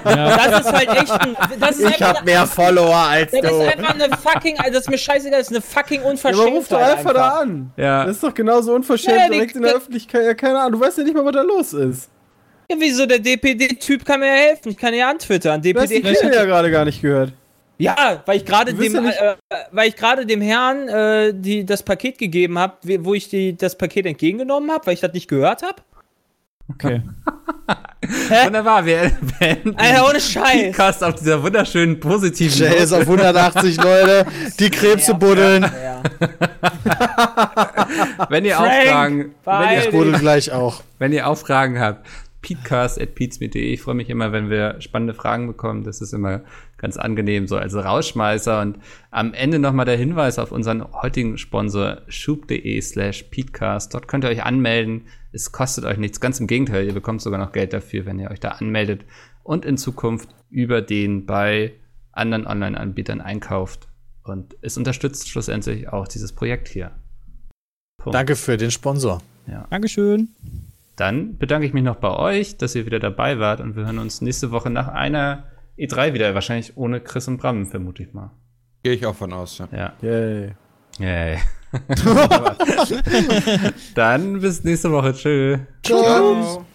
Das 0.04 0.60
ist 0.66 0.72
halt 0.72 0.88
echt 0.90 1.10
ein. 1.12 1.36
Das 1.60 1.70
ist 1.78 1.80
Ich 1.80 1.86
einfach, 1.86 2.14
hab 2.18 2.24
mehr 2.24 2.46
Follower 2.46 2.94
als 2.96 3.30
das 3.32 3.40
ist 3.42 3.50
du. 3.50 3.60
einfach 3.60 3.94
eine 3.94 4.16
fucking. 4.16 4.56
Das 4.56 4.76
ist 4.82 4.90
mir 4.90 4.98
scheißegal. 4.98 5.38
Das 5.40 5.50
ist 5.50 5.56
eine 5.56 5.62
fucking 5.62 6.02
Ja, 6.02 6.08
Unverschämtheit. 6.10 6.52
ruf 6.54 6.68
doch 6.68 6.80
einfach 6.80 7.14
da 7.14 7.28
an. 7.40 7.72
Ja. 7.76 8.04
Das 8.04 8.16
ist 8.16 8.22
doch 8.22 8.34
genauso 8.34 8.74
unverschämt 8.74 9.16
Ja, 9.18 9.26
die- 9.26 9.32
direkt 9.34 9.56
in 9.56 9.62
der 9.62 9.74
Öffentlichkeit. 9.74 10.24
Ja, 10.24 10.34
keine 10.34 10.58
Ahnung. 10.60 10.80
Du 10.80 10.86
weißt 10.86 10.98
ja 10.98 11.04
nicht 11.04 11.14
mal, 11.14 11.24
was 11.24 11.32
da 11.32 11.42
los 11.42 11.72
ist. 11.72 12.08
Ja, 12.72 12.76
wieso? 12.78 13.06
Der 13.06 13.18
DPD-Typ 13.18 14.04
kann 14.04 14.20
mir 14.20 14.26
ja 14.26 14.32
helfen. 14.32 14.70
Ich 14.70 14.76
kann 14.76 14.94
ja 14.94 15.10
antwittern. 15.10 15.62
Du 15.62 15.74
hast 15.74 15.90
die 15.90 16.02
DPD. 16.02 16.34
Ja 16.34 16.44
gerade 16.44 16.70
gar 16.70 16.84
nicht 16.84 17.02
gehört. 17.02 17.32
Ja, 17.78 18.22
weil 18.26 18.36
ich 18.36 18.44
gerade 18.44 18.74
dem, 18.74 18.94
ja 18.94 19.32
äh, 19.32 19.36
weil 19.72 19.88
ich 19.88 19.96
gerade 19.96 20.24
dem 20.24 20.40
Herrn 20.40 20.88
äh, 20.88 21.32
die, 21.34 21.66
das 21.66 21.82
Paket 21.82 22.18
gegeben 22.18 22.58
habe, 22.58 22.76
wo 23.04 23.14
ich 23.14 23.28
die, 23.28 23.56
das 23.56 23.76
Paket 23.76 24.06
entgegengenommen 24.06 24.70
habe, 24.70 24.86
weil 24.86 24.94
ich 24.94 25.00
das 25.00 25.12
nicht 25.12 25.26
gehört 25.26 25.62
habe. 25.62 25.82
Okay. 26.68 27.02
Wunderbar, 28.44 28.86
wir 28.86 29.10
beenden 29.38 29.76
Alter, 29.76 30.04
ohne 30.04 30.12
den 30.14 30.20
Scheiß. 30.20 30.66
Podcast 30.66 31.02
auf 31.02 31.16
dieser 31.16 31.42
wunderschönen 31.42 31.98
positiven 31.98 32.56
Jay 32.56 32.82
ist 32.82 32.92
auf 32.92 33.00
180 33.00 33.76
Leute, 33.78 34.26
die 34.58 34.70
Krebse 34.70 35.14
buddeln. 35.14 35.62
Ja. 35.62 36.02
Wenn 38.28 38.44
ihr 38.44 38.56
Frank, 38.56 38.70
auch 38.70 38.90
Fragen, 38.90 39.34
wenn 39.44 39.84
ihr, 39.84 39.90
Buddel 39.90 40.18
gleich 40.18 40.52
auch. 40.52 40.82
wenn 40.98 41.12
ihr 41.12 41.28
auch 41.28 41.36
Fragen 41.36 41.80
habt, 41.80 42.06
peatcast.peatsmeet.de. 42.42 43.72
Ich 43.72 43.80
freue 43.80 43.94
mich 43.94 44.10
immer, 44.10 44.32
wenn 44.32 44.50
wir 44.50 44.80
spannende 44.80 45.14
Fragen 45.14 45.46
bekommen. 45.46 45.84
Das 45.84 46.00
ist 46.00 46.12
immer 46.12 46.42
ganz 46.76 46.96
angenehm, 46.96 47.46
so 47.46 47.56
als 47.56 47.74
Rausschmeißer. 47.74 48.60
Und 48.60 48.78
am 49.10 49.32
Ende 49.32 49.58
nochmal 49.58 49.86
der 49.86 49.96
Hinweis 49.96 50.38
auf 50.38 50.52
unseren 50.52 50.84
heutigen 50.92 51.38
Sponsor 51.38 52.02
schub.de 52.08 52.80
slash 52.80 53.22
peatcast. 53.24 53.94
Dort 53.94 54.08
könnt 54.08 54.24
ihr 54.24 54.30
euch 54.30 54.42
anmelden. 54.42 55.06
Es 55.32 55.52
kostet 55.52 55.84
euch 55.84 55.96
nichts. 55.96 56.20
Ganz 56.20 56.40
im 56.40 56.46
Gegenteil, 56.46 56.84
ihr 56.86 56.94
bekommt 56.94 57.22
sogar 57.22 57.38
noch 57.38 57.52
Geld 57.52 57.72
dafür, 57.72 58.04
wenn 58.04 58.18
ihr 58.18 58.30
euch 58.30 58.40
da 58.40 58.50
anmeldet 58.50 59.04
und 59.44 59.64
in 59.64 59.76
Zukunft 59.76 60.28
über 60.50 60.82
den 60.82 61.24
bei 61.24 61.72
anderen 62.12 62.46
Online-Anbietern 62.46 63.20
einkauft. 63.20 63.88
Und 64.24 64.56
es 64.60 64.76
unterstützt 64.76 65.28
schlussendlich 65.28 65.88
auch 65.88 66.06
dieses 66.06 66.32
Projekt 66.32 66.68
hier. 66.68 66.92
Punkt. 67.98 68.14
Danke 68.14 68.36
für 68.36 68.56
den 68.56 68.70
Sponsor. 68.70 69.20
Dankeschön. 69.70 70.28
Dann 70.96 71.38
bedanke 71.38 71.66
ich 71.66 71.72
mich 71.72 71.82
noch 71.82 71.96
bei 71.96 72.10
euch, 72.10 72.56
dass 72.56 72.74
ihr 72.74 72.86
wieder 72.86 72.98
dabei 72.98 73.38
wart 73.38 73.60
und 73.60 73.76
wir 73.76 73.84
hören 73.84 73.98
uns 73.98 74.20
nächste 74.20 74.50
Woche 74.50 74.70
nach 74.70 74.88
einer 74.88 75.44
E3 75.78 76.12
wieder. 76.14 76.34
Wahrscheinlich 76.34 76.76
ohne 76.76 77.00
Chris 77.00 77.28
und 77.28 77.38
Bram, 77.38 77.66
vermute 77.66 78.02
ich 78.02 78.12
mal. 78.12 78.30
Gehe 78.82 78.92
ich 78.92 79.06
auch 79.06 79.14
von 79.14 79.32
aus, 79.32 79.58
ja. 79.58 79.68
Ja. 79.72 79.92
Yay. 80.02 80.54
Yay. 80.98 81.38
Dann 83.94 84.40
bis 84.40 84.62
nächste 84.64 84.90
Woche. 84.90 85.14
Tschö. 85.14 85.58
Ciao. 85.82 86.66